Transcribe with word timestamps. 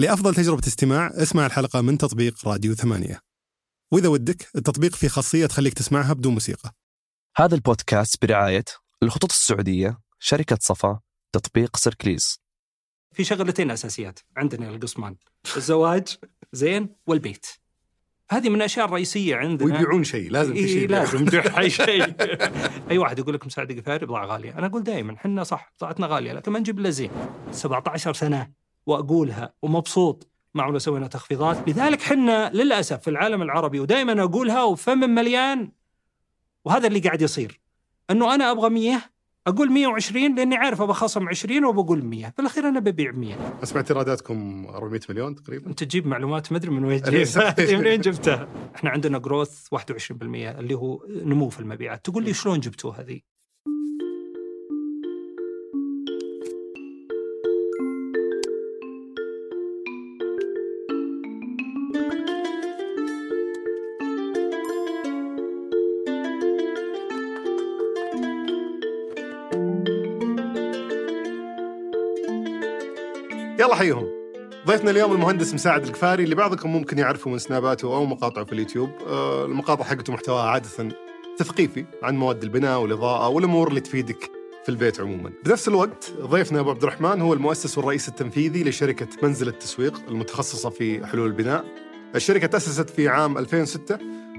لأفضل 0.00 0.34
تجربة 0.34 0.62
استماع 0.66 1.10
اسمع 1.14 1.46
الحلقة 1.46 1.80
من 1.80 1.98
تطبيق 1.98 2.48
راديو 2.48 2.74
ثمانية. 2.74 3.20
وإذا 3.92 4.08
ودك 4.08 4.48
التطبيق 4.56 4.94
فيه 4.96 5.08
خاصية 5.08 5.46
تخليك 5.46 5.74
تسمعها 5.74 6.12
بدون 6.12 6.32
موسيقى. 6.32 6.72
هذا 7.36 7.54
البودكاست 7.54 8.24
برعاية 8.24 8.64
الخطوط 9.02 9.30
السعودية 9.30 9.98
شركة 10.18 10.58
صفا 10.60 11.00
تطبيق 11.32 11.76
سيركليز. 11.76 12.40
في 13.12 13.24
شغلتين 13.24 13.70
أساسيات 13.70 14.18
عندنا 14.36 14.68
القصمان. 14.68 15.16
الزواج 15.56 16.16
زين 16.52 16.96
والبيت. 17.06 17.46
هذه 18.30 18.48
من 18.48 18.54
الاشياء 18.54 18.86
الرئيسيه 18.86 19.36
عندنا. 19.36 19.74
ويبيعون 19.74 20.04
شيء 20.04 20.30
لازم 20.30 20.54
في 20.54 20.58
إيه 20.58 20.66
شيء 20.66 20.88
لازم. 20.88 21.28
اي 21.58 21.70
شيء. 21.80 22.14
أي 22.90 22.98
واحد 22.98 23.18
يقول 23.18 23.34
لك 23.34 23.46
مساعد 23.46 23.72
قفاري 23.72 24.06
بضاعه 24.06 24.26
غالية. 24.26 24.58
أنا 24.58 24.66
أقول 24.66 24.82
دائما 24.82 25.14
إحنا 25.14 25.44
صح 25.44 25.72
بضاعتنا 25.78 26.06
غالية 26.06 26.32
لكن 26.32 26.52
ما 26.52 26.58
نجيب 26.58 26.78
إلا 26.78 26.90
زين. 26.90 27.10
17 27.52 28.14
سنة. 28.14 28.59
وأقولها 28.90 29.54
ومبسوط 29.62 30.30
معه 30.54 30.70
لو 30.70 30.78
سوينا 30.78 31.06
تخفيضات. 31.06 31.68
لذلك 31.68 32.02
حنا 32.02 32.50
للأسف 32.54 33.00
في 33.00 33.10
العالم 33.10 33.42
العربي 33.42 33.80
ودائما 33.80 34.22
أقولها 34.22 34.62
وفم 34.62 34.98
مليان 34.98 35.72
وهذا 36.64 36.86
اللي 36.86 36.98
قاعد 36.98 37.22
يصير. 37.22 37.60
إنه 38.10 38.34
أنا 38.34 38.50
أبغى 38.50 38.70
100 38.70 39.02
أقول 39.46 39.72
120 39.72 40.34
لأني 40.34 40.56
عارف 40.56 40.82
أبغى 40.82 40.94
خصم 40.94 41.28
20 41.28 41.64
وبقول 41.64 42.04
100 42.04 42.30
في 42.30 42.38
الأخير 42.42 42.68
أنا 42.68 42.80
ببيع 42.80 43.12
100 43.12 43.60
أسمع 43.62 43.84
ايراداتكم 43.90 44.66
400 44.66 45.00
مليون 45.08 45.34
تقريبا. 45.34 45.66
أنت 45.66 45.84
تجيب 45.84 46.06
معلومات 46.06 46.52
ما 46.52 46.58
أدري 46.58 46.70
من 46.70 46.84
وين 46.84 47.00
جبتها. 47.00 47.24
صحيح. 47.54 47.78
منين 47.78 48.00
جبتها؟ 48.00 48.48
إحنا 48.74 48.90
عندنا 48.90 49.18
جروث 49.18 49.66
21% 49.74 49.78
اللي 50.22 50.74
هو 50.74 51.04
نمو 51.08 51.48
في 51.48 51.60
المبيعات. 51.60 52.04
تقول 52.04 52.24
لي 52.24 52.34
شلون 52.34 52.60
جبتوها 52.60 53.00
هذه؟ 53.00 53.20
يلا 73.70 73.78
حيهم 73.78 74.08
ضيفنا 74.66 74.90
اليوم 74.90 75.12
المهندس 75.12 75.54
مساعد 75.54 75.84
القفاري 75.84 76.24
اللي 76.24 76.34
بعضكم 76.34 76.72
ممكن 76.72 76.98
يعرفه 76.98 77.30
من 77.30 77.38
سناباته 77.38 77.96
أو 77.96 78.06
مقاطعه 78.06 78.44
في 78.44 78.52
اليوتيوب 78.52 78.90
آه، 79.06 79.44
المقاطع 79.44 79.84
حقته 79.84 80.12
محتواها 80.12 80.42
عادة 80.42 80.68
تثقيفي 81.38 81.84
عن 82.02 82.16
مواد 82.16 82.42
البناء 82.42 82.80
والإضاءة 82.80 83.28
والأمور 83.28 83.68
اللي 83.68 83.80
تفيدك 83.80 84.30
في 84.62 84.68
البيت 84.68 85.00
عموما. 85.00 85.32
بنفس 85.44 85.68
الوقت 85.68 86.12
ضيفنا 86.20 86.60
أبو 86.60 86.70
عبد 86.70 86.82
الرحمن 86.82 87.20
هو 87.20 87.34
المؤسس 87.34 87.78
والرئيس 87.78 88.08
التنفيذي 88.08 88.64
لشركة 88.64 89.08
منزل 89.22 89.48
التسويق 89.48 90.00
المتخصصة 90.08 90.70
في 90.70 91.06
حلول 91.06 91.26
البناء. 91.26 91.64
الشركة 92.14 92.46
تأسست 92.46 92.90
في 92.90 93.08
عام 93.08 93.38
2006 93.38 93.98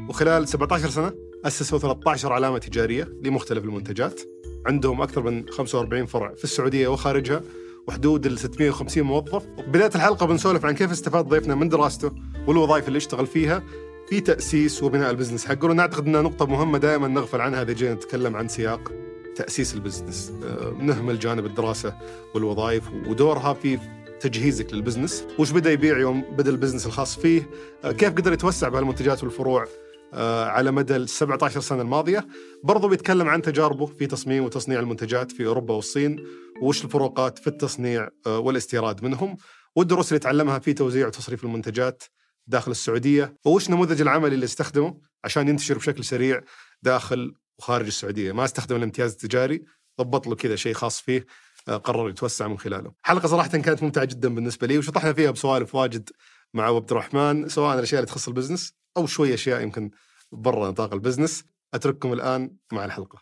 وخلال 0.09 0.47
17 0.47 0.89
سنة 0.89 1.13
أسسوا 1.45 1.79
13 1.79 2.33
علامة 2.33 2.57
تجارية 2.57 3.13
لمختلف 3.23 3.63
المنتجات. 3.63 4.21
عندهم 4.65 5.01
أكثر 5.01 5.21
من 5.21 5.49
45 5.49 6.05
فرع 6.05 6.33
في 6.33 6.43
السعودية 6.43 6.87
وخارجها 6.87 7.41
وحدود 7.87 8.25
ال 8.25 8.39
650 8.39 9.03
موظف. 9.03 9.45
بداية 9.67 9.91
الحلقة 9.95 10.25
بنسولف 10.25 10.65
عن 10.65 10.75
كيف 10.75 10.91
استفاد 10.91 11.25
ضيفنا 11.25 11.55
من 11.55 11.69
دراسته 11.69 12.11
والوظائف 12.47 12.87
اللي 12.87 12.97
اشتغل 12.97 13.27
فيها 13.27 13.63
في 14.09 14.19
تأسيس 14.19 14.83
وبناء 14.83 15.11
ال 15.11 15.15
business 15.15 15.45
حقه. 15.45 15.65
ونعتقد 15.65 16.05
أنها 16.07 16.21
نقطة 16.21 16.45
مهمة 16.45 16.77
دائما 16.77 17.07
نغفل 17.07 17.41
عنها 17.41 17.61
إذا 17.61 17.73
جينا 17.73 17.93
نتكلم 17.93 18.35
عن 18.35 18.47
سياق 18.47 18.91
تأسيس 19.35 19.73
ال 19.73 19.79
business. 19.79 20.33
آه، 20.43 20.73
نهمل 20.79 21.19
جانب 21.19 21.45
الدراسة 21.45 21.95
والوظائف 22.35 22.83
ودورها 23.07 23.53
في 23.53 23.79
تجهيزك 24.19 24.73
لل 24.73 24.82
business. 24.82 25.23
وش 25.39 25.51
بدأ 25.51 25.71
يبيع 25.71 25.97
يوم 25.97 26.21
بدأ 26.21 26.51
ال 26.51 26.55
business 26.55 26.85
الخاص 26.85 27.19
فيه؟ 27.19 27.49
آه، 27.83 27.91
كيف 27.91 28.09
قدر 28.09 28.33
يتوسع 28.33 28.69
بهالمنتجات 28.69 29.23
والفروع؟ 29.23 29.67
على 30.13 30.71
مدى 30.71 30.95
ال 30.95 31.09
17 31.09 31.59
سنة 31.61 31.81
الماضية. 31.81 32.27
برضو 32.63 32.87
بيتكلم 32.87 33.27
عن 33.27 33.41
تجاربه 33.41 33.85
في 33.85 34.07
تصميم 34.07 34.43
وتصنيع 34.43 34.79
المنتجات 34.79 35.31
في 35.31 35.45
أوروبا 35.45 35.73
والصين 35.73 36.25
وش 36.61 36.85
الفروقات 36.85 37.39
في 37.39 37.47
التصنيع 37.47 38.09
آه، 38.25 38.39
والاستيراد 38.39 39.03
منهم 39.03 39.37
والدروس 39.75 40.07
اللي 40.07 40.19
تعلمها 40.19 40.59
في 40.59 40.73
توزيع 40.73 41.07
وتصريف 41.07 41.43
المنتجات 41.43 42.03
داخل 42.47 42.71
السعودية 42.71 43.37
وش 43.45 43.69
نموذج 43.69 44.01
العمل 44.01 44.33
اللي 44.33 44.45
استخدمه 44.45 44.97
عشان 45.23 45.49
ينتشر 45.49 45.77
بشكل 45.77 46.03
سريع 46.03 46.41
داخل 46.81 47.33
وخارج 47.59 47.85
السعودية. 47.85 48.31
ما 48.31 48.45
استخدم 48.45 48.75
الامتياز 48.75 49.11
التجاري 49.11 49.63
ضبط 50.01 50.27
له 50.27 50.35
كذا 50.35 50.55
شيء 50.55 50.73
خاص 50.73 51.01
فيه 51.01 51.25
آه، 51.67 51.77
قرر 51.77 52.09
يتوسع 52.09 52.47
من 52.47 52.57
خلاله. 52.57 52.91
حلقة 53.01 53.27
صراحة 53.27 53.49
كانت 53.49 53.83
ممتعة 53.83 54.05
جدا 54.05 54.35
بالنسبة 54.35 54.67
لي 54.67 54.77
وشطحنا 54.77 55.13
فيها 55.13 55.31
بسوالف 55.31 55.75
واجد 55.75 56.09
مع 56.53 56.63
عبد 56.63 56.91
الرحمن 56.91 57.49
سواء 57.49 57.75
الأشياء 57.75 58.01
اللي 58.01 58.11
تخص 58.11 58.27
ال 58.27 58.32
business 58.32 58.75
أو 58.97 59.05
شوية 59.05 59.33
أشياء 59.33 59.61
يمكن 59.61 59.91
برا 60.31 60.71
نطاق 60.71 60.93
ال 60.93 60.98
business. 60.98 61.45
أترككم 61.73 62.13
الآن 62.13 62.55
مع 62.71 62.85
الحلقة. 62.85 63.21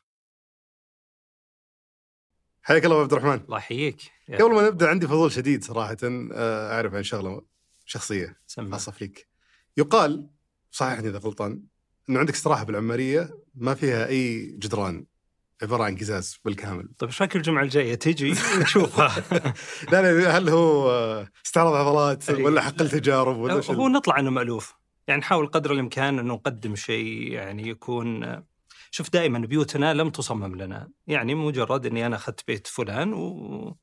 حياك 2.62 2.86
الله 2.86 2.96
أبو 2.96 3.04
عبد 3.04 3.14
الرحمن. 3.14 3.44
الله 3.46 3.58
يحييك. 3.58 4.02
قبل 4.30 4.54
ما 4.54 4.68
نبدأ 4.68 4.90
عندي 4.90 5.08
فضول 5.08 5.32
شديد 5.32 5.64
صراحة 5.64 5.98
آه، 6.04 6.74
أعرف 6.74 6.94
عن 6.94 7.04
شغله 7.04 7.42
شخصية 7.86 8.40
سمع. 8.48 8.72
خاصة 8.72 8.92
فيك. 8.92 9.28
يقال 9.78 10.30
صححني 10.72 11.10
إذا 11.10 11.18
غلطان 11.18 11.64
إنه 12.10 12.20
عندك 12.20 12.34
استراحة 12.34 12.64
بالعمارية 12.64 13.38
ما 13.56 13.74
فيها 13.74 14.08
أي 14.08 14.46
جدران. 14.46 15.06
عبارة 15.62 15.84
عن 15.84 15.98
قزاز 15.98 16.40
بالكامل. 16.46 16.90
طيب 17.00 17.10
إيش 17.10 17.22
رايك 17.22 17.36
الجمعه 17.36 17.64
الجاية 17.64 17.96
تجي 17.96 18.34
نشوفها؟ 18.62 19.24
لا 19.92 20.02
لا 20.02 20.38
هل 20.38 20.50
هو 20.50 20.90
استعراض 21.46 21.74
عضلات. 21.74 22.30
ولا 22.30 22.62
حقل 22.62 22.90
تجارب 22.90 23.38
ولا 23.38 23.54
هو 23.70 23.88
نطلع 23.88 24.20
إنه 24.20 24.30
مألوف. 24.30 24.76
يعني 25.08 25.20
نحاول 25.20 25.48
قدر 25.48 25.72
الإمكان 25.72 26.20
إنه 26.20 26.34
نقدم 26.34 26.76
شيء 26.76 27.32
يعني 27.32 27.68
يكون 27.68 28.42
شوف 28.92 29.10
دائما 29.10 29.40
بيوتنا 29.40 29.94
لم 29.94 30.10
تصمم 30.10 30.56
لنا. 30.56 30.90
يعني 31.08 31.36
مجرد 31.36 31.86
إني 31.86 32.06
أنا 32.06 32.16
أخذت 32.16 32.48
بيت 32.48 32.68
فلان 32.68 33.14
و... 33.14 33.78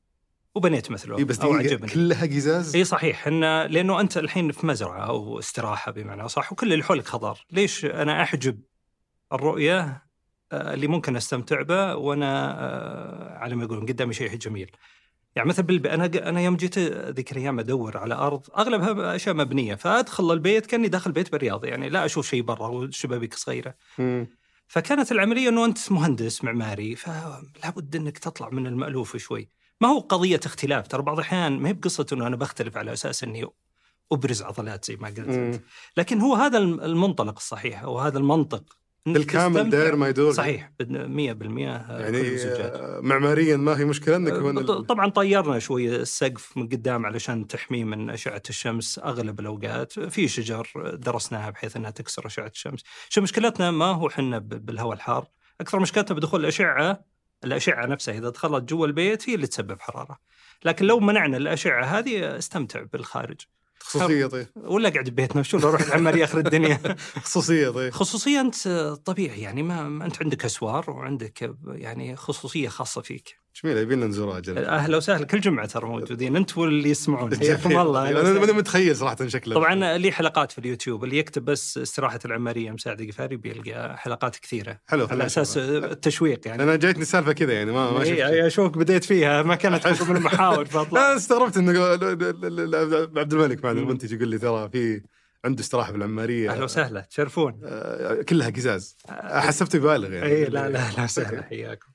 وبنيت 0.55 0.91
مثله 0.91 1.17
إي 1.17 1.23
بس 1.23 1.39
أو 1.39 1.53
عجبني. 1.53 1.91
كلها 1.91 2.25
قزاز؟ 2.25 2.75
اي 2.75 2.83
صحيح. 2.83 3.27
إن 3.27 3.41
لأنه 3.65 3.99
أنت 4.01 4.17
الحين 4.17 4.51
في 4.51 4.67
مزرعة 4.67 5.05
أو 5.05 5.39
استراحة 5.39 5.91
بمعنى 5.91 6.27
صح 6.29 6.51
وكل 6.51 6.73
اللي 6.73 6.83
حولك 6.83 7.07
خضار، 7.07 7.45
ليش 7.51 7.85
أنا 7.85 8.23
أحجب 8.23 8.59
الرؤية 9.33 10.06
اللي 10.53 10.87
ممكن 10.87 11.15
أستمتع 11.15 11.61
به 11.61 11.95
وأنا 11.95 12.51
آه، 12.59 13.37
على 13.37 13.55
ما 13.55 13.63
يقولون 13.63 13.85
قدامي 13.85 14.13
شيء 14.13 14.35
جميل. 14.35 14.71
يعني 15.35 15.49
مثلا 15.49 15.65
بالب... 15.65 15.87
أنا 15.87 16.05
أنا 16.29 16.41
يوم 16.41 16.55
جيت 16.55 16.79
ذيك 16.79 17.31
الأيام 17.31 17.59
أدور 17.59 17.97
على 17.97 18.13
أرض 18.15 18.45
أغلبها 18.57 19.15
أشياء 19.15 19.35
مبنية 19.35 19.75
فأدخل 19.75 20.31
البيت 20.31 20.65
كأني 20.65 20.87
داخل 20.87 21.11
بيت 21.11 21.31
بالرياض 21.31 21.65
يعني 21.65 21.89
لا 21.89 22.05
أشوف 22.05 22.27
شيء 22.27 22.41
برا 22.41 22.67
والشبابيك 22.67 23.33
صغيرة. 23.33 23.75
مم. 23.99 24.27
فكانت 24.67 25.11
العملية 25.11 25.49
إنه 25.49 25.65
أنت 25.65 25.91
مهندس 25.91 26.43
معماري 26.43 26.95
فلا 26.95 27.69
بد 27.75 27.95
إنك 27.95 28.17
تطلع 28.17 28.49
من 28.49 28.67
المألوف 28.67 29.17
شوي. 29.17 29.49
ما 29.81 29.87
هو 29.87 29.99
قضية 29.99 30.39
اختلاف 30.45 30.87
ترى 30.87 31.01
بعض 31.01 31.15
الأحيان 31.17 31.59
ما 31.59 31.69
هي 31.69 31.73
بقصة 31.73 32.05
إنه 32.13 32.27
أنا 32.27 32.35
بختلف 32.35 32.77
على 32.77 32.93
أساس 32.93 33.23
إني 33.23 33.45
أبرز 34.11 34.41
عضلات 34.41 34.85
زي 34.85 34.95
ما 34.95 35.07
قلت. 35.07 35.19
أنت. 35.19 35.61
لكن 35.97 36.19
هو 36.21 36.35
هذا 36.35 36.57
الم- 36.57 36.79
المنطلق 36.79 37.35
الصحيح 37.37 37.83
أو 37.83 37.99
هذا 37.99 38.17
المنطق 38.17 38.63
بالكامل. 39.13 39.69
داير 39.69 39.95
ما 39.95 40.09
يدور. 40.09 40.31
صحيح 40.31 40.71
100% 40.81 40.83
يعني 40.83 42.21
كل 42.21 42.27
الزوجات. 42.27 42.73
آه، 42.73 42.99
معماريا 43.03 43.57
ما 43.57 43.79
هي 43.79 43.85
مشكلة 43.85 44.15
إنك 44.15 44.33
ط- 44.67 44.71
طبعا 44.71 45.09
طيرنا 45.09 45.59
شوي 45.59 45.95
السقف 45.95 46.57
من 46.57 46.67
قدام 46.67 47.05
علشان 47.05 47.47
تحميه 47.47 47.83
من 47.83 48.09
أشعة 48.09 48.43
الشمس. 48.49 48.99
أغلب 48.99 49.39
الأوقات 49.39 49.99
في 49.99 50.27
شجر 50.27 50.67
درسناها 50.93 51.49
بحيث 51.49 51.75
إنها 51.75 51.89
تكسر 51.91 52.25
أشعة 52.27 52.47
الشمس. 52.47 52.83
شو 53.09 53.21
مشكلتنا؟ 53.21 53.71
ما 53.71 53.85
هو 53.85 54.09
حنا 54.09 54.39
بالهواء 54.39 54.93
الحار. 54.95 55.27
أكثر 55.61 55.79
مشكلتنا 55.79 56.17
بدخول 56.17 56.39
الأشعة 56.41 57.05
الأشعة 57.43 57.85
نفسها 57.85 58.17
إذا 58.17 58.29
دخلت 58.29 58.63
جوا 58.69 58.87
البيت 58.87 59.29
هي 59.29 59.35
اللي 59.35 59.47
تسبب 59.47 59.81
حرارة. 59.81 60.19
لكن 60.65 60.85
لو 60.85 60.99
منعنا 60.99 61.37
الأشعة 61.37 61.83
هذه 61.85 62.37
استمتع 62.37 62.83
بالخارج. 62.93 63.41
خصوصية 63.91 64.25
طيب. 64.25 64.47
ولا 64.55 64.89
قاعد 64.89 65.09
ببيتنا 65.09 65.43
شو 65.43 65.57
أروح 65.57 65.81
العماريه 65.81 66.23
اخر 66.23 66.37
الدنيا. 66.37 66.95
خصوصية 67.23 67.69
طيب. 67.69 67.93
خصوصيا 67.93 68.41
أنت 68.41 68.67
طبيعي 69.05 69.41
يعني 69.41 69.63
ما 69.63 69.83
ما 69.89 70.05
أنت 70.05 70.21
عندك 70.23 70.45
أسوار 70.45 70.89
وعندك 70.91 71.55
يعني 71.67 72.15
خصوصية 72.15 72.67
خاصة 72.67 73.01
فيك. 73.01 73.46
جميله 73.63 73.79
يبي 73.79 73.95
لنا 73.95 74.05
نزورها 74.07 74.37
أجل 74.37 74.57
أهلا 74.57 74.97
وسهلا. 74.97 75.25
كل 75.25 75.39
جمعة 75.39 75.65
ترى 75.65 75.85
موجودين. 75.87 76.35
انت 76.35 76.57
واللي 76.57 76.89
يسمعون. 76.89 77.35
حياكم 77.39 77.79
الله. 77.79 78.09
أنا. 78.09 78.39
ماني 78.39 78.51
متخيل 78.53 78.95
صراحة 78.95 79.27
شكله. 79.27 79.55
طبعا 79.55 79.97
لي 79.97 80.11
حلقات 80.11 80.51
في 80.51 80.57
اليوتيوب. 80.57 81.03
اللي 81.03 81.17
يكتب 81.17 81.45
بس 81.45 81.77
استراحة 81.77 82.19
العمارية 82.25 82.71
مساعد 82.71 83.01
قفاري 83.01 83.35
بيلقى 83.37 83.97
حلقات 83.97 84.35
كثيرة. 84.35 84.79
حلو 84.87 85.07
على 85.11 85.25
أساس 85.25 85.57
التشويق 85.57 86.47
يعني. 86.47 86.63
أنا 86.63 86.75
جايتني 86.75 87.05
سالفة 87.05 87.31
كذا 87.33 87.53
يعني 87.53 87.71
ما 87.71 87.91
ما 87.91 87.99
شفت. 87.99 88.07
شيء. 88.07 88.27
اي 88.27 88.47
أشوفك 88.47 88.77
بديت 88.77 89.03
فيها. 89.03 89.43
ما 89.43 89.55
كانت 89.55 89.87
من 90.09 90.17
المحاور 90.17 90.65
فأطلع. 90.65 91.15
استغربت 91.15 91.57
إنه 91.57 91.81
عبد 93.19 93.33
الملك 93.33 93.63
معنا 93.63 93.79
المنتج 93.79 94.11
يقول 94.13 94.27
لي 94.27 94.37
ترى 94.37 94.69
في 94.69 95.01
عنده 95.45 95.61
استراحة 95.61 95.91
بالعماريه 95.91 96.51
أهلا 96.51 96.63
وسهلا. 96.63 97.01
تشرفون. 97.01 97.59
آه، 97.63 98.21
كلها 98.21 98.49
قزاز. 98.49 98.97
حسبت 99.09 99.75
يبالغ 99.75 100.11
يعني. 100.13 100.25
اي 100.25 100.45
لا 100.45 100.69
لا 100.69 100.83
لا 100.97 101.03
وسهلا 101.03 101.41
حياكم. 101.49 101.87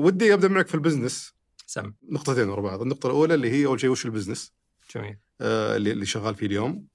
ودي 0.00 0.34
أبدأ 0.34 0.48
معك 0.48 0.68
في 0.68 0.74
ال 0.74 0.80
business. 0.80 1.34
سم. 1.66 1.92
نقطتين 2.10 2.48
ورا 2.48 2.60
بعض. 2.60 2.82
النقطة 2.82 3.06
الأولى 3.06 3.34
اللي 3.34 3.50
هي 3.50 3.66
أول 3.66 3.80
شيء 3.80 3.90
وش 3.90 4.06
ال 4.06 4.11
business؟ 4.11 4.52
جميل. 4.94 5.18
آه، 5.40 5.76
اللي 5.76 5.92
اللي 5.92 6.06
شغال 6.06 6.34
فيه 6.34 6.46
اليوم. 6.46 6.86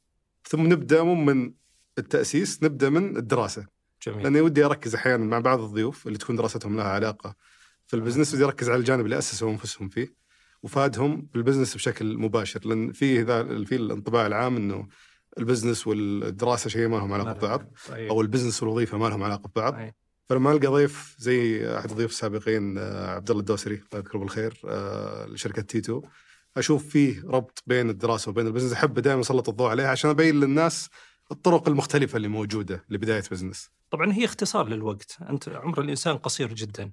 ثم 0.48 0.62
نبدأ 0.62 1.04
مو 1.04 1.16
من 1.16 1.54
التأسيس 1.98 2.63
نبدأ 2.63 2.90
من 2.90 3.18
الدراسة. 3.18 3.66
جميل. 4.07 4.24
لأني 4.24 4.42
ودي 4.42 4.66
أركز 4.66 4.96
أحيانا 4.96 5.25
مع 5.25 5.40
بعض 5.40 5.60
الضيوف 5.60 6.07
اللي 6.07 6.18
تكون 6.18 6.36
دراستهم 6.36 6.78
لها 6.78 6.86
علاقة 6.86 7.36
في 7.88 7.96
ال 7.96 8.00
business 8.00 8.34
ودي 8.34 8.44
أركز 8.44 8.69
على 8.69 8.80
الجانب 8.80 9.06
اللي 9.06 9.18
أسسوا 9.18 9.51
أنفسهم 9.51 9.90
فيه 9.90 10.16
وفادهم 10.63 11.30
بال 11.34 11.42
business 11.42 11.76
بشكل 11.75 12.18
مباشر. 12.18 12.68
لأن 12.68 12.92
فيه 12.92 13.22
ذا 13.22 13.63
في 13.63 13.75
الانطباع 13.75 14.28
العام 14.28 14.56
إنه 14.56 14.88
ال 15.38 15.43
business 15.43 15.88
والدراسة 15.88 16.69
شيء 16.69 16.88
ما 16.88 16.98
لهم 16.98 17.13
علاقة 17.13 17.34
ببعض 17.34 17.74
طيب. 17.88 18.10
أو 18.10 18.22
ال 18.22 18.26
business 18.26 18.64
والوظيفة 18.63 18.98
ما 18.98 19.08
لهم 19.08 19.24
علاقة 19.24 19.50
ببعض. 19.50 19.75
أي. 19.75 19.94
فلما 20.30 20.51
القى 20.51 20.68
ضيف 20.68 21.16
زي 21.19 21.69
أحد 21.77 21.89
الضيوف 21.89 22.12
السابقين 22.12 22.77
آه، 22.77 23.10
عبد 23.10 23.30
الله 23.30 23.42
الدوسري 23.42 23.75
الله 23.75 23.88
يذكره 23.94 24.19
بالخير 24.19 24.62
آه، 24.66 25.25
لشركة 25.25 25.62
تيتو. 25.62 26.01
أشوف 26.57 26.89
فيه 26.89 27.24
ربط 27.25 27.63
بين 27.68 27.89
الدراسة 27.89 28.30
وبين 28.30 28.48
ال 28.48 28.50
business 28.50 28.74
أحب 28.74 29.00
دائما 29.00 29.22
أسلط 29.22 29.50
الضوء 29.50 29.69
عليها 29.69 29.88
عشان 29.88 30.10
أبين 30.10 30.39
للناس 30.39 30.89
الطرق 31.31 31.68
المختلفة 31.68 32.18
اللي 32.18 32.27
موجودة 32.27 32.86
لبداية 32.89 33.24
business. 33.32 33.70
طبعا 33.92 34.13
هي 34.13 34.25
اختصار 34.25 34.68
للوقت. 34.68 35.18
أنت 35.30 35.50
عمر 35.50 35.81
الإنسان 35.81 36.18
قصير 36.18 36.54
جدا. 36.54 36.92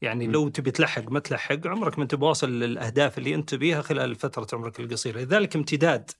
يعني. 0.00 0.26
لو 0.26 0.48
تبي 0.48 0.70
تلحق 0.70 1.10
ما 1.10 1.20
تلحق 1.20 1.66
عمرك 1.66 1.98
ما 1.98 2.04
أنت 2.04 2.14
بواصل 2.14 2.50
للأهداف 2.50 3.18
اللي 3.18 3.34
أنت 3.34 3.54
بيها 3.54 3.82
خلال 3.82 4.14
فترة 4.14 4.46
عمرك 4.52 4.80
القصيرة. 4.80 5.20
لذلك 5.20 5.56
امتداد 5.56 6.10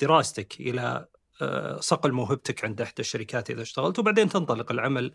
دراستك 0.00 0.60
إلى 0.60 1.06
آه، 1.42 1.80
صقل 1.80 2.12
موهبتك 2.12 2.64
عند 2.64 2.80
إحدى 2.80 3.00
الشركات 3.00 3.50
إذا 3.50 3.62
اشتغلت 3.62 3.98
وبعدين 3.98 4.28
تنطلق 4.28 4.72
العمل 4.72 5.14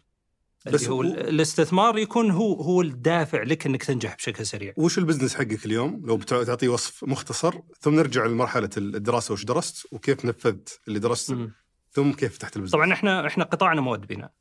بس 0.65 0.87
هو 0.89 0.95
هو- 0.95 1.01
ال- 1.01 1.29
الاستثمار 1.29 1.97
يكون 1.97 2.31
هو 2.31 2.53
هو 2.61 2.81
الدافع 2.81 3.43
لك 3.43 3.65
إنك 3.65 3.83
تنجح 3.83 4.15
بشكل 4.15 4.45
سريع. 4.45 4.73
وش 4.77 4.97
البزنس 4.97 5.35
حقك 5.35 5.65
اليوم؟ 5.65 6.01
لو 6.05 6.17
بتع- 6.17 6.43
تعطيه 6.43 6.69
وصف 6.69 7.03
مختصر 7.03 7.53
ثم 7.79 7.95
نرجع 7.95 8.25
لمرحلة 8.25 8.69
الدراسة 8.77 9.33
وش 9.33 9.45
درست 9.45 9.87
وكيف 9.91 10.25
نفذت 10.25 10.79
اللي 10.87 10.99
درسته. 10.99 11.49
ثم 11.91 12.11
كيف 12.11 12.35
فتحت 12.35 12.55
ال 12.55 12.57
business؟ 12.57 12.71
طبعا 12.73 12.93
إحنا 12.93 13.27
إحنا 13.27 13.43
قطاعنا 13.43 13.81
مواد 13.81 14.07
بناء. 14.07 14.31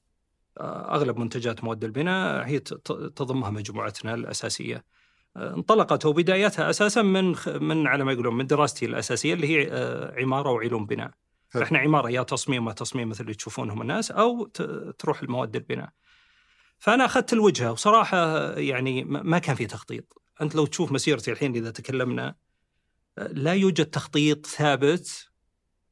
آه، 0.58 0.94
أغلب 0.94 1.16
منتجات 1.16 1.64
مواد 1.64 1.84
البناء 1.84 2.46
هي 2.46 2.58
تضمها 3.16 3.50
مجموعتنا 3.50 4.14
الأساسية. 4.14 4.84
آه، 5.36 5.54
انطلقت 5.54 6.06
وبدايتها 6.06 6.70
أساسا 6.70 7.02
من 7.02 7.34
من 7.60 7.86
على 7.86 8.04
ما 8.04 8.12
يقولون 8.12 8.36
من 8.36 8.46
دراستي 8.46 8.86
الأساسية 8.86 9.34
اللي 9.34 9.46
هي 9.48 9.68
آه، 9.70 10.14
عمارة 10.20 10.50
وعلوم 10.50 10.86
بناء. 10.86 11.10
إحنا 11.62 11.78
عمارة 11.78 12.10
يا 12.10 12.22
تصميم 12.22 12.64
ما 12.64 12.72
تصميم 12.72 13.08
مثل 13.08 13.24
اللي 13.24 13.34
تشوفونهم 13.34 13.82
الناس 13.82 14.10
أو 14.10 14.46
تروح 14.98 15.22
المواد 15.22 15.56
البناء. 15.56 15.88
فأنا 16.80 17.04
أخذت 17.04 17.32
الوجهة 17.32 17.72
وصراحة 17.72 18.50
يعني 18.58 19.04
ما 19.04 19.38
كان 19.38 19.56
في 19.56 19.66
تخطيط 19.66 20.22
أنت 20.42 20.54
لو 20.54 20.66
تشوف 20.66 20.92
مسيرتي 20.92 21.32
الحين 21.32 21.54
إذا 21.54 21.70
تكلمنا 21.70 22.34
لا 23.18 23.54
يوجد 23.54 23.86
تخطيط 23.86 24.46
ثابت 24.46 25.30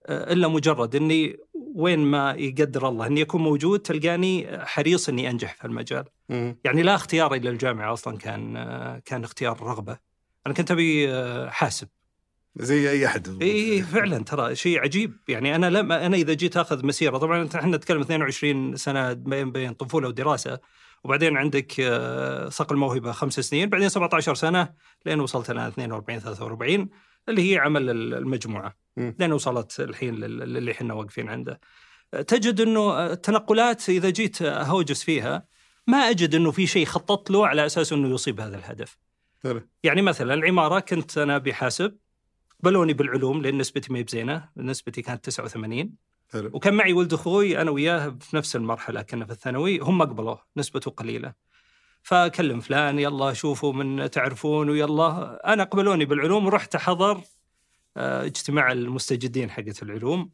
آه، 0.06 0.32
إلا 0.32 0.48
مجرد 0.48 0.96
إني 0.96 1.36
وين 1.74 1.98
ما 1.98 2.32
يقدر 2.32 2.88
الله 2.88 3.06
إني 3.06 3.22
أكون 3.22 3.42
موجود 3.42 3.80
تلقاني 3.80 4.58
حريص 4.66 5.08
إني 5.08 5.30
أنجح 5.30 5.54
في 5.54 5.64
المجال، 5.64 6.04
مم. 6.28 6.58
يعني 6.64 6.82
لا 6.82 6.94
اختياري 6.94 7.36
إلى 7.36 7.50
الجامعة 7.50 7.92
أصلا 7.92 8.18
كان 8.18 8.56
آه، 8.56 9.02
كان 9.04 9.24
اختيار 9.24 9.62
رغبة. 9.62 9.98
أنا 10.46 10.54
كنت 10.54 10.70
أبي 10.70 11.12
آه، 11.12 11.48
حاسب، 11.48 11.88
زي 12.56 12.90
أي 12.90 13.06
أحد 13.06 13.42
إي 13.42 13.82
فعلا 13.82 14.24
ترى 14.24 14.54
شيء 14.54 14.78
عجيب، 14.80 15.16
يعني 15.28 15.54
أنا 15.54 15.70
لم 15.70 15.92
أنا 15.92 16.16
إذا 16.16 16.32
جيت 16.32 16.56
أخذ 16.56 16.86
مسيرة 16.86 17.18
طبعا 17.18 17.48
إحنا 17.54 17.76
نتكلم 17.76 18.00
22 18.00 18.76
سنة 18.76 19.12
بين 19.12 19.52
بين 19.52 19.72
طفولة 19.72 20.08
ودراسة 20.08 20.58
وبعدين 21.04 21.36
عندك 21.36 21.72
آه، 21.80 22.48
صقل 22.48 22.76
موهبة 22.76 23.12
خمس 23.12 23.40
سنين، 23.40 23.68
بعدين 23.68 23.88
17 23.88 24.34
سنة 24.34 24.68
لين 25.06 25.20
وصلت 25.20 25.50
أنا 25.50 25.68
42 25.68 26.18
43 26.20 26.88
اللي 27.28 27.52
هي 27.52 27.58
عمل 27.58 27.90
المجموعة. 28.14 28.76
لين 28.96 29.32
وصلت 29.32 29.80
الحين 29.80 30.14
لل- 30.14 30.38
للي 30.54 30.72
إحنا 30.72 30.94
واقفين 30.94 31.28
عنده. 31.28 31.60
تجد 32.26 32.60
إنه 32.60 33.06
التنقلات 33.06 33.88
إذا 33.88 34.10
جيت 34.10 34.42
أهوجس 34.42 35.02
فيها 35.02 35.44
ما 35.86 35.98
أجد 35.98 36.34
إنه 36.34 36.50
في 36.50 36.66
شيء 36.66 36.86
خططت 36.86 37.30
له 37.30 37.46
على 37.46 37.66
أساس 37.66 37.92
إنه 37.92 38.14
يصيب 38.14 38.40
هذا 38.40 38.56
الهدف. 38.56 38.98
يعني 39.82 40.02
مثلا 40.02 40.34
العمارة 40.34 40.80
كنت 40.80 41.18
أنا 41.18 41.38
بحاسب 41.38 41.96
قبلوني 42.60 42.92
بالعلوم 42.92 43.42
لأن 43.42 43.58
نسبتي 43.58 43.92
ما 43.92 43.98
هي 43.98 44.02
بزينة، 44.02 44.48
نسبتي 44.56 45.02
كانت 45.02 45.24
89 45.24 45.94
حلو. 46.32 46.50
وكان 46.52 46.74
معي 46.74 46.92
ولد 46.92 47.12
أخوي 47.12 47.60
أنا 47.60 47.70
وياه 47.70 48.16
في 48.20 48.36
نفس 48.36 48.56
المرحلة 48.56 49.02
كنا 49.02 49.24
في 49.24 49.32
الثانوي 49.32 49.78
هم 49.78 50.02
قبلوه 50.02 50.42
نسبته 50.56 50.90
قليلة. 50.90 51.32
فأكلم 52.02 52.60
فلان 52.60 52.98
يلا 52.98 53.32
شوفوا 53.32 53.72
من 53.72 54.10
تعرفون 54.10 54.70
ويلا. 54.70 55.40
أنا 55.52 55.64
قبلوني 55.64 56.04
بالعلوم 56.04 56.46
ورحت 56.46 56.74
احضر 56.74 57.20
آه، 57.96 58.24
اجتماع 58.24 58.72
المستجدين 58.72 59.50
حقت 59.50 59.82
العلوم. 59.82 60.30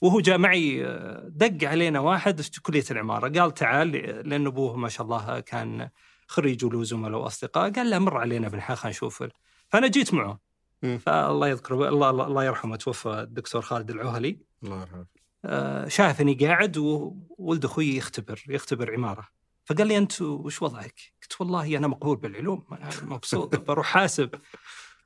وهو 0.00 0.20
جاء 0.20 0.38
معي 0.38 0.86
آه، 0.86 1.24
دق 1.28 1.68
علينا 1.68 2.00
واحد 2.00 2.40
في 2.40 2.62
كلية 2.62 2.84
العمارة. 2.90 3.40
قال 3.40 3.54
تعال 3.54 3.92
لأن 4.28 4.46
أبوه 4.46 4.76
ما 4.76 4.88
شاء 4.88 5.06
الله 5.06 5.40
كان 5.40 5.88
خريج 6.26 6.64
وله 6.64 6.84
زملاء 6.84 7.20
وأصدقاء. 7.20 7.70
قال 7.70 7.90
لا 7.90 7.98
مر 7.98 8.16
علينا 8.16 8.48
خلينا 8.48 8.78
نشوف 8.86 9.24
فأنا 9.68 9.86
جيت 9.86 10.14
معه. 10.14 10.47
فالله 10.82 11.48
يذكره 11.48 11.88
الله 11.88 12.10
الله 12.10 12.44
يرحمه. 12.44 12.76
توفى 12.76 13.08
الدكتور 13.08 13.62
خالد 13.62 13.90
العهلي 13.90 14.38
الله 14.64 14.80
يرحمه. 14.80 15.06
آه، 15.44 15.88
شافني 15.88 16.34
قاعد 16.34 16.76
وولد 16.76 17.64
أخوي 17.64 17.96
يختبر 17.96 18.44
يختبر 18.48 18.94
عمارة. 18.94 19.28
فقال 19.64 19.86
لي 19.86 19.98
أنت 19.98 20.22
وش 20.22 20.62
وضعك؟ 20.62 21.00
قلت 21.22 21.40
والله 21.40 21.76
أنا 21.76 21.86
مقبول 21.86 22.16
بالعلوم 22.16 22.64
أنا 22.72 22.90
مبسوط 23.02 23.56
بروح 23.68 23.86
حاسب. 23.86 24.30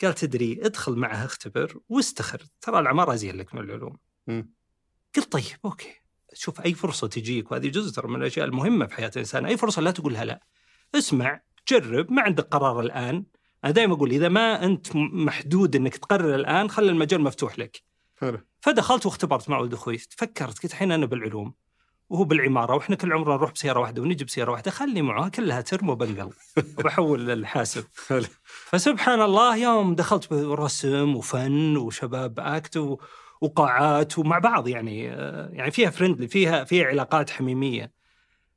قال 0.03 0.15
تدري 0.15 0.61
ادخل 0.63 0.93
معه 0.97 1.25
اختبر 1.25 1.81
واستخر. 1.89 2.43
ترى 2.61 2.79
العمارة 2.79 3.15
ازين 3.15 3.37
لك 3.37 3.55
من 3.55 3.61
العلوم. 3.61 3.99
قلت 5.17 5.33
طيب 5.33 5.45
أوكي. 5.65 5.95
شوف 6.35 6.61
أي 6.61 6.75
فرصة 6.75 7.07
تجيك 7.07 7.53
وهذه 7.53 7.69
جزء 7.69 7.93
ترى 7.95 8.09
من 8.09 8.17
الأشياء 8.23 8.47
المهمة 8.47 8.87
في 8.87 8.95
حياة 8.95 9.11
الإنسان. 9.17 9.47
أي 9.47 9.57
فرصة 9.57 9.83
لا 9.83 9.91
تقولها 9.91 10.25
لا. 10.25 10.41
اسمع 10.95 11.41
جرب. 11.69 12.13
ما 12.13 12.23
عندك 12.23 12.45
قرار 12.45 12.81
الآن. 12.81 13.25
أنا 13.64 13.73
دائما 13.73 13.94
أقول 13.94 14.11
إذا 14.11 14.29
ما 14.29 14.64
أنت 14.64 14.87
محدود 14.97 15.76
إنك 15.76 15.97
تقرر 15.97 16.35
الآن 16.35 16.70
خلي 16.70 16.91
المجال 16.91 17.20
مفتوح 17.20 17.59
لك. 17.59 17.82
حلو. 18.19 18.38
فدخلت 18.61 19.06
واختبرت 19.06 19.50
مع 19.50 19.59
ولد 19.59 19.73
أخوي 19.73 19.99
فكرت 19.99 20.59
قلت 20.59 20.64
الحين 20.73 20.93
أنا 20.93 21.06
بالعلوم 21.06 21.55
وهو 22.09 22.25
بالعمارة 22.25 22.75
وإحنا 22.75 22.97
كل 22.97 23.12
عمرنا 23.12 23.35
نروح 23.37 23.53
بسيارة 23.53 23.81
واحدة 23.81 24.03
ونجي 24.03 24.25
بسيارة 24.25 24.50
واحدة 24.53 24.70
خلي 24.70 25.03
معه 25.03 25.29
كلها 25.29 25.61
ترم 25.61 25.88
وبنقل. 25.88 26.31
وبحول 26.79 27.26
للحاسب 27.26 27.85
فسبحان 28.44 29.23
الله 29.23 29.56
يوم 29.56 29.94
دخلت 29.94 30.35
برسم 30.35 31.17
وفن 31.17 31.76
وشباب 31.76 32.41
أكت 32.41 32.76
و- 32.76 32.99
وقاعات 33.41 34.19
ومع 34.19 34.38
بعض 34.38 34.69
يعني 34.69 35.10
آه، 35.13 35.48
يعني 35.53 35.70
فيها 35.70 35.91
فريندلي 35.91 36.29
فيها 36.29 36.65
فيها 36.65 36.87
علاقات 36.87 37.31
حميمية. 37.31 37.93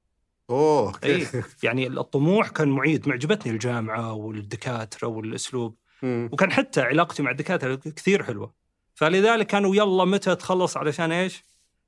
أوه 0.50 0.94
اي 1.04 1.26
okay 1.26 1.44
يعني 1.64 1.88
الطموح 1.88 2.50
كان 2.50 2.68
معيد. 2.68 3.10
معجبتني 3.10 3.52
الجامعة 3.52 4.14
والدكاترة 4.14 5.08
والأسلوب. 5.08 5.76
مم. 6.04 6.30
وكان 6.32 6.52
حتى 6.52 6.82
علاقتي 6.82 7.24
مع 7.24 7.32
الدكاترة 7.32 7.76
كثير 7.76 8.24
حلوة. 8.24 8.54
فلذلك 8.96 9.48
كانوا 9.48 9.76
يلا 9.76 10.06
متى 10.06 10.36
تخلص 10.36 10.78
علشان 10.78 11.12
إيش؟ 11.12 11.44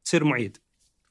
تصير 0.05 0.23
معيد. 0.23 0.57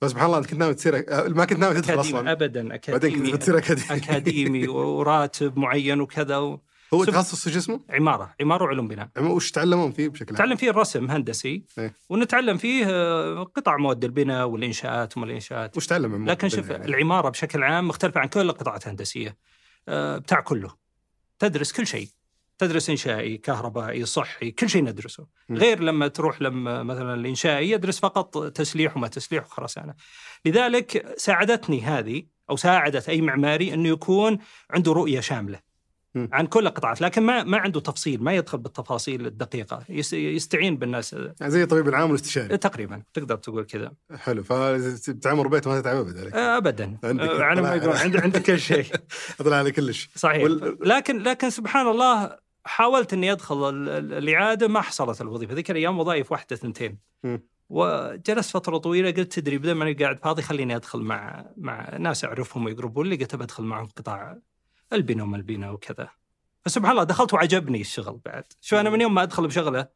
بس 0.02 0.10
سبحان 0.10 0.26
الله 0.26 0.38
انت 0.38 0.46
كنت 0.46 0.58
ناوي 0.58 0.74
تصير 0.74 1.04
ما 1.28 1.44
كنت 1.44 1.58
ناوي 1.58 1.74
تدخل 1.74 2.00
أصلا. 2.00 2.32
ابدا 2.32 2.68
بعدين 2.68 2.72
اكاديمي 2.72 3.30
كنت 3.30 3.34
بتصير 3.34 3.58
أكاديمي. 3.58 3.86
أكاديمي 3.90 4.68
وراتب 4.76 5.58
معين 5.58 6.00
وكذا 6.00 6.36
و... 6.38 6.60
هو 6.94 7.04
تخصص 7.04 7.48
شو 7.48 7.58
اسمه؟ 7.58 7.80
عمارة 7.90 8.34
عمارة 8.40 8.64
وعلوم 8.64 8.88
بناء 8.88 9.08
عم- 9.16 9.30
وش 9.30 9.50
تعلمون 9.50 9.92
فيه 9.92 10.08
بشكل 10.08 10.26
عام؟ 10.26 10.34
نتعلم 10.34 10.56
فيه 10.56 10.70
الرسم 10.70 11.10
هندسي 11.10 11.64
إيه. 11.78 11.94
ونتعلم 12.10 12.56
فيه 12.56 12.86
آه، 12.90 13.42
قطع 13.42 13.76
مواد 13.76 14.04
البناء 14.04 14.46
والإنشاءات 14.48 15.16
وما 15.16 15.26
الإنشاءات 15.26 15.76
وش 15.76 15.86
تعلم 15.86 16.10
من 16.10 16.28
لكن 16.28 16.48
شوف 16.48 16.70
البناء؟ 16.70 16.88
العمارة 16.88 17.28
بشكل 17.28 17.62
عام 17.62 17.88
مختلفة 17.88 18.20
عن 18.20 18.28
كل 18.28 18.40
القطاعات 18.40 18.84
الهندسية 18.84 19.36
آه، 19.88 20.18
بتاع 20.18 20.40
كله 20.40 20.74
تدرس 21.38 21.72
كل 21.72 21.86
شيء 21.86 22.08
تدرس 22.58 22.90
إنشائي 22.90 23.36
كهربائي 23.36 24.04
صحي 24.06 24.50
كل 24.50 24.68
شيء 24.70 24.84
ندرسه. 24.84 25.26
غير 25.50 25.80
لما 25.80 26.08
تروح 26.08 26.42
لما 26.42 26.82
مثلا 26.82 27.14
الإنشائي 27.14 27.70
يدرس 27.70 28.00
فقط 28.00 28.38
تسليح 28.52 28.96
وما 28.96 29.08
تسليح 29.08 29.44
وخرسانة 29.46 29.94
لذلك 30.44 31.14
ساعدتني 31.18 31.82
هذه 31.82 32.22
أو 32.50 32.56
ساعدت 32.56 33.08
أي 33.08 33.20
معماري 33.20 33.74
أنه 33.74 33.88
يكون 33.88 34.38
عنده 34.70 34.92
رؤية 34.92 35.20
شاملة. 35.20 35.71
عن 36.16 36.46
كل 36.46 36.66
القطاعات 36.66 37.00
لكن 37.00 37.22
ما 37.22 37.44
ما 37.44 37.58
عنده 37.58 37.80
تفصيل 37.80 38.22
ما 38.22 38.32
يدخل 38.34 38.58
بالتفاصيل 38.58 39.26
الدقيقة 39.26 39.84
يس- 39.88 40.12
يستعين 40.12 40.76
بالناس. 40.76 41.12
يعني 41.12 41.50
زي 41.50 41.62
الطبيب 41.62 41.88
العام 41.88 42.10
والاستشاري. 42.10 42.56
تقريبا 42.58 43.02
تقدر 43.14 43.36
تقول 43.36 43.64
كذا. 43.64 43.92
حلو 44.16 44.42
فبتعمر 44.42 45.48
بيت 45.48 45.68
ما 45.68 45.80
تتعب 45.80 45.96
ابد 45.96 46.18
عليك 46.18 46.34
ابدا. 46.34 46.98
عندك- 47.04 47.22
آه، 47.28 47.42
على 47.42 47.62
ما 47.62 47.74
يقولون 47.74 47.96
عند- 47.96 48.16
عندك 48.16 48.42
كل 48.42 48.58
شيء. 48.60 48.84
اطلع 49.40 49.56
على 49.56 49.72
كلش 49.72 50.10
صحيح. 50.16 50.42
وال- 50.42 50.78
لكن 50.80 51.18
لكن 51.22 51.50
سبحان 51.50 51.86
الله 51.86 52.36
حاولت 52.64 53.12
إني 53.12 53.32
أدخل 53.32 53.68
ال- 53.68 53.88
ال- 53.88 54.12
الإعادة 54.12 54.68
ما 54.68 54.80
حصلت 54.80 55.20
الوظيفة. 55.20 55.54
ذيك 55.54 55.70
الأيام 55.70 55.98
وظائف 55.98 56.32
واحدة 56.32 56.56
ثنتين 56.56 56.98
مم. 57.24 57.42
وجلست 57.68 58.50
فترة 58.50 58.78
طويلة 58.78 59.10
قلت 59.10 59.32
تدري 59.32 59.58
بدل 59.58 59.72
ما 59.72 59.84
أنا 59.84 59.96
قاعد 60.00 60.18
فاضي 60.18 60.42
خليني 60.42 60.76
أدخل 60.76 61.00
مع 61.00 61.46
مع 61.56 61.96
ناس 61.96 62.24
أعرفهم 62.24 62.64
ويقربون 62.64 63.06
لي 63.06 63.16
قلت 63.16 63.36
بدخل 63.36 63.62
معهم 63.62 63.86
قطاع 63.96 64.38
البناء 64.94 65.26
وما 65.26 65.36
البناء 65.36 65.72
وكذا. 65.72 66.08
فسبحان 66.64 66.90
الله 66.90 67.04
دخلت 67.04 67.34
وعجبني 67.34 67.80
الشغل 67.80 68.20
بعد. 68.24 68.44
شو 68.60 68.76
أنا 68.76 68.90
من 68.90 69.00
يوم 69.00 69.14
ما 69.14 69.22
أدخل 69.22 69.46
بشغلة 69.46 69.88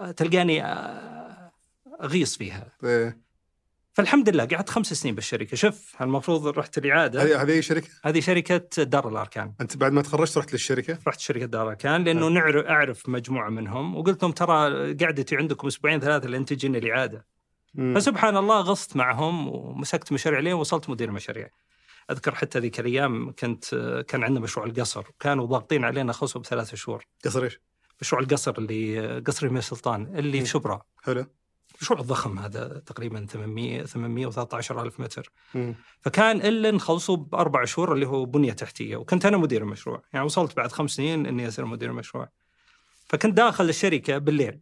آه، 0.00 0.10
تلقاني 0.10 0.64
آه، 0.64 1.52
أغيص 2.02 2.36
فيها. 2.36 2.72
إيه. 2.84 3.24
فالحمد 3.92 4.28
لله 4.28 4.44
قعدت 4.44 4.70
خمس 4.70 4.92
سنين 4.92 5.14
بالشركة. 5.14 5.56
شوف 5.56 5.96
المفروض 6.00 6.58
رحت 6.58 6.78
الإعادة. 6.78 7.22
هذه 7.22 7.42
هذه 7.42 7.60
شركة؟ 7.60 7.88
هذه 8.04 8.20
شركة 8.20 8.82
دار 8.82 9.08
الأركان. 9.08 9.54
أنت 9.60 9.76
بعد 9.76 9.92
ما 9.92 10.02
تخرجت 10.02 10.38
رحت 10.38 10.52
للشركة؟ 10.52 10.98
رحت 11.06 11.20
شركة 11.20 11.46
دار 11.46 11.62
الأركان 11.62 12.04
لأنه 12.04 12.28
نعرف 12.28 12.66
أعرف 12.66 13.08
مجموعة 13.08 13.48
منهم. 13.50 13.96
وقلت 13.96 14.22
لهم 14.22 14.32
ترى 14.32 14.94
قعدتي 14.94 15.36
عندكم 15.36 15.66
أسبوعين 15.66 16.00
ثلاثة 16.00 16.28
لين 16.28 16.44
تجيني 16.44 16.78
الإعادة. 16.78 17.26
مم. 17.74 17.94
فسبحان 17.94 18.36
الله 18.36 18.60
غصت 18.60 18.96
معهم 18.96 19.48
ومسكت 19.48 20.12
مشاريع 20.12 20.40
لين 20.40 20.52
وصلت 20.52 20.90
مدير 20.90 21.10
مشاريع 21.10 21.48
أذكر 22.10 22.34
حتى 22.34 22.58
ذيك 22.58 22.80
الأيام 22.80 23.32
كنت 23.38 23.64
كان 24.08 24.24
عندنا 24.24 24.40
مشروع 24.40 24.66
القصر 24.66 25.04
وكانوا 25.08 25.46
ضاغطين 25.46 25.84
علينا 25.84 26.12
خصم 26.12 26.40
بثلاث 26.40 26.74
شهور 26.74 27.06
قصر 27.24 27.44
إيش؟ 27.44 27.60
مشروع 28.00 28.22
القصر 28.22 28.54
اللي 28.58 29.18
قصر 29.18 29.46
يمين 29.46 29.60
سلطان 29.60 30.18
اللي. 30.18 30.40
في 30.40 30.46
شبرا 30.46 30.82
حلو 31.02 31.26
مشروع 31.82 32.00
ضخم 32.00 32.38
هذا 32.38 32.82
تقريبا 32.86 33.26
800 33.26 33.84
813 33.84 34.82
ألف 34.82 35.00
متر 35.00 35.32
مم. 35.54 35.74
فكان 36.00 36.36
إلا 36.36 36.70
نخلصه 36.70 37.16
بأربع 37.16 37.64
شهور 37.64 37.92
اللي 37.92 38.06
هو 38.06 38.24
بنية 38.24 38.52
تحتية 38.52 38.96
وكنت 38.96 39.26
أنا 39.26 39.36
مدير 39.36 39.62
المشروع 39.62 40.02
يعني 40.12 40.26
وصلت 40.26 40.56
بعد 40.56 40.72
خمس 40.72 40.90
سنين 40.90 41.26
إني 41.26 41.48
اصير 41.48 41.64
مدير 41.64 41.90
المشروع 41.90 42.28
فكنت 43.08 43.36
داخل 43.36 43.68
الشركة 43.68 44.18
بالليل. 44.18 44.60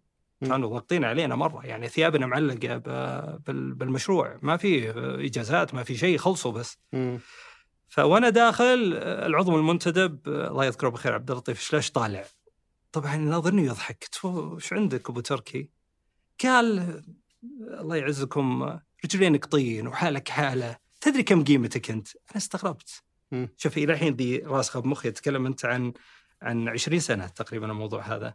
كانوا 0.49 0.69
ضاغطين 0.69 1.05
علينا 1.05 1.37
مرة. 1.37 1.67
يعني 1.67 1.89
ثيابنا 1.89 2.27
معلقة 2.27 2.77
بالمشروع. 3.47 4.39
ما 4.43 4.57
في 4.57 4.91
إجازات 5.27 5.75
ما 5.75 5.83
في 5.83 5.97
شيء 5.97 6.19
خلصوا 6.19 6.53
بس. 6.53 6.79
فوأنا 7.89 8.31
داخل 8.31 8.95
العضو 9.03 9.59
المنتدب 9.59 10.29
الله 10.29 10.65
يذكره 10.65 10.89
بالخير 10.89 11.15
عبد 11.15 11.31
اللطيف 11.31 11.61
شلاش 11.61 11.91
طالع. 11.91 12.25
طبعا 12.93 13.17
ناظرني 13.17 13.65
يضحك. 13.65 14.03
قلت 14.03 14.15
"فو، 14.15 14.29
وش 14.29 14.73
عندك 14.73 15.11
أبو 15.11 15.21
تركي؟ 15.21 15.69
قال 16.43 17.03
الله 17.81 17.97
يعزكم 17.97 18.79
رجلينك 19.05 19.45
طين 19.45 19.87
وحالك 19.87 20.29
حالة. 20.29 20.77
تدري 21.01 21.23
كم 21.23 21.45
قيمتك 21.45 21.91
أنت؟ 21.91 22.09
أنا 22.17 22.37
استغربت. 22.37 23.03
شوف 23.57 23.79
إلى 23.79 23.93
الحين 23.93 24.15
ذي 24.15 24.39
راسخه 24.39 24.81
بمخي 24.81 25.11
تكلم 25.11 25.47
أنت 25.47 25.65
عن 25.65 25.93
عن 26.43 26.69
20 26.69 27.01
سنة 27.01 27.27
تقريبا 27.27 27.71
الموضوع 27.71 28.03
هذا. 28.03 28.35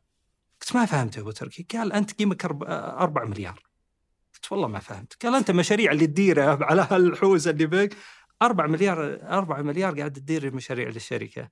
قلت 0.61 0.75
ما 0.75 0.85
فهمت 0.85 1.17
يا 1.17 1.21
أبو 1.21 1.31
تركي. 1.31 1.63
قال 1.77 1.93
أنت 1.93 2.11
قيمك 2.13 2.45
4 2.45 3.25
مليار. 3.25 3.63
قلت 4.33 4.51
والله 4.51 4.67
ما 4.67 4.79
فهمت. 4.79 5.25
قال 5.25 5.35
أنت 5.35 5.51
مشاريع 5.51 5.91
اللي 5.91 6.07
تديرها 6.07 6.59
على 6.69 6.87
هالحوزه 6.91 7.51
اللي 7.51 7.65
بك 7.65 7.95
4 8.41 8.67
مليار 8.67 9.21
4 9.23 9.61
مليار 9.61 9.97
قاعد 9.99 10.13
تدير 10.13 10.55
مشاريع 10.55 10.89
للشركة. 10.89 11.49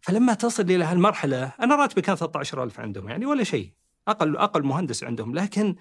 فلما 0.00 0.34
تصل 0.34 0.62
إلى 0.62 0.84
هالمرحلة 0.84 1.52
أنا 1.60 1.76
راتبي 1.76 2.02
كان 2.02 2.16
13000 2.16 2.80
عندهم 2.80 3.08
يعني 3.08 3.26
ولا 3.26 3.44
شيء. 3.44 3.72
أقل 4.08 4.36
أقل 4.36 4.62
مهندس 4.64 5.04
عندهم. 5.04 5.34
لكن 5.34 5.76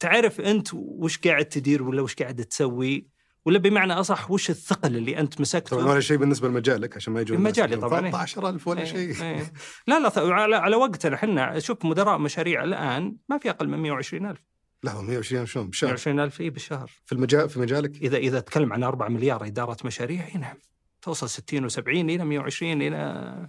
تعرف 0.00 0.40
أنت 0.40 0.68
وش 0.74 1.18
قاعد 1.18 1.44
تدير 1.44 1.82
ولا 1.82 2.02
وش 2.02 2.14
قاعد 2.14 2.44
تسوي؟ 2.44 3.08
ولا 3.46 3.58
بمعنى 3.58 3.92
أصح 3.92 4.30
وش 4.30 4.50
الثقل 4.50 4.96
اللي 4.96 5.18
أنت 5.18 5.40
مسكته؟ 5.40 5.76
طبعا 5.76 5.92
ولا 5.92 6.00
شيء 6.00 6.16
بالنسبة 6.16 6.48
لمجالك 6.48 6.96
عشان 6.96 7.12
ما 7.12 7.20
يجون 7.20 7.40
مجالي 7.40 7.76
طبعاً، 7.76 8.06
إيه. 8.06 8.10
13000 8.10 8.68
ولا 8.68 8.80
إيه، 8.80 8.86
شيء. 8.86 9.22
إيه. 9.22 9.52
لا 9.86 10.00
لا 10.00 10.12
على, 10.16 10.56
على 10.56 10.76
وقتنا 10.76 11.14
إحنا 11.14 11.58
شوف 11.58 11.84
مدراء 11.84 12.18
مشاريع 12.18 12.64
الآن 12.64 13.16
ما 13.28 13.38
في 13.38 13.50
أقل 13.50 13.68
من 13.68 13.78
120000 13.78 14.38
لحظه 14.84 15.02
120 15.02 15.46
شلون؟ 15.46 15.66
بالشهر 15.66 15.90
120000 15.90 16.40
اي 16.40 16.50
بالشهر. 16.50 16.90
في 17.06 17.12
المجال 17.12 17.48
في 17.48 17.60
مجالك؟ 17.60 17.96
إذا 18.02 18.16
إذا 18.16 18.40
تكلم 18.40 18.72
عن 18.72 18.82
4 18.82 19.08
مليار 19.08 19.46
إدارة 19.46 19.76
مشاريع 19.84 20.26
اي 20.34 20.40
نعم. 20.40 20.56
توصل 21.02 21.28
60 21.28 21.70
و70 21.70 21.78
إلى 21.88 22.24
120 22.24 22.82
إلى 22.82 23.48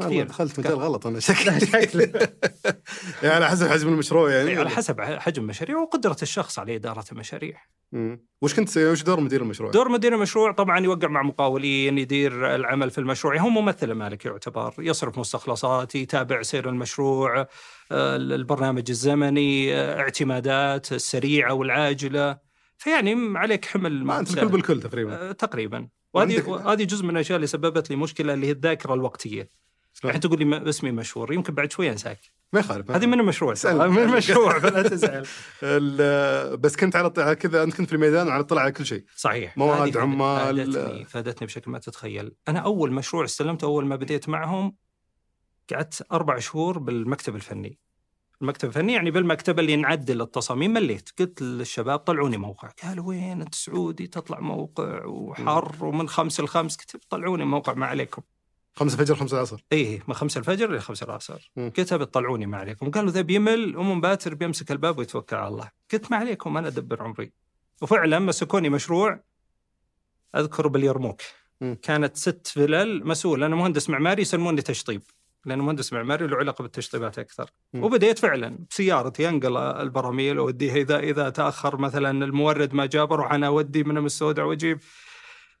كثير. 0.00 0.26
دخلت 0.26 0.58
مجال 0.58 0.74
غلط 0.74 1.06
أنا 1.06 1.20
شكلي. 1.28 2.12
يعني 3.22 3.34
على 3.34 3.48
حسب 3.48 3.66
حجم 3.66 3.88
المشروع 3.88 4.30
يعني 4.30 4.50
إيه، 4.50 4.58
على 4.58 4.70
حسب 4.70 5.00
حجم 5.00 5.42
المشاريع 5.42 5.76
وقدرة 5.76 6.16
الشخص 6.22 6.58
على 6.58 6.76
إدارة 6.76 7.04
المشاريع. 7.12 7.60
مم. 7.92 8.26
وش 8.42 8.54
كنت 8.54 8.76
وش 8.76 9.02
دور 9.02 9.20
مدير 9.20 9.42
المشروع؟ 9.42 9.70
دور 9.70 9.88
مدير 9.88 10.14
المشروع 10.14 10.52
طبعا 10.52 10.80
يوقع 10.80 11.08
مع 11.08 11.22
مقاولين 11.22 11.98
يدير 11.98 12.54
العمل 12.54 12.90
في 12.90 12.98
المشروع 12.98 13.36
هو 13.36 13.48
ممثل 13.48 13.90
المالك 13.90 14.24
يعتبر 14.24 14.74
يصرف 14.78 15.18
مستخلصات 15.18 15.94
يتابع 15.94 16.42
سير 16.42 16.68
المشروع 16.68 17.40
آه، 17.92 18.16
البرنامج 18.16 18.84
الزمني 18.88 19.74
آه، 19.74 20.00
اعتمادات 20.00 20.92
السريعة 20.92 21.54
والعاجلة 21.54 22.38
فيعني 22.78 23.38
عليك 23.38 23.64
حمل 23.64 24.04
ما 24.04 24.18
أنت. 24.18 24.30
الكل 24.30 24.48
بالكل 24.48 24.80
تقريبا 24.80 25.28
آه، 25.28 25.32
تقريبا 25.32 25.88
وهذه 26.14 26.48
وهذه 26.48 26.84
جزء 26.84 27.04
من 27.04 27.10
الاشياء 27.10 27.36
اللي 27.36 27.46
سببت 27.46 27.90
لي 27.90 27.96
مشكلة 27.96 28.34
اللي 28.34 28.46
هي 28.46 28.50
الذاكرة 28.50 28.94
الوقتية؟ 28.94 29.63
الحين 30.04 30.20
تقول 30.20 30.38
لي 30.38 30.68
اسمي 30.68 30.90
مشهور 30.90 31.32
يمكن 31.32 31.54
بعد 31.54 31.72
شوي 31.72 31.90
أنساك. 31.90 32.20
ما 32.52 32.60
يخالف. 32.60 32.90
هذه 32.90 33.06
من 33.06 33.20
المشروع. 33.20 33.54
ترى، 33.54 33.88
من 33.88 33.98
المشروع 33.98 34.58
فلا 34.58 34.82
تزعل. 34.88 35.26
بس 36.56 36.76
كنت 36.76 36.96
على 36.96 37.10
كذا 37.10 37.62
أنت 37.62 37.74
كنت 37.74 37.88
في 37.88 37.94
الميدان 37.94 38.28
وعلى 38.28 38.40
اطلاع 38.40 38.62
على 38.62 38.72
كل 38.72 38.86
شيء. 38.86 39.04
صحيح. 39.16 39.58
مواد، 39.58 39.96
عمال. 39.96 40.72
فادتني 40.72 41.04
فادتني 41.04 41.46
بشكل 41.46 41.70
ما 41.70 41.78
تتخيل. 41.78 42.32
أنا 42.48 42.58
أول 42.58 42.92
مشروع 42.92 43.24
استلمته 43.24 43.64
أول 43.64 43.86
ما 43.86 43.96
بديت 43.96 44.28
معهم 44.28 44.76
قعدت 45.72 46.06
أربع 46.12 46.38
شهور 46.38 46.78
بالمكتب 46.78 47.36
الفني. 47.36 47.78
المكتب 48.42 48.68
الفني 48.68 48.92
يعني 48.92 49.10
بالمكتب 49.10 49.58
اللي 49.58 49.76
نعدل 49.76 50.20
التصاميم 50.22 50.72
مليت. 50.72 51.10
قلت 51.18 51.42
للشباب 51.42 51.98
طلعوني 51.98 52.36
موقع. 52.36 52.68
قالوا 52.82 53.08
وين؟ 53.08 53.40
أنت 53.40 53.54
سعودي 53.54 54.06
تطلع 54.06 54.40
موقع 54.40 55.04
وحر 55.04 55.84
ومن 55.84 56.08
خمس 56.08 56.40
لخمس. 56.40 56.76
قلت 56.76 57.04
طلعوني 57.10 57.44
موقع 57.44 57.74
ما 57.74 57.86
عليكم. 57.86 58.22
خمسة 58.76 58.96
فجر 58.96 59.14
خمسة 59.14 59.36
العصر. 59.36 59.64
إيه 59.72 60.02
من 60.08 60.14
خمسة 60.14 60.38
الفجر 60.38 60.70
إلى 60.70 60.80
خمسة 60.80 61.04
العصر. 61.04 61.52
قلت 61.56 61.94
بتطلعوني 61.94 62.46
ما 62.46 62.58
عليكم. 62.58 62.90
قالوا 62.90 63.10
ذا 63.10 63.20
بيمل 63.20 63.76
أم 63.76 64.00
باتر 64.00 64.34
بيمسك 64.34 64.72
الباب 64.72 64.98
ويتوكل 64.98 65.36
على 65.36 65.48
الله. 65.48 65.70
قلت 65.92 66.10
ما 66.10 66.16
عليكم 66.16 66.56
أنا 66.56 66.68
أدبر 66.68 67.02
عمري. 67.02 67.32
وفعلا 67.82 68.18
مسكوني 68.18 68.68
مشروع 68.68 69.20
اذكر 70.36 70.68
باليرموك. 70.68 71.20
كانت 71.82 72.16
ست 72.16 72.46
فلل 72.46 73.06
مسؤول 73.06 73.44
أنا 73.44 73.56
مهندس 73.56 73.90
معماري 73.90 74.22
يسموني 74.22 74.62
تشطيب. 74.62 75.02
لأنه 75.46 75.64
مهندس 75.64 75.92
معماري 75.92 76.26
له 76.26 76.36
علاقة 76.36 76.62
بالتشطيبات 76.62 77.18
أكثر. 77.18 77.50
مم. 77.72 77.84
وبديت 77.84 78.18
فعلا 78.18 78.58
بسيارتي 78.70 79.28
انقل 79.28 79.56
البراميل. 79.56 80.38
واوديها 80.38 80.76
إذا 80.76 80.98
إذا 80.98 81.30
تأخر 81.30 81.76
مثلا 81.76 82.24
المورد 82.24 82.74
ما 82.74 82.86
جاب 82.86 83.12
أروح 83.12 83.32
أنا 83.32 83.46
أودي 83.46 83.84
من 83.84 84.06
السوداء 84.06 84.46
وأجيب. 84.46 84.80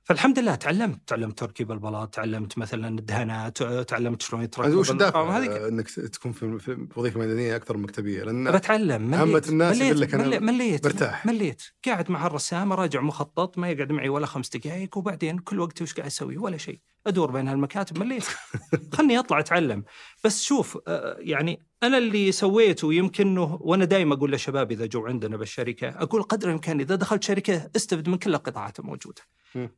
فالحمد 0.04 0.38
لله 0.38 0.54
تعلمت 0.54 1.08
تعلمت 1.08 1.38
تركيب 1.38 1.72
البلاط 1.72 2.14
تعلمت 2.14 2.58
مثلا 2.58 2.98
الدهانات 2.98 3.62
تعلمت 3.62 4.22
شلون 4.22 4.42
يتركب 4.42 4.74
وش 4.74 4.90
الدافع 4.90 5.36
إنك 5.68 5.90
تكون 5.90 6.32
في 6.32 6.86
وظيفة 6.96 7.20
مدنيه 7.20 7.56
أكثر 7.56 7.76
من 7.76 7.82
مكتبية؟ 7.82 8.24
لأن 8.24 8.52
بتعلم 8.52 9.02
مليت 9.02 9.20
عامة 9.20 9.42
الناس 9.48 9.76
مليت 9.76 9.96
لك 9.96 10.14
أنا 10.14 10.38
مليت 10.38 10.84
برتاح. 10.84 11.26
مليت. 11.26 11.62
قاعد 11.86 12.10
مع 12.10 12.26
الرسام 12.26 12.72
اراجع 12.72 13.00
مخطط 13.00 13.58
ما 13.58 13.70
يقعد 13.70 13.92
معي 13.92 14.08
ولا 14.08 14.26
خمس 14.26 14.48
دقائق 14.56 14.98
وبعدين 14.98 15.38
كل 15.38 15.60
وقت 15.60 15.82
وش 15.82 15.94
قاعد 15.94 16.06
أسوي؟ 16.06 16.36
ولا 16.36 16.56
شيء. 16.56 16.80
أدور 17.06 17.30
بين 17.30 17.48
هالمكاتب 17.48 17.98
مليت. 17.98 18.24
خلني 18.94 19.18
أطلع 19.18 19.38
أتعلم. 19.38 19.84
بس 20.24 20.42
شوف 20.42 20.78
آه، 20.88 21.16
يعني 21.18 21.60
أنا 21.82 21.98
اللي 21.98 22.32
سويته 22.32 22.94
يمكن 22.94 23.26
إنه 23.26 23.58
وأنا 23.60 23.84
دائما 23.84 24.14
أقول 24.14 24.32
للشباب 24.32 24.72
إذا 24.72 24.86
جو 24.86 25.06
عندنا 25.06 25.36
بالشركة 25.36 25.88
أقول 25.88 26.22
قدر 26.22 26.48
الإمكان 26.48 26.80
إذا 26.80 26.94
دخلت 26.94 27.22
شركة 27.22 27.70
استفد 27.76 28.08
من 28.08 28.16
كل 28.16 28.34
القطاعات 28.34 28.78
الموجودة. 28.78 29.22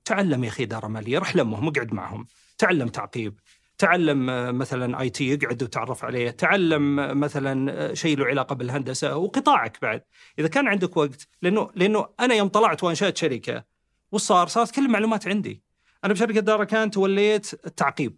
تعلم 0.05 0.45
يا 0.45 0.49
أخي 0.49 0.63
إدارة 0.63 0.87
مالية 0.87 1.19
روح 1.19 1.37
لمهم 1.37 1.69
اقعد 1.69 1.95
معهم. 1.95 2.27
تعلم 2.59 2.89
تعقيب. 2.89 3.41
تعلم 3.79 4.31
آه، 4.31 4.51
مثلا 4.51 5.01
آي 5.01 5.11
تي 5.11 5.35
اقعد 5.35 5.63
وتعرف 5.63 6.05
عليه. 6.05 6.31
تعلم 6.31 7.01
آه، 7.01 7.13
مثلا 7.13 7.73
آه، 7.73 7.95
شيء 7.95 8.19
له 8.19 8.25
علاقة 8.25 8.55
بالهندسة 8.55 9.17
وقطاعك 9.17 9.79
بعد. 9.83 10.03
إذا 10.39 10.49
كان 10.49 10.69
عندك 10.69 10.97
وقت 10.97 11.29
لأنه 11.43 11.71
لأنه 11.75 12.07
أنا 12.21 12.35
يوم 12.35 12.49
طلعت 12.49 12.85
وانشأت 12.85 13.17
شركة 13.17 13.65
وش 14.13 14.21
صار؟ 14.21 14.47
صارت 14.47 14.71
كل 14.75 14.85
المعلومات 14.85 15.29
عندي. 15.29 15.63
أنا 16.05 16.13
بشركة 16.13 16.41
دار 16.41 16.65
كان 16.65 16.91
توليت 16.91 17.67
التعقيب. 17.67 18.17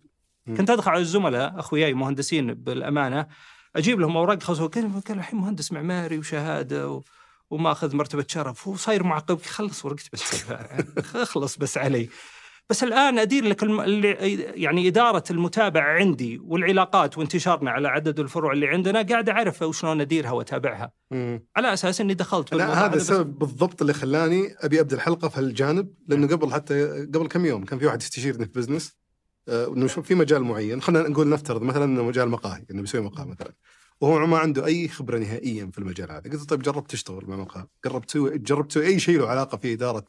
كنت 0.57 0.71
أدخل 0.71 0.91
على 0.91 1.01
الزملاء 1.01 1.59
أخوياي 1.59 1.95
مهندسين 1.95 2.55
بالأمانة 2.55 3.27
أجيب 3.77 4.01
لهم 4.01 4.17
أوراق 4.17 4.43
خصوصا 4.43 4.67
قال 4.67 5.19
الحين 5.19 5.39
مهندس 5.39 5.73
معماري 5.73 6.19
وشهادة 6.19 6.89
و... 6.89 7.03
وماخذ 7.51 7.97
مرتبة 7.97 8.25
شرف 8.29 8.69
وصاير 8.69 9.03
معقب 9.03 9.43
خلص 9.43 9.85
ورقتي 9.85 10.11
بس 10.13 10.45
اخلص 11.17 11.57
بس 11.63 11.79
علي. 11.79 12.09
بس 12.71 12.85
الآن 12.85 13.19
أدير 13.19 13.45
لك 13.45 13.63
الم... 13.63 13.81
يعني 14.55 14.89
إدارة 14.89 15.25
المتابعة 15.31 15.93
عندي 15.93 16.39
والعلاقات 16.39 17.19
وانتشارنا 17.19 17.71
على 17.71 17.89
عدد 17.89 18.21
الفروع 18.21 18.53
اللي 18.53 18.69
عندنا 18.69 19.03
قاعد 19.03 19.29
اعرف 19.29 19.63
وشلون 19.63 20.01
أديرها 20.01 20.31
وأتابعها. 20.31 20.93
مم. 21.11 21.47
على 21.57 21.73
أساس 21.73 22.01
إني 22.01 22.15
دخلت 22.15 22.55
لا 22.55 22.85
هذا 22.85 22.87
بس- 22.95 23.01
السبب 23.01 23.39
بالضبط 23.39 23.81
اللي 23.81 23.93
خلاني 23.93 24.55
أبي 24.59 24.81
أبدأ 24.81 24.97
الحلقة 24.97 25.29
في 25.29 25.39
هالجانب 25.41 25.95
لأنه 26.09 26.27
قبل 26.29 26.53
حتى 26.53 27.07
قبل 27.15 27.27
كم 27.29 27.47
يوم 27.47 27.65
كان 27.65 27.79
في 27.79 27.87
واحد 27.87 28.03
يستشيرني 28.03 28.45
في 28.45 28.53
business 28.53 28.99
آه، 29.49 29.67
إنه 29.69 29.87
في 29.87 30.15
مجال 30.15 30.43
معين. 30.45 30.83
خلينا 30.83 31.09
نقول 31.09 31.29
نفترض 31.29 31.63
مثلا 31.63 31.85
إنه 31.85 32.03
مجال 32.05 32.29
مقاهي 32.29 32.65
إنه 32.71 32.81
بيسوي 32.81 33.01
مقهى 33.01 33.27
مثلا. 33.27 33.53
وهو 34.01 34.27
ما 34.27 34.39
عنده 34.39 34.67
أي 34.67 34.89
خبرة 34.89 35.19
نهائيا 35.19 35.71
في 35.73 35.79
المجال 35.79 36.11
هذا. 36.13 36.21
قلت 36.21 36.35
له 36.35 36.45
طيب 36.45 36.63
جربت 36.63 36.91
تشتغل 36.91 37.25
مع 37.27 37.37
مقهى؟ 37.37 37.67
جربت 37.85 38.09
تسوي 38.09 38.39
جربت 38.39 38.71
تسوي 38.71 38.87
أي 38.87 38.99
شيء 39.01 39.19
له 39.19 39.29
علاقة 39.29 39.59
في 39.59 39.73
إدارة 39.73 40.07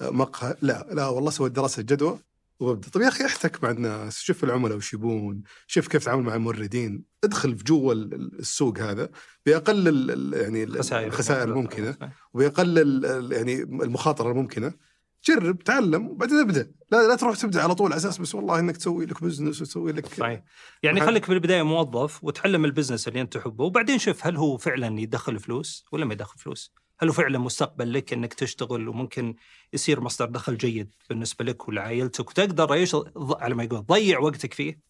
آه، 0.00 0.10
مقهى؟ 0.10 0.56
لا 0.62 0.86
لا 0.92 1.06
والله 1.08 1.30
سويت 1.30 1.52
دراسة 1.52 1.82
جدوى 1.82 2.18
وببدا 2.60 2.88
طيب 2.90 3.02
يا 3.02 3.08
أخي 3.08 3.24
احتك 3.26 3.64
مع 3.64 3.70
الناس 3.70 4.18
شوف 4.18 4.44
العملاء 4.44 4.76
وش 4.76 4.92
يبون 4.94 5.42
شوف 5.66 5.88
كيف 5.88 6.02
تتعامل 6.02 6.22
مع 6.22 6.34
الموردين. 6.34 7.04
ادخل 7.24 7.56
في 7.58 7.64
جوا 7.64 7.92
ال- 7.92 8.14
ال- 8.14 8.38
السوق 8.38 8.78
هذا 8.78 9.10
بأقل 9.46 9.88
ال- 9.88 10.34
يعني 10.40 10.62
ال- 10.64 10.78
خسائر 10.78 11.06
الخسائر 11.06 11.48
الممكنة 11.48 11.96
وبيقلل 12.34 13.06
ال- 13.06 13.32
يعني 13.32 13.62
المخاطرة 13.62 14.30
الممكنة. 14.30 14.72
جرب 15.24 15.58
تعلم 15.58 16.08
وبعدين 16.08 16.38
ابدأ 16.38 16.72
لا 16.92 17.08
لا 17.08 17.16
تروح 17.16 17.36
تبدأ 17.36 17.62
على 17.62 17.74
طول 17.74 17.92
على 17.92 17.98
أساس 17.98 18.18
بس 18.18 18.34
والله 18.34 18.58
إنك 18.58 18.76
تسوي 18.76 19.06
لك 19.06 19.24
بزنس 19.24 19.62
وتسوي 19.62 19.92
لك 19.92 20.06
صحيح 20.06 20.42
يعني 20.82 21.00
خليك 21.00 21.24
في 21.24 21.32
البداية 21.32 21.62
موظف 21.62 22.24
وتعلم 22.24 22.64
البزنس 22.64 23.08
اللي 23.08 23.20
أنت 23.20 23.36
تحبه 23.36 23.64
وبعدين 23.64 23.98
شوف 23.98 24.26
هل 24.26 24.36
هو 24.36 24.56
فعلا 24.56 25.00
يدخل 25.00 25.38
فلوس 25.38 25.84
ولا 25.92 26.04
ما 26.04 26.12
يدخل 26.12 26.38
فلوس؟ 26.38 26.74
هل 27.00 27.08
هو 27.08 27.14
فعلا 27.14 27.38
مستقبل 27.38 27.92
لك 27.92 28.12
إنك 28.12 28.34
تشتغل 28.34 28.88
وممكن 28.88 29.34
يصير 29.72 30.00
مصدر 30.00 30.26
دخل 30.26 30.56
جيد 30.56 30.94
بالنسبة 31.08 31.44
لك 31.44 31.68
ولعائلتك 31.68 32.30
وتقدر 32.30 32.72
إيش 32.72 32.96
على 33.16 33.54
ما 33.54 33.64
يقول 33.64 33.84
تضيع 33.86 34.18
وقتك 34.18 34.54
فيه؟ 34.54 34.80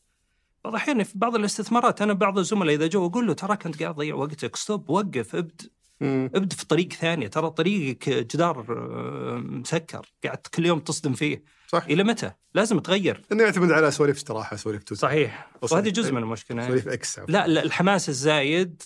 بعض 0.64 0.74
الأحيان 0.74 1.02
في 1.02 1.18
بعض 1.18 1.34
الاستثمارات 1.34 2.02
أنا 2.02 2.12
بعض 2.12 2.38
الزملاء 2.38 2.74
إذا 2.74 2.86
جو 2.86 3.06
أقول 3.06 3.26
له 3.26 3.32
تراك 3.32 3.66
أنت 3.66 3.82
قاعد 3.82 3.94
تضيع 3.94 4.14
وقتك 4.14 4.56
stop 4.56 4.90
وقف 4.90 5.34
ابد 5.34 5.62
مم. 6.00 6.30
ابد 6.34 6.52
في 6.52 6.66
طريق 6.66 6.92
ثانية 6.92 7.26
ترى 7.28 7.50
طريقك 7.50 8.08
جدار 8.08 8.66
آه، 8.68 9.38
مسكر. 9.38 10.06
قاعد 10.24 10.38
كل 10.54 10.66
يوم 10.66 10.78
تصدم 10.78 11.12
فيه. 11.12 11.42
صح 11.68 11.84
إلى 11.84 12.04
متى؟ 12.04 12.30
لازم 12.54 12.78
تغير. 12.78 13.22
إنه 13.32 13.42
يعتمد 13.42 13.70
على 13.72 13.90
سواليف 13.90 14.16
استراحه 14.16 14.56
سواليف 14.56 14.82
تويتر. 14.82 15.02
صحيح. 15.02 15.50
وهذه 15.72 15.88
جزء 15.90 16.12
من 16.12 16.22
المشكلة. 16.22 16.66
سواليف 16.66 16.88
إكس. 16.88 17.18
لا 17.28 17.46
لا 17.46 17.62
الحماس 17.62 18.08
الزايد. 18.08 18.82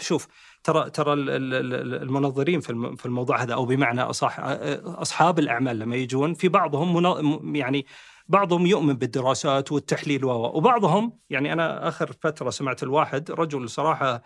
شوف 0.00 0.26
ترى 0.64 0.90
ترى 0.90 1.12
ال- 1.12 1.30
ال- 1.30 1.54
ال- 1.74 2.02
المنظرين 2.02 2.60
في 2.60 2.70
الم- 2.70 2.96
في 2.96 3.06
الموضوع 3.06 3.42
هذا 3.42 3.54
أو 3.54 3.66
بمعنى 3.66 4.00
أصح 4.02 4.36
أصحاب 4.40 5.38
الأعمال 5.38 5.78
لما 5.78 5.96
يجون 5.96 6.34
في 6.34 6.48
بعضهم 6.48 7.56
يعني 7.56 7.86
بعضهم 8.28 8.66
يؤمن 8.66 8.94
بالدراسات 8.94 9.72
والتحليل 9.72 10.24
و 10.24 10.30
و- 10.30 10.56
وبعضهم 10.56 11.18
يعني 11.30 11.52
أنا 11.52 11.88
آخر 11.88 12.12
فترة 12.20 12.50
سمعت 12.50 12.82
الواحد 12.82 13.30
رجل 13.30 13.68
صراحة 13.70 14.22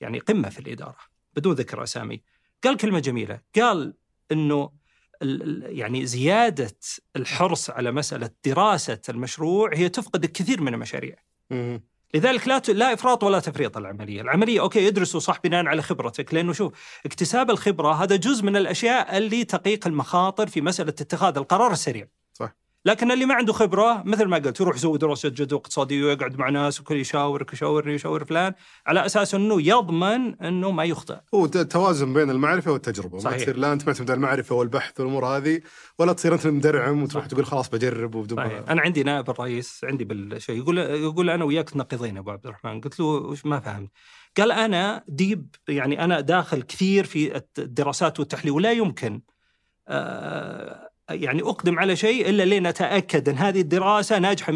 يعني 0.00 0.18
قمة 0.18 0.48
في 0.48 0.58
الإدارة. 0.58 1.09
بدون 1.36 1.54
ذكر 1.54 1.82
أسامي 1.82 2.22
قال 2.64 2.76
كلمة 2.76 2.98
جميلة 2.98 3.40
قال 3.56 3.94
إنه 4.32 4.70
يعني 5.62 6.06
زيادة 6.06 6.76
الحرص 7.16 7.70
على 7.70 7.92
مسألة 7.92 8.30
دراسة 8.44 9.00
المشروع 9.08 9.70
هي 9.74 9.88
تفقد 9.88 10.24
الكثير 10.24 10.60
من 10.60 10.74
المشاريع 10.74 11.16
مم. 11.50 11.82
لذلك 12.14 12.48
لا 12.48 12.62
لا 12.68 12.92
إفراط 12.92 13.24
ولا 13.24 13.40
تفريط 13.40 13.76
العملية، 13.76 14.20
العملية 14.20 14.60
أوكي 14.60 14.88
ادرسوا 14.88 15.20
صح 15.20 15.40
بناء 15.44 15.66
على 15.66 15.82
خبرتك 15.82 16.34
لأنه 16.34 16.52
شوف 16.52 16.72
اكتساب 17.06 17.50
الخبرة 17.50 17.92
هذا 17.92 18.16
جزء 18.16 18.44
من 18.44 18.56
الأشياء 18.56 19.18
اللي 19.18 19.44
تقيق 19.44 19.86
المخاطر 19.86 20.46
في 20.46 20.60
مسألة 20.60 20.90
اتخاذ 20.90 21.36
القرار 21.36 21.72
السريع. 21.72 22.08
لكن 22.84 23.10
اللي 23.10 23.26
ما 23.26 23.34
عنده 23.34 23.52
خبرة 23.52 24.02
مثل 24.06 24.24
ما 24.24 24.36
قلت 24.36 24.60
يروح 24.60 24.76
يسوي 24.76 24.98
دراسة 24.98 25.28
جدوى 25.28 25.58
اقتصادية 25.58 26.04
ويقعد 26.04 26.38
مع 26.38 26.48
ناس 26.48 26.80
وكل 26.80 26.96
يشاورك 26.96 27.52
يشاورني 27.52 27.94
يشاور 27.94 28.24
فلان 28.24 28.54
على 28.86 29.06
أساس 29.06 29.34
إنه 29.34 29.62
يضمن 29.62 30.34
إنه 30.42 30.70
ما 30.70 30.84
يخطئ. 30.84 31.16
هو 31.34 31.46
توازن 31.46 32.14
بين 32.14 32.30
المعرفة 32.30 32.72
والتجربة 32.72 33.14
ما 33.14 33.20
صحيح. 33.20 33.42
تصير 33.42 33.56
لا 33.56 33.72
أنت 33.72 33.86
معتمد 33.86 34.10
على 34.10 34.16
المعرفة 34.16 34.54
والبحث 34.54 35.00
والأمور 35.00 35.26
هذه 35.26 35.60
ولا 35.98 36.12
تصير 36.12 36.34
أنت 36.34 36.46
مدرعم 36.46 37.02
وتروح 37.02 37.24
صح. 37.24 37.30
تقول 37.30 37.46
خلاص 37.46 37.70
بجرب 37.70 38.14
وبدون 38.14 38.38
صحيح. 38.38 38.70
أنا 38.70 38.80
عندي 38.82 39.02
نائب 39.02 39.30
الرئيس 39.30 39.80
عندي 39.84 40.04
بالشيء 40.04 40.56
يقول 40.56 40.78
يقول 40.78 41.30
أنا 41.30 41.44
وياك 41.44 41.76
نقيضين 41.76 42.18
أبو 42.18 42.30
عبد 42.30 42.46
الرحمن 42.46 42.80
قلت 42.80 43.00
له 43.00 43.06
وش 43.06 43.46
ما 43.46 43.60
فهمت 43.60 43.90
قال 44.36 44.52
أنا 44.52 45.04
ديب 45.08 45.54
يعني 45.68 46.04
أنا 46.04 46.20
داخل 46.20 46.62
كثير 46.62 47.04
في 47.04 47.42
الدراسات 47.58 48.20
والتحليل 48.20 48.52
ولا 48.52 48.72
يمكن 48.72 49.20
آه، 49.88 50.89
يعني 51.10 51.42
أقدم 51.42 51.78
على 51.78 51.96
شيء 51.96 52.28
إلا 52.28 52.42
لين 52.42 52.66
اتاكد 52.66 53.28
أن 53.28 53.36
هذه 53.36 53.60
الدراسة 53.60 54.18
ناجحة 54.18 54.52
100% 54.52 54.54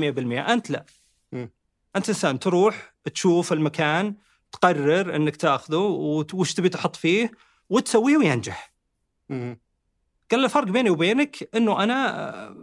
أنت 0.51 0.71
لا 0.71 0.85
مم. 1.33 1.51
أنت 1.97 2.09
إنسان 2.09 2.39
تروح 2.39 2.95
تشوف 3.15 3.53
المكان 3.53 4.15
تقرر 4.53 5.17
أنك 5.17 5.37
تأخذه 5.37 5.77
وش 6.35 6.55
تبي 6.55 6.69
تحط 6.69 6.97
فيه 6.97 7.31
وتسويه 7.71 8.17
وينجح 8.17 8.73
مم. 9.29 9.61
قال 10.31 10.45
الفرق 10.45 10.65
بيني 10.65 10.91
وبينك 10.91 11.49
إنه 11.55 11.83
أنا 11.83 12.29
آه، 12.31 12.57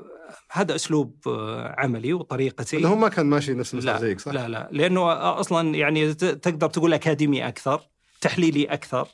هذا 0.51 0.75
أسلوب 0.75 1.15
آه، 1.27 1.75
عملي 1.77 2.13
وطريقتي 2.13 2.77
اللي 2.77 2.87
هو 2.87 2.95
ما 2.95 3.09
كان 3.09 3.25
ماشي 3.25 3.53
نفس 3.53 3.75
لا 3.75 3.99
زيك 3.99 4.19
صح؟ 4.19 4.31
لا 4.31 4.47
لا 4.47 4.69
لأنه 4.71 5.11
أصلا 5.39 5.75
يعني 5.75 6.13
تقدر 6.13 6.69
تقول 6.69 6.93
أكاديمي 6.93 7.47
أكثر 7.47 7.81
تحليلي 8.21 8.65
أكثر. 8.65 9.07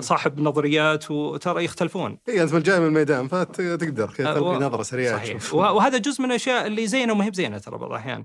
صاحب 0.00 0.40
نظريات 0.40 1.10
وترى 1.10 1.64
يختلفون. 1.64 2.18
اي 2.28 2.42
أنت 2.42 2.52
من 2.54 2.62
جاي 2.62 2.80
من 2.80 2.86
الميدان 2.86 3.28
فتقدر 3.28 4.04
آه، 4.04 4.34
تلقي 4.34 4.58
نظرة 4.58 4.82
سريعة 4.82 5.16
صحيح. 5.16 5.38
تشوف. 5.38 5.54
وهذا 5.54 5.98
جزء 5.98 6.22
من 6.22 6.30
الاشياء 6.30 6.66
اللي 6.66 6.86
زينة 6.86 7.12
وما 7.12 7.24
هي 7.24 7.30
بزينة 7.30 7.58
ترى 7.58 7.78
بعض 7.78 7.90
الأحيان. 7.90 8.24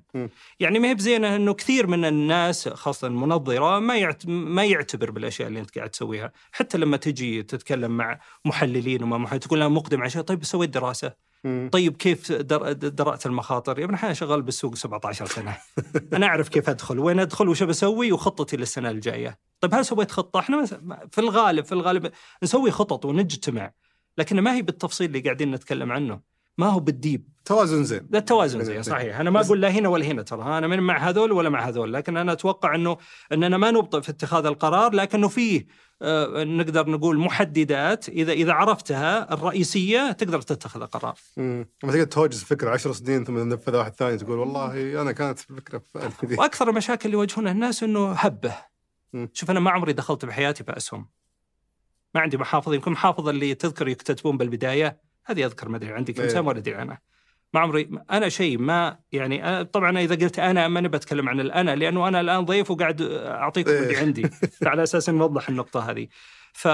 يعني 0.60 0.80
ما 0.80 0.88
هي 0.89 0.95
بزينة 0.95 1.36
إنه 1.36 1.54
كثير 1.54 1.88
من 1.88 2.06
الناس 2.06 2.69
خاصة 2.69 3.08
المنظرة 3.08 3.80
ما 3.80 3.98
يعت... 3.98 4.28
ما 4.28 4.63
يعتبر 4.63 5.12
بالأشياء 5.12 5.48
اللي 5.48 5.60
أنت 5.60 5.78
قاعد 5.78 5.89
تسويها. 5.89 6.32
حتى 6.52 6.78
لما 6.78 6.98
تجي 6.98 7.43
تتكلم 7.43 7.98
مع 7.98 8.19
محللين 8.45 9.04
وما 9.04 9.17
محللين 9.17 9.39
تقول 9.39 9.60
لهم 9.60 9.74
مقدم 9.74 10.02
على 10.02 10.10
شيء 10.10 10.21
طيب 10.21 10.43
سويت 10.43 10.69
دراسة. 10.69 11.24
مم. 11.45 11.69
طيب 11.71 11.97
كيف 11.97 12.31
در... 12.31 12.71
درأت 12.73 13.25
المخاطر؟ 13.25 13.79
يا 13.79 13.86
ابن 13.86 13.93
الحلال 13.93 14.17
شغال 14.17 14.41
بالسوق 14.41 14.75
17 14.75 15.25
سنة. 15.25 15.58
أنا 16.13 16.25
أعرف 16.25 16.49
كيف 16.49 16.69
أدخل، 16.69 16.99
وين 16.99 17.19
أدخل، 17.19 17.49
وش 17.49 17.63
بسوي، 17.63 18.12
وخطتي 18.12 18.58
للسنة 18.58 18.89
الجاية. 18.89 19.39
طيب 19.60 19.73
هل 19.73 19.86
سويت 19.86 20.12
خطة؟ 20.12 20.39
إحنا 20.39 20.65
في 21.12 21.21
الغالب 21.21 21.65
في 21.65 21.71
الغالب 21.71 22.12
نسوي 22.43 22.71
خطط 22.71 23.05
ونجتمع، 23.05 23.71
لكن 24.17 24.39
ما 24.39 24.55
هي 24.55 24.62
بالتفصيل 24.62 25.08
اللي 25.08 25.19
قاعدين 25.19 25.51
نتكلم 25.51 25.91
عنه. 25.91 26.35
ما 26.58 26.68
هو 26.68 26.80
بالديب، 26.80 27.30
توازن 27.46 27.84
زين. 27.84 28.08
لا 28.12 28.20
التوازن 28.20 28.63
زي 28.63 28.84
صحيح، 28.84 29.20
أنا 29.20 29.30
ما 29.30 29.41
أقول 29.41 29.62
لا 29.62 29.70
هنا 29.70 29.89
ولا 29.89 30.06
هنا 30.06 30.22
ترى، 30.22 30.58
أنا 30.58 30.68
من 30.68 30.80
مع 30.80 30.98
هذول 30.98 31.32
ولا 31.32 31.50
مع 31.50 31.68
هذول، 31.68 31.94
لكن 31.94 32.18
أنا 32.18 32.32
أتوقع 32.32 32.76
إنه 32.76 32.98
إننا 33.32 33.58
ما 33.58 33.72
نبطئ 33.72 34.02
في 34.02 34.10
اتخاذ 34.10 34.46
القرار، 34.46 34.94
لكنه 34.94 35.28
فيه 35.28 35.68
آه، 36.02 36.44
نقدر 36.44 36.89
نقول 36.89 37.18
محددات. 37.18 38.10
إذا 38.10 38.32
إذا 38.32 38.54
عرفتها 38.54 39.34
الرئيسية 39.34 40.12
تقدر 40.12 40.41
تتخذ 40.41 40.82
القرار. 40.82 41.15
مم. 41.38 41.70
لما 41.84 41.94
تقعد 41.94 42.08
تهوجس 42.08 42.44
فكرة 42.44 42.70
10 42.70 42.91
سنين 42.91 43.24
ثم 43.24 43.38
تنفذها 43.38 43.80
واحد 43.80 43.94
ثاني 43.94 44.18
تقول 44.18 44.39
والله 44.39 45.02
أنا 45.02 45.12
كانت 45.12 45.39
الفكرة 45.39 45.78
في 45.78 46.36
وأكثر 46.39 46.70
المشاكل 46.70 47.06
اللي 47.06 47.18
يواجهونها 47.18 47.52
الناس 47.52 47.84
إنه 47.84 48.12
هبة. 48.12 48.56
مم. 49.13 49.30
شوف 49.34 49.52
أنا 49.52 49.60
ما 49.60 49.72
عمري 49.72 49.94
دخلت 49.94 50.26
بحياتي 50.26 50.63
بأسهم. 50.63 51.10
ما 52.15 52.22
عندي 52.22 52.38
محافظ. 52.38 52.74
يمكن 52.74 52.91
محافظ 52.91 53.28
اللي 53.28 53.56
تذكر 53.56 53.88
يكتتبون 53.88 54.38
بالبداية. 54.38 55.05
هذه 55.25 55.45
أذكر 55.45 55.69
ما 55.69 55.77
أدري 55.77 55.91
عندي 55.91 56.13
كم 56.13 56.21
إيه. 56.21 56.29
سنه 56.29 56.47
ولا 56.47 56.57
أدري 56.57 56.75
عنها 56.75 57.01
ما 57.53 57.59
عمري 57.59 57.89
أنا 58.11 58.29
شيء 58.29 58.57
ما 58.57 58.97
يعني 59.11 59.47
أنا 59.47 59.63
طبعا 59.63 59.99
إذا 59.99 60.15
قلت 60.15 60.39
أنا 60.39 60.67
ماني 60.67 60.88
بتكلم 60.88 61.29
عن 61.29 61.39
الأنا 61.39 61.75
لأنه 61.75 62.07
أنا 62.07 62.21
الآن 62.21 62.45
ضيف 62.45 62.71
وقاعد 62.71 63.01
أعطيكم 63.01 63.71
إيه. 63.71 63.79
اللي 63.79 63.97
عندي 63.97 64.29
على 64.65 64.83
أساس 64.83 65.09
نوضح 65.09 65.49
النقطة 65.49 65.91
هذه 65.91 66.07
ف 66.53 66.67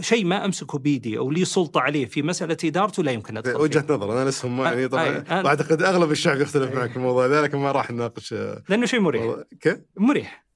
شيء 0.00 0.24
ما 0.24 0.44
أمسكه 0.44 0.78
بيدي 0.78 1.18
أو 1.18 1.30
لي 1.30 1.44
سلطة 1.44 1.80
عليه 1.80 2.06
في 2.06 2.22
مسألة 2.22 2.56
إدارته 2.64 3.02
لا 3.02 3.12
يمكن 3.12 3.36
أدخل 3.36 3.52
فيه. 3.52 3.60
وجهة 3.60 3.84
نظر 3.90 4.12
أنا 4.12 4.28
لسه 4.28 4.48
ما 4.48 4.64
يعني 4.64 4.88
طبعا 4.88 5.24
واعتقد 5.30 5.82
أغلب 5.82 6.10
الشعب 6.10 6.40
يختلف 6.40 6.70
أي. 6.70 6.76
معك 6.76 6.90
في 6.90 6.96
الموضوع 6.96 7.26
ذا 7.26 7.42
لكن 7.42 7.58
ما 7.58 7.72
راح 7.72 7.90
نناقش 7.90 8.32
آه، 8.32 8.62
لأنه 8.68 8.86
شيء 8.86 9.00
مريح 9.00 9.36
كيف؟ 9.60 9.78
مريح 9.96 10.49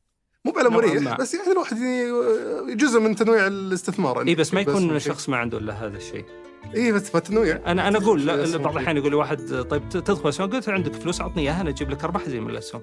مو 0.44 0.52
نوعاً 0.52 0.68
مريح 0.68 1.02
ما. 1.02 1.16
بس 1.16 1.34
يعني 1.34 1.52
الواحد 1.52 1.76
ي- 1.78 2.74
جزء 2.74 3.00
من 3.00 3.16
تنويع 3.16 3.46
الاستثمار 3.46 4.20
اي 4.28 4.34
بس 4.34 4.54
ما 4.54 4.60
يكون 4.60 4.98
شيء. 4.98 5.12
شخص 5.12 5.28
ما 5.28 5.36
عنده 5.36 5.58
إلا 5.58 5.72
هذا 5.86 5.96
الشيء 5.96 6.24
اي 6.76 6.92
بس 6.92 7.10
فتنويع 7.10 7.60
أنا 7.66 7.88
أنا 7.88 7.98
أقول 7.98 8.26
لا- 8.26 8.36
بعض 8.36 8.46
شيء. 8.46 8.56
الأحيان 8.70 8.96
يقول 8.96 9.10
لي 9.10 9.16
واحد 9.16 9.66
طيب 9.70 9.88
تدخل 9.88 10.28
أسهم 10.28 10.50
قلت 10.50 10.68
عندك 10.68 10.92
فلوس 10.94 11.20
أعطني 11.20 11.42
إياها 11.42 11.60
أنا 11.60 11.70
أجيب 11.70 11.90
لك 11.90 12.04
أرباح 12.04 12.28
زي 12.28 12.40
من 12.40 12.50
الاسهم 12.50 12.82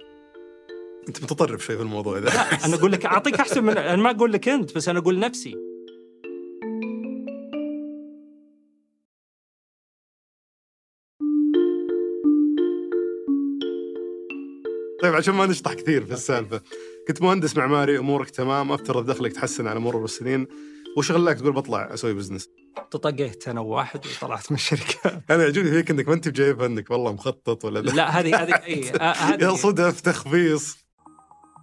أنت 1.07 1.23
متطرف 1.23 1.65
شوي 1.65 1.75
في 1.75 1.81
الموضوع 1.81 2.17
ذا 2.17 2.29
أنا 2.65 2.75
أقول 2.75 2.91
لك 2.91 3.05
أعطيك 3.05 3.39
أحسن 3.39 3.63
من 3.63 3.77
أنا 3.77 4.01
ما 4.01 4.11
أقول 4.11 4.33
لك 4.33 4.49
أنت 4.49 4.75
بس 4.75 4.89
أنا 4.89 4.99
أقول 4.99 5.19
نفسي 5.19 5.55
طيب 15.01 15.13
عشان 15.15 15.33
ما 15.33 15.45
نشطح 15.45 15.73
كثير 15.73 16.05
في 16.05 16.13
السالفة 16.13 16.61
كنت 17.07 17.21
مهندس 17.21 17.57
معماري 17.57 17.97
أمورك 17.97 18.29
تمام 18.29 18.71
أفترض 18.71 19.05
دخلك 19.05 19.33
تحسن 19.33 19.67
على 19.67 19.79
مرور 19.79 20.05
السنين. 20.05 20.47
وش 20.97 21.11
خلاك 21.11 21.39
تقول 21.39 21.51
بطلع 21.51 21.93
أسوي 21.93 22.13
business؟ 22.13 22.49
تطاقيت 22.91 23.47
أنا 23.47 23.61
وواحد 23.61 23.99
وطلعت 24.05 24.51
من 24.51 24.57
الشركة. 24.57 24.99
أنا 25.29 25.43
يعجبني 25.43 25.71
فيك 25.71 25.91
إنك 25.91 26.07
ما 26.07 26.13
أنت 26.13 26.27
بجايبها 26.27 26.65
انك 26.65 26.91
والله 26.91 27.13
مخطط 27.13 27.65
ولا 27.65 27.79
لا 27.79 28.19
هذه 28.19 28.43
هذه 28.43 28.53
اي 28.53 28.91
آه، 28.91 29.37
يا 29.41 29.55
صدف 29.55 30.01
تخبيص. 30.01 30.77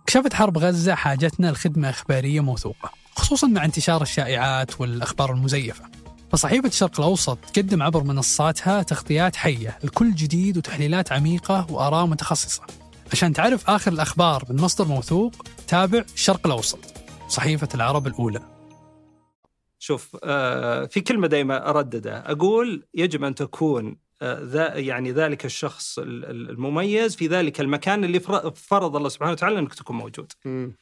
كشفت 0.06 0.34
حرب 0.34 0.58
غزة 0.58 0.94
حاجتنا 0.94 1.50
لخدمة 1.50 1.90
إخبارية 1.90 2.40
موثوقة 2.40 2.90
خصوصا 3.16 3.46
مع 3.46 3.64
انتشار 3.64 4.02
الشائعات 4.02 4.80
والأخبار 4.80 5.32
المزيفة. 5.32 5.84
فصحيفة 6.32 6.68
الشرق 6.68 7.00
الأوسط 7.00 7.38
تقدم 7.52 7.82
عبر 7.82 8.02
منصاتها 8.02 8.82
تغطيات 8.82 9.36
حية 9.36 9.78
لكل 9.84 10.14
جديد 10.14 10.58
وتحليلات 10.58 11.12
عميقة 11.12 11.66
وآراء 11.70 12.06
متخصصة. 12.06 12.62
عشان 13.12 13.32
تعرف 13.32 13.70
آخر 13.70 13.92
الأخبار 13.92 14.44
من 14.50 14.60
مصدر 14.60 14.84
موثوق 14.84 15.32
تابع 15.68 16.04
الشرق 16.14 16.46
الأوسط 16.46 16.78
صحيفة 17.28 17.68
العرب 17.74 18.06
الأولى. 18.06 18.40
شوف 19.78 20.16
آه، 20.24 20.84
في 20.86 21.00
كلمة 21.00 21.26
دائما 21.26 21.70
ارددها 21.70 22.32
أقول 22.32 22.86
يجب 22.94 23.24
أن 23.24 23.34
تكون 23.34 23.96
آه، 24.22 24.40
ذا 24.42 24.76
يعني 24.76 25.12
ذلك 25.12 25.44
الشخص 25.44 25.98
ال- 25.98 26.24
ال- 26.24 26.50
المميز 26.50 27.16
في 27.16 27.26
ذلك 27.26 27.60
المكان 27.60 28.04
اللي 28.04 28.20
فر- 28.20 28.50
فرض 28.50 28.96
الله 28.96 29.08
سبحانه 29.08 29.32
وتعالى 29.32 29.58
أنك 29.58 29.74
تكون 29.74 29.96
موجود. 29.96 30.32
مم. 30.44 30.72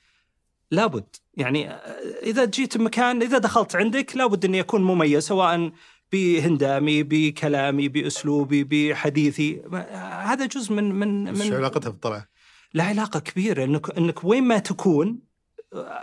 لابد. 0.71 1.17
يعني 1.37 1.71
آه، 1.71 1.75
إذا 2.23 2.45
جيت 2.45 2.77
مكان 2.77 3.23
إذا 3.23 3.39
دخلت 3.39 3.77
عندك 3.77 4.17
لابد 4.17 4.45
اني 4.45 4.61
اكون 4.61 4.83
مميز 4.85 5.25
سواء 5.27 5.71
بهندامي 6.13 7.03
بكلامي 7.03 7.89
بأسلوبي 7.89 8.65
بحديثي. 8.65 9.63
ما- 9.67 10.23
هذا 10.33 10.47
جزء 10.47 10.73
من 10.73 10.95
من 10.95 11.25
من 11.39 11.55
علاقتها 11.55 11.91
بالطلعة؟ 11.91 12.29
لا 12.75 12.85
علاقة 12.85 13.21
كبيرة. 13.21 13.65
انك 13.65 13.99
إنك 13.99 14.25
وين 14.25 14.45
ما 14.45 14.59
تكون 14.59 15.19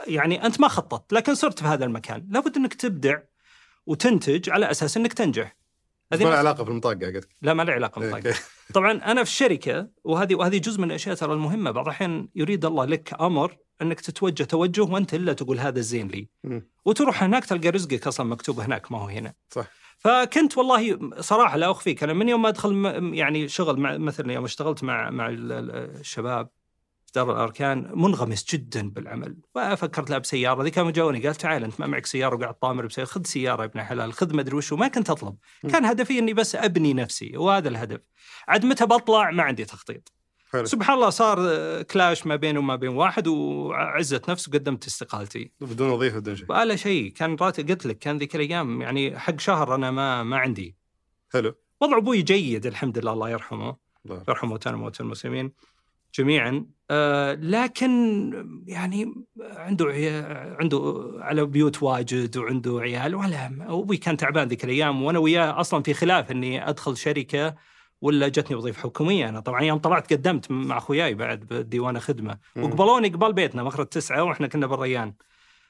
يعني 0.07 0.45
أنت 0.45 0.59
ما 0.59 0.67
خططت 0.67 1.13
لكن 1.13 1.35
صرت 1.35 1.59
في 1.59 1.65
هذا 1.65 1.85
المكان. 1.85 2.27
لابد 2.29 2.57
إنك 2.57 2.73
تبدع 2.73 3.19
وتنتج 3.85 4.49
على 4.49 4.71
أساس 4.71 4.97
إنك 4.97 5.13
تنجح. 5.13 5.55
ما 6.11 6.17
هذه 6.17 6.23
له 6.23 6.35
علاقة 6.35 6.63
بالمطاقه 6.63 7.05
قلت 7.05 7.27
لا 7.41 7.53
ما 7.53 7.63
له 7.63 7.73
علاقة 7.73 7.99
بالطاقه 7.99 8.35
طبعا 8.73 8.91
أنا 8.91 9.23
في 9.23 9.29
الشركة 9.29 9.87
وهذه 10.03 10.35
وهذه 10.35 10.57
جزء 10.57 10.81
من 10.81 10.87
الأشياء 10.87 11.15
ترى 11.15 11.33
المهمة. 11.33 11.71
بعض 11.71 11.85
الأحيان 11.85 12.27
يريد 12.35 12.65
الله 12.65 12.85
لك 12.85 13.21
أمر 13.21 13.57
إنك 13.81 14.01
تتوجه 14.01 14.43
توجه 14.43 14.81
وأنت 14.81 15.13
إلا 15.13 15.33
تقول 15.33 15.59
هذا 15.59 15.79
الزين 15.79 16.07
لي. 16.07 16.27
وتروح 16.85 17.23
هناك 17.23 17.45
تلقى 17.45 17.69
رزقك 17.69 18.07
أصلا 18.07 18.25
مكتوب 18.25 18.59
هناك 18.59 18.91
ما 18.91 18.97
هو 18.99 19.07
هنا. 19.07 19.33
صح. 19.49 19.67
فكنت 20.03 20.57
والله 20.57 20.99
صراحة 21.21 21.57
لا 21.57 21.71
أخفيك. 21.71 22.03
أنا 22.03 22.13
من 22.13 22.29
يوم 22.29 22.41
ما 22.41 22.49
أدخل 22.49 22.85
يعني 23.13 23.47
شغل 23.47 23.79
مع 23.79 23.97
مثلا 23.97 24.33
يوم 24.33 24.43
اشتغلت 24.43 24.83
مع 24.83 25.09
مع 25.09 25.29
ال- 25.29 25.51
ال- 25.51 25.71
الشباب 25.99 26.49
في 27.05 27.11
دار 27.15 27.31
الأركان 27.31 27.91
منغمس 27.95 28.45
جدا 28.51 28.89
بالعمل. 28.89 29.37
ففكرت 29.55 30.09
لا 30.09 30.17
بسياره 30.17 30.63
ذي 30.63 30.69
كانوا 30.71 30.91
جاوني 30.91 31.25
قال 31.27 31.35
تعال 31.35 31.63
أنت 31.63 31.79
ما 31.79 31.87
معك 31.87 32.05
سيارة 32.05 32.35
وقاعد 32.35 32.53
طامر 32.53 32.85
بسيارة. 32.85 33.07
خذ 33.09 33.23
سيارة 33.25 33.61
يا 33.61 33.67
ابن 33.67 33.81
حلال 33.81 34.13
خذ 34.13 34.35
مدري 34.35 34.55
وش. 34.55 34.71
وما 34.71 34.87
كنت 34.87 35.09
أطلب. 35.09 35.35
كان 35.71 35.85
هدفي 35.85 36.19
إني 36.19 36.33
بس 36.33 36.55
أبني 36.55 36.93
نفسي 36.93 37.37
وهذا 37.37 37.69
الهدف. 37.69 37.99
عاد 38.47 38.65
متى 38.65 38.85
بطلع؟ 38.85 39.31
ما 39.31 39.43
عندي 39.43 39.65
تخطيط. 39.65 40.11
حلو. 40.53 40.65
سبحان 40.65 40.95
الله 40.95 41.09
صار 41.09 41.37
آه، 41.39 41.81
كلاش 41.81 42.27
ما 42.27 42.35
بيني 42.35 42.59
وما 42.59 42.75
بين 42.75 42.89
واحد 42.89 43.27
وعزة 43.27 44.21
نفس 44.29 44.49
وقدمت 44.49 44.85
استقالتي. 44.85 45.51
بدون 45.61 45.89
وظيفة 45.89 46.19
بدون 46.19 46.35
شيء. 46.35 46.45
ولا 46.49 46.75
شيء. 46.75 47.11
كان 47.11 47.35
راتب 47.41 47.69
قلت 47.69 47.85
لك 47.85 47.99
كان 47.99 48.17
ذيك 48.17 48.35
الأيام 48.35 48.81
يعني 48.81 49.19
حق 49.19 49.39
شهر 49.39 49.75
أنا 49.75 49.91
ما 49.91 50.23
ما 50.23 50.37
عندي. 50.37 50.75
حلو. 51.33 51.55
وضع 51.81 51.97
أبوي 51.97 52.21
جيد 52.21 52.65
الحمد 52.65 52.97
لله 52.97 53.13
الله 53.13 53.29
يرحمه. 53.29 53.75
الله 54.05 54.23
يرحم 54.29 54.47
موتانا 54.47 54.75
وموتى 54.77 55.03
المسلمين 55.03 55.51
جميعا. 56.15 56.65
آه 56.91 57.33
لكن 57.33 58.63
يعني 58.67 59.13
عنده 59.41 59.85
عنده 60.59 61.11
على 61.19 61.45
بيوت 61.45 61.83
واجد 61.83 62.37
وعنده 62.37 62.79
عيال 62.81 63.15
ولا 63.15 63.45
أبوي 63.45 63.97
كان 63.97 64.17
تعبان 64.17 64.47
ذيك 64.47 64.63
الأيام 64.63 65.03
وأنا 65.03 65.19
وياه 65.19 65.59
أصلا 65.59 65.83
في 65.83 65.93
خلاف 65.93 66.31
إني 66.31 66.69
أدخل 66.69 66.97
شركة 66.97 67.55
ولا 68.03 68.27
جتني 68.27 68.55
وظيفة 68.55 68.81
حكومية 68.81 69.29
أنا. 69.29 69.39
طبعا 69.39 69.61
يوم 69.61 69.79
طلعت 69.79 70.13
قدمت 70.13 70.51
مع 70.51 70.77
أخوياي 70.77 71.13
بعد 71.13 71.39
بديوان 71.39 71.99
خدمة. 71.99 72.37
وقبلوني 72.55 73.07
قبال 73.07 73.33
بيتنا 73.33 73.63
مخرج 73.63 73.87
تسعة 73.87 74.23
وإحنا 74.23 74.47
كنا 74.47 74.67
بالريان. 74.67 75.13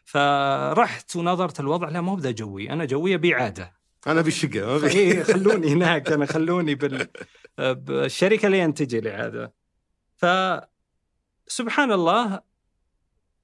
فرحت 0.06 1.16
ونظرت 1.16 1.60
الوضع 1.60 1.90
لا 1.90 2.02
مو 2.02 2.16
بذا 2.16 2.32
جوي. 2.32 2.70
أنا 2.70 2.86
جوي 2.86 3.16
أبي 3.16 3.34
عادة. 3.34 3.74
أنا 4.08 4.22
بالشقه 4.22 4.78
ما 4.78 4.88
إيه 4.88 5.24
خلوني 5.24 5.74
هناك 5.74 6.12
أنا 6.12 6.26
خلوني 6.26 6.76
بال 6.76 7.08
بالشركة 7.58 8.48
لين 8.48 8.74
تجي 8.74 9.00
لي 9.00 9.12
عادة. 9.12 9.54
ف 10.18 10.26
سبحان 11.48 11.92
الله 11.92 12.42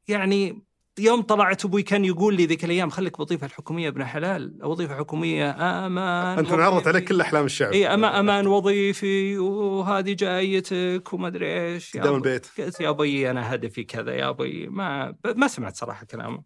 يعني 0.08 0.64
يوم 1.00 1.22
طلعت 1.22 1.66
أبوي 1.66 1.84
كان 1.84 2.06
يقول 2.06 2.36
لي 2.36 2.46
ذيك 2.46 2.66
الأيام 2.66 2.90
خليك 2.90 3.20
وظيفه 3.20 3.46
الحكومية 3.46 3.88
ابن 3.88 4.06
حلال 4.06 4.60
وظيفة 4.64 4.96
حكومية 4.96 5.52
أمان 5.86 6.38
أنت 6.40 6.52
منعرضت 6.52 6.88
عليك 6.88 7.04
كل 7.04 7.22
أحلام 7.22 7.46
الشعب. 7.46 7.74
إي 7.74 7.88
أما 7.88 8.20
أمان 8.20 8.48
وظيفي 8.48 9.38
وهذه 9.38 10.14
جايتك 10.14 11.14
وما 11.14 11.28
أدري 11.28 11.74
إيش. 11.74 11.98
قدام 11.98 12.16
البيت. 12.16 12.48
قلت 12.58 12.82
يا 12.82 12.90
أبوي 12.90 13.32
أنا 13.32 13.56
هدفي 13.56 13.84
كذا 13.84 14.14
يا 14.14 14.30
أبوي 14.30 14.68
ما 14.68 15.16
ما 15.36 15.48
سمعت 15.48 15.76
صراحة 15.76 16.06
كلامه? 16.06 16.44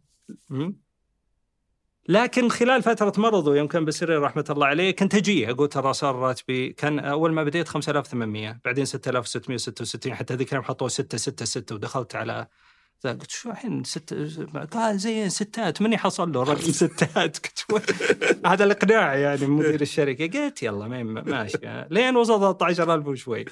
لكن 2.10 2.50
خلال 2.50 2.84
فترة 2.84 3.14
مرضه 3.18 3.56
يوم 3.56 3.68
كان 3.68 3.86
بسرير 3.86 4.22
رحمة 4.22 4.46
الله 4.50 4.68
عليه 4.68 4.92
كنت 4.92 5.16
اجيه 5.16 5.52
أقول 5.52 5.70
ترى 5.70 5.94
صار 5.94 6.16
راتبي 6.16 6.74
كان 6.74 7.00
أول 7.00 7.32
ما 7.32 7.44
بديت 7.44 7.68
5800 7.68 8.60
بعدين 8.66 8.86
6666 8.86 10.14
حتى 10.14 10.36
ذيك 10.36 10.50
اليوم 10.50 10.64
حطوه 10.64 10.88
6 10.88 11.18
6 11.18 11.46
6 11.46 11.76
ودخلت 11.76 12.16
على 12.16 12.48
قلت 13.08 13.32
شو 13.32 13.52
الحين 13.52 13.84
ست 13.84 14.14
قال 14.72 15.00
زين 15.00 15.30
ستات 15.30 15.82
من 15.82 15.94
يحصل 15.94 16.32
له 16.32 16.44
رقم 16.44 16.72
ستات. 16.82 17.38
قلت؟ 17.38 17.96
هذا 18.52 18.64
الإقناع 18.64 19.16
يعني 19.16 19.46
من 19.46 19.50
مدير 19.50 19.82
الشركة. 19.82 20.40
قلت 20.40 20.64
يلا 20.64 20.88
ماشي 21.04 21.58
لين 21.90 22.16
وصل 22.16 22.58
13000 22.58 23.08
وشوي. 23.08 23.46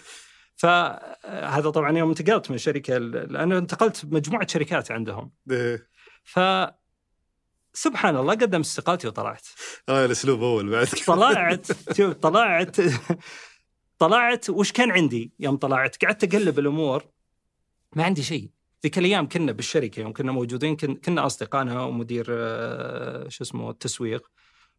فهذا 0.55 1.69
طبعا 1.69 1.97
يوم 1.97 2.09
انتقلت 2.09 2.49
من 2.49 2.55
الشركة 2.55 2.97
لأنه 2.97 3.57
انتقلت 3.57 4.05
مجموعة 4.05 4.47
شركات 4.47 4.91
عندهم. 4.91 5.31
إيه. 5.51 5.87
ف 6.23 6.39
سبحان 7.73 8.15
الله 8.17 8.33
قدم 8.33 8.59
استقالتي 8.59 9.07
وطلعت. 9.07 9.47
آه 9.89 10.05
الأسلوب 10.05 10.43
أول 10.43 10.69
بعد. 10.69 10.87
طلعت 11.07 11.67
شوف 11.97 12.13
طلعت. 12.13 12.77
طلعت 13.99 14.49
وش 14.49 14.71
كان 14.71 14.91
عندي؟ 14.91 15.33
يوم 15.39 15.57
طلعت 15.57 16.05
قعدت 16.05 16.35
أقلب 16.35 16.59
الأمور. 16.59 17.03
ما 17.95 18.03
عندي 18.03 18.23
شيء. 18.23 18.49
ذيك 18.83 18.97
الأيام 18.97 19.27
كنا 19.27 19.51
بالشركة 19.51 19.99
يوم 19.99 20.13
كنا 20.13 20.31
موجودين 20.31 20.75
كن- 20.75 20.95
كنا 20.95 21.25
اصدقاء 21.25 21.61
أنا 21.61 21.83
ومدير 21.83 22.25
آه، 22.29 23.27
شو 23.29 23.43
اسمه 23.43 23.69
التسويق 23.69 24.31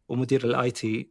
ومدير 0.07 0.45
ال 0.45 0.71
IT 0.71 1.09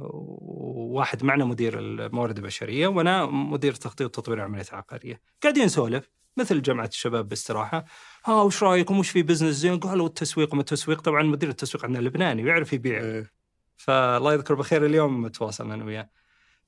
وواحد 0.00 1.24
معنا 1.24 1.44
مدير 1.44 1.78
الموارد 1.78 2.36
البشرية 2.38 2.86
وأنا 2.86 3.26
مدير 3.26 3.74
تخطيط 3.74 4.18
وتطوير 4.18 4.38
العمليات 4.38 4.68
العقارية. 4.70 5.20
قاعدين 5.42 5.64
نسولف 5.64 6.10
مثل 6.36 6.62
جامعه 6.62 6.86
الشباب 6.86 7.28
باستراحة. 7.28 7.84
ها 8.24 8.42
وش 8.42 8.62
رايكم 8.62 8.98
وش 8.98 9.10
في 9.10 9.22
business 9.22 9.54
زين؟ 9.54 9.78
قالوا 9.78 10.06
التسويق 10.06 10.54
ما 10.54 10.60
التسويق. 10.60 11.00
طبعا 11.00 11.22
مدير 11.22 11.48
التسويق 11.48 11.84
عندنا 11.84 12.02
لبناني 12.02 12.44
ويعرف 12.44 12.72
يبيع. 12.72 13.00
إيه. 13.00 13.32
فالله 13.76 14.32
يذكر 14.34 14.54
بخير 14.54 14.86
اليوم 14.86 15.22
متواصل 15.22 15.72
أنا 15.72 15.84
وياه. 15.84 16.10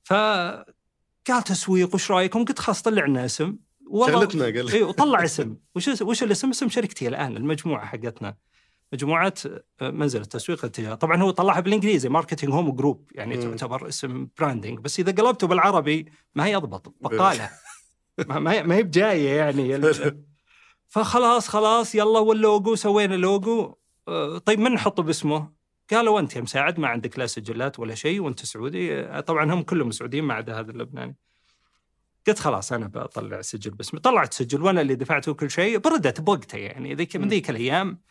فقال 0.03 1.43
تسويق 1.45 1.95
وش 1.95 2.11
رأيكم؟ 2.11 2.45
قلت 2.45 2.59
خلاص 2.59 2.81
طلع 2.81 3.05
لنا 3.05 3.25
اسم. 3.25 3.57
شغلتنا 3.93 4.45
قال. 4.45 4.71
اي 4.71 4.83
وطلع 4.83 5.23
اسم. 5.23 5.55
وش 5.75 6.01
وش 6.01 6.23
الاسم؟ 6.23 6.49
اسم 6.49 6.69
شركتي 6.69 7.07
الآن 7.07 7.37
المجموعة 7.37 7.85
حقتنا. 7.85 8.35
مجموعة 8.93 9.33
منزل 9.81 10.21
التسويق 10.21 10.65
التجاري 10.65 10.95
طبعا 10.95 11.21
هو 11.21 11.31
طلعها 11.31 11.59
بالإنجليزي 11.59 12.09
marketing 12.09 12.53
home 12.53 12.71
group 12.71 13.11
يعني 13.15 13.35
مم. 13.35 13.41
تعتبر 13.41 13.87
اسم 13.87 14.27
branding 14.37 14.79
بس 14.79 14.99
إذا 14.99 15.11
قلبته 15.11 15.47
بالعربي 15.47 16.11
ما 16.35 16.45
هي 16.45 16.53
يضبط 16.53 16.93
بقاله 17.01 17.49
ما 18.27 18.39
ما 18.39 18.51
هي 18.51 18.63
ما 18.63 18.75
هي 18.75 18.83
بجاية 18.83 19.29
يعني. 19.29 19.81
فخلاص 20.93 21.47
خلاص 21.47 21.95
يلا 21.95 22.19
واللوجو 22.19 22.75
سوينا 22.75 23.15
لوجو 23.15 23.75
آه، 24.07 24.37
طيب 24.37 24.59
من 24.59 24.71
نحطه 24.71 25.03
باسمه؟ 25.03 25.51
قالوا 25.91 26.19
أنت 26.19 26.35
يا 26.35 26.41
مساعد 26.41 26.79
ما 26.79 26.87
عندك 26.87 27.19
لا 27.19 27.27
سجلات 27.27 27.79
ولا 27.79 27.95
شيء 27.95 28.21
وأنت 28.21 28.45
سعودي. 28.45 28.93
آه، 28.93 29.19
طبعا 29.19 29.53
هم 29.53 29.61
كلهم 29.61 29.91
سعوديين 29.91 30.23
ما 30.23 30.33
عدا 30.33 30.59
هذا 30.59 30.71
اللبناني. 30.71 31.17
قلت 32.27 32.39
خلاص 32.39 32.73
أنا 32.73 32.87
بطلع 32.87 33.41
سجل 33.41 33.71
باسمي. 33.71 33.99
طلعت 33.99 34.33
سجل 34.33 34.61
وأنا 34.61 34.81
اللي 34.81 34.95
دفعته 34.95 35.33
كل 35.33 35.51
شيء 35.51 35.77
بردت 35.77 36.21
بوقتها 36.21 36.57
يعني 36.57 36.95
ذيك 36.95 37.15
من. 37.15 37.27
ذيك 37.27 37.49
الأيام. 37.49 38.01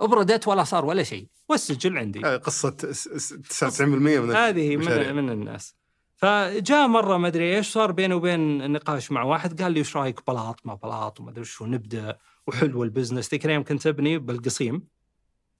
بردت 0.00 0.48
ولا 0.48 0.64
صار 0.64 0.84
ولا 0.84 1.02
شيء. 1.02 1.28
والسجل 1.48 1.98
عندي. 1.98 2.20
قصة 2.20 2.76
س- 2.92 3.08
س- 3.08 3.32
99% 3.32 4.20
من 4.20 4.30
هذه. 4.30 4.76
من, 4.76 5.14
من 5.14 5.30
الناس. 5.30 5.74
فجاء 6.16 6.86
مرة 6.88 7.16
ما 7.16 7.28
أدري 7.28 7.56
إيش 7.56 7.68
صار 7.72 7.92
بيني 7.92 8.14
وبين 8.14 8.72
نقاش 8.72 9.12
مع 9.12 9.22
واحد 9.22 9.62
قال 9.62 9.72
لي 9.72 9.78
إيش 9.78 9.96
رأيك 9.96 10.26
بلاط؟ 10.26 10.60
ما 10.64 10.74
بلاط 10.74 11.20
وما 11.20 11.30
أدري 11.30 11.44
شو 11.44 11.66
نبدأ 11.66 12.18
وحلو 12.46 12.82
ال 12.84 12.89
business. 12.89 13.30
ذيك 13.30 13.44
الأيام 13.44 13.64
كنت 13.64 13.86
أبني 13.86 14.18
بالقصيم. 14.18 14.82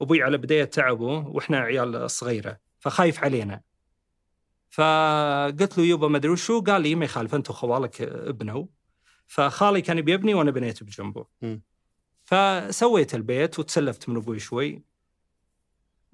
أبوي 0.01 0.23
على 0.23 0.37
بداية 0.39 0.65
تعبه 0.65 1.19
وإحنا 1.29 1.59
عيال 1.59 2.11
صغيرة. 2.11 2.59
فخايف 2.79 3.25
علينا. 3.25 3.61
فقلت 4.71 5.79
له 5.79 5.85
يبا 5.85 6.09
ما 6.09 6.17
أدري 6.17 6.33
وشو. 6.33 6.61
قال 6.61 6.83
لي 6.83 6.95
ما 6.95 7.05
يخالف 7.05 7.35
انت 7.35 7.51
وخوالك 7.51 8.03
ابنوا 8.03 8.67
فخالي 9.27 9.81
كان 9.81 10.01
بيبني 10.01 10.35
وأنا 10.35 10.51
بنيت 10.51 10.83
بجنبه. 10.83 11.27
مم. 11.43 11.63
فسويت 12.25 13.15
البيت 13.15 13.59
وتسلفت 13.59 14.09
من 14.09 14.17
أبوي 14.17 14.39
شوي. 14.39 14.83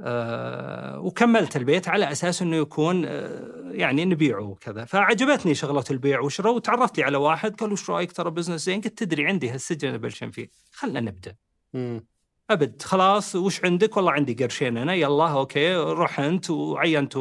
آه 0.00 1.00
وكملت 1.00 1.56
البيت 1.56 1.88
على 1.88 2.12
أساس 2.12 2.42
إنه 2.42 2.56
يكون 2.56 3.04
آه 3.06 3.70
يعني 3.72 4.04
نبيعه 4.04 4.42
وكذا. 4.42 4.84
فعجبتني 4.84 5.54
شغلة 5.54 5.84
البيع 5.90 6.20
والشراء 6.20 6.54
وتعرفت 6.54 6.98
لي 6.98 7.04
على 7.04 7.16
واحد 7.16 7.54
قال 7.54 7.72
وش 7.72 7.90
رأيك 7.90 8.12
ترى 8.12 8.30
business 8.30 8.64
زين؟ 8.64 8.80
قلت 8.80 8.98
تدري 8.98 9.26
عندي 9.26 9.50
هالسجن 9.50 9.96
بلشن 9.98 10.30
فيه. 10.30 10.50
خلنا 10.72 11.00
نبدأ. 11.00 11.36
مم. 11.74 12.06
أبد 12.50 12.82
خلاص 12.82 13.36
وش 13.36 13.64
عندك؟ 13.64 13.96
والله 13.96 14.12
عندي 14.12 14.34
قرشين 14.34 14.76
أنا 14.76 14.94
يلا 14.94 15.28
okay 15.28 15.76
روح 15.76 16.20
أنت 16.20 16.50
وعينت 16.50 17.16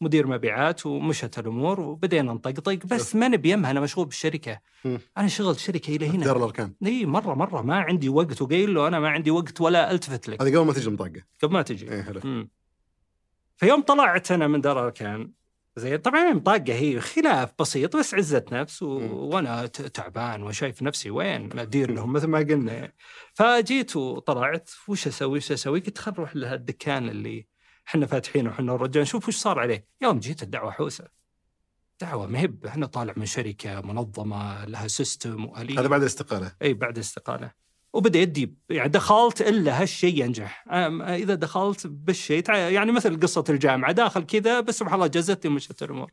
مدير 0.00 0.26
مبيعات 0.26 0.86
ومشت 0.86 1.38
الأمور 1.38 1.80
وبدينا 1.80 2.32
نطقطق 2.32 2.86
بس 2.86 3.16
ما 3.16 3.28
نبي 3.28 3.50
يمها 3.50 3.70
أنا 3.70 3.80
مشغول 3.80 4.06
بالشركة. 4.06 4.60
أنا 5.18 5.28
شغل 5.28 5.60
شركة 5.60 5.96
إلى 5.96 6.08
هنا. 6.08 6.24
دار 6.24 6.36
الاركان 6.36 6.74
إي 6.86 7.06
مرة 7.06 7.34
مرة. 7.34 7.62
ما 7.62 7.80
عندي 7.80 8.08
وقت 8.08 8.42
وقايل 8.42 8.74
له 8.74 8.88
أنا 8.88 9.00
ما 9.00 9.08
عندي 9.08 9.30
وقت 9.30 9.60
ولا 9.60 9.90
ألتفت 9.90 10.28
لك. 10.28 10.42
هذه 10.42 10.56
قبل 10.56 10.66
ما 10.66 10.72
تجي 10.72 10.88
المطاقة 10.88 11.22
قبل 11.42 11.52
ما 11.52 11.62
تجي. 11.62 12.02
حلو 12.02 12.20
مم. 12.24 12.50
فيوم 13.56 13.82
طلعت 13.82 14.32
أنا 14.32 14.46
من 14.46 14.60
دار 14.60 14.78
الاركان 14.78 15.32
زين 15.76 15.98
طبعا 15.98 16.32
مطاقه 16.32 16.74
هي 16.74 17.00
خلاف 17.00 17.52
بسيط 17.58 17.96
بس 17.96 18.14
عزة 18.14 18.44
نفس 18.52 18.82
و... 18.82 18.86
وأنا 19.12 19.66
تعبان 19.66 20.42
وشايف 20.42 20.82
نفسي 20.82 21.10
وين؟ 21.10 21.58
ادير 21.58 21.90
لهم 21.90 22.12
مثل 22.12 22.26
ما 22.26 22.38
قلنا. 22.38 22.92
فجيت 23.34 23.96
وطلعت 23.96 24.70
وش 24.88 25.06
أسوي 25.06 25.36
وش 25.36 25.52
أسوي؟ 25.52 25.80
قلت 25.80 25.98
خل 25.98 26.12
نروح 26.12 26.36
لهالدكان 26.36 27.08
اللي 27.08 27.46
إحنا 27.90 28.06
فاتحينه 28.06 28.50
وحنا 28.50 28.74
الرجال 28.74 29.02
نشوف 29.02 29.28
وش 29.28 29.36
صار 29.36 29.58
عليه. 29.58 29.86
يوم 30.00 30.18
جيت 30.18 30.42
الدعوة 30.42 30.70
حوسة. 30.70 31.04
دعوة 32.00 32.26
مهب 32.26 32.66
إحنا 32.66 32.86
طالع 32.86 33.14
من 33.16 33.26
شركة 33.26 33.80
منظمة 33.80 34.64
لها 34.64 34.88
سيستم 34.88 35.44
وآلية 35.44 35.80
هذا 35.80 35.88
بعد 35.88 36.00
الاستقالة. 36.00 36.52
إي 36.62 36.74
بعد 36.74 36.94
الاستقالة. 36.96 37.50
وبديت 37.92 38.28
ديب 38.28 38.56
يعني 38.68 38.88
دخلت 38.88 39.40
إلا 39.42 39.82
هالشيء 39.82 40.24
ينجح. 40.24 40.64
إذا 41.02 41.34
دخلت 41.34 41.86
بالشيء 41.86 42.50
يعني 42.50 42.92
مثل 42.92 43.20
قصة 43.20 43.44
الجامعة 43.48 43.92
داخل 43.92 44.22
كذا 44.26 44.60
بس 44.60 44.78
سبحان 44.78 44.94
الله 44.94 45.06
جزتني 45.06 45.50
ومشت 45.52 45.82
الأمور. 45.82 46.10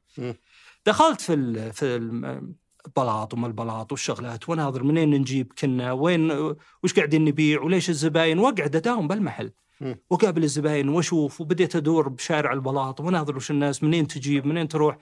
دخلت 0.85 1.21
في 1.21 1.33
ال 1.33 1.73
في 1.73 1.85
ال- 1.95 2.53
البلاط 2.87 3.33
وما 3.33 3.47
البلاط 3.47 3.91
والشغلات 3.91 4.49
وناظر 4.49 4.83
منين 4.83 5.11
نجيب 5.11 5.53
كنا 5.57 5.91
وين 5.91 6.31
وش 6.83 6.93
قاعدين 6.95 7.25
نبيع 7.25 7.61
وليش 7.61 7.89
الزباين 7.89 8.39
وأقعد 8.39 8.75
أداوم 8.75 9.07
بالمحل. 9.07 9.51
وقابل 10.09 10.43
الزباين 10.43 10.89
واشوف 10.89 11.41
وبديت 11.41 11.75
أدور 11.75 12.09
بشارع 12.09 12.53
البلاط 12.53 12.99
وناظر 12.99 13.35
وش 13.35 13.51
الناس 13.51 13.83
منين 13.83 14.07
تجيب 14.07 14.45
منين 14.45 14.67
تروح. 14.67 14.97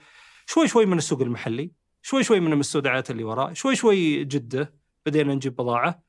شوي 0.46 0.68
شوي 0.68 0.86
من 0.86 0.98
السوق 0.98 1.20
المحلي 1.20 1.70
شوي 2.02 2.24
شوي 2.24 2.40
من 2.40 2.52
المستودعات 2.52 3.10
اللي 3.10 3.24
وراء 3.24 3.52
شوي 3.52 3.76
شوي 3.76 4.24
جدة 4.24 4.74
بدينا 5.06 5.34
نجيب 5.34 5.56
بضاعة. 5.56 6.02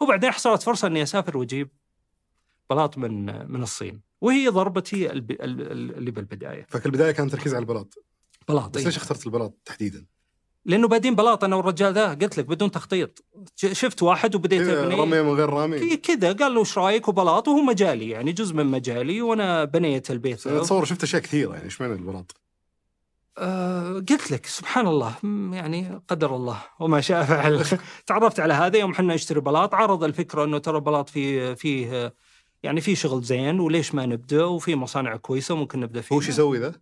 وبعدين 0.00 0.30
حصلت 0.30 0.62
فرصة 0.62 0.86
إني 0.88 1.02
أسافر 1.02 1.36
وأجيب 1.36 1.70
بلاط 2.70 2.98
من 2.98 3.26
من 3.52 3.62
الصين. 3.62 4.00
وهي 4.20 4.48
ضربتي 4.48 5.10
اللي 5.10 6.10
بالبداية. 6.10 6.66
ففي 6.68 6.86
البداية 6.86 7.12
كان 7.12 7.30
تركيز 7.30 7.54
على 7.54 7.62
البلاط. 7.62 7.94
بلاط 8.48 8.70
بس 8.70 8.76
إيه. 8.76 8.86
ليش 8.86 8.96
اخترت 8.96 9.26
البلاط 9.26 9.58
تحديدا؟ 9.64 10.06
لأنه 10.64 10.88
بعدين 10.88 11.14
بلاط 11.14 11.44
أنا 11.44 11.56
والرجال 11.56 11.92
ذا 11.92 12.08
قلت 12.08 12.38
لك 12.38 12.46
بدون 12.46 12.70
تخطيط. 12.70 13.24
شفت 13.56 14.02
واحد 14.02 14.34
وبديت 14.34 14.68
ابني 14.68 14.94
رمي 14.94 15.22
من 15.22 15.34
غير 15.34 15.50
رامي 15.50 15.96
كذا 15.96 16.32
قال 16.32 16.54
له 16.54 16.60
إيش 16.60 16.78
رأيك؟ 16.78 17.08
وبلاط 17.08 17.48
وهو 17.48 17.60
مجالي 17.60 18.08
يعني 18.10 18.32
جزء 18.32 18.54
من 18.54 18.66
مجالي 18.66 19.22
وأنا 19.22 19.64
بنيت 19.64 20.10
البيت 20.10 20.46
اتصور 20.46 20.84
شفت 20.84 21.02
أشياء 21.02 21.22
كثيرة 21.22 21.52
يعني 21.52 21.64
إيش 21.64 21.80
معنى 21.80 21.92
البلاط؟ 21.92 22.36
آه 23.38 23.92
قلت 23.94 24.30
لك 24.30 24.46
سبحان 24.46 24.86
الله 24.86 25.14
يعني 25.52 26.00
قدر 26.08 26.36
الله 26.36 26.62
وما 26.80 27.00
شاء 27.00 27.24
فعل. 27.24 27.64
تعرفت 28.06 28.40
على 28.40 28.54
هذا 28.54 28.78
يوم 28.78 28.94
حنا 28.94 29.14
نشتري 29.14 29.40
بلاط 29.40 29.74
عرض 29.74 30.04
الفكرة 30.04 30.44
إنه 30.44 30.58
ترى 30.58 30.76
البلاط 30.76 31.08
فيه 31.08 31.54
فيه 31.54 32.14
يعني 32.62 32.80
في 32.80 32.94
شغل 32.94 33.22
زين 33.22 33.60
وليش 33.60 33.94
ما 33.94 34.06
نبدأ؟ 34.06 34.44
وفي 34.44 34.74
مصانع 34.74 35.16
كويسة 35.16 35.56
ممكن 35.56 35.80
نبدأ 35.80 36.00
فيها. 36.00 36.16
هو 36.16 36.20
شو 36.20 36.30
يسوي 36.30 36.58
ذا؟ 36.58 36.74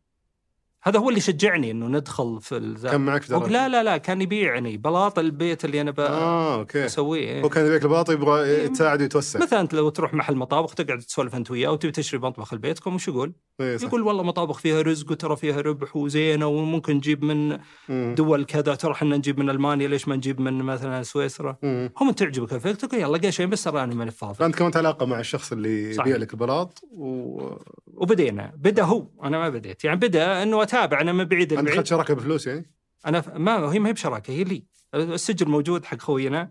هذا 0.88 0.98
هو 0.98 1.08
اللي 1.08 1.20
شجعني 1.20 1.70
إنه 1.70 1.86
ندخل 1.86 2.40
في 2.40 2.56
الذا 2.56 2.90
كان 2.90 3.00
معك 3.00 3.22
في 3.22 3.32
لا 3.32 3.68
لا 3.68 3.82
لا 3.82 3.96
كان 3.96 4.22
يبيعني 4.22 4.76
بلاط 4.76 5.18
البيت 5.18 5.64
اللي 5.64 5.80
أنا 5.80 5.94
آه 5.98 6.58
okay 6.58 6.84
بسويه 6.84 7.20
إيه. 7.20 7.42
هو 7.42 7.48
كان 7.48 7.66
يبيك 7.66 7.82
البلاط 7.82 8.10
يبغى 8.10 8.44
إيه. 8.44 8.64
يتساعد 8.64 9.00
ويتوسع 9.02 9.40
مثلا 9.40 9.60
أنت 9.60 9.74
لو 9.74 9.88
تروح 9.88 10.14
محل 10.14 10.36
مطابخ 10.36 10.74
تقعد 10.74 10.98
تسولف 10.98 11.34
أنت 11.34 11.50
وياه 11.50 11.72
وتبي 11.72 11.92
تشتري 11.92 12.20
مطبخ 12.20 12.54
لبيتكم 12.54 12.94
وش 12.94 13.08
يقول؟ 13.08 13.32
إيه 13.60 13.76
صح. 13.76 13.88
يقول 13.88 14.02
والله 14.02 14.22
مطابخ 14.22 14.58
فيها 14.58 14.82
رزق 14.82 15.10
وترى 15.10 15.36
فيها 15.36 15.60
ربح 15.60 15.96
وزينة 15.96 16.46
وممكن 16.46 16.94
نجيب 16.94 17.24
من 17.24 17.58
مم. 17.88 18.14
دول 18.16 18.44
كذا 18.44 18.74
ترى 18.74 18.92
إحنا 18.92 19.16
نجيب 19.16 19.38
من 19.38 19.50
ألمانيا 19.50 19.88
ليش 19.88 20.08
ما 20.08 20.16
نجيب 20.16 20.40
من 20.40 20.52
مثلا 20.52 21.02
سويسرا؟ 21.02 21.56
مم. 21.62 21.90
هم 22.00 22.10
تعجبك 22.10 22.52
الفكرة 22.52 22.72
تقول 22.72 23.00
يلا 23.00 23.18
قشين 23.18 23.50
بس 23.50 23.64
ترى 23.64 23.84
أنا 23.84 23.94
ماني 23.94 24.10
فاضي 24.10 24.34
فانت 24.34 24.56
كونت 24.56 24.76
علاقة 24.76 25.06
مع 25.06 25.20
الشخص 25.20 25.52
اللي. 25.52 25.94
يبيع 25.94 26.16
لك 26.16 26.32
البلاط 26.32 26.84
و 26.92 27.40
وبدينا 27.86 28.52
بدأ 28.56 28.82
هو 28.82 29.06
أنا 29.24 29.38
ما 29.38 29.48
بديت 29.48 29.84
يعني 29.84 29.96
بدأ 29.96 30.42
إنه 30.42 30.56
اتابع 30.78 31.00
أنا 31.00 31.12
من 31.12 31.24
بعيد 31.24 31.52
انت 31.52 31.68
اخذت 31.68 31.86
شراكة 31.86 32.14
بفلوس 32.14 32.46
يعني؟ 32.46 32.70
أنا 33.06 33.20
ف... 33.20 33.28
ما 33.28 33.72
هي 33.72 33.78
ما 33.78 33.88
هي 33.88 33.92
بشراكة 33.92 34.30
هي 34.30 34.44
لي. 34.44 34.64
السجل 34.94 35.48
موجود 35.48 35.84
حق 35.84 36.00
خوينا. 36.00 36.50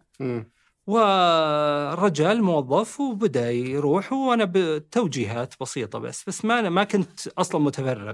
والرجال 0.87 2.43
موظف 2.43 2.99
وبدأ 2.99 3.51
يروح 3.51 4.13
وأنا 4.13 4.51
بتوجيهات 4.53 5.53
بسيطة 5.61 5.99
بس 5.99 6.23
بس 6.27 6.45
ما 6.45 6.69
ما 6.69 6.83
كنت 6.83 7.27
أصلا 7.27 7.61
متفرغ. 7.61 8.13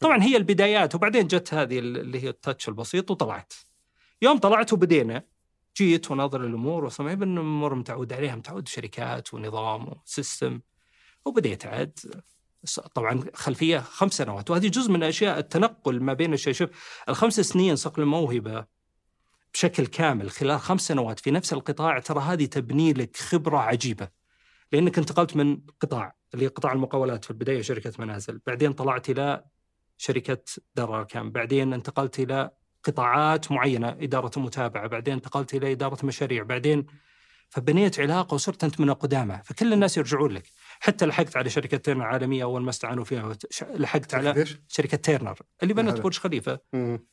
طبعا 0.00 0.22
هي 0.22 0.36
البدايات 0.36 0.94
وبعدين 0.94 1.26
جت 1.26 1.54
هذه 1.54 1.78
اللي 1.78 2.24
هي 2.24 2.28
التاتش 2.28 2.68
البسيط 2.68 3.10
وطلعت. 3.10 3.52
يوم 4.22 4.38
طلعت 4.38 4.72
وبدينا 4.72 5.22
جيت 5.76 6.10
وناظر 6.10 6.44
الأمور 6.44 6.84
وسمعت 6.84 7.16
بان 7.16 7.34
الأمور 7.34 7.74
متعود 7.74 8.12
عليها 8.12 8.36
متعود 8.36 8.68
شركات 8.68 9.34
ونظام 9.34 9.88
وسيستم. 9.88 10.60
وبديت 11.24 11.66
عاد 11.66 11.98
طبعا 12.94 13.24
خلفية 13.34 13.78
خمس 13.78 14.12
سنوات. 14.12 14.50
وهذه 14.50 14.68
جزء 14.68 14.92
من 14.92 15.02
أشياء 15.02 15.38
التنقل 15.38 16.00
ما 16.00 16.12
بين 16.12 16.34
الشيء. 16.34 16.52
شوف 16.52 16.70
الخمس 17.08 17.40
سنين 17.40 17.76
صقل 17.76 18.02
الموهبة 18.02 18.64
بشكل 19.54 19.86
كامل 19.86 20.30
خلال 20.30 20.60
خمس 20.60 20.80
سنوات 20.80 21.20
في 21.20 21.30
نفس 21.30 21.52
القطاع 21.52 21.98
ترى 21.98 22.20
هذه 22.20 22.44
تبني 22.44 22.92
لك 22.92 23.16
خبرة 23.16 23.58
عجيبة. 23.58 24.08
لأنك 24.72 24.98
انتقلت 24.98 25.36
من 25.36 25.60
قطاع 25.80 26.14
اللي 26.34 26.46
قطاع 26.46 26.72
المقاولات. 26.72 27.24
في 27.24 27.30
البداية 27.30 27.62
شركة 27.62 27.92
منازل 27.98 28.40
بعدين 28.46 28.72
طلعت 28.72 29.10
إلى 29.10 29.44
شركة 29.98 30.44
دار 30.74 30.98
اركان 30.98 31.30
بعدين 31.30 31.72
انتقلت 31.72 32.20
إلى 32.20 32.50
قطاعات 32.84 33.52
معينة 33.52 33.88
إدارة 33.88 34.40
متابعه 34.40 34.86
بعدين 34.86 35.14
انتقلت 35.14 35.54
إلى 35.54 35.72
إدارة 35.72 36.06
مشاريع 36.06 36.42
بعدين 36.42 36.86
فبنيت 37.50 38.00
علاقة 38.00 38.34
وصرت 38.34 38.64
أنت 38.64 38.80
من 38.80 38.90
القدامى. 38.90 39.40
فكل 39.44 39.72
الناس 39.72 39.96
يرجعون 39.96 40.32
لك. 40.32 40.50
حتى 40.82 41.06
لحقت 41.06 41.36
على 41.36 41.50
شركة 41.50 41.76
تيرنر 41.76 42.02
عالمية 42.04 42.42
أول 42.42 42.62
ما 42.62 42.70
استعانوا 42.70 43.04
فيها 43.04 43.36
لحقت 43.62 44.14
على؟ 44.14 44.46
شركة 44.68 44.96
تيرنر 44.96 45.38
اللي 45.62 45.74
بنت. 45.74 46.00
برج 46.00 46.18
خليفة. 46.18 46.60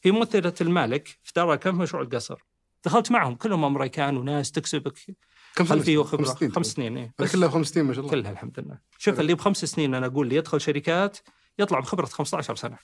هي 0.03 0.11
ممثلة 0.11 0.53
المالك 0.61 1.07
في 1.23 1.31
دار 1.35 1.55
كم 1.55 1.71
في 1.71 1.77
مشروع 1.77 2.03
القصر 2.03 2.45
دخلت 2.85 3.11
معهم 3.11 3.35
كلهم 3.35 3.65
أمريكان 3.65 4.17
وناس 4.17 4.51
تكسبك 4.51 4.97
كم؟ 5.55 5.65
خلفية 5.65 5.97
وخبرة. 5.97 6.25
خمس 6.25 6.37
سنين. 6.37 6.51
خمس 6.51 6.65
سنين 6.65 6.97
إيه. 6.97 7.13
كلها 7.31 7.49
خمس 7.49 7.67
سنين 7.67 7.85
ما 7.85 7.93
شاء 7.93 8.05
الله. 8.05 8.11
كلها 8.11 8.31
الحمد 8.31 8.59
لله. 8.59 8.79
شوف 8.97 9.19
اللي 9.19 9.33
بخمس 9.33 9.65
سنين 9.65 9.93
أنا 9.93 10.05
أقول 10.05 10.27
لي 10.27 10.35
يدخل 10.35 10.61
شركات 10.61 11.17
يطلع 11.59 11.79
بخبرة 11.79 12.05
15 12.05 12.55
سنة. 12.55 12.77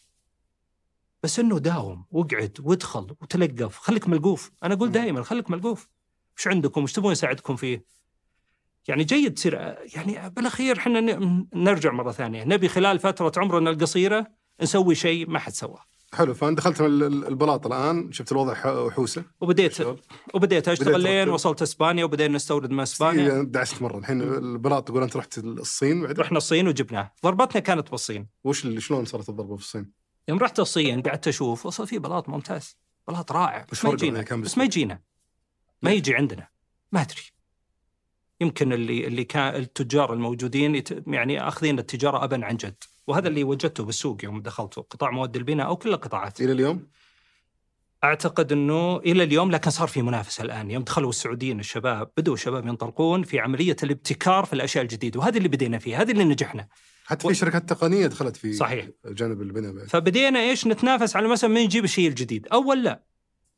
بس 1.23 1.39
إنه 1.39 1.59
داوم 1.59 2.05
واقعد 2.11 2.57
وادخل 2.59 3.15
وتلقف. 3.21 3.77
خليك 3.77 4.07
ملقوف. 4.09 4.51
أنا 4.63 4.73
أقول. 4.73 4.91
دائما 4.91 5.23
خليك 5.23 5.51
ملقوف. 5.51 5.89
وش 6.37 6.47
عندكم؟ 6.47 6.83
وش 6.83 6.93
تبون 6.93 7.11
يساعدكم 7.11 7.55
فيه؟ 7.55 7.85
يعني 8.87 9.03
جيد 9.03 9.33
تصير 9.33 9.53
يعني 9.95 10.29
بالأخير 10.29 10.77
إحنا 10.77 10.99
نرجع 11.53 11.91
مرة 11.91 12.11
ثانية. 12.11 12.43
نبي 12.43 12.67
خلال 12.67 12.99
فترة 12.99 13.31
عمرنا 13.37 13.69
القصيرة 13.69 14.27
نسوي 14.61 14.95
شيء 14.95 15.29
ما 15.29 15.39
حد 15.39 15.53
سواه. 15.53 15.83
حلو. 16.13 16.33
فأنت 16.33 16.57
دخلت 16.57 16.81
ال- 16.81 17.03
ال- 17.03 17.27
البلاط 17.27 17.65
الآن 17.67 18.11
شفت 18.11 18.31
الوضع 18.31 18.53
حوسة. 18.89 19.23
وبديت. 19.41 19.77
وبديت 20.33 20.67
أشتغل 20.67 21.01
لين. 21.01 21.29
وصلت 21.29 21.61
إسبانيا 21.61 22.05
وبدينا 22.05 22.35
نستورد 22.35 22.71
من 22.71 22.79
إسبانيا. 22.79 23.31
إيه، 23.33 23.41
دعست 23.41 23.81
مرة. 23.81 23.97
الحين 23.97 24.21
البلاط 24.21 24.87
تقول 24.87 25.03
أنت 25.03 25.17
رحت 25.17 25.37
الصين 25.37 26.01
بعد؟ 26.01 26.19
رحنا 26.19 26.37
الصين 26.37 26.67
وجبناه. 26.67 27.11
ضربتنا 27.23 27.61
كانت 27.61 27.91
بالصين. 27.91 28.27
وش 28.43 28.65
اللي 28.65 28.81
شلون 28.81 29.05
صارت 29.05 29.29
الضربة 29.29 29.55
في 29.55 29.61
الصين؟ 29.61 29.91
يوم 30.27 30.39
رحت 30.39 30.59
الصين 30.59 31.01
قعدت 31.01 31.27
أشوف 31.27 31.65
وصل 31.65 31.87
في 31.87 31.99
بلاط 31.99 32.29
ممتاز. 32.29 32.77
بلاط 33.07 33.31
رائع. 33.31 33.65
بس 33.71 33.85
ما 33.85 33.91
يجينا. 33.91 34.21
بس؟ 34.35 34.57
ما 34.57 34.63
يجينا. 34.63 34.99
ما 35.81 35.91
يجي 35.91 36.15
عندنا. 36.15 36.47
ما 36.91 37.01
أدري. 37.01 37.21
يمكن 38.41 38.73
اللي 38.73 39.07
اللي 39.07 39.23
كان 39.23 39.55
التجار 39.55 40.13
الموجودين 40.13 40.83
يعني 41.07 41.47
اخذين 41.47 41.79
التجارة 41.79 42.23
ابا 42.23 42.45
عن 42.45 42.57
جد. 42.57 42.75
وهذا 43.07 43.27
اللي 43.27 43.43
وجدته 43.43 43.83
بالسوق 43.83 44.23
يوم 44.23 44.41
دخلت 44.41 44.73
قطاع 44.75 45.11
مواد 45.11 45.35
البناء 45.35 45.67
أو 45.67 45.75
كل 45.75 45.89
القطاعات. 45.93 46.41
إلى 46.41 46.51
اليوم؟ 46.51 46.87
أعتقد 48.03 48.51
إنه 48.51 48.97
إلى 48.97 49.23
اليوم 49.23 49.51
لكن 49.51 49.69
صار 49.69 49.87
في 49.87 50.01
منافسة 50.01 50.43
الآن. 50.43 50.71
يوم 50.71 50.83
دخلوا 50.83 51.09
السعوديين 51.09 51.59
الشباب 51.59 52.11
بدوا 52.17 52.33
الشباب 52.33 52.67
ينطلقون 52.67 53.23
في 53.23 53.39
عملية 53.39 53.75
الابتكار 53.83 54.45
في 54.45 54.53
الأشياء 54.53 54.83
الجديدة. 54.83 55.19
وهذه 55.19 55.37
اللي 55.37 55.49
بدينا 55.49 55.79
فيه 55.79 56.01
هذه 56.01 56.11
اللي 56.11 56.23
نجحنا. 56.23 56.67
حتى 57.05 57.27
و- 57.27 57.29
في 57.29 57.35
شركات 57.35 57.69
تقنية 57.69 58.07
دخلت 58.07 58.35
في 58.37 58.53
صحيح. 58.53 58.87
جانب 59.05 59.41
البناء 59.41 59.71
بعد. 59.71 59.87
فبدينا 59.87 60.39
إيش؟ 60.39 60.67
نتنافس 60.67 61.15
على 61.15 61.27
مثلا 61.27 61.49
من 61.49 61.61
يجيب 61.61 61.83
الشيء 61.83 62.07
الجديد. 62.09 62.47
أول 62.47 62.83
لا. 62.83 63.03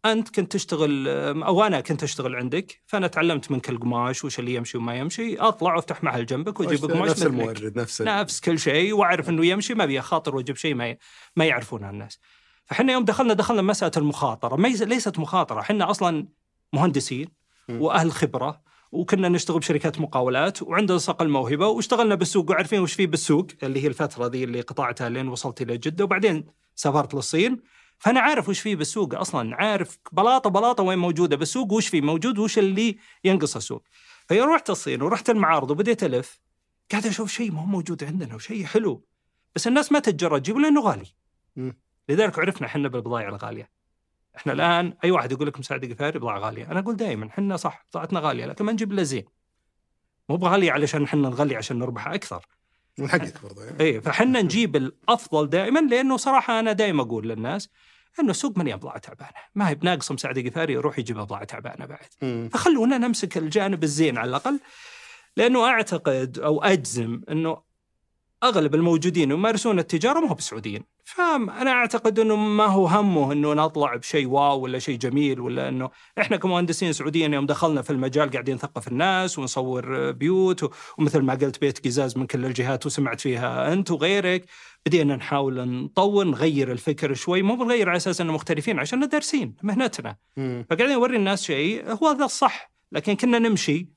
أنت 0.05 0.29
كنت 0.35 0.51
تشتغل 0.51 1.07
أو 1.43 1.63
أنا 1.63 1.81
كنت 1.81 2.03
أشتغل 2.03 2.35
عندك 2.35 2.81
فأنا 2.85 3.07
تعلمت 3.07 3.51
منك 3.51 3.69
القماش 3.69 4.25
وش 4.25 4.39
اللي 4.39 4.53
يمشي 4.55 4.77
وما 4.77 4.95
يمشي 4.95 5.37
أطلع 5.37 5.75
وأفتح 5.75 6.03
محل 6.03 6.25
جنبك 6.25 6.59
وأجيب 6.59 6.91
قماش 6.91 7.09
نفس. 7.09 7.23
المورد 7.25 7.77
نفس 7.79 8.01
نفس 8.01 8.39
كل 8.39 8.59
شيء 8.59 8.93
وأعرف 8.93 9.29
إنه 9.29 9.45
يمشي 9.45 9.73
ما 9.73 9.83
ابي 9.83 10.01
خاطر 10.01 10.35
وأجيب 10.35 10.55
شيء 10.55 10.75
ما 10.75 10.89
ي- 10.89 10.97
ما 11.35 11.45
يعرفونه 11.45 11.89
الناس. 11.89 12.19
فاحنا 12.65 12.93
يوم 12.93 13.05
دخلنا 13.05 13.33
دخلنا 13.33 13.61
مسألة 13.61 13.91
المخاطرة، 13.97 14.55
ليست 14.67 15.19
مخاطرة، 15.19 15.59
إحنا 15.59 15.91
أصلا 15.91 16.27
مهندسين. 16.73 17.27
وأهل 17.69 18.11
خبرة 18.11 18.61
وكنا 18.91 19.29
نشتغل 19.29 19.59
بشركات 19.59 19.99
مقاولات 20.01 20.61
وعندنا 20.61 20.97
صقل 20.97 21.29
موهبه 21.29 21.67
واشتغلنا 21.67 22.15
بالسوق 22.15 22.49
وعارفين 22.51 22.79
وش 22.79 22.93
فيه 22.93 23.07
بالسوق 23.07 23.47
اللي 23.63 23.83
هي 23.83 23.87
الفترة 23.87 24.27
ذي 24.27 24.43
اللي 24.43 24.61
قطعتها 24.61 25.09
لين 25.09 25.27
وصلت 25.27 25.61
إلى 25.61 25.77
جدة 25.77 26.03
وبعدين 26.03 26.45
سافرت 26.75 27.13
للصين 27.13 27.61
فأنا 27.97 28.19
عارف 28.19 28.49
وش 28.49 28.59
فيه 28.59 28.75
بالسوق 28.75 29.15
أصلا 29.15 29.55
عارف 29.55 29.99
بلاطة 30.11 30.49
بلاطة 30.49 30.83
وين 30.83 30.99
موجودة 30.99 31.35
بالسوق 31.35 31.73
وش 31.73 31.87
فيه 31.87 32.01
موجود 32.01 32.39
وش 32.39 32.59
اللي 32.59 32.97
ينقص 33.23 33.55
السوق. 33.55 33.83
فيوم 34.27 34.49
رحت 34.49 34.69
الصين 34.69 35.01
ورحت 35.01 35.29
المعارض 35.29 35.71
وبديت 35.71 36.03
ألف 36.03 36.39
قاعد 36.91 37.05
أشوف 37.05 37.31
شيء 37.31 37.51
ما 37.51 37.61
هو 37.61 37.65
موجود 37.65 38.03
عندنا 38.03 38.35
وشيء 38.35 38.65
حلو 38.65 39.05
بس 39.55 39.67
الناس 39.67 39.91
ما 39.91 39.99
تتجرأ 39.99 40.37
تجيبه 40.37 40.59
لأنه 40.59 40.81
غالي. 40.81 41.05
مم. 41.55 41.77
لذلك 42.09 42.39
عرفنا 42.39 42.67
إحنا 42.67 42.87
بالبضائع 42.87 43.29
الغالية. 43.29 43.71
إحنا 44.37 44.53
الآن 44.53 44.97
أي 45.03 45.11
واحد 45.11 45.31
يقول 45.31 45.47
لك 45.47 45.59
مساعد 45.59 45.85
قفاري 45.85 46.19
بضاعة 46.19 46.39
غالية، 46.39 46.71
أنا 46.71 46.79
أقول 46.79 46.95
دائما 46.95 47.27
إحنا 47.27 47.57
صح 47.57 47.85
بضاعتنا 47.91 48.19
غالية 48.19 48.45
لكن 48.45 48.65
ما 48.65 48.71
نجيب 48.71 48.91
إلا 48.91 49.03
زين. 49.03 49.25
مو 50.29 50.37
بغاليه 50.37 50.71
علشان 50.71 51.03
إحنا 51.03 51.29
نغلي 51.29 51.55
عشان 51.55 51.79
نربح 51.79 52.07
أكثر. 52.07 52.45
من 52.97 53.09
حقك 53.09 53.41
برضه 53.43 53.63
يعني. 53.63 53.79
اي 53.79 54.01
فاحنا 54.01 54.41
نجيب 54.41 54.75
الأفضل 54.75 55.49
دائما 55.49 55.79
لأنه 55.79 56.17
صراحة 56.17 56.59
أنا 56.59 56.71
دائما 56.71 57.01
أقول 57.01 57.29
للناس 57.29 57.69
إنه 58.19 58.31
السوق 58.31 58.57
مليان 58.57 58.77
بضاعه 58.77 58.97
تعبانه، 58.97 59.39
ما 59.55 59.69
هي 59.69 59.75
بناقصه 59.75 60.13
مساعد 60.13 60.39
قفاري 60.39 60.73
يروح 60.73 60.99
يجيب 60.99 61.17
بضاعة 61.17 61.43
تعبانه 61.43 61.85
بعد. 61.85 62.49
فخلونا 62.53 62.97
نمسك 62.97 63.37
الجانب 63.37 63.83
الزين 63.83 64.17
على 64.17 64.29
الأقل 64.29 64.59
لأنه 65.37 65.65
أعتقد 65.65 66.39
أو 66.39 66.63
أجزم 66.63 67.21
إنه 67.29 67.57
أغلب 68.43 68.75
الموجودين 68.75 69.31
يمارسون 69.31 69.79
التجارة 69.79 70.19
ما 70.19 70.29
هو 70.29 70.33
بسعوديين 70.33 70.83
فانا 71.05 71.71
أعتقد 71.71 72.19
إنه 72.19 72.35
ما 72.35 72.65
هو 72.65 72.87
همه 72.87 73.31
إنه 73.33 73.53
نطلع 73.53 73.95
بشيء 73.95 74.27
واو 74.27 74.59
ولا 74.59 74.79
شيء 74.79 74.97
جميل 74.97 75.39
ولا 75.39 75.69
إنه 75.69 75.89
إحنا 76.19 76.37
كمهندسين 76.37 76.93
سعوديين 76.93 77.33
يوم 77.33 77.45
دخلنا 77.45 77.81
في 77.81 77.89
المجال 77.89 78.31
قاعدين 78.31 78.55
نثقف 78.55 78.87
الناس 78.87 79.39
ونصور 79.39 80.11
بيوت 80.11 80.71
ومثل 80.97 81.21
ما 81.21 81.33
قلت 81.33 81.61
بيت 81.61 81.85
قزاز 81.85 82.17
من 82.17 82.27
كل 82.27 82.45
الجهات 82.45 82.85
وسمعت 82.85 83.19
فيها 83.19 83.73
أنت 83.73 83.91
وغيرك 83.91 84.45
بدينا 84.85 85.15
نحاول 85.15 85.67
نطور 85.69 86.25
نغير 86.25 86.71
الفكر 86.71 87.13
شوي 87.13 87.41
مو 87.41 87.55
بنغير 87.55 87.89
على 87.89 87.97
أساس 87.97 88.21
إنه 88.21 88.33
مختلفين 88.33 88.79
عشان 88.79 89.07
دارسين 89.07 89.55
مهنتنا. 89.63 90.15
فقاعدين 90.69 90.95
نوري 90.95 91.15
الناس 91.17 91.43
شيء 91.43 91.91
هو 91.91 92.07
هذا 92.07 92.25
الصح 92.25 92.71
لكن 92.91 93.15
كنا 93.15 93.39
نمشي 93.39 93.94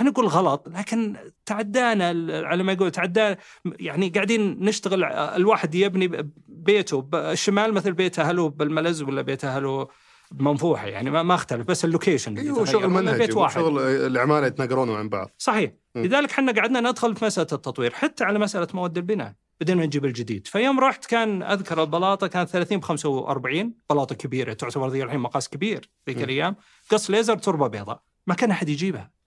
ما 0.00 0.10
نقول 0.10 0.26
غلط 0.26 0.68
لكن 0.68 1.16
تعدانا 1.46 2.06
على 2.46 2.62
ما 2.62 2.72
يقول 2.72 2.90
تعدانا 2.90 3.36
يعني 3.64 4.08
قاعدين 4.08 4.64
نشتغل 4.64 5.04
الواحد 5.04 5.74
يبني 5.74 6.30
بيته 6.48 7.02
بالشمال 7.02 7.74
مثل 7.74 7.92
بيت 7.92 8.18
أهله 8.18 8.48
بالملز 8.48 9.02
ولا 9.02 9.22
بيت 9.22 9.44
أهله 9.44 9.88
بمنفوحه 10.30 10.86
يعني 10.86 11.10
ما, 11.10 11.22
ما 11.22 11.34
أختلف 11.34 11.66
بس 11.66 11.84
ال 11.84 11.90
location 11.90 12.38
أيوه. 12.38 12.64
شغل 12.64 12.88
منهجي 12.88 13.18
بيت 13.18 13.36
واحد. 13.36 13.54
شغل 13.54 13.80
العمالة 13.80 14.46
يتناقرون 14.46 14.90
عن 14.90 15.08
بعض. 15.08 15.30
صحيح. 15.38 15.72
م. 15.94 15.98
لذلك 15.98 16.30
إحنا 16.30 16.52
قعدنا 16.52 16.80
ندخل 16.80 17.16
في 17.16 17.24
مسألة 17.24 17.48
التطوير 17.52 17.92
حتى 17.92 18.24
على 18.24 18.38
مسألة 18.38 18.68
مواد 18.74 18.96
البناء. 18.96 19.34
بدينا 19.60 19.86
نجيب 19.86 20.04
الجديد. 20.04 20.46
فيوم 20.46 20.80
رحت 20.80 21.06
كان 21.06 21.42
أذكر 21.42 21.82
البلاطة 21.82 22.26
كانت 22.26 22.48
30 22.50 22.78
ب 22.78 22.84
45 22.84 23.74
بلاطة 23.90 24.14
كبيرة 24.14 24.52
تعتبر 24.52 24.88
ذي 24.88 25.02
الحين 25.02 25.20
مقاس 25.20 25.48
كبير 25.48 25.90
ذيك. 26.08 26.22
الأيام. 26.22 26.56
قص 26.90 27.10
ليزر 27.10 27.38
تربة 27.38 27.66
بيضاء 27.66 28.02
ما 28.26 28.34
كان 28.34 28.50
أحد 28.50 28.68
يجيبها. 28.68 29.17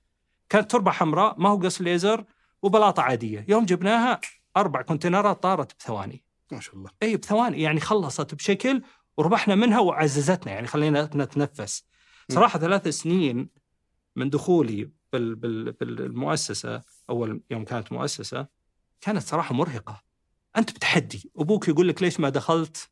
كانت 0.52 0.72
تربة 0.72 0.92
حمراء 0.92 1.36
ما 1.40 1.50
هو 1.50 1.58
قص 1.58 1.82
ليزر 1.82 2.26
وبلاطة 2.62 3.04
عادية. 3.04 3.46
يوم 3.48 3.66
جبناها 3.66 4.20
أربع 4.58 4.82
كونتينرات 4.82 5.44
طارت 5.44 5.80
بثواني. 5.80 6.24
ما 6.52 6.60
شاء 6.60 6.76
الله. 6.76 6.90
إي 7.04 7.18
بثواني. 7.18 7.62
يعني 7.62 7.80
خلصت 7.80 8.36
بشكل 8.36 8.82
وربحنا 9.18 9.56
منها 9.56 9.80
وعززتنا 9.80 10.54
يعني 10.54 10.68
خلينا 10.68 11.10
نتنفس. 11.16 11.84
صراحة 12.32 12.60
ثلاث 12.60 12.88
سنين 12.88 13.50
من 14.16 14.30
دخولي 14.30 14.92
بال 15.14 15.36
بال 15.36 15.72
بالمؤسسة 15.72 16.82
أول 17.10 17.42
يوم 17.52 17.66
كانت 17.66 17.92
مؤسسة 17.92 18.48
كانت 19.02 19.24
صراحة 19.24 19.56
مرهقة. 19.56 20.02
أنت 20.58 20.72
بتحدي. 20.72 21.32
أبوك 21.38 21.68
يقول 21.68 21.88
لك 21.88 22.02
ليش 22.02 22.20
ما 22.20 22.30
دخلت؟ 22.30 22.90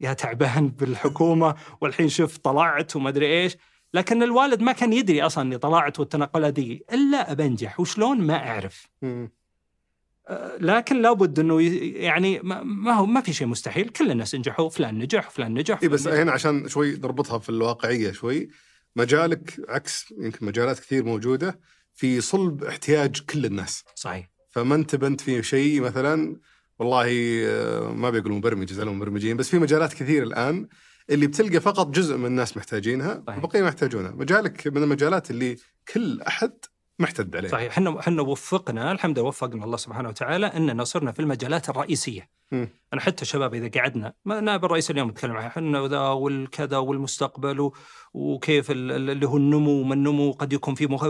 يا 0.00 0.12
تعبان 0.12 0.68
بالحكومة 0.68 1.54
والحين 1.80 2.08
شوف 2.08 2.38
طلعت 2.38 2.96
وما 2.96 3.08
أدري 3.08 3.42
إيش. 3.42 3.56
لكن 3.94 4.22
الوالد 4.22 4.62
ما 4.62 4.72
كان 4.72 4.92
يدري 4.92 5.22
أصلا 5.22 5.44
إني 5.44 5.58
طلعت 5.58 6.00
والتنقلات 6.00 6.52
دي 6.52 6.84
إلا 6.92 7.32
بنجح 7.32 7.80
وشلون 7.80 8.20
ما 8.20 8.48
أعرف. 8.48 8.86
آه، 9.02 10.56
لكن 10.60 11.02
لابد 11.02 11.38
إنه 11.38 11.62
يعني 12.02 12.40
ما 12.64 12.92
هو 12.94 13.06
ما 13.06 13.20
في 13.20 13.32
شيء 13.32 13.46
مستحيل. 13.46 13.88
كل 13.88 14.10
الناس 14.10 14.34
نجحوا 14.34 14.68
فلان 14.68 14.98
نجح 14.98 15.26
وفلان 15.26 15.54
نجح 15.54 15.78
اي 15.82 15.88
بس 15.88 16.04
فلان. 16.04 16.20
هنا 16.20 16.32
عشان 16.32 16.68
شوي 16.68 16.96
نربطها 16.96 17.38
في 17.38 17.48
الواقعية 17.48 18.12
شوي 18.12 18.48
مجالك 18.96 19.60
عكس 19.68 20.14
يمكن 20.18 20.46
مجالات 20.46 20.78
كثير 20.78 21.04
موجودة 21.04 21.60
في 21.94 22.20
صلب 22.20 22.64
احتياج 22.64 23.20
كل 23.20 23.46
الناس. 23.46 23.84
صحيح. 23.94 24.30
فما 24.50 24.74
أنت 24.74 24.96
بنت 24.96 25.20
في 25.20 25.42
شيء 25.42 25.80
مثلا 25.80 26.40
والله 26.78 27.06
آه، 27.46 27.92
ما 27.92 28.10
بيقول 28.10 28.32
مبرمج 28.32 28.72
زالوا 28.72 28.92
مبرمجين 28.92 29.36
بس 29.36 29.48
في 29.48 29.58
مجالات 29.58 29.94
كثير 29.94 30.22
الآن 30.22 30.68
اللي 31.10 31.26
بتلقى 31.26 31.60
فقط 31.60 31.86
جزء 31.90 32.16
من 32.16 32.26
الناس 32.26 32.56
محتاجينها 32.56 33.22
صحيح. 33.26 33.38
والبقية 33.38 33.62
ما 33.62 33.68
يحتاجونها 33.68 34.10
مجالك 34.10 34.66
من 34.66 34.82
المجالات 34.82 35.30
اللي 35.30 35.56
كل 35.94 36.20
أحد 36.22 36.52
محتد 36.98 37.36
عليه 37.36 37.48
صحيح 37.48 37.72
إحنا 37.72 38.00
إحنا 38.00 38.22
وفقنا 38.22 38.92
الحمد 38.92 39.18
لله 39.18 39.28
وفقنا 39.28 39.64
الله 39.64 39.76
سبحانه 39.76 40.08
وتعالى 40.08 40.46
اننا 40.46 40.84
صرنا 40.84 41.12
في 41.12 41.20
المجالات 41.20 41.68
الرئيسية. 41.68 42.28
مم. 42.52 42.68
أنا 42.92 43.00
حتى 43.00 43.22
الشباب 43.22 43.54
إذا 43.54 43.80
قعدنا 43.80 44.12
ما 44.24 44.40
نائب 44.40 44.64
الرئيس 44.64 44.90
اليوم 44.90 45.08
نتكلم 45.08 45.36
عنه 45.36 45.46
إحنا 45.46 45.80
وذا 45.80 45.98
والكذا 45.98 46.76
والمستقبل 46.78 47.60
و- 47.60 47.74
وكيف 48.14 48.70
ال- 48.70 48.92
ال- 48.92 49.10
اللي 49.10 49.26
هو 49.28 49.36
النمو 49.36 49.70
وما 49.80 49.94
النمو 49.94 50.32
قد 50.32 50.52
يكون 50.52 50.74
في 50.74 50.86
مخ... 50.86 51.06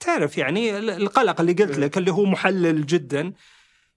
تعرف 0.00 0.38
يعني 0.38 0.78
ال- 0.78 0.90
القلق 0.90 1.40
اللي 1.40 1.52
قلت 1.52 1.78
لك 1.78 1.98
اللي 1.98 2.12
هو 2.12 2.24
محلل 2.24 2.86
جدا 2.86 3.32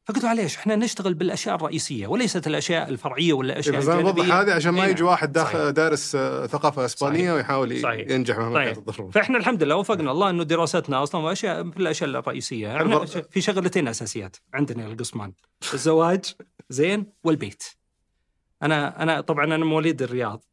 فقلت 0.05 0.23
له 0.23 0.29
معليش 0.29 0.57
إحنا 0.57 0.75
نشتغل 0.75 1.13
بالأشياء 1.13 1.55
الرئيسية 1.55 2.07
وليست 2.07 2.47
الأشياء 2.47 2.89
الفرعية 2.89 3.33
ولا 3.33 3.53
إيه، 3.53 3.59
الاشياء 3.59 3.77
بس 3.77 3.85
بوضح 3.85 3.97
الجانبية 4.09 4.41
هذه 4.41 4.53
عشان 4.53 4.71
ما 4.73 4.83
إيه 4.83 4.89
يجي. 4.89 5.03
واحد 5.03 5.31
داخل 5.31 5.59
صحيح. 5.59 5.69
دارس 5.69 6.15
آه، 6.15 6.45
ثقافة 6.47 6.85
إسبانية 6.85 7.19
صحيح. 7.19 7.33
ويحاول 7.33 7.79
صحيح. 7.81 8.09
ينجح 8.09 8.37
مهما 8.37 8.53
صحيح. 8.55 8.65
كانت 8.73 8.87
الظروف 8.89 9.13
فإحنا 9.15 9.37
الحمد 9.37 9.63
لله 9.63 9.75
وفقنا 9.75 10.11
الله 10.11 10.29
إنه 10.29 10.43
دراستنا 10.43 11.03
أصلا 11.03 11.21
وأشياء 11.21 11.69
في 11.71 11.77
الاشياء 11.77 12.09
الرئيسية 12.09 12.75
إحنا 12.77 13.05
في 13.05 13.41
شغلتين 13.41 13.87
أساسيات 13.87 14.37
عندنا 14.53 14.87
القسمان 14.87 15.33
الزواج 15.73 16.25
زين 16.69 17.05
والبيت 17.23 17.63
أنا 18.63 19.03
أنا 19.03 19.21
طبعا 19.21 19.45
أنا 19.45 19.65
مواليد 19.65 20.01
الرياض 20.01 20.43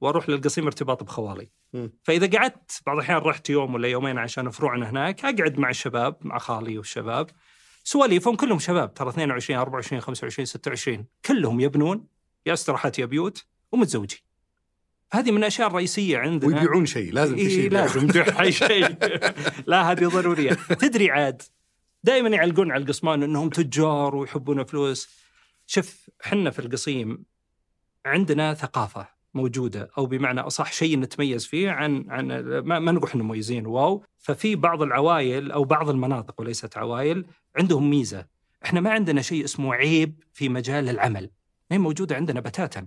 وأروح 0.00 0.28
للقصيم 0.28 0.66
ارتباط 0.66 1.02
بخوالي. 1.02 1.50
فإذا 2.02 2.38
قعدت 2.38 2.80
بعض 2.86 2.96
الأحيان 2.96 3.18
رحت 3.18 3.50
يوم 3.50 3.74
ولا 3.74 3.88
يومين 3.88 4.18
عشان 4.18 4.50
فروعنا 4.50 4.90
هناك 4.90 5.24
أقعد 5.24 5.58
مع 5.58 5.70
الشباب 5.70 6.16
مع 6.20 6.38
خالي 6.38 6.78
والشباب 6.78 7.30
سواليفهم 7.90 8.36
كلهم 8.36 8.58
شباب 8.58 8.94
ترى 8.94 9.08
22 9.08 9.58
24 9.58 10.00
25 10.00 10.46
26 10.46 11.06
كلهم 11.24 11.60
يبنون 11.60 12.06
يا 12.46 12.52
استراحات 12.52 12.98
يا 12.98 13.06
بيوت 13.06 13.46
ومتزوجين. 13.72 14.18
هذه 15.12 15.30
من 15.30 15.38
الاشياء 15.38 15.68
الرئيسيه 15.68 16.18
عندنا. 16.18 16.56
ويبيعون 16.56 16.86
شيء 16.86 17.12
لازم 17.12 17.36
في 17.36 17.50
شيء 17.50 17.58
إيه 17.58 17.66
يبيعون. 17.66 17.86
لازم 17.86 18.06
تبيع 18.06 18.50
شيء. 18.50 18.96
لا 19.66 19.92
هذه 19.92 20.06
ضرورية. 20.06 20.52
تدري 20.52 21.10
عاد 21.10 21.42
دائما 22.04 22.28
يعلقون 22.28 22.72
على 22.72 22.82
القصمان 22.82 23.22
إنهم 23.22 23.50
تجار 23.50 24.16
ويحبون 24.16 24.64
فلوس. 24.64 25.08
شوف 25.66 26.10
حنا 26.20 26.50
في 26.50 26.58
القصيم 26.58 27.24
عندنا 28.06 28.54
ثقافة. 28.54 29.08
موجودة 29.34 29.90
أو 29.98 30.06
بمعنى 30.06 30.40
أصح 30.40 30.72
شيء 30.72 30.98
نتميز 30.98 31.46
فيه 31.46 31.70
عن 31.70 32.04
عن 32.08 32.26
ما, 32.40 32.78
ما 32.78 32.92
نقول 32.92 33.08
إحنا 33.08 33.22
مميزين 33.22 33.66
واو. 33.66 34.04
ففي 34.18 34.56
بعض 34.56 34.82
العوائل 34.82 35.52
أو 35.52 35.64
بعض 35.64 35.88
المناطق 35.88 36.40
وليست 36.40 36.76
عوائل 36.76 37.24
عندهم 37.56 37.90
ميزة. 37.90 38.26
إحنا 38.64 38.80
ما 38.80 38.90
عندنا 38.90 39.22
شيء 39.22 39.44
اسمه 39.44 39.74
عيب 39.74 40.22
في 40.32 40.48
مجال 40.48 40.88
العمل. 40.88 41.30
ما 41.70 41.76
هي 41.76 41.78
موجودة 41.78 42.16
عندنا 42.16 42.40
بتاتا. 42.40 42.86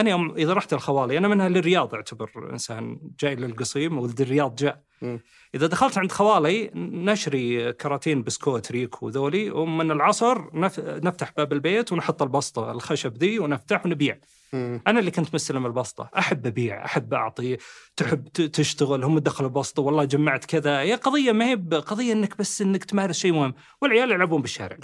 أنا 0.00 0.10
يوم 0.10 0.34
إذا 0.36 0.52
رحت 0.52 0.72
الخوالي 0.72 1.18
أنا 1.18 1.28
منها 1.28 1.48
للرياض 1.48 1.94
أعتبر 1.94 2.48
إنسان 2.52 3.00
جاي 3.20 3.34
للقصيم 3.34 3.98
ولد 3.98 4.20
الرياض 4.20 4.54
جاء. 4.54 4.82
مم. 5.02 5.20
إذا 5.54 5.66
دخلت 5.66 5.98
عند 5.98 6.12
خوالي 6.12 6.70
نشري 6.74 7.72
كراتين 7.72 8.22
بسكوت 8.22 8.72
ريكو 8.72 9.08
ذولي 9.08 9.50
ومن 9.50 9.90
العصر 9.90 10.38
نف... 10.54 10.80
نفتح 10.80 11.32
باب 11.36 11.52
البيت 11.52 11.92
ونحط 11.92 12.22
البسطة 12.22 12.72
الخشب 12.72 13.16
ذي 13.16 13.38
ونفتح 13.38 13.86
ونبيع. 13.86 14.18
مم. 14.52 14.82
أنا 14.86 15.00
اللي 15.00 15.10
كنت 15.10 15.34
مستلم 15.34 15.66
البسطة. 15.66 16.10
أحب 16.18 16.46
أبيع 16.46 16.84
أحب 16.84 17.14
أعطي 17.14 17.56
تحب 17.96 18.28
تشتغل 18.28 19.04
هم 19.04 19.18
دخلوا 19.18 19.48
البسطة 19.48 19.82
والله 19.82 20.04
جمعت 20.04 20.44
كذا. 20.44 20.80
هي 20.80 20.94
قضية 20.94 21.32
ما 21.32 21.48
هي 21.50 21.54
قضية 21.86 22.12
إنك 22.12 22.38
بس 22.38 22.62
إنك 22.62 22.84
تمارس 22.84 23.18
شيء 23.18 23.32
مهم. 23.32 23.54
والعيال 23.80 24.10
يلعبون 24.10 24.42
بالشارع. 24.42 24.76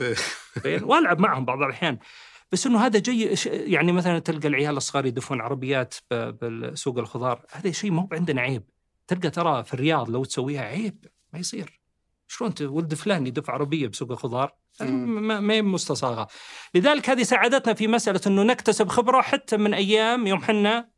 إيه. 0.64 0.84
وألعب 0.84 1.20
معهم 1.20 1.44
بعض 1.44 1.62
الأحيان. 1.62 1.98
بس 2.52 2.66
إنه 2.66 2.86
هذا 2.86 2.98
جاي 2.98 3.36
ش- 3.36 3.46
يعني 3.46 3.92
مثلا 3.92 4.18
تلقى 4.18 4.48
العيال 4.48 4.76
الصغار 4.76 5.06
يدفون 5.06 5.40
عربيات 5.40 5.94
بسوق 6.12 6.98
الخضار 6.98 7.44
هذا 7.52 7.70
شيء 7.70 7.90
مو 7.90 8.08
عندنا 8.12 8.40
عيب. 8.40 8.62
تلقى 9.06 9.30
ترى 9.30 9.64
في 9.64 9.74
الرياض 9.74 10.10
لو 10.10 10.24
تسويها 10.24 10.62
عيب 10.62 11.06
ما 11.32 11.38
يصير. 11.38 11.80
شلون 12.28 12.54
ولد 12.60 12.94
فلان 12.94 13.26
يدف 13.26 13.50
عربية 13.50 13.88
بسوق 13.88 14.10
الخضار؟ 14.10 14.54
ما 14.80 15.54
هي 15.54 15.62
مستصاغة. 15.62 16.26
لذلك 16.74 17.10
هذه 17.10 17.22
ساعدتنا 17.22 17.74
في 17.74 17.88
مسألة 17.88 18.20
إنه 18.26 18.42
نكتسب 18.42 18.88
خبرة 18.88 19.20
حتى 19.22 19.56
من 19.56 19.74
أيام 19.74 20.26
يوم 20.26 20.42
حنا 20.42 20.88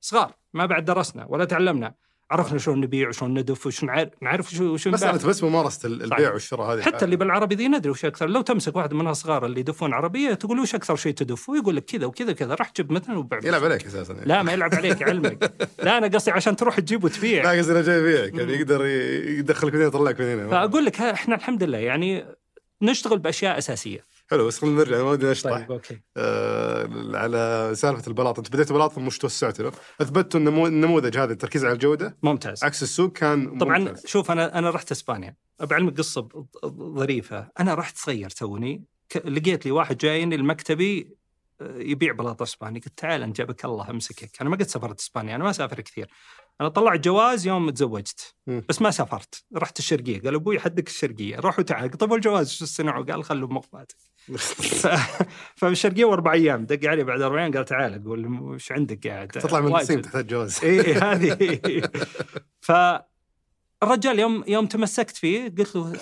صغار 0.00 0.34
ما 0.54 0.66
بعد 0.66 0.84
درسنا 0.84 1.26
ولا 1.28 1.44
تعلمنا. 1.44 1.94
عرفنا 2.30 2.58
شلون 2.58 2.80
نبيع 2.80 3.08
وشلون 3.08 3.38
ندف 3.38 3.66
وش 3.66 3.84
نعرف 3.84 4.08
نعرف 4.22 4.50
شو 4.50 4.76
شو 4.76 4.90
نباع. 4.90 5.12
مساله 5.12 5.28
بس 5.28 5.44
ممارسه 5.44 5.86
ال- 5.86 6.02
البيع. 6.02 6.32
والشراء 6.32 6.74
هذه 6.74 6.82
حتى 6.82 7.04
اللي 7.04 7.16
بالعربي 7.16 7.54
ذي 7.54 7.68
ندري 7.68 7.90
وش 7.90 8.04
أكثر. 8.04 8.26
لو 8.26 8.40
تمسك 8.40 8.76
واحد 8.76 8.94
من 8.94 9.08
الصغار 9.08 9.46
اللي 9.46 9.60
يدفون 9.60 9.92
عربية 9.92 10.34
تقول 10.34 10.60
وش 10.60 10.74
أكثر 10.74 10.96
شيء 10.96 11.14
تدف؟ 11.14 11.48
ويقول 11.48 11.76
لك 11.76 11.84
كذا 11.84 12.06
وكذا 12.06 12.32
كذا 12.32 12.54
راح 12.54 12.68
تجيب 12.68 12.92
مثلا 12.92 13.18
وبيع 13.18 13.38
يلعب 13.44 13.64
عليك 13.64 13.86
أساسا. 13.86 14.12
يعني. 14.14 14.26
لا 14.26 14.42
ما 14.42 14.52
يلعب 14.52 14.74
عليك 14.74 15.02
علمك 15.02 15.52
لا 15.82 15.98
أنا 15.98 16.06
قصدي 16.06 16.30
عشان 16.30 16.56
تروح 16.56 16.80
تجيب 16.80 17.04
وتبيع. 17.04 17.52
لا 17.52 17.58
قصدي 17.58 17.72
أنا 17.72 17.82
جاي 17.82 17.98
يبيعك 17.98 18.34
يعني 18.34 18.52
يقدر 18.52 18.86
يدخلك 18.86 19.72
من 19.74 19.78
هنا 19.78 19.88
يطلعك 19.88 20.20
من 20.20 20.26
هنا 20.26 20.48
فأقول 20.48 20.84
لك 20.84 21.00
إحنا 21.00 21.34
الحمد 21.34 21.62
لله 21.62 21.78
يعني 21.78 22.24
نشتغل 22.82 23.18
بأشياء 23.18 23.58
أساسية. 23.58 24.04
حلو 24.30 24.46
بس 24.46 24.58
خلينا 24.58 24.76
نرجع 24.76 24.96
ما 25.02 25.10
ودي 25.10 25.32
اشطح 25.32 25.50
طيب 25.50 25.72
okay. 25.72 26.00
آه 26.16 26.88
على 27.14 27.72
سالفة 27.74 28.08
البلاط 28.08 28.38
أنت 28.38 28.52
بديت 28.52 28.72
بلاط 28.72 28.98
مش 28.98 29.18
توسعت 29.18 29.60
له 29.60 29.72
اثبتوا 30.00 30.40
النمو... 30.40 30.66
النموذج 30.66 31.18
هذا 31.18 31.32
التركيز 31.32 31.64
على 31.64 31.74
الجودة؟ 31.74 32.16
ممتاز. 32.22 32.64
عكس 32.64 32.82
السوق 32.82 33.12
كان 33.12 33.58
طبعا 33.58 33.78
ممتاز. 33.78 34.06
شوف 34.06 34.30
أنا 34.30 34.58
أنا 34.58 34.70
رحت 34.70 34.90
إسبانيا. 34.90 35.36
بعلمك 35.60 35.98
قصة 35.98 36.28
ظريفة. 36.96 37.48
أنا 37.60 37.74
رحت 37.74 37.96
صغير 37.96 38.30
توني. 38.30 38.84
ك- 39.08 39.26
لقيت 39.26 39.66
لي 39.66 39.70
واحد 39.72 39.98
جايني 39.98 40.34
المكتبي 40.34 41.16
آه، 41.60 41.78
يبيع 41.78 42.12
بلاط 42.12 42.42
إسباني. 42.42 42.80
قلت 42.80 42.98
تعال 42.98 43.22
أنت 43.22 43.36
جابك 43.36 43.64
الله 43.64 43.90
أمسكك. 43.90 44.30
أنا 44.40 44.50
ما 44.50 44.56
قد 44.56 44.62
سافرت 44.62 45.00
إسبانيا 45.00 45.36
أنا 45.36 45.44
ما 45.44 45.50
اسافر 45.50 45.80
كثير. 45.80 46.08
أنا 46.60 46.68
طلعت 46.68 47.00
جواز 47.00 47.46
يوم 47.46 47.70
تزوجت. 47.70 48.34
بس 48.46 48.82
ما 48.82 48.90
سافرت 48.90 49.44
رحت 49.56 49.78
الشرقية 49.78 50.22
قال 50.22 50.34
أبوي 50.34 50.60
حدك 50.60 50.88
الشرقية 50.88 51.36
روح 51.36 51.58
وتعال 51.58 51.90
طيب 51.90 52.10
والجواز 52.10 52.50
شو 52.50 52.64
الصناعه 52.64 53.04
قال 53.04 53.24
خلوا 53.24 53.48
بمخباتك. 53.48 53.96
فالشرقية 55.58 56.04
وأربع 56.04 56.32
أيام 56.32 56.66
دق 56.66 56.88
علي 56.88 57.04
بعد 57.04 57.20
أربع 57.20 57.42
أيام 57.42 57.52
قال 57.52 57.64
تعال 57.64 58.02
أقول 58.02 58.26
وش 58.26 58.72
عندك 58.72 59.08
قاعد 59.08 59.28
تطلع 59.28 59.60
من. 59.60 59.76
الصين 59.76 60.02
تحتاج 60.02 60.26
جواز 60.26 60.60
إيه 60.64 61.12
هذه 61.12 61.38
ف 62.66 62.72
الرجال 63.82 64.18
يوم 64.18 64.44
يوم 64.46 64.66
تمسكت 64.66 65.16
فيه 65.16 65.54
قلت 65.58 65.76
له 65.76 65.92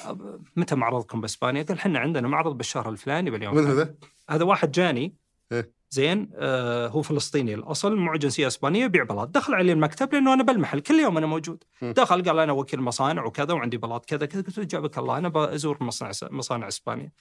متى 0.57 0.75
معرضكم 0.75 1.21
بإسبانيا؟ 1.21 1.63
قال 1.63 1.79
إحنا 1.79 1.99
عندنا 1.99 2.29
معرض 2.29 2.57
بالشهر 2.57 2.89
الفلاني 2.89 3.31
باليوم 3.31 3.55
من 3.55 3.65
هو 3.65 3.71
الفلاني." 3.71 3.91
ذا؟ 3.91 3.97
هذا 4.31 4.45
واحد 4.45 4.73
جاني 4.73 5.17
إيه. 5.53 5.76
زين 5.97 6.31
آه 6.35 6.89
هو 6.89 7.03
فلسطيني 7.03 7.55
الأصل 7.55 7.97
معه 7.97 8.19
جنسيه 8.19 8.47
اسبانيه 8.47 8.85
يبيع 8.85 9.05
بلاط. 9.05 9.29
دخل 9.29 9.55
علي 9.55 9.73
المكتب 9.73 10.15
لأنه 10.15 10.35
أنا 10.35 10.43
بالمحل 10.43 10.81
كل 10.81 10.95
يوم 10.95 11.17
أنا 11.17 11.27
موجود. 11.27 11.65
دخل 11.83 12.23
قال 12.23 12.39
أنا 12.39 12.53
وكيل 12.53 12.81
مصانع 12.81 13.25
وكذا 13.25 13.55
وعندي 13.55 13.77
بلاط 13.77 14.05
كذا 14.05 14.27
كذا 14.27 14.43
قلت 14.43 14.59
له 14.59 14.65
جابك 14.65 14.99
الله 14.99 15.19
أنا 15.19 15.29
بزور 15.29 15.77
مصنع 15.81 16.11
مصانع 16.31 16.69
اسبانيا 16.69 17.13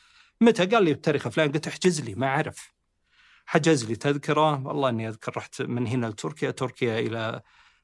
متى؟ 0.41 0.65
قال 0.65 0.83
لي 0.83 0.93
بتاريخ 0.93 1.27
فلان. 1.27 1.51
قلت 1.51 1.67
احجز 1.67 2.01
لي 2.01 2.15
ما 2.15 2.27
أعرف. 2.27 2.73
حجز 3.45 3.85
لي 3.85 3.95
تذكرة 3.95 4.67
والله 4.67 4.89
إني 4.89 5.07
أذكر 5.09 5.37
رحت 5.37 5.61
من 5.61 5.87
هنا 5.87 6.07
لتركيا 6.07 6.51
تركيا 6.51 6.99
إلى 6.99 7.41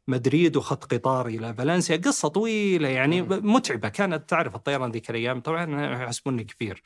مدريد 0.08 0.58
وخط 0.58 0.94
قطار 0.94 1.28
إلى 1.28 1.54
فالنسيا. 1.54 1.98
قصة 1.98 2.28
طويلة 2.28 2.88
يعني. 2.88 3.22
متعبة. 3.22 3.90
كانت 3.90 4.30
تعرف 4.30 4.56
الطيران 4.56 4.92
ذيك 4.92 5.10
الأيام 5.10 5.40
طبعا 5.40 5.86
يحسبوني 6.04 6.44
كبير. 6.44 6.84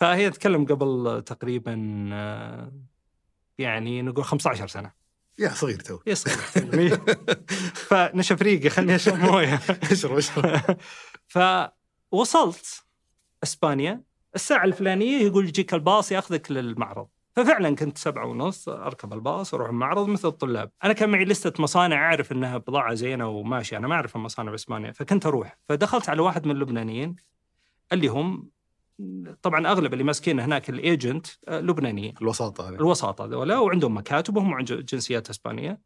فهي 0.00 0.30
تتكلم 0.30 0.64
قبل 0.64 1.22
تقريبا 1.26 1.74
آه، 2.12 2.72
يعني 3.58 4.02
نقول 4.02 4.24
15 4.24 4.66
سنة. 4.66 4.92
يا 5.38 5.48
صغير 5.48 5.80
تو. 5.80 5.98
يا 6.06 6.14
صغير 6.14 6.36
فنشف 7.88 8.42
ريقي 8.42 8.68
خلني 8.68 8.94
أشرب 8.94 9.18
موية. 9.30 9.60
أشرب 9.92 10.16
أشرب. 10.16 10.60
فوصلت 12.12 12.84
إسبانيا. 13.42 14.02
الساعة 14.34 14.64
الفلانية 14.64 15.18
يقول 15.26 15.48
يجيك 15.48 15.74
الباص 15.74 16.12
ياخذك 16.12 16.50
للمعرض. 16.50 17.06
ففعلا 17.36 17.76
كنت 17.76 17.98
سبعة 17.98 18.26
ونص 18.26 18.68
أركب 18.68 19.12
الباص 19.12 19.54
أروح 19.54 19.68
المعرض 19.68 20.08
مثل 20.08 20.28
الطلاب، 20.28 20.70
أنا 20.84 20.92
كان 20.92 21.10
معي 21.10 21.24
لستة 21.24 21.62
مصانع 21.62 21.96
أعرف 21.96 22.32
إنها 22.32 22.58
بضاعة 22.58 22.94
زينة 22.94 23.28
وماشية، 23.28 23.76
أنا 23.76 23.88
ما 23.88 23.94
أعرف 23.94 24.16
المصانع 24.16 24.50
بإسبانيا، 24.50 24.92
فكنت 24.92 25.26
أروح، 25.26 25.58
فدخلت 25.68 26.08
على 26.08 26.22
واحد 26.22 26.46
من 26.46 26.50
اللبنانيين. 26.54 27.16
اللي 27.92 28.06
هم 28.08 28.50
طبعا 29.42 29.66
أغلب 29.66 29.92
اللي 29.92 30.04
ماسكين 30.04 30.40
هناك 30.40 30.70
ال 30.70 30.79
agent 30.79 31.26
آه، 31.48 31.60
لبنانيين. 31.60 32.14
الوساطة 32.22 32.68
هذه. 32.68 32.74
الوساطة 32.74 33.24
ذولا 33.24 33.58
وعندهم 33.58 33.96
مكاتبهم 33.96 34.52
وعندهم 34.52 34.80
جنسيات 34.80 35.30
إسبانية. 35.30 35.80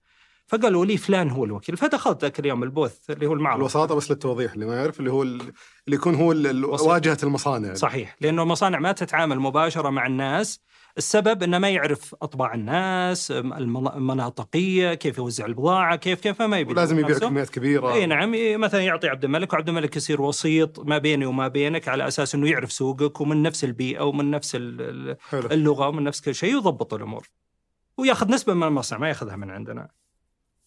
فقالوا 0.47 0.87
لي 0.87 0.97
فلان 0.97 1.31
هو 1.31 1.45
الوكيل 1.45 1.77
فدخلت 1.77 2.23
ذاك 2.23 2.41
اليوم 2.41 2.63
ال 2.63 2.71
booth 2.71 3.11
اللي 3.11 3.27
هو 3.27 3.33
المعرض 3.33 3.59
الوساطة 3.59 3.95
بس 3.95 4.11
للتوضيح 4.11 4.53
اللي 4.53 4.67
ما 4.67 4.77
يعرف 4.77 5.01
اللي 5.01 5.11
هو 5.13 5.23
ال- 5.23 5.41
اللي 5.87 5.97
يكون 5.97 6.15
هو. 6.15 6.29
واجهة 6.89 7.19
المصانع 7.23 7.75
صحيح 7.75 8.17
لأنه 8.21 8.43
المصانع 8.43 8.79
ما 8.79 8.93
تتعامل 8.93 9.41
مباشرة 9.41 9.91
مع 9.91 10.07
الناس 10.07 10.61
السبب 10.99 11.43
إنه 11.43 11.59
ما 11.59 11.69
يعرف 11.71 12.15
أطباع 12.23 12.55
الناس 12.55 13.31
المن- 13.31 13.89
المناطقية 13.89 14.95
كيف 14.95 15.19
يوزع 15.19 15.47
البضاعة 15.47 15.97
كيف 15.97 16.21
كيف 16.21 16.43
ما 16.43 16.59
يبي 16.59 16.73
ولازم 16.73 16.99
يبيع. 16.99 17.19
كميات 17.19 17.51
كبيرة 17.51 17.93
إي 17.93 18.07
نعم 18.07 18.33
مثلا 18.61 18.81
يعطي 18.81 19.09
عبد 19.09 19.25
الملك 19.25 19.53
وعبد 19.53 19.69
الملك 19.69 19.97
يصير 19.97 20.23
وسيط 20.23 20.81
ما 20.81 20.99
بيني 20.99 21.27
وما 21.27 21.49
بينك 21.49 21.89
على 21.89 22.09
أساس 22.09 22.35
إنه 22.35 22.51
يعرف 22.51 22.73
سوقك 22.73 23.21
ومن 23.21 23.43
نفس 23.43 23.65
البيئة 23.65 24.01
ومن 24.03 24.31
نفس 24.31 24.57
اللغة 25.35 25.89
ومن 25.89 26.05
نفس 26.05 26.21
كل 26.21 26.35
شيء 26.35 26.55
ويضبط 26.55 26.95
الأمور. 26.95 27.29
ويأخذ 27.99 28.31
نسبة 28.31 28.55
من 28.55 28.63
المصنع 28.63 28.99
ما 28.99 29.09
يأخذها 29.09 29.37
من 29.37 29.51
عندنا. 29.51 29.89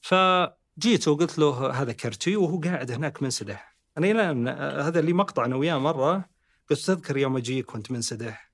فجيت 0.01 1.07
وقلت 1.07 1.39
له 1.39 1.71
هذا 1.81 1.91
كرتي 1.91 2.35
وهو 2.35 2.59
قاعد 2.59 2.91
هناك 2.91 3.23
منسدح. 3.23 3.75
أنا 3.97 4.51
آه، 4.51 4.81
هذا 4.81 4.99
اللي 4.99 5.13
مقطع 5.13 5.45
أنا 5.45 5.55
وياه 5.55 5.77
مرة 5.77 6.29
قلت 6.69 6.79
تذكر 6.79 7.17
يوم 7.17 7.37
أجيك 7.37 7.73
وأنت 7.73 7.91
منسدح. 7.91 8.51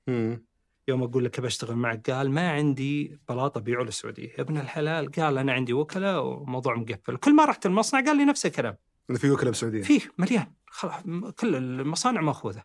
يوم 0.88 1.04
أقول 1.04 1.26
لك 1.26 1.40
بشتغل 1.40 1.76
معك 1.76 2.10
قال 2.10 2.32
ما 2.32 2.52
عندي 2.52 3.20
بلاط 3.30 3.58
ابيعه 3.58 3.84
للسعوديه 3.84 4.30
يا 4.30 4.42
ابن 4.42 4.58
الحلال 4.58 5.12
قال 5.12 5.38
أنا 5.38 5.54
عندي 5.54 5.74
وكلاء 5.74 6.24
وموضوع 6.24 6.76
مقفل. 6.76 7.18
كل 7.18 7.36
ما 7.36 7.46
رحت 7.46 7.66
المصنع 7.66 8.02
قال 8.02 8.18
لي 8.18 8.26
نفس 8.26 8.46
الكلام. 8.46 8.78
إنه 9.10 9.20
في 9.20 9.32
وكلاء 9.32 9.52
بسعودية. 9.52 9.82
فيه 9.82 10.02
مليان. 10.18 10.54
خلاص 10.66 10.94
كل 11.40 11.56
المصانع 11.56 12.22
مأخوذة. 12.22 12.64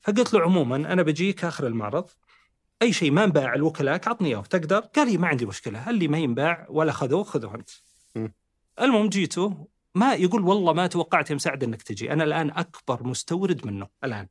فقلت 0.00 0.34
له 0.34 0.40
عموما 0.40 0.76
أنا 0.76 1.02
بجيك 1.02 1.44
آخر 1.44 1.66
المعرض. 1.66 2.10
أي 2.82 2.92
شيء 2.92 3.10
ما 3.10 3.24
انباع 3.24 3.54
الوكلاء 3.54 3.94
عطني 3.94 4.28
إياه. 4.28 4.40
تقدر؟ 4.40 4.78
قال 4.78 5.08
لي 5.08 5.18
ما 5.18 5.28
عندي 5.28 5.46
مشكلة. 5.46 5.90
اللي 5.90 6.08
ما 6.08 6.18
ينباع 6.18 6.66
ولا 6.70 6.92
خذوه 6.92 7.22
خذوه 7.22 7.54
أنت. 7.54 7.70
المهم 8.80 9.08
جيته 9.08 9.68
ما 9.94 10.14
يقول 10.14 10.42
والله 10.42 10.72
ما 10.72 10.86
توقعت 10.86 11.30
يا 11.30 11.34
مساعد 11.34 11.64
إنك 11.64 11.82
تجي. 11.82 12.12
أنا 12.12 12.24
الآن 12.24 12.50
أكبر 12.50 13.06
مستورد 13.06 13.66
منه 13.66 13.86
الآن. 14.04 14.26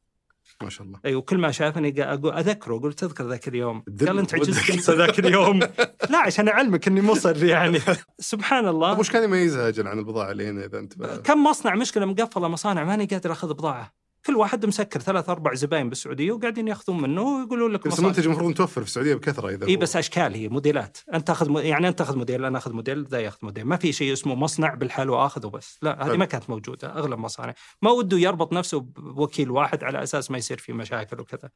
ما 0.61 0.69
شاء 0.69 0.87
الله. 0.87 0.99
أيوه 1.05 1.21
كل 1.21 1.37
ما 1.37 1.51
شافني 1.51 2.03
أقول 2.03 2.33
أذكره 2.33 2.79
قلت 2.79 2.99
تذكر 2.99 3.27
ذاك 3.27 3.47
اليوم. 3.47 3.83
قال 3.99 4.19
أنت. 4.19 4.35
عجزت. 4.35 4.89
ذاك 4.89 5.19
اليوم. 5.19 5.59
لا 6.11 6.17
عشان 6.17 6.47
أعلمك 6.47 6.87
إني 6.87 7.01
مصر 7.01 7.45
يعني. 7.45 7.79
سبحان 8.19 8.67
الله. 8.67 8.91
طيب 8.91 8.99
وش 8.99 9.11
كان 9.11 9.23
يميزها 9.23 9.67
أجل 9.67 9.87
عن 9.87 9.99
البضاعة 9.99 10.31
اللي 10.31 10.49
هنا 10.49 10.65
إذا 10.65 10.79
أنت 10.79 10.93
كم 11.03 11.43
مصنع 11.43 11.75
مشكلة 11.75 12.05
مقفلة 12.05 12.47
مصانع 12.47 12.83
ماني 12.83 13.05
قادر 13.05 13.31
أخذ 13.31 13.53
بضاعة. 13.53 14.02
كل 14.25 14.35
واحد 14.35 14.65
مسكر 14.65 14.99
ثلاث 14.99 15.29
أربع 15.29 15.53
زباين 15.53 15.89
بالسعودية 15.89 16.31
وقاعدين 16.31 16.67
يأخذون 16.67 17.01
منه 17.01 17.21
ويقولون 17.21 17.71
لك 17.71 17.87
بس. 17.87 17.99
المنتج 17.99 18.25
المفروض 18.25 18.49
متوفر 18.49 18.81
في 18.81 18.87
السعودية 18.87 19.15
بكثرة 19.15 19.49
إذا 19.49 19.67
إي 19.67 19.77
بس 19.77 19.95
أشكال 19.95 20.33
هي 20.33 20.49
موديلات. 20.49 20.97
أنت 21.13 21.27
تأخذ 21.27 21.49
م... 21.49 21.57
يعني 21.57 21.87
أنت 21.87 21.99
تأخذ 21.99 22.17
موديل 22.17 22.45
أنا 22.45 22.57
أخذ 22.57 22.73
موديل 22.73 23.03
ذا 23.03 23.19
يأخذ 23.19 23.37
موديل. 23.41 23.65
ما 23.65 23.77
في 23.77 23.91
شيء 23.91 24.13
اسمه 24.13 24.35
مصنع 24.35 24.73
بالحال 24.73 25.09
وآخذه 25.09 25.47
بس. 25.47 25.79
لا 25.81 26.07
هذه. 26.07 26.17
ما 26.17 26.25
كانت 26.25 26.49
موجودة 26.49 26.97
أغلب 26.97 27.19
مصانع. 27.19 27.53
ما 27.81 27.91
وده 27.91 28.17
يربط 28.17 28.53
نفسه 28.53 28.79
بوكيل 28.97 29.51
واحد 29.51 29.83
على 29.83 30.03
أساس 30.03 30.31
ما 30.31 30.37
يصير 30.37 30.57
في 30.57 30.73
مشاكل 30.73 31.19
وكذا. 31.19 31.49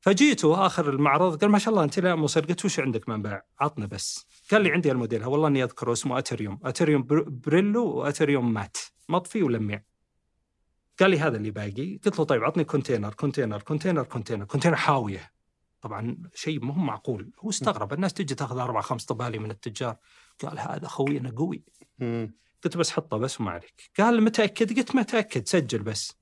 فجيته 0.00 0.66
آخر 0.66 0.90
المعرض 0.90 1.40
قال 1.40 1.50
ما 1.50 1.58
شاء 1.58 1.74
الله 1.74 1.84
أنت 1.84 1.98
لا 1.98 2.14
مصر 2.14 2.40
قلت 2.40 2.64
وش 2.64 2.80
عندك 2.80 3.08
منباع 3.08 3.42
عطنا 3.60 3.86
بس. 3.86 4.26
قال 4.50 4.62
لي 4.62 4.70
عندي 4.70 4.92
الموديل 4.92 5.24
والله 5.24 5.48
إني 5.48 5.64
أذكره 5.64 5.92
اسمه 5.92 6.18
أتريوم. 6.18 6.58
أتريوم 6.64 7.02
بر- 7.02 7.28
بريلو 7.28 7.86
وأتريوم 7.86 8.52
matte. 8.52 8.76
مطفي 9.08 9.42
ولميع. 9.42 9.82
قال 11.02 11.10
لي 11.10 11.18
هذا 11.18 11.36
اللي 11.36 11.50
باقي. 11.50 11.96
قلت 12.04 12.18
له 12.18 12.24
طيب 12.24 12.44
عطني 12.44 12.64
container 12.64 13.14
container 13.14 13.62
container 13.62 14.02
container 14.02 14.44
container 14.44 14.76
حاوية. 14.76 15.32
طبعا 15.80 16.16
شيء 16.34 16.64
مو 16.64 16.72
معقول. 16.72 17.30
هو 17.40 17.50
استغرب. 17.50 17.92
الناس 17.92 18.12
تجي 18.12 18.34
تاخذ 18.34 18.58
أربع 18.58 18.80
خمس 18.80 19.04
طبالي 19.04 19.38
من 19.38 19.50
التجار. 19.50 19.96
قال 20.42 20.58
هذا 20.58 20.88
خوينا 20.88 21.30
قوي. 21.30 21.64
مم. 21.98 22.34
قلت 22.64 22.76
بس 22.76 22.90
حطه 22.90 23.16
بس 23.16 23.40
وما 23.40 23.50
عليك. 23.50 23.90
قال 23.98 24.22
متأكد؟ 24.22 24.78
قلت 24.78 24.96
متأكد. 24.96 25.48
سجل 25.48 25.82
بس. 25.82 26.21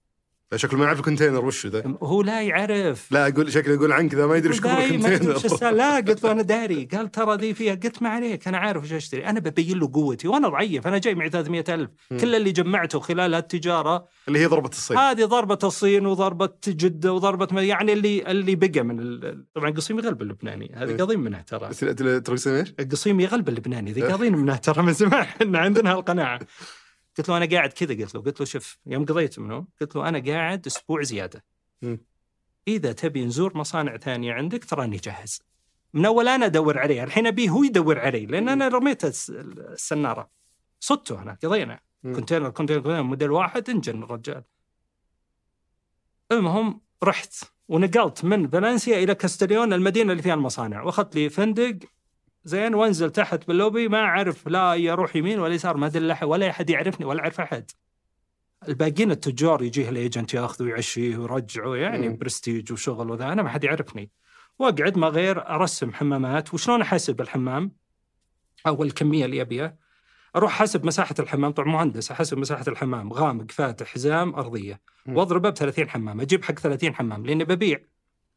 شكله 0.56 0.78
ما 0.78 0.84
يعرف 0.84 0.98
ال 0.98 1.03
container 1.03 1.44
وش 1.44 1.66
ذا؟ 1.66 1.94
هو 2.02 2.22
لا 2.22 2.42
يعرف. 2.42 3.12
لا 3.12 3.28
أقول 3.28 3.52
شكله 3.52 3.74
يقول 3.74 3.92
عنك 3.92 4.14
ذا 4.14 4.26
ما 4.26 4.36
يدري 4.36 4.52
إيش 4.52 4.58
السالفة؟ 5.44 5.70
لا 5.70 5.96
قلت 5.96 6.24
له 6.24 6.32
أنا 6.32 6.42
داري. 6.42 6.88
قال 6.92 7.10
ترى 7.10 7.36
ذي 7.36 7.54
فيها. 7.54 7.74
قلت 7.74 8.02
ما 8.02 8.08
عليك 8.08 8.48
أنا 8.48 8.58
عارف 8.58 8.82
وش 8.84 8.92
أشتري. 8.92 9.26
أنا 9.26 9.40
ببين 9.40 9.78
له 9.78 9.90
قوتي 9.94 10.28
وأنا 10.28 10.48
ضعيف. 10.48 10.86
أنا 10.86 10.98
جاي 10.98 11.14
معي 11.14 11.30
300 11.30 11.64
ألف. 11.68 11.90
كل 12.20 12.34
اللي 12.34 12.52
جمعته 12.52 13.00
خلال 13.00 13.34
هالتجارة 13.34 14.08
اللي 14.28 14.38
هي 14.38 14.46
ضربة 14.46 14.68
الصيد 14.68 14.96
هذه 14.98 15.24
ضربة 15.24 15.58
الصين 15.64 16.06
وضربة 16.06 16.50
جدة 16.68 17.12
وضربة 17.12 17.60
يعني 17.60 17.92
اللي 17.92 18.30
اللي 18.30 18.54
بقى 18.54 18.82
من 18.82 19.00
ال- 19.00 19.44
طبعا 19.54 19.70
قصيم 19.70 19.98
يغلب 19.98 20.22
اللبناني. 20.22 20.72
هذه 20.76 20.90
إيه. 20.90 20.96
قاضين 20.96 21.20
منها 21.20 21.42
ترى. 21.42 21.68
ترى؟ 22.20 22.64
القصيم 22.80 23.20
يغلب 23.20 23.48
اللبناني. 23.48 23.92
ذي 23.92 24.02
قاضين 24.02 24.36
منها 24.36 24.56
ترى 24.56 24.82
من 24.82 24.92
زمان. 24.92 25.20
إحنا 25.20 25.58
عندنا 25.58 25.92
هالقناعة. 25.92 26.40
قلت 27.20 27.28
له 27.28 27.36
أنا 27.36 27.46
قاعد 27.46 27.72
كذا 27.72 27.94
قلت 27.94 28.14
له 28.14 28.20
قلت 28.20 28.40
له 28.40 28.46
شوف 28.46 28.78
يوم 28.86 29.04
قضيت 29.04 29.38
منه 29.38 29.66
قلت 29.80 29.96
له 29.96 30.08
أنا 30.08 30.32
قاعد 30.32 30.66
أسبوع 30.66 31.02
زيادة. 31.02 31.44
مم. 31.82 31.98
إذا 32.68 32.92
تبي 32.92 33.24
نزور 33.24 33.56
مصانع 33.56 33.96
ثانية 33.96 34.32
عندك 34.32 34.64
تراني 34.64 34.96
جاهز. 34.96 35.42
من 35.94 36.06
أول 36.06 36.28
أنا 36.28 36.46
أدور 36.46 36.78
عليه 36.78 37.04
الحين 37.04 37.26
ابيه 37.26 37.50
هو 37.50 37.62
يدور 37.62 37.98
علي 37.98 38.26
لأن 38.26 38.48
أنا 38.48 38.68
رميت 38.68 39.04
الس- 39.04 39.30
السنارة. 39.30 40.30
صدته 40.80 41.22
أنا 41.22 41.38
قضينا. 41.44 41.80
container 42.02 42.50
container 42.50 43.02
موديل 43.02 43.30
واحد 43.30 43.70
إنجن 43.70 44.02
الرجال. 44.02 44.44
المهم 46.32 46.80
رحت 47.04 47.34
ونقلت 47.68 48.24
من 48.24 48.48
فالنسيا 48.48 48.98
إلى 49.02 49.14
كاستليون 49.14 49.72
المدينة 49.72 50.12
اللي 50.12 50.22
فيها 50.22 50.34
المصانع. 50.34 50.82
وأخذت 50.82 51.14
لي 51.14 51.28
فندق 51.30 51.78
زين 52.44 52.74
وانزل 52.74 53.10
تحت 53.10 53.48
باللوبي 53.48 53.88
ما 53.88 53.98
أعرف 53.98 54.48
لا 54.48 54.74
يروح 54.74 55.16
يمين 55.16 55.40
ولا 55.40 55.54
يسار 55.54 55.76
ما 55.76 55.86
أدري 55.86 56.16
ولا 56.22 56.50
أحد 56.50 56.70
يعرفني 56.70 57.06
ولا 57.06 57.20
أعرف 57.20 57.40
أحد. 57.40 57.70
الباقيين 58.68 59.10
التجار 59.10 59.62
يجيه 59.62 59.88
ال 59.88 59.96
agent 59.96 60.34
ياخذه 60.34 60.62
ويعشيه 60.64 61.16
ويرجعه 61.16 61.76
يعني 61.76 62.08
مم. 62.08 62.16
برستيج 62.16 62.72
وشغل 62.72 63.10
وذا 63.10 63.32
أنا 63.32 63.42
ما 63.42 63.48
حد 63.48 63.64
يعرفني. 63.64 64.10
وأقعد 64.58 64.98
ما 64.98 65.08
غير 65.08 65.48
أرسم 65.48 65.92
حمامات. 65.92 66.54
وشلون 66.54 66.80
احسب 66.82 67.20
الحمام؟ 67.20 67.72
أو 68.66 68.82
الكميه 68.82 69.24
اللي 69.24 69.40
أبيها. 69.40 69.76
أروح 70.36 70.60
احسب 70.60 70.86
مساحة 70.86 71.14
الحمام. 71.18 71.52
طبعا 71.52 71.68
مهندس 71.68 72.10
احسب 72.10 72.38
مساحة 72.38 72.64
الحمام. 72.68 73.12
غامق 73.12 73.50
فاتح 73.50 73.86
حزام 73.86 74.34
أرضية. 74.34 74.80
وأضربه 75.08 75.50
ب 75.50 75.54
30 75.54 75.88
حمام. 75.88 76.20
أجيب 76.20 76.44
حق 76.44 76.54
30 76.54 76.94
حمام 76.94 77.26
لأني 77.26 77.44
ببيع. 77.44 77.80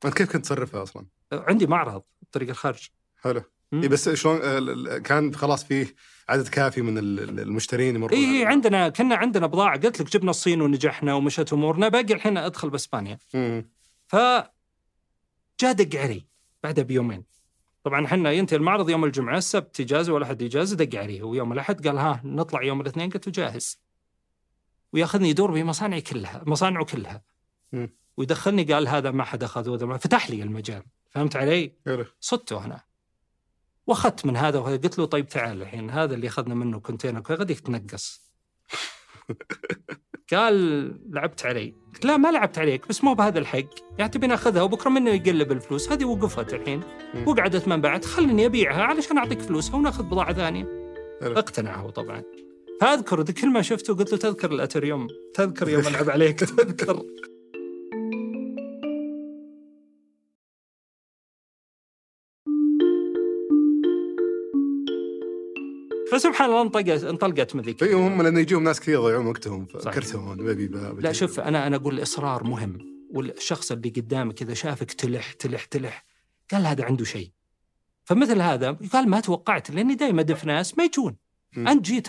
كيف 0.01 0.31
كنت 0.31 0.45
تصرفها 0.45 0.83
أصلا؟ 0.83 1.05
عندي 1.31 1.67
معرض 1.67 2.03
طريق 2.31 2.49
الخرج 2.49 2.89
حلو. 3.21 3.41
اي 3.73 3.87
بس 3.87 4.09
شلون 4.09 4.39
آه، 4.43 4.97
كان 4.97 5.35
خلاص 5.35 5.63
فيه 5.63 5.95
عدد 6.29 6.47
كافي 6.47 6.81
من 6.81 6.97
ال- 6.97 7.19
ال- 7.19 7.39
المشترين 7.39 7.95
يمرون 7.95 8.11
اي 8.19 8.25
على- 8.25 8.29
إيه 8.29 8.45
عندنا 8.47 8.89
كنا 8.89 9.15
عندنا 9.15 9.47
بضاعة. 9.47 9.79
قلت 9.79 10.01
لك 10.01 10.09
جبنا 10.11 10.29
الصين 10.29 10.61
ونجحنا 10.61 11.13
ومشت 11.13 11.53
أمورنا. 11.53 11.87
باقي 11.87 12.13
الحين 12.13 12.37
أدخل 12.37 12.69
بإسبانيا. 12.69 13.17
ف 14.07 14.15
جاء 15.59 15.71
دق 15.71 15.99
علي 15.99 16.25
بعدها 16.63 16.83
بيومين. 16.83 17.23
طبعا 17.83 18.05
إحنا 18.05 18.31
ينتهي 18.31 18.57
المعرض 18.57 18.89
يوم 18.89 19.05
الجمعة 19.05 19.37
السبت 19.37 19.79
اجازه 19.79 20.13
ولا 20.13 20.25
حد 20.25 20.43
اجازه 20.43 20.75
دق 20.75 20.99
علي. 20.99 21.21
ويوم 21.21 21.53
الأحد 21.53 21.87
قال 21.87 21.97
ها 21.97 22.21
نطلع 22.23 22.63
يوم 22.63 22.81
الاثنين. 22.81 23.09
قلت 23.09 23.27
له 23.27 23.33
جاهز. 23.33 23.77
وياخذني 24.93 25.29
يدور 25.29 25.51
بمصانعي 25.51 26.01
كلها 26.01 26.43
مصانعه 26.45 26.85
كلها. 26.85 27.21
مم. 27.71 27.89
ويدخلني 28.17 28.63
قال 28.63 28.87
هذا 28.87 29.11
ما 29.11 29.23
حد 29.23 29.43
اخذ 29.43 29.69
وهذا 29.69 29.85
ما 29.85 29.97
فتح 29.97 30.29
لي 30.29 30.43
المجال. 30.43 30.83
فهمت 31.09 31.35
علي؟ 31.35 31.71
صدته 32.19 32.65
أنا. 32.65 32.81
واخذت 33.87 34.25
من 34.25 34.37
هذا 34.37 34.59
وهذا. 34.59 34.75
قلت 34.77 34.99
له 34.99 35.05
طيب 35.05 35.27
تعال 35.27 35.61
الحين 35.61 35.89
هذا 35.89 36.13
اللي 36.13 36.27
أخذنا 36.27 36.55
منه 36.55 36.79
كونتينر 36.79 37.19
كذا 37.19 37.51
يتنقص. 37.51 38.21
قال 40.33 40.55
لعبت 41.13 41.45
علي. 41.45 41.73
قلت 41.93 42.05
لا 42.05 42.17
ما 42.17 42.31
لعبت 42.31 42.57
عليك 42.59 42.87
بس 42.87 43.03
مو 43.03 43.13
بهذا 43.13 43.39
الحق. 43.39 43.69
يعني 43.97 44.11
تبي 44.11 44.27
ناخذها 44.27 44.61
وبكرة 44.61 44.89
منه 44.89 45.09
يقلب 45.09 45.51
الفلوس. 45.51 45.91
هذه 45.91 46.05
وقفت 46.05 46.53
الحين. 46.53 46.81
وقعدت 47.25 47.67
من 47.67 47.81
بعد. 47.81 48.05
خلني 48.05 48.45
أبيعها 48.45 48.83
علشان 48.83 49.17
أعطيك 49.17 49.41
فلوسها 49.41 49.75
وناخذ 49.75 50.03
بضاعة 50.03 50.33
ثانية. 50.33 50.93
اقتنع 51.21 51.75
هو 51.75 51.89
طبعا. 51.89 52.23
فأذكر 52.81 53.23
كل 53.23 53.49
ما 53.49 53.61
شفته 53.61 53.95
قلت 53.95 54.11
له 54.11 54.17
تذكر 54.17 54.51
الأتريوم. 54.51 55.07
تذكر 55.33 55.69
يوم 55.69 55.87
ألعب 55.87 56.09
عليك. 56.09 56.39
تذكر. 56.39 57.03
فسبحان 66.13 66.49
الله 66.49 66.61
انطقت 66.61 67.03
انطلقت 67.03 67.55
من 67.55 67.61
ذيك 67.61 67.83
إي 67.83 67.93
هم 67.93 68.21
لأنه 68.21 68.39
يجون 68.39 68.63
ناس 68.63 68.79
كثير 68.79 68.93
يضيعون 68.93 69.27
وقتهم. 69.27 69.65
فكرتهم 69.65 70.35
ببي 70.35 70.67
لا 70.99 71.11
شوف 71.11 71.39
أنا 71.39 71.67
أنا 71.67 71.75
أقول 71.75 71.93
الإصرار 71.93 72.43
مهم 72.43 72.77
والشخص 73.13 73.71
اللي 73.71 73.89
قدامك 73.89 74.41
إذا 74.41 74.53
شافك 74.53 74.91
تلح 74.91 75.31
تلح 75.31 75.65
تلح 75.65 76.05
قال 76.51 76.65
هذا 76.65 76.85
عنده 76.85 77.05
شيء. 77.05 77.31
فمثل 78.03 78.41
هذا 78.41 78.71
قال 78.93 79.09
ما 79.09 79.19
توقعت 79.19 79.71
لأني 79.71 79.95
دائما 79.95 80.21
أدف 80.21 80.45
ناس 80.45 80.77
ما 80.77 80.83
يجون. 80.83 81.15
أنت 81.57 81.85
جيت. 81.85 82.07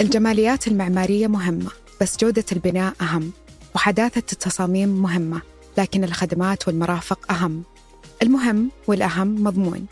الجماليات 0.00 0.68
المعمارية 0.68 1.26
مهمة 1.26 1.70
بس 2.00 2.16
جودة 2.16 2.44
البناء 2.52 2.94
أهم 3.00 3.32
وحداثة 3.74 4.32
التصاميم 4.32 4.88
مهمة 4.88 5.42
لكن 5.78 6.04
الخدمات 6.04 6.68
والمرافق 6.68 7.32
أهم. 7.32 7.62
المهم 8.22 8.70
والأهم 8.86 9.44
مضمون. 9.44 9.86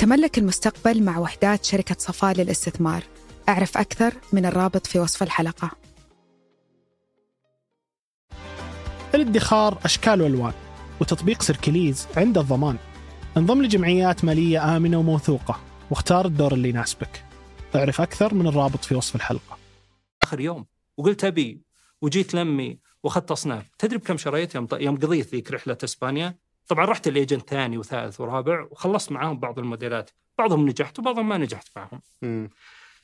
تملك 0.00 0.38
المستقبل 0.38 1.02
مع 1.02 1.18
وحدات 1.18 1.64
شركة 1.64 1.96
صفاء 1.98 2.34
للاستثمار. 2.34 3.02
أعرف 3.48 3.78
أكثر 3.78 4.14
من 4.32 4.46
الرابط 4.46 4.86
في 4.86 4.98
وصف 4.98 5.22
الحلقة. 5.22 5.70
الادخار 9.14 9.78
أشكال 9.84 10.22
وألوان 10.22 10.52
وتطبيق 11.00 11.42
سيركليز 11.42 12.08
عند 12.16 12.38
الضمان. 12.38 12.76
انضم 13.36 13.62
لجمعيات 13.62 14.24
مالية 14.24 14.76
آمنة 14.76 14.98
وموثوقة 14.98 15.60
واختار 15.90 16.26
الدور 16.26 16.54
اللي 16.54 16.68
يناسبك. 16.68 17.24
أعرف 17.74 18.00
أكثر 18.00 18.34
من 18.34 18.46
الرابط 18.46 18.84
في 18.84 18.94
وصف 18.94 19.16
الحلقة. 19.16 19.58
آخر 20.22 20.40
يوم 20.40 20.66
وقلت 20.96 21.24
أبي 21.24 21.62
وجيت 22.02 22.34
لمي 22.34 22.78
وأخذت 23.02 23.30
أصناف. 23.30 23.70
تدري 23.78 23.98
بكم 23.98 24.16
شريت 24.16 24.54
يوم 24.54 24.68
يوم 24.72 24.96
قضيت 24.96 25.34
ذيك 25.34 25.50
رحلة 25.50 25.78
إسبانيا؟ 25.84 26.38
طبعا 26.70 26.84
رحت 26.84 27.08
ال 27.08 27.15
agent 27.15 27.50
ثاني 27.50 27.78
وثالث 27.78 28.20
ورابع 28.20 28.66
وخلصت 28.70 29.12
معاهم 29.12 29.38
بعض 29.40 29.58
الموديلات. 29.58 30.10
بعضهم 30.38 30.68
نجحت 30.68 30.98
وبعضهم 30.98 31.28
ما 31.28 31.38
نجحت 31.38 31.68
معهم. 31.76 32.02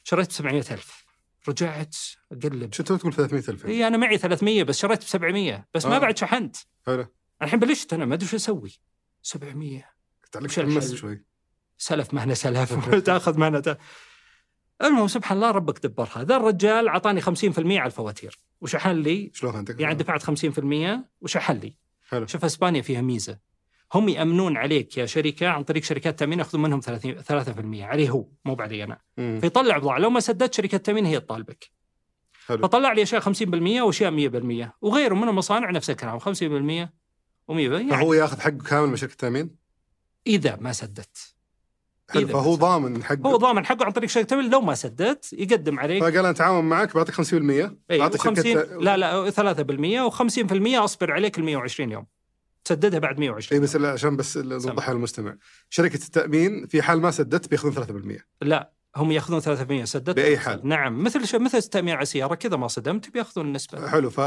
شريت 0.04 0.28
ب 0.28 0.32
700000 0.32 1.04
رجعت 1.48 1.96
أقلب. 2.32 2.72
شو 2.72 2.82
تقول 2.82 3.12
300000 3.12 3.66
إي 3.66 3.86
أنا 3.86 3.96
معي 3.96 4.18
300 4.18 4.62
بس 4.62 4.78
شريت 4.78 5.00
ب 5.00 5.06
700 5.06 5.66
بس 5.74 5.86
ما 5.86 5.96
آه. 5.96 5.98
بعد 5.98 6.18
شحنت. 6.18 6.56
حلو. 6.86 7.06
الحين 7.42 7.60
بلشت 7.60 7.92
أنا 7.92 8.04
ما 8.04 8.14
أدري 8.14 8.28
شو 8.28 8.36
أسوي. 8.36 8.72
700 9.22 9.84
تعلق 10.32 10.46
وش 10.46 10.56
تحمست؟ 10.56 10.94
شوي. 10.94 11.24
سلف 11.78 12.14
مهنة 12.14 12.34
سلف. 12.34 12.88
تأخذ 13.06 13.38
مهنة. 13.38 13.60
تا- 13.60 13.78
المهم 14.82 15.08
سبحان 15.08 15.36
الله 15.38 15.50
ربك 15.50 15.86
دبرها 15.86 16.24
ذا 16.24 16.36
الرجال 16.36 16.88
اعطاني 16.88 17.20
50% 17.20 17.26
على 17.58 17.86
الفواتير. 17.86 18.38
وشحن 18.60 18.90
لي. 18.90 19.30
شلون 19.34 19.56
أنت؟ 19.56 19.80
يعني 19.80 19.94
دفعت 19.94 20.22
50% 20.22 21.04
وشحن 21.20 21.52
لي. 21.56 21.76
حلو. 22.08 22.26
شوف 22.26 22.44
إسبانيا 22.44 22.82
فيها 22.82 23.00
ميزة. 23.00 23.38
هم 23.94 24.08
يأمنون 24.08 24.56
عليك 24.56 24.98
يا 24.98 25.06
شركة 25.06 25.48
عن 25.48 25.64
طريق 25.64 25.84
شركات 25.84 26.18
تأمين 26.18 26.38
يأخذون 26.38 26.62
منهم 26.62 26.80
30 26.80 27.22
3% 27.22 27.82
عليه 27.82 28.10
هو 28.10 28.26
مو 28.44 28.56
علي 28.60 28.84
أنا. 28.84 28.98
مم. 29.16 29.38
فيطلع 29.40 29.78
بضاعه 29.78 29.98
لو 29.98 30.10
ما 30.10 30.20
سددت 30.20 30.54
شركة 30.54 30.76
التامين 30.76 31.06
هي 31.06 31.20
تطالبك. 31.20 31.70
حلو. 32.46 32.58
فطلع 32.58 32.92
لي 32.92 33.02
أشياء 33.02 33.20
50% 33.20 33.82
وأشياء 33.82 34.10
100% 34.10 34.72
وغيره 34.80 35.14
من 35.14 35.28
المصانع 35.28 35.70
نفس 35.70 35.90
الكلام 35.90 36.18
50% 36.18 36.22
و100% 36.22 37.50
يعني 37.50 37.90
فهو 37.90 38.14
ياخذ 38.14 38.40
حقه 38.40 38.50
كامل 38.50 38.88
من 38.88 38.96
شركة 38.96 39.12
التامين؟ 39.12 39.50
إذا 40.26 40.56
ما 40.60 40.72
سددت. 40.72 41.34
حلو. 42.10 42.28
فهو. 42.28 42.54
ضامن 42.54 43.04
حقه. 43.04 43.20
هو 43.26 43.36
ضامن 43.36 43.66
حقه 43.66 43.84
عن 43.84 43.92
طريق 43.92 44.08
شركة 44.08 44.22
التامين 44.22 44.50
لو 44.50 44.60
ما 44.60 44.74
سددت 44.74 45.32
يقدم 45.32 45.78
عليك. 45.80 46.02
فقال 46.02 46.16
أنا 46.16 46.30
أتعاون 46.30 46.64
معك 46.64 46.94
بعطيك 46.94 47.14
50% 47.14 47.22
اي 47.90 47.98
بعطيك 47.98 48.20
50 48.20 48.44
شركة 48.44 48.76
لا 48.80 48.96
لا 48.96 49.30
3% 49.30 50.10
و50% 50.10 50.78
أصبر 50.84 51.12
عليك 51.12 51.38
ال 51.38 51.44
120 51.44 51.92
يوم. 51.92 52.06
تسددها 52.66 52.98
بعد 52.98 53.18
120 53.18 53.60
إي 53.60 53.64
بس 53.66 53.76
عشان 53.76 54.16
بس 54.16 54.36
نوضحها 54.36 54.94
للمستمع 54.94 55.34
شركة 55.70 55.94
التأمين 55.94 56.66
في 56.66 56.82
حال 56.82 57.00
ما 57.00 57.10
سددت 57.10 57.50
بياخذون 57.50 57.74
3% 58.18 58.22
لا 58.42 58.72
هم 58.96 59.12
ياخذون 59.12 59.40
3% 59.40 59.84
سددت 59.84 60.16
بأي 60.16 60.38
حال. 60.38 60.60
نعم 60.64 61.04
مثل 61.04 61.26
شو 61.26 61.38
مثل 61.38 61.58
التامين 61.58 61.94
على 61.94 62.02
السياره 62.02 62.34
كذا 62.34 62.56
ما 62.56 62.68
صدمت 62.68 63.10
بياخذون 63.10 63.46
النسبة. 63.46 63.88
حلو 63.88 64.10
ف... 64.10 64.20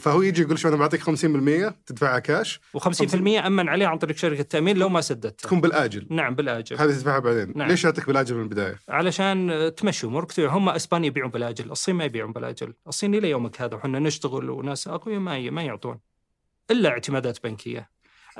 فهو 0.00 0.22
يجي 0.22 0.42
يقول 0.42 0.58
شو 0.58 0.68
أنا 0.68 0.76
بعطيك 0.76 1.00
50% 1.02 1.72
تدفعها 1.86 2.18
كاش 2.18 2.60
و50% 2.78 3.14
أمن 3.14 3.68
عليه 3.68 3.86
عن 3.86 3.98
طريق 3.98 4.16
شركة 4.16 4.40
التأمين 4.40 4.76
لو 4.76 4.88
ما 4.88 5.00
سددت 5.00 5.40
تكون 5.40 5.60
بالآجل. 5.60 6.06
نعم 6.10 6.34
بالآجل. 6.34 6.76
هذه 6.76 6.90
تدفعها 6.90 7.18
بعدين. 7.18 7.52
نعم. 7.56 7.68
ليش 7.68 7.84
يعطيك 7.84 8.06
بالآجل 8.06 8.34
من 8.34 8.42
البداية؟ 8.42 8.78
علشان 8.88 9.70
تمشي 9.76 10.06
أمورك 10.06 10.40
هم 10.40 10.68
إسبانيا 10.68 11.06
يبيعون 11.06 11.30
بالآجل، 11.30 11.70
الصين 11.70 11.94
ما 11.94 12.04
يبيعون 12.04 12.32
بالآجل، 12.32 12.74
الصين 12.88 13.14
إلى 13.14 13.30
يومك 13.30 13.60
هذا 13.62 13.74
وحنا 13.74 13.98
نشتغل 13.98 14.50
وناس 14.50 14.88
أقوياء 14.88 15.20
ما 15.20 15.38
ي- 15.38 15.50
ما 15.50 15.62
يعطون. 15.62 15.98
إلا 16.70 16.88
اعتمادات 16.88 17.44
بنكية. 17.44 17.90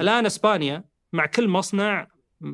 الآن 0.01 0.27
إسبانيا 0.27 0.85
مع 1.13 1.27
كل 1.27 1.49
مصنع 1.49 2.07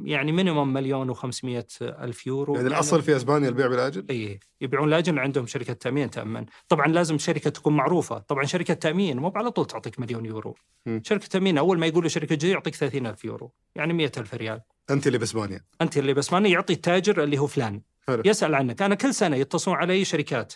يعني 0.05 0.33
minimum 0.33 0.73
مليون 0.73 1.15
و500 1.15 1.65
ألف 1.83 2.27
يورو. 2.27 2.55
يعني 2.55 2.69
الأصل 2.69 3.03
في 3.03 3.17
إسبانيا 3.17 3.49
البيع 3.49 3.67
بالآجل؟ 3.67 4.07
اي 4.11 4.41
يبيعون 4.61 4.91
لاجل 4.91 5.19
عندهم 5.19 5.47
شركة 5.47 5.73
تأمين 5.73 6.11
تأمن. 6.11 6.47
طبعا 6.69 6.87
لازم 6.87 7.19
شركة 7.19 7.51
تكون 7.51 7.77
معروفة. 7.77 8.19
طبعا 8.19 8.45
شركة 8.45 8.75
تأمين 8.75 9.19
مو 9.19 9.33
على 9.35 9.51
طول 9.51 9.67
تعطيك 9.67 10.01
مليون 10.01 10.27
يورو. 10.27 10.55
مم. 10.87 11.03
شركة 11.05 11.27
تأمين 11.27 11.59
أول 11.59 11.79
ما 11.79 11.87
يقولوا 11.87 12.09
شركه 12.09 12.35
جديده 12.35 12.53
يعطيك 12.53 12.75
30 12.75 13.07
ألف 13.07 13.25
يورو. 13.25 13.53
يعني 13.75 13.93
100 13.93 14.13
ألف 14.19 14.35
ريال. 14.35 14.61
أنت 14.91 15.07
اللي 15.07 15.19
بإسبانيا. 15.19 15.61
أنت 15.81 15.99
اللي 15.99 16.15
بس 16.15 16.33
ماني 16.33 16.51
يعطي 16.51 16.73
التاجر 16.73 17.25
اللي 17.25 17.39
هو 17.39 17.47
فلان. 17.47 17.83
حلو. 18.09 18.23
يسأل 18.27 18.55
عنك. 18.55 18.83
أنا 18.83 18.95
كل 18.95 19.15
سنة 19.15 19.37
يتصلون 19.37 19.77
علي 19.77 20.05
شركات 20.05 20.53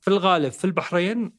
في 0.00 0.08
الغالب 0.08 0.52
في 0.52 0.64
البحرين 0.64 1.32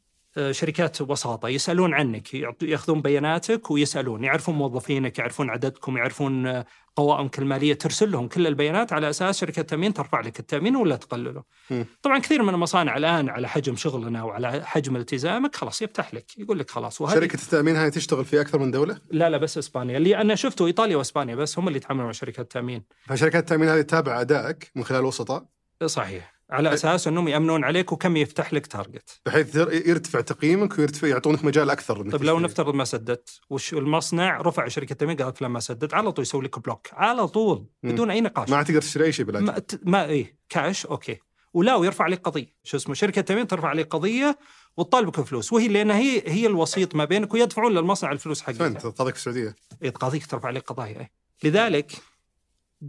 شركات 0.52 1.02
وساطه 1.02 1.50
يسألون 1.50 1.94
عنك 1.94 2.34
يأخذون 2.62 3.02
بياناتك 3.02 3.72
ويسألون 3.72 4.24
يعرفون 4.24 4.56
موظفينك 4.56 5.20
يعرفون 5.20 5.50
عددكم 5.50 5.98
يعرفون 5.98 6.48
آه، 6.48 6.66
قوائمك 6.96 7.40
المالية 7.40 7.74
ترسل 7.74 8.12
لهم 8.12 8.28
كل 8.28 8.48
البيانات 8.48 8.94
على 8.94 9.10
أساس 9.10 9.40
شركة 9.40 9.60
التامين 9.60 9.94
ترفع 9.94 10.22
لك 10.22 10.40
التأمين 10.40 10.76
ولا 10.76 10.96
تقلله. 10.96 11.44
مم. 11.70 11.86
طبعا 12.02 12.20
كثير 12.20 12.44
من 12.44 12.54
المصانع 12.54 12.98
الآن 12.98 13.30
على 13.30 13.48
حجم 13.48 13.76
شغلنا 13.76 14.24
وعلى 14.24 14.66
حجم 14.66 14.96
التزامك 14.96 15.56
خلاص 15.56 15.82
يفتح 15.82 16.14
لك 16.14 16.38
يقول 16.38 16.60
لك 16.60 16.72
خلاص 16.72 17.02
وهذه 17.02 17.16
شركة 17.16 17.36
التأمين 17.36 17.76
هاي 17.76 17.92
تشتغل 17.92 18.26
في 18.26 18.42
أكثر 18.42 18.60
من 18.60 18.72
دولة 18.72 18.98
لا 19.12 19.30
لا 19.30 19.38
بس 19.38 19.58
إسبانيا 19.58 19.98
اللي 19.98 20.18
أنا 20.18 20.36
شفته 20.36 20.66
إيطاليا 20.66 20.98
وإسبانيا 20.98 21.36
بس 21.36 21.60
هم 21.60 21.68
اللي 21.68 21.78
يتعاملون 21.78 22.06
مع 22.06 22.12
شركات 22.12 22.40
التامين. 22.40 22.84
فشركات 23.08 23.44
التأمين 23.44 23.70
هذه 23.70 23.82
تتابع 23.82 24.22
أدائك 24.22 24.72
من 24.76 24.84
خلال 24.84 25.06
وسطاء 25.06 25.46
صحيح 25.86 26.39
على 26.50 26.74
أساس 26.74 27.08
أنهم 27.08 27.28
يأمنون 27.28 27.64
عليك 27.64 27.92
وكم 27.92 28.18
يفتح 28.18 28.54
لك 28.54 28.68
target 28.68 29.22
بحيث 29.26 29.56
ير- 29.56 29.88
يرتفع 29.88 30.22
تقييمك 30.22 30.80
ويرتفع 30.80 31.08
يعطونك 31.08 31.46
مجال 31.46 31.70
أكثر 31.70 32.10
طيب 32.12 32.24
لو. 32.24 32.40
نفترض 32.40 32.74
ما 32.74 32.84
سددت 32.84 33.40
وش 33.50 33.74
المصنع؟ 33.74 34.42
رفع 34.42 34.68
شركة 34.68 34.94
التامين 34.94 35.18
قالت 35.18 35.38
فلان 35.38 35.52
ما 35.52 35.60
سدد 35.60 35.94
على 35.94 36.12
طول 36.12 36.24
يسوي 36.24 36.44
لك 36.44 36.60
block 36.60 36.88
على 36.94 37.28
طول. 37.28 37.66
بدون 37.84 38.12
أي 38.12 38.22
نقاش. 38.22 38.50
ما 38.50 38.64
تقدر 38.64 38.82
تشتري 38.82 39.06
أي 39.06 39.12
شيء 39.12 39.26
بالاجل 39.26 39.46
ما, 39.46 39.60
ت- 39.60 39.80
ما 39.84 40.06
إيه 40.06 40.38
cash 40.50 40.86
okay. 40.86 41.18
ولا 41.54 41.76
ويرفع 41.76 42.04
عليك 42.06 42.22
قضية. 42.22 42.54
شو 42.64 42.78
اسمه؟ 42.78 42.94
شركة 42.96 43.20
التامين 43.20 43.48
ترفع 43.48 43.68
عليك 43.68 43.88
قضية 43.96 44.38
وتطالبك 44.78 45.22
فلوس 45.22 45.54
وهي 45.54 45.68
لأن 45.68 45.92
هي 45.92 46.24
هي 46.28 46.48
الوسيط 46.48 46.96
ما 46.96 47.06
بينك 47.06 47.34
ويدفعون 47.34 47.74
للمصنع 47.74 48.12
الفلوس 48.12 48.42
فين 48.44 48.56
حقتها 48.56 48.92
تقاضيك 48.92 49.16
في 49.16 49.20
السعودية. 49.20 49.56
إيه، 49.84 49.90
تقاضيك 49.90 50.26
ترفع 50.26 50.48
عليك 50.48 50.64
قضايا 50.64 51.00
إيه. 51.00 51.12
لذلك 51.44 51.92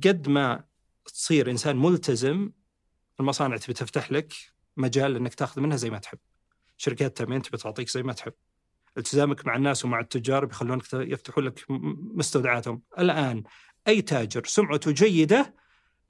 قد 0.04 0.28
ما 0.28 0.64
تصير 1.04 1.50
إنسان 1.50 1.76
ملتزم 1.76 2.50
المصانع 3.20 3.56
تبي 3.56 3.72
تفتح 3.72 4.12
لك 4.12 4.32
مجال 4.76 5.16
إنك 5.16 5.34
تاخذ 5.34 5.60
منها 5.60 5.76
زي 5.76 5.90
ما 5.90 5.98
تحب. 5.98 6.18
شركات 6.76 7.08
التامين 7.08 7.42
تبي 7.42 7.56
تعطيك 7.56 7.88
زي 7.88 8.02
ما 8.02 8.12
تحب. 8.12 8.32
التزامك 8.98 9.46
مع 9.46 9.56
الناس 9.56 9.84
ومع 9.84 10.00
التجار 10.00 10.44
بيخلونك 10.44 10.82
يفتحوا 10.92 11.42
لك 11.42 11.64
مستودعاتهم. 12.14 12.82
الآن 12.98 13.42
أي 13.88 14.02
تاجر 14.02 14.44
سمعته 14.44 14.90
جيدة 14.90 15.54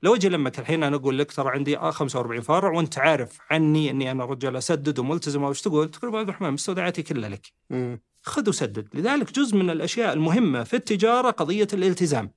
لو 0.02 0.14
أجي 0.14 0.28
لمك 0.28 0.58
الحين 0.58 0.82
أنا 0.82 0.96
أقول 0.96 1.18
لك 1.18 1.32
ترى 1.32 1.50
عندي 1.50 1.78
آه 1.78 1.90
45 1.90 2.40
فرع 2.40 2.70
وأنت 2.70 2.98
عارف 2.98 3.38
عني 3.50 3.90
إني 3.90 4.10
أنا 4.10 4.24
رجال 4.24 4.56
أسدد 4.56 4.98
وملتزم 4.98 5.42
وش 5.42 5.60
تقول؟ 5.60 5.90
تقول 5.90 6.08
أبو 6.08 6.18
عبد 6.18 6.28
الرحمن 6.28 6.50
مستودعاتي 6.50 7.02
كلها 7.02 7.28
لك. 7.28 7.52
خذ 8.22 8.48
وسدد 8.48 8.88
لذلك 8.94 9.32
جزء 9.32 9.56
من 9.56 9.70
الأشياء 9.70 10.12
المهمة 10.12 10.64
في 10.64 10.76
التجارة 10.76 11.30
قضية 11.30 11.68
الالتزام 11.72 12.30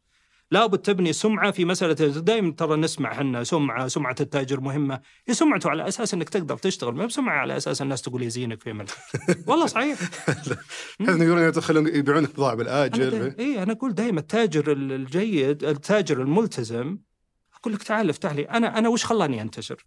لابد 0.51 0.77
تبني 0.77 1.13
سمعة 1.13 1.51
في 1.51 1.65
مسألة 1.65 1.93
دائما 2.19 2.51
ترى 2.51 2.75
نسمع 2.77 3.11
إحنا 3.11 3.43
سمعة 3.43 3.87
سمعة 3.87 4.15
التاجر 4.19 4.59
مهمة. 4.59 5.01
هي 5.27 5.33
سمعته 5.33 5.69
على 5.69 5.87
أساس 5.87 6.13
أنك 6.13 6.29
تقدر 6.29 6.57
تشتغل 6.57 6.95
ما 6.95 7.05
بسمعة 7.05 7.37
على 7.37 7.57
أساس 7.57 7.81
الناس 7.81 8.01
تقول 8.01 8.23
يزينك 8.23 8.61
في 8.61 8.73
ملك. 8.73 8.89
والله 9.47 9.65
صحيح. 9.65 9.99
إنه 11.01 11.23
يقولون 11.25 11.43
يدخلون 11.47 11.87
يبيعونك 11.87 12.29
بضاعه 12.35 12.55
بالاجل 12.55 13.35
اي 13.39 13.63
أنا 13.63 13.73
أقول 13.73 13.93
دائما 13.93 14.19
التاجر 14.19 14.71
ال- 14.71 14.91
الجيد 14.91 15.63
التاجر 15.63 16.21
الملتزم 16.21 16.97
أقول 17.59 17.73
لك 17.73 17.83
تعال 17.83 18.09
افتح 18.09 18.31
لي 18.31 18.41
أنا 18.43 18.77
أنا 18.77 18.89
وش 18.89 19.05
خلاني 19.05 19.41
أنتشر؟ 19.41 19.85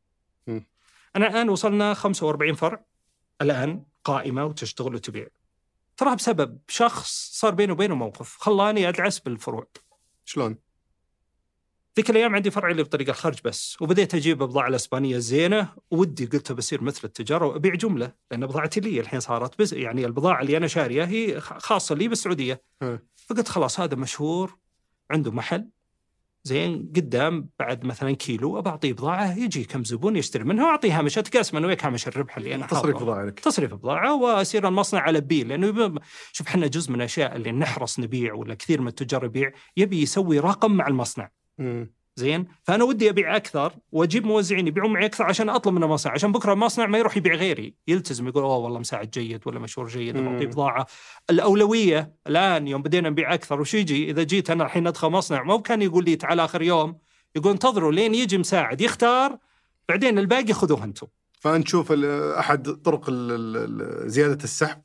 أنا 1.16 1.26
الآن 1.28 1.48
وصلنا 1.48 1.94
45 1.94 2.54
فرع 2.54 2.84
الآن 3.42 3.84
قائمة 4.04 4.44
وتشتغل 4.44 4.94
وتبيع. 4.94 5.26
تراها 5.96 6.14
بسبب 6.14 6.58
شخص 6.68 7.30
صار 7.32 7.54
بيني 7.54 7.72
وبينه 7.72 7.94
موقف 7.94 8.36
خلاني 8.40 8.88
أدعس 8.88 9.18
بالفروع. 9.20 9.66
شلون؟ 10.26 10.58
ذيك 11.96 12.10
الأيام 12.10 12.34
عندي 12.34 12.50
فرع 12.50 12.70
اللي 12.70 12.82
بطريق 12.82 13.08
الخرج 13.08 13.38
بس 13.44 13.76
وبديت 13.80 14.14
أجيب 14.14 14.42
البضاعه 14.42 14.68
الإسبانية 14.68 15.16
الزينه 15.16 15.68
ودي 15.90 16.26
قلت 16.26 16.52
بصير 16.52 16.82
مثل 16.82 17.00
التجارة 17.04 17.46
وأبيع 17.46 17.74
جملة 17.74 18.12
لأن 18.30 18.46
بضاعتي 18.46 18.80
لي 18.80 19.00
الحين 19.00 19.20
صارت 19.20 19.62
بس 19.62 19.72
يعني 19.72 20.06
البضاعة 20.06 20.42
اللي 20.42 20.56
أنا 20.56 20.66
شاريه 20.66 21.04
هي 21.04 21.40
خاصة 21.40 21.94
لي 21.94 22.08
بالسعودية. 22.08 22.62
فقلت 23.16 23.48
خلاص 23.48 23.80
هذا 23.80 23.94
مشهور 23.94 24.58
عنده 25.10 25.30
محل 25.32 25.68
زين 26.46 26.92
قدام 26.96 27.48
بعد 27.58 27.84
مثلا 27.84 28.12
كيلو 28.12 28.58
ابى 28.58 28.70
اعطيه 28.70 28.92
بضاعة 28.92 29.38
يجي 29.38 29.64
كم 29.64 29.84
زبون 29.84 30.16
يشتري 30.16 30.44
منها 30.44 30.64
وأعطيه 30.66 30.98
هامش 30.98 31.18
اتقاسم 31.18 31.56
أنا 31.56 31.66
وياك 31.66 31.84
هامش 31.84 32.08
الربح 32.08 32.36
اللي 32.36 32.54
أنا 32.54 32.66
تصريف. 32.66 32.96
بضاعه 32.96 33.24
لك 33.24 33.40
تصريف 33.40 33.74
بضاعة 33.74 34.14
واصير 34.14 34.68
المصنع 34.68 35.00
على 35.00 35.20
بي 35.20 35.44
لأنه 35.44 35.94
شوف 36.32 36.46
إحنا 36.46 36.66
جزء 36.66 36.90
من 36.90 36.96
الأشياء 36.96 37.36
اللي 37.36 37.52
نحرص 37.52 38.00
نبيع 38.00 38.34
ولا 38.34 38.54
كثير 38.54 38.80
من 38.80 38.88
التجار 38.88 39.24
يبيع 39.24 39.52
يبي 39.76 40.02
يسوي 40.02 40.38
رقم 40.38 40.72
مع 40.72 40.86
المصنع 40.86 41.30
مم. 41.58 41.94
زين؟ 42.18 42.46
فأنا 42.62 42.84
ودي 42.84 43.10
أبيع 43.10 43.36
أكثر 43.36 43.72
وأجيب 43.92 44.26
موزعين 44.26 44.66
يبيعون 44.66 44.92
معي 44.92 45.06
أكثر 45.06 45.24
عشان 45.24 45.48
أطلب 45.48 45.74
من 45.74 45.82
المصنع 45.82 46.12
عشان 46.12 46.32
بكرة 46.32 46.52
المصنع 46.52 46.86
ما 46.86 46.98
يروح 46.98 47.16
يبيع 47.16 47.34
غيري. 47.34 47.74
يلتزم 47.88 48.28
يقول 48.28 48.42
أوه 48.42 48.56
والله 48.56 48.78
مساعد 48.78 49.10
جيد 49.10 49.40
ولا 49.46 49.58
مشهور 49.58 49.88
جيد 49.88 50.16
مم. 50.16 50.32
بعطيه 50.32 50.46
بضاعة. 50.46 50.86
الأولوية 51.30 52.14
الآن 52.26 52.68
يوم 52.68 52.82
بدينا 52.82 53.10
نبيع 53.10 53.34
أكثر 53.34 53.60
وش 53.60 53.74
يجي؟ 53.74 54.10
إذا 54.10 54.22
جيت 54.22 54.50
أنا 54.50 54.64
الحين 54.64 54.86
أدخل 54.86 55.08
مصنع 55.08 55.42
مو 55.42 55.62
كان 55.62 55.82
يقول 55.82 56.04
لي 56.04 56.16
تعال 56.16 56.40
آخر 56.40 56.62
يوم 56.62 56.98
يقول 57.36 57.52
انتظروا 57.52 57.92
لين 57.92 58.14
يجي 58.14 58.38
مساعد 58.38 58.80
يختار 58.80 59.38
بعدين 59.88 60.18
الباقي 60.18 60.52
خذوه 60.52 60.84
أنتم. 60.84 61.06
فانت 61.40 61.64
تشوف 61.66 61.92
أحد 61.92 62.70
طرق 62.70 63.10
زيادة 64.06 64.44
السحب 64.44 64.82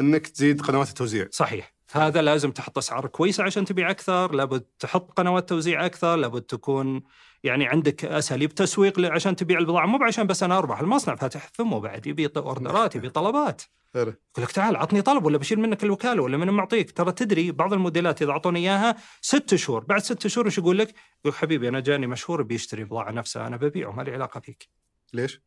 إنك 0.00 0.26
تزيد 0.26 0.60
قنوات 0.60 0.88
التوزيع. 0.88 1.28
صحيح. 1.30 1.73
هذا 1.96 2.22
لازم 2.22 2.50
تحط 2.50 2.78
أسعار 2.78 3.06
كويسة 3.06 3.44
عشان 3.44 3.64
تبيع 3.64 3.90
أكثر 3.90 4.34
لابد 4.34 4.60
تحط 4.78 5.12
قنوات 5.12 5.48
توزيع 5.48 5.86
أكثر 5.86 6.16
لابد 6.16 6.42
تكون 6.42 7.02
يعني 7.44 7.66
عندك 7.66 8.04
أساليب 8.04 8.54
تسويق 8.54 9.12
عشان 9.12 9.36
تبيع 9.36 9.58
البضاعة 9.58 9.86
مو 9.86 10.04
عشان 10.04 10.26
بس 10.26 10.42
أنا 10.42 10.58
أربح 10.58 10.80
المصنع 10.80 11.14
فاتح 11.14 11.50
فمه 11.52 11.80
بعد 11.80 12.06
يبي 12.06 12.30
أوردرات 12.36 12.96
يبي 12.96 13.08
طلبات. 13.08 13.62
يقول 13.94 14.16
لك 14.38 14.52
تعال 14.52 14.76
عطني 14.76 15.02
طلب 15.02 15.24
ولا 15.24 15.38
بشيل 15.38 15.60
منك 15.60 15.84
الوكالة 15.84 16.22
ولا 16.22 16.36
من 16.36 16.50
معطيك. 16.50 16.90
ترى 16.90 17.12
تدري 17.12 17.52
بعض 17.52 17.72
الموديلات 17.72 18.22
إذا 18.22 18.30
أعطوني 18.30 18.58
إياها 18.58 18.96
ست 19.20 19.54
شهور 19.54 19.84
بعد 19.84 20.00
ست 20.00 20.26
شهور 20.26 20.46
إيش 20.46 20.58
يقول 20.58 20.78
لك؟ 20.78 20.94
يقول 21.20 21.34
حبيبي 21.34 21.68
أنا 21.68 21.80
جاني 21.80 22.06
مشهور 22.06 22.42
بيشتري 22.42 22.84
بضاعة 22.84 23.10
نفسها 23.10 23.46
أنا 23.46 23.56
ببيعه 23.56 23.92
ما 23.92 24.02
لي 24.02 24.12
علاقة 24.12 24.40
فيك. 24.40 24.68
ليش؟ 25.12 25.40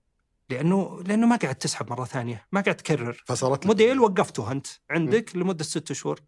لأنه 0.49 1.03
لأنه 1.05 1.27
ما 1.27 1.35
قاعد 1.35 1.55
تسحب 1.55 1.89
مرة 1.89 2.05
ثانية 2.05 2.47
ما 2.51 2.61
قاعد 2.61 2.75
تكرر. 2.75 3.23
فصارت 3.25 3.65
موديل 3.65 3.99
وقفته 3.99 4.51
أنت 4.51 4.67
عندك 4.89 5.35
لمدة 5.35 5.63
ست 5.63 5.93
شهور. 5.93 6.19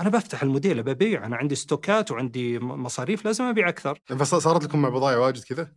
أنا 0.00 0.08
بفتح 0.08 0.42
الموديل 0.42 0.82
ببيع. 0.82 1.26
أنا 1.26 1.36
عندي 1.36 1.54
stock 1.54 2.01
ات 2.01 2.10
وعندي 2.10 2.58
مصاريف 2.58 3.24
لازم 3.24 3.44
أبيع 3.44 3.68
أكثر. 3.68 3.98
فصارت 4.06 4.64
لكم 4.64 4.82
مع 4.82 4.88
بضائع 4.88 5.18
واجد 5.18 5.44
كذا؟ 5.44 5.72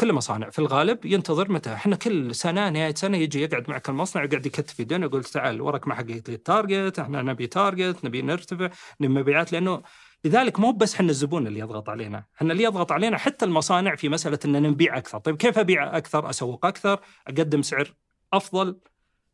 كل 0.00 0.10
المصانع. 0.10 0.50
في 0.50 0.58
الغالب 0.58 1.04
ينتظر 1.04 1.52
متى؟ 1.52 1.72
إحنا 1.72 1.96
كل 1.96 2.34
سنة 2.34 2.68
نهاية 2.68 2.94
سنة 2.94 3.16
يجي 3.16 3.42
يقعد 3.42 3.70
معك 3.70 3.88
المصنع 3.88 4.24
يقعد 4.24 4.46
يكتف 4.46 4.80
يدين 4.80 5.02
يقول 5.02 5.24
تعال 5.24 5.60
وراك 5.60 5.88
ما 5.88 5.94
حققت 5.94 6.28
لي 6.28 6.34
ال 6.34 6.43
target 6.43 6.98
إحنا 6.98 7.22
نبي 7.22 7.46
target 7.46 8.04
نبي 8.04 8.22
نرتفع 8.22 8.70
نبي 9.00 9.20
مبيعات 9.20 9.52
لأنه 9.52 9.82
لذلك 10.24 10.60
مو 10.60 10.72
بس 10.72 10.94
إحنا 10.94 11.10
الزبون 11.10 11.46
اللي 11.46 11.60
يضغط 11.60 11.88
علينا، 11.88 12.24
إحنا 12.36 12.52
اللي 12.52 12.64
يضغط 12.64 12.92
علينا 12.92 13.18
حتى 13.18 13.44
المصانع 13.44 13.94
في 13.94 14.08
مسألة 14.08 14.38
إن 14.44 14.62
نبيع 14.62 14.98
أكثر، 14.98 15.18
طيب 15.18 15.36
كيف 15.36 15.58
أبيع 15.58 15.96
أكثر؟ 15.96 16.30
أسوق 16.30 16.66
أكثر، 16.66 17.00
أقدم 17.28 17.62
سعر 17.62 17.94
أفضل. 18.32 18.78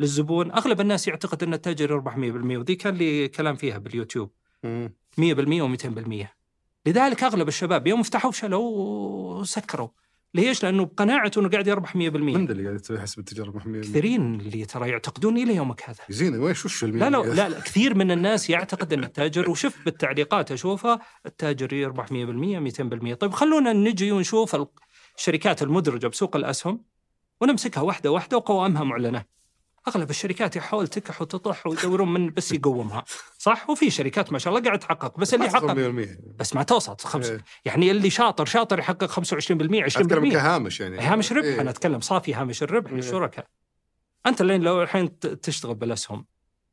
للزبون، 0.00 0.52
أغلب 0.52 0.80
الناس 0.80 1.08
يعتقد 1.08 1.42
أن 1.42 1.54
التاجر 1.54 1.90
يربح 1.90 2.16
100% 2.16 2.20
ودي 2.56 2.76
كان 2.76 2.94
لي 2.94 3.28
كلام 3.28 3.56
فيها 3.56 3.78
باليوتيوب. 3.78 4.30
مم. 4.64 4.92
100% 5.20 5.62
و200% 5.62 6.26
لذلك 6.86 7.22
أغلب 7.22 7.48
الشباب 7.48 7.86
يوم 7.86 8.02
فتحوا 8.02 8.30
فشلوا 8.30 9.40
وسكروا 9.40 9.88
ليش؟ 10.34 10.62
لأنه 10.62 10.84
بقناعته 10.84 11.40
أنه 11.40 11.48
قاعد 11.48 11.66
يربح 11.66 11.92
100% 11.92 11.96
من 11.96 12.50
اللي 12.50 12.64
قاعد 12.64 12.80
يسوي 12.80 13.00
حسب 13.00 13.18
التجارة 13.18 13.50
محمية 13.50 13.80
كثيرين 13.80 14.40
اللي 14.40 14.64
ترى 14.64 14.88
يعتقدون 14.88 15.36
إلى 15.36 15.56
يومك 15.56 15.82
هذا 15.88 15.98
زين 16.10 16.38
ويش 16.38 16.64
وش 16.64 16.84
المية؟ 16.84 17.00
لا 17.00 17.10
لا 17.10 17.34
لا, 17.34 17.48
لا 17.48 17.60
كثير 17.60 17.94
من 17.94 18.10
الناس 18.10 18.50
يعتقد 18.50 18.92
أن 18.92 19.04
التاجر 19.04 19.50
وشوف 19.50 19.84
بالتعليقات 19.84 20.52
اشوفها 20.52 21.00
التاجر 21.26 21.72
يربح 21.72 22.06
100% 22.06 22.10
200% 22.10 23.14
طيب 23.14 23.32
خلونا 23.32 23.72
نجي 23.72 24.12
ونشوف 24.12 24.56
الشركات 25.18 25.62
المدرجة 25.62 26.06
بسوق 26.06 26.36
الأسهم 26.36 26.84
ونمسكها 27.40 27.80
واحدة 27.80 28.10
واحدة 28.10 28.36
وقوائمها 28.36 28.84
معلنة 28.84 29.24
أغلب 29.88 30.10
الشركات 30.10 30.56
يحاول 30.56 30.88
تكح 30.88 31.22
وتطح 31.22 31.66
ويدورون 31.66 32.12
من 32.12 32.30
بس 32.30 32.52
يقومها. 32.52 33.04
صح؟ 33.38 33.70
وفي 33.70 33.90
شركات 33.90 34.32
ما 34.32 34.38
شاء 34.38 34.54
الله 34.54 34.64
قاعد 34.64 34.78
تحقق 34.78 35.18
بس 35.18 35.34
اللي 35.34 35.50
حقق. 35.50 35.74
100% 35.74 36.18
بس 36.38 36.54
ما 36.54 36.62
توصل 36.62 36.96
خمس. 36.98 37.30
إيه. 37.30 37.44
يعني 37.64 37.90
اللي 37.90 38.10
شاطر 38.10 38.44
شاطر 38.44 38.78
يحقق 38.78 39.10
25% 39.10 39.84
20% 39.84 40.00
أتكلم 40.00 40.30
كهامش 40.30 40.80
يعني. 40.80 40.98
هامش 41.00 41.32
ربح 41.32 41.44
إيه. 41.44 41.60
أنا 41.60 41.70
أتكلم 41.70 42.00
صافي 42.00 42.34
هامش 42.34 42.62
الربح 42.62 42.90
إيه. 42.90 42.96
للشركاء. 42.96 43.46
أنت 44.26 44.40
الحين 44.40 44.62
لو 44.62 44.82
الحين 44.82 45.18
تشتغل 45.18 45.74
بالاسهم 45.74 46.26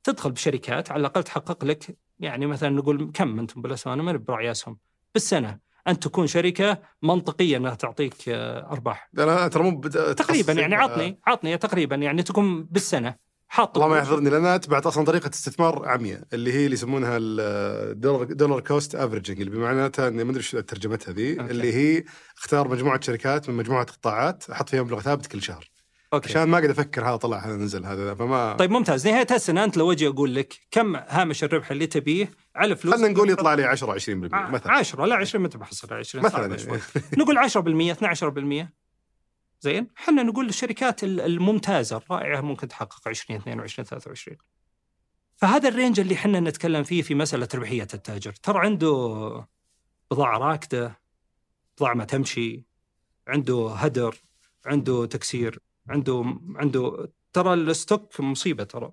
تدخل 0.03 0.31
بشركات 0.31 0.91
على 0.91 0.99
الأقل 0.99 1.23
تحقق 1.23 1.65
لك 1.65 1.97
يعني 2.19 2.45
مثلا 2.45 2.69
نقول 2.69 3.11
كم 3.13 3.39
أنتم 3.39 3.61
بالاسهم 3.61 3.93
أنا 3.93 4.03
ماني 4.03 4.17
براعي 4.17 4.51
اسهم 4.51 4.77
بالسنة. 5.13 5.59
أن 5.87 5.99
تكون 5.99 6.27
شركة 6.27 6.77
منطقية 7.03 7.57
أنها 7.57 7.75
تعطيك 7.75 8.13
آه، 8.29 8.71
أرباح 8.71 9.09
لا 9.13 9.47
ترى 9.47 9.63
مو 9.63 9.81
تقريبا. 9.81 10.53
يعني 10.53 10.75
عطني 10.75 11.19
عطني 11.27 11.57
تقريبا 11.57 11.95
يعني 11.95 12.23
تكون 12.23 12.63
بالسنة 12.63 13.15
حاط 13.47 13.77
والله 13.77 13.93
ما 13.93 13.97
يحضرني 14.01 14.29
لأن 14.29 14.45
أنا 14.45 14.55
اتبعت 14.55 14.85
أصلا 14.85 15.05
طريقة 15.05 15.29
استثمار 15.29 15.89
عمياء 15.89 16.21
اللي 16.33 16.53
هي 16.53 16.63
اللي 16.65 16.73
يسمونها 16.73 17.17
ال 17.21 17.36
dollar 17.36 18.23
dollar 18.23 18.59
cost 18.59 18.95
averaging 18.95 19.39
اللي 19.39 19.51
بمعناتها 19.51 20.07
إني 20.07 20.23
ما 20.23 20.31
أدري 20.31 20.43
شو 20.43 20.59
ترجمتها 20.59 21.11
ذي. 21.11 21.33
اللي 21.33 21.73
هي 21.73 22.03
اختار 22.37 22.67
مجموعة 22.67 23.01
شركات 23.01 23.49
من 23.49 23.55
مجموعة 23.55 23.85
قطاعات 23.85 24.49
أحط 24.49 24.69
فيها 24.69 24.83
مبلغ 24.83 24.99
ثابت 24.99 25.27
كل 25.27 25.41
شهر 25.41 25.70
okay. 26.13 26.29
عشان 26.29 26.43
ما 26.43 26.57
اقعد 26.57 26.69
أفكر 26.69 27.09
هذا 27.09 27.15
طلع 27.15 27.37
هذا 27.37 27.55
نزل 27.55 27.85
هذا 27.85 28.15
فما 28.15 28.53
طيب 28.53 28.71
ممتاز. 28.71 29.07
نهاية 29.07 29.27
السنة 29.31 29.63
أنت 29.63 29.77
لو 29.77 29.91
أجي 29.91 30.07
أقول 30.07 30.35
لك 30.35 30.53
كم 30.71 30.95
هامش 30.95 31.43
الربح 31.43 31.71
اللي 31.71 31.87
تبيه 31.87 32.31
على 32.55 32.75
فلوس؟ 32.75 32.93
خلينا 32.95 33.07
نقول 33.09 33.29
يطلع 33.29 33.53
لي 33.53 33.63
10 33.63 33.91
20% 33.99 34.33
ع- 34.33 34.49
مثلا. 34.49 34.71
10 34.71 35.05
لا 35.05 35.15
20 35.15 35.41
ما 35.41 35.45
انت 35.45 35.57
بحصل؟ 35.57 35.93
20 35.93 36.25
مثلاً 36.25 36.55
يعني. 36.57 36.81
نقول 37.17 37.37
10% 37.37 38.63
12% 38.63 38.67
زين. 39.61 39.87
إحنا 39.99 40.23
نقول 40.23 40.49
الشركات 40.49 41.03
ال- 41.03 41.21
الممتازة 41.21 41.97
الرائعة 41.97 42.41
ممكن 42.41 42.67
تحقق 42.67 43.07
20 43.07 43.39
22 43.39 43.85
23 43.85 44.37
فهذا 45.35 45.69
ال 45.69 45.74
range 45.74 45.99
اللي 45.99 46.13
إحنا 46.13 46.39
نتكلم 46.39 46.83
فيه 46.83 47.01
في 47.01 47.15
مسألة 47.15 47.47
ربحية 47.55 47.87
التاجر. 47.93 48.31
ترى 48.33 48.59
عنده 48.59 49.45
بضاعة 50.11 50.37
راكدة 50.37 50.99
بضاعة 51.77 51.93
ما 51.93 52.03
تمشي 52.05 52.65
عنده 53.27 53.71
هدر 53.77 54.15
عنده 54.65 55.05
تكسير. 55.05 55.59
عنده 55.91 56.35
عنده 56.55 57.11
ترى 57.33 57.53
ال 57.53 57.64
stock 57.64 58.19
مصيبة 58.19 58.63
ترى 58.63 58.91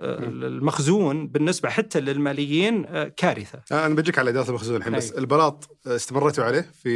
آه، 0.00 0.18
المخزون 0.24 1.26
بالنسبة 1.28 1.68
حتى 1.68 2.00
للماليين 2.00 2.86
آه، 2.86 3.04
كارثة 3.08 3.62
آه، 3.72 3.86
أنا 3.86 3.94
بجيك 3.94 4.18
على 4.18 4.30
إدارة 4.30 4.48
المخزون 4.48 4.76
الحين 4.76 4.92
بس 4.96 5.12
أي. 5.12 5.18
البلاط 5.18 5.76
استمريتوا 5.86 6.44
عليه 6.44 6.60
في 6.60 6.88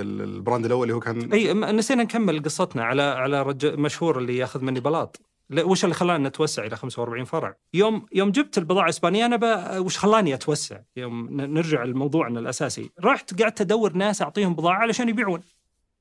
ال- 0.00 0.20
ال 0.22 0.29
brand 0.29 0.64
الأول 0.64 0.82
اللي 0.82 0.94
هو 0.94 1.00
كان 1.00 1.32
أي 1.32 1.54
م- 1.54 1.64
نسينا 1.64 2.02
نكمل 2.02 2.42
قصتنا 2.42 2.84
على 2.84 3.02
على 3.02 3.42
رج... 3.42 3.66
مشهور 3.66 4.18
اللي 4.18 4.36
ياخذ 4.36 4.64
مني 4.64 4.80
بلاط 4.80 5.20
لا، 5.50 5.62
وش 5.64 5.84
اللي 5.84 5.94
خلانا 5.94 6.28
نتوسع 6.28 6.64
إلى 6.64 6.76
45 6.76 7.24
فرع؟ 7.24 7.56
يوم 7.74 8.06
يوم 8.12 8.30
جبت 8.30 8.58
البضاعة 8.58 8.84
الإسبانية 8.84 9.26
أنا. 9.26 9.78
وش 9.78 9.98
خلاني 9.98 10.34
أتوسع؟ 10.34 10.80
يوم 10.96 11.40
نرجع 11.40 11.84
لموضوعنا 11.84 12.40
الأساسي، 12.40 12.90
رحت 13.04 13.42
قعدت 13.42 13.60
أدور 13.60 13.92
ناس 13.92 14.22
أعطيهم 14.22 14.54
بضاعة 14.54 14.78
علشان 14.78 15.08
يبيعون. 15.08 15.40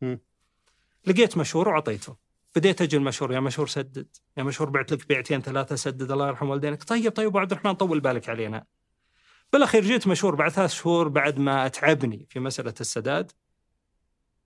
مم. 0.02 0.20
لقيت 1.08 1.38
مشهور 1.38 1.70
وأعطيته. 1.70 2.16
بديت 2.56 2.82
أجي 2.82 2.98
المشهور 2.98 3.32
يا 3.34 3.40
مشهور 3.40 3.68
سدد، 3.68 4.08
يا 4.38 4.44
مشهور 4.44 4.70
بعت 4.70 4.92
لك 4.92 5.08
بيعتين 5.08 5.42
ثلاثة 5.42 5.76
سدد 5.76 6.12
الله 6.12 6.28
يرحم 6.28 6.50
والدينك، 6.50 6.84
طيب 6.84 7.12
طيب 7.12 7.28
أبو 7.28 7.40
عبد 7.40 7.52
الرحمن 7.52 7.74
طول 7.74 8.00
بالك 8.00 8.30
علينا. 8.30 8.66
بالأخير 9.54 9.84
جيت 9.84 10.08
مشهور 10.08 10.36
بعد 10.36 10.52
ثلاث 10.52 10.74
شهور 10.74 11.08
بعد 11.08 11.40
ما 11.40 11.66
أتعبني 11.66 12.28
في 12.30 12.40
مسألة 12.40 12.74
السداد. 12.82 13.32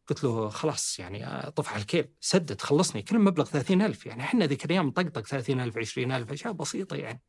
قلت 0.07 0.23
له 0.23 0.49
خلاص 0.49 0.99
يعني 0.99 1.51
طف 1.51 1.69
على 1.69 1.81
الكيل 1.81 2.09
سدد 2.19 2.61
خلصني 2.61 3.01
كل 3.01 3.19
مبلغ 3.19 3.45
30000 3.45 4.05
يعني 4.05 4.23
إحنا 4.23 4.45
ذيك 4.45 4.65
الأيام 4.65 4.87
نطقطق 4.87 5.27
30000 5.27 5.77
20000 5.77 6.31
أشياء 6.31 6.53
بسيطة 6.53 6.95
يعني. 6.95 7.21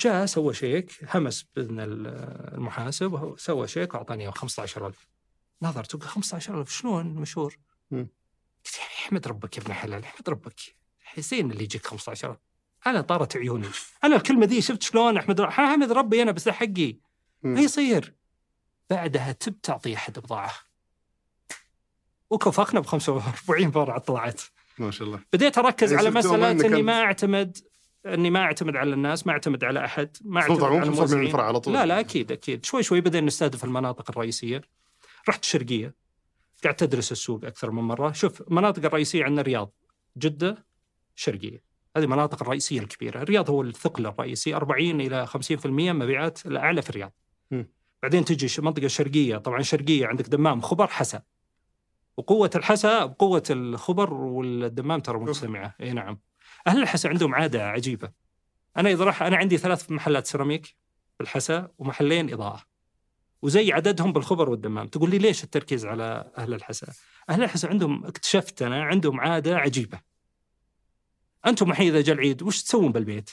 جاء 0.00 0.26
سوى 0.26 0.54
شيك 0.54 1.14
همس 1.14 1.42
بإذن 1.56 1.80
ال- 1.80 2.06
المحاسب 2.54 3.34
سوى 3.38 3.68
شيك 3.68 3.94
واعطاني 3.94 4.30
15000 4.30 5.08
نظرت 5.62 5.92
قلت 5.92 6.04
15000 6.04 6.70
شلون 6.70 7.06
مشهور؟ 7.06 7.56
يعني 8.78 8.90
أحمد 9.06 9.28
ربك 9.28 9.56
يا 9.56 9.62
ابن 9.62 9.70
الحلال 9.70 10.04
أحمد 10.04 10.28
ربك. 10.28 10.60
حسين 11.04 11.50
اللي 11.50 11.64
يجيك 11.64 11.86
15000 11.86 12.36
أنا 12.86 13.00
طارت 13.00 13.36
عيوني. 13.36 13.68
أنا 14.04 14.16
الكلمة 14.16 14.46
دي 14.46 14.62
شفت 14.62 14.82
شلون 14.82 15.16
أحمد. 15.16 15.40
أحمد 15.40 15.92
ربي 15.92 16.22
أنا 16.22 16.32
بس 16.32 16.48
حقي. 16.48 16.96
ما 17.42 17.60
يصير. 17.60 18.14
بعدها 18.90 19.32
تب 19.32 19.60
تعطي 19.60 19.94
أحد 19.94 20.18
بضاعة. 20.18 20.52
وكفخنا 22.30 22.80
ب 22.80 22.86
45 22.86 23.70
فرع 23.70 23.98
طلعت 23.98 24.40
ما 24.78 24.90
شاء 24.90 25.08
الله. 25.08 25.20
بديت 25.32 25.58
أركز 25.58 25.92
يعني 25.92 26.06
على 26.06 26.14
مسألة 26.18 26.50
إني 26.50 26.82
ما 26.82 27.00
أعتمد 27.00 27.58
إني 28.06 28.30
ما 28.30 28.40
أعتمد 28.40 28.76
على 28.76 28.94
الناس 28.94 29.26
ما 29.26 29.32
أعتمد 29.32 29.64
على 29.64 29.84
أحد 29.84 30.16
ما 30.24 30.40
أعتمد 30.40 30.62
على 30.62 30.74
مو 30.74 30.80
45 30.80 30.92
الموزعين 30.92 31.46
على 31.46 31.60
طول. 31.60 31.74
لا 31.74 31.86
لا 31.86 32.00
أكيد 32.00 32.32
أكيد. 32.32 32.64
شوي 32.64 32.82
شوي 32.82 33.00
بدينا 33.00 33.26
نستهدف 33.26 33.64
المناطق 33.64 34.10
الرئيسية. 34.10 34.60
رحت 35.28 35.42
الشرقية. 35.42 35.94
قعدت 36.64 36.82
ادرس 36.82 37.12
السوق 37.12 37.44
أكثر 37.44 37.70
من 37.70 37.82
مرة. 37.82 38.12
شوف 38.12 38.40
المناطق 38.40 38.84
الرئيسية 38.84 39.24
عندنا 39.24 39.40
الرياض 39.40 39.72
جدة 40.16 40.66
شرقية. 41.14 41.62
هذه 41.96 42.04
المناطق 42.04 42.42
الرئيسية 42.42 42.80
الكبيرة. 42.80 43.22
الرياض 43.22 43.50
هو 43.50 43.62
الثقل 43.62 44.06
الرئيسي 44.06 44.54
40 44.54 45.00
إلى 45.00 45.26
50% 45.26 45.92
مبيعات 45.92 46.46
الاعلى 46.46 46.82
في 46.82 46.90
الرياض. 46.90 47.12
مم. 47.50 47.70
بعدين 48.02 48.24
تجي 48.24 48.58
المنطقة 48.58 48.84
الشرقيه 48.84 49.36
طبعا 49.36 49.60
الشرقيه 49.60 50.06
عندك 50.06 50.28
دمام 50.28 50.60
خبر 50.60 50.86
حسا. 50.86 51.22
وقوة 52.16 52.50
الحسا 52.54 53.04
بقوه 53.04 53.42
الخبر 53.50 54.14
والدمام 54.14 55.00
ترى 55.00 55.18
مجتمعة. 55.18 55.74
إي 55.80 55.92
نعم. 55.92 56.20
أهل 56.66 56.82
الحسا 56.82 57.08
عندهم 57.08 57.34
عادة 57.34 57.68
عجيبة. 57.68 58.10
أنا 58.76 58.90
إذا 58.90 59.04
راح 59.04 59.22
أنا 59.22 59.36
عندي 59.36 59.56
ثلاث 59.56 59.90
محلات 59.90 60.26
سيراميك 60.26 60.76
بالحسا 61.18 61.70
ومحلين 61.78 62.32
إضاءة. 62.32 62.62
وزي 63.46 63.72
عددهم 63.72 64.12
بالخبر 64.12 64.50
والدمام. 64.50 64.86
تقول 64.88 65.10
لي 65.10 65.18
ليش 65.18 65.44
التركيز 65.44 65.86
على 65.86 66.32
أهل 66.38 66.54
الحسا 66.54 66.86
أهل 67.30 67.42
الحسا 67.42 67.66
عندهم 67.66 68.06
اكتشفت 68.06 68.62
أنا 68.62 68.84
عندهم 68.84 69.20
عادة 69.20 69.56
عجيبة. 69.56 70.00
أنتم 71.46 71.70
الحين 71.70 71.88
إذا 71.88 72.00
جاء 72.00 72.14
العيد 72.14 72.42
وش 72.42 72.62
تسوون 72.62 72.92
بالبيت؟ 72.92 73.30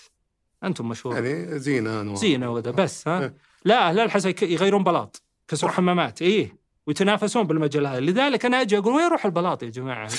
أنتم 0.64 0.89
مشهور 0.89 1.16
يعني 1.16 1.59
زينة 1.59 2.01
انواع 2.01 2.16
زينة 2.16 2.51
وذا 2.51 2.72
بس 2.72 3.07
ها؟ 3.07 3.22
إيه. 3.22 3.36
لا 3.66 3.89
أهل 3.89 3.99
الحسا 3.99 4.30
يغيرون 4.41 4.84
بلاط. 4.84 5.24
كسروا. 5.47 5.72
حمامات 5.72 6.22
إيه. 6.22 6.57
ويتنافسون 6.88 7.44
بالمجال 7.44 7.88
هذا. 7.88 8.00
لذلك 8.00 8.46
أنا 8.46 8.62
أجي 8.62 8.78
أقول 8.78 8.94
وين 8.94 9.06
يروح 9.06 9.26
البلاط 9.26 9.64
يا 9.64 9.70
جماعة؟ 9.70 10.10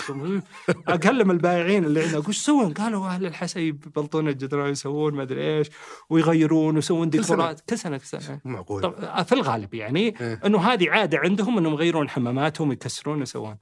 اكلم 0.88 1.30
البائعين 1.30 1.84
اللي 1.84 2.00
عندنا. 2.00 2.16
أقول 2.16 2.26
إيش 2.28 2.38
تسوون؟ 2.38 2.72
قالوا 2.72 3.06
أهل 3.06 3.26
الحسا 3.26 3.60
يبلطون 3.60 4.28
الجدران 4.28 4.70
يسوون 4.70 5.14
ما 5.14 5.22
أدري 5.22 5.58
إيش 5.58 5.66
ويغيرون 6.10 6.74
ويسوون. 6.74 7.10
ديكورات. 7.10 7.60
كل 7.60 7.78
سنة 7.78 7.98
كل 7.98 8.04
سنة. 8.06 8.40
معقول. 8.44 8.82
طب 8.82 9.22
في 9.22 9.32
الغالب 9.32 9.74
يعني 9.74 10.20
إيه. 10.20 10.40
إنه 10.46 10.58
هذه 10.58 10.90
عادة 10.90 11.18
عندهم 11.18 11.58
إنهم 11.58 11.72
يغيرون 11.72 12.08
حماماتهم 12.08 12.68
ويكسرون 12.68 13.18
ويسوون 13.18 13.56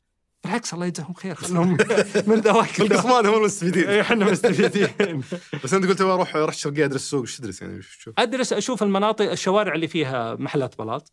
بالعكس 0.44 0.74
الله 0.74 0.86
يجزاهم 0.86 1.14
خير. 1.14 1.34
خلهم 1.44 1.76
من 2.26 2.34
ذواك 2.34 2.80
القسمان 2.80 3.26
هم 3.26 3.34
المستفيدين. 3.34 3.88
إيه، 3.88 4.00
إحنا 4.00 4.24
مستفيدين. 4.24 5.22
بس 5.64 5.74
أنت 5.74 5.86
قلت 5.86 6.00
أروح 6.00 6.36
رحت 6.36 6.56
الشرقيه 6.56 6.84
أدرس 6.84 7.00
السوق 7.00 7.20
إيش 7.20 7.38
تدرس 7.38 7.62
يعني؟ 7.62 7.78
وش 7.78 7.96
تشوف؟ 7.96 8.14
أدرس 8.18 8.52
أشوف 8.52 8.82
المناطق 8.82 9.30
الشوارع 9.30 9.74
اللي 9.74 9.88
فيها 9.88 10.34
محلات 10.34 10.78
بلاط. 10.78 11.12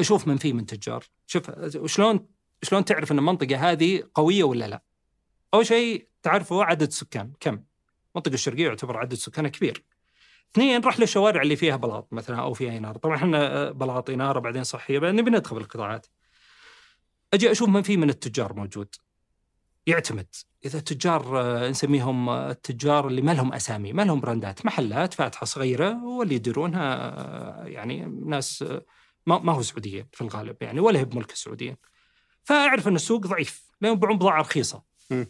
أشوف 0.00 0.28
من 0.28 0.36
فيه 0.36 0.52
من 0.52 0.66
تجار 0.66 1.04
شوف 1.26 1.50
شلون 1.86 2.26
شلون 2.62 2.84
تعرف 2.84 3.12
إن 3.12 3.18
المنطقة 3.18 3.70
هذه 3.70 4.02
قوية 4.14 4.44
ولا 4.44 4.68
لا؟ 4.68 4.82
أول 5.54 5.66
شيء 5.66 6.08
تعرفوا 6.22 6.64
عدد 6.64 6.86
السكان 6.86 7.32
كم؟ 7.40 7.62
المنطقة 8.14 8.34
الشرقية 8.34 8.66
يعتبر 8.66 8.96
عدد 8.96 9.14
سكانها 9.14 9.50
كبير. 9.50 9.84
اثنين 10.52 10.80
راح 10.80 11.00
للشوارع 11.00 11.42
اللي 11.42 11.56
فيها 11.56 11.76
بلاط 11.76 12.12
مثلا 12.12 12.40
أو 12.40 12.54
فيها 12.54 12.78
إنارة. 12.78 12.98
طبعا 12.98 13.16
إحنا 13.16 13.70
بلاط 13.70 14.10
إنارة 14.10 14.38
بعدين 14.38 14.64
صحية 14.64 14.98
بعدين 14.98 15.20
نبي 15.20 15.30
ندخل 15.30 15.56
بالقطاعات. 15.56 16.06
أجي 17.34 17.50
أشوف 17.50 17.68
من 17.68 17.82
فيه 17.82 17.96
من 17.96 18.10
التجار 18.10 18.52
موجود. 18.52 18.94
يعتمد. 19.86 20.26
إذا 20.64 20.80
تجار 20.80 21.40
آه، 21.40 21.68
نسميهم 21.68 22.28
آه، 22.28 22.50
التجار 22.50 23.08
اللي 23.08 23.22
ما 23.22 23.34
لهم 23.34 23.52
أسامي 23.52 23.92
ما 23.92 24.02
لهم 24.02 24.20
براندات 24.20 24.66
محلات 24.66 25.14
فاتحة 25.14 25.46
صغيرة 25.46 26.04
واللي 26.04 26.34
يديرونها 26.34 26.94
آه، 26.94 27.64
يعني 27.64 28.04
ناس 28.26 28.62
آه، 28.62 28.84
ما 29.28 29.38
ما 29.38 29.52
هو 29.52 29.62
سعوديين 29.62 30.06
في 30.12 30.20
الغالب 30.20 30.56
يعني 30.60 30.80
ولا 30.80 31.00
هي 31.00 31.04
بملك 31.04 31.32
السعوديين. 31.32 31.76
فأعرف 32.44 32.88
أن 32.88 32.96
السوق 32.96 33.26
ضعيف 33.26 33.64
لانهم 33.80 33.96
يبيعون 33.96 34.18
بضاعه 34.18 34.40
رخيصة. 34.40 34.82
مم. 35.10 35.26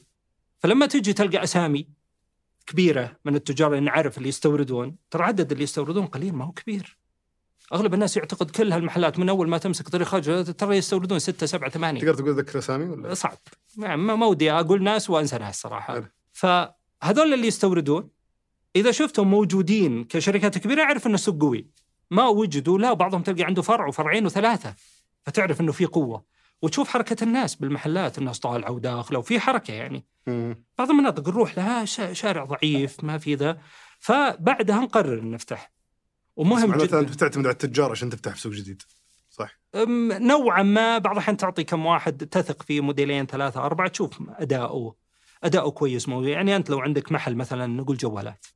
فلما 0.59 0.87
تجي 0.87 1.13
تلقى 1.13 1.43
أسامي 1.43 1.89
كبيرة 2.67 3.17
من 3.25 3.35
التجار 3.35 3.75
اللي 3.75 3.85
نعرف 3.85 4.19
اللي 4.19 4.29
يستوردون 4.29 4.97
ترى 5.11 5.25
عدد 5.25 5.53
اللي 5.53 5.65
يستوردون 5.65 6.07
قليل 6.07 6.35
ما 6.35 6.45
هو 6.45 6.53
كبير. 6.53 6.99
أغلب 7.73 7.95
الناس 7.95 8.17
يعتقد 8.17 8.51
كل 8.51 8.73
هالمحلات 8.73 9.19
من 9.19 9.29
أول 9.29 9.49
ما 9.49 9.59
تمسك 9.59 9.89
طريق 9.89 10.07
خرج 10.07 10.55
ترى 10.55 10.77
يستوردون 10.77 11.19
ستة 11.19 11.47
سبعة 11.47 11.71
ثمانية. 11.71 12.01
تقدر 12.01 12.15
تقول 12.15 12.39
ذكر 12.39 12.59
أسامي 12.59 12.85
ولا؟ 12.85 13.15
صعب. 13.15 13.39
ما 13.77 13.97
ما 13.97 14.27
ودي 14.27 14.53
أقول 14.53 14.83
ناس 14.83 15.11
وأنسى 15.11 15.39
ناس 15.39 15.61
صراحة. 15.61 16.13
فهذول 16.33 17.35
اللي 17.35 17.47
يستوردون 17.47 18.11
إذا 18.77 18.91
شفتهم 18.91 19.31
موجودين 19.31 20.05
كشركات 20.05 20.59
كبيرة 20.59 20.83
أعرف 20.83 21.07
أن 21.07 21.15
السوق 21.15 21.41
قوي. 21.41 21.69
ما 22.11 22.29
وجدوا 22.29 22.79
لا 22.79 22.93
بعضهم 22.93 23.23
تلقى 23.23 23.45
عنده 23.45 23.63
فرع 23.63 23.87
وفرعين 23.87 24.27
وثلاثة 24.27 24.75
فتعرف 25.27 25.61
إنه 25.61 25.73
في 25.73 25.85
قوة. 25.85 26.25
وتشوف 26.63 26.89
حركة 26.89 27.25
الناس 27.25 27.55
بالمحلات 27.55 28.19
الناس 28.19 28.39
طالعة 28.39 28.71
وداخلة 28.71 29.19
وفي 29.19 29.41
حركة 29.41 29.75
يعني. 29.75 30.07
بعض 30.79 30.91
المناطق 30.91 31.29
نروح 31.29 31.59
لها 31.59 31.85
شا- 31.85 32.13
شارع 32.13 32.45
ضعيف 32.45 33.05
ما 33.05 33.19
في 33.19 33.35
ذا. 33.35 33.59
فبعدها 33.99 34.81
نقرر 34.81 35.31
نفتح. 35.31 35.73
ومهم 36.37 36.75
جدا. 36.77 37.01
أنت 37.01 37.11
بتعتمد 37.13 37.47
على 37.47 37.53
التجار 37.53 37.91
عشان 37.91 38.11
تفتح 38.11 38.35
في 38.35 38.41
سوق 38.41 38.53
جديد 38.53 38.83
صح؟ 39.31 39.59
نوعا 40.21 40.63
ما 40.63 40.99
بعض 40.99 41.13
الأحيان 41.13 41.37
تعطي 41.37 41.65
كم 41.65 41.87
واحد 41.87 42.27
تثق 42.27 42.63
فيه 42.63 42.81
موديلين 42.81 43.27
ثلاثة 43.27 43.61
أربعة 43.61 43.89
تشوف 43.89 44.23
أداؤه. 44.31 44.95
أداؤه 45.45 45.71
كويس 45.71 46.09
مو 46.09 46.23
يعني 46.23 46.57
أنت 46.57 46.71
لو 46.71 46.81
عندك 46.81 47.13
محل 47.13 47.35
مثلا 47.35 47.67
نقول 47.67 47.97
جوالات. 47.97 48.47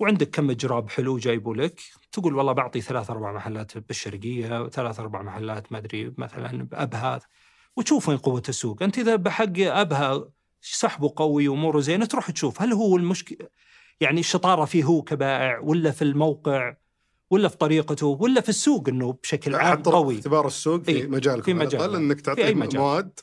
وعندك 0.00 0.30
كم 0.30 0.52
جراب 0.52 0.90
حلو 0.90 1.18
جايبوا 1.18 1.54
لك؟ 1.54 1.80
تقول 2.12 2.34
والله 2.34 2.52
بعطي 2.52 2.80
ثلاث 2.80 3.10
أربع 3.10 3.32
محلات 3.32 3.78
بالشرقية 3.78 4.62
وثلاث 4.62 5.00
أربع 5.00 5.22
محلات 5.22 5.72
ما 5.72 5.78
أدري 5.78 6.14
مثلا 6.18 6.62
بأبها. 6.62 7.20
وتشوف 7.76 8.08
وين 8.08 8.18
قوة 8.18 8.42
السوق، 8.48 8.82
أنت 8.82 8.98
إذا 8.98 9.16
بحق 9.16 9.58
أبها 9.58 10.24
سحبه 10.60 11.12
قوي 11.16 11.48
وأموره 11.48 11.80
زينة 11.80 12.04
تروح 12.04 12.30
تشوف 12.30 12.62
هل 12.62 12.72
هو 12.72 12.96
المشكلة 12.96 13.48
يعني 14.00 14.20
الشطارة 14.20 14.64
فيه 14.64 14.84
هو 14.84 15.02
كبائع 15.02 15.58
ولا 15.58 15.90
في 15.90 16.02
الموقع 16.02 16.76
ولا 17.30 17.48
في 17.48 17.56
طريقته 17.56 18.06
ولا 18.06 18.40
في 18.40 18.48
السوق 18.48 18.88
إنه 18.88 19.18
بشكل 19.22 19.54
عام 19.54 19.82
قوي. 19.82 20.18
اختبار 20.18 20.46
السوق 20.46 20.82
في 20.82 20.90
إيه، 20.90 21.06
مجالكم 21.06 21.42
في 21.42 21.54
مجال. 21.54 21.94
انك 21.94 22.20
تعطيه. 22.20 22.54
مواد 22.54 23.20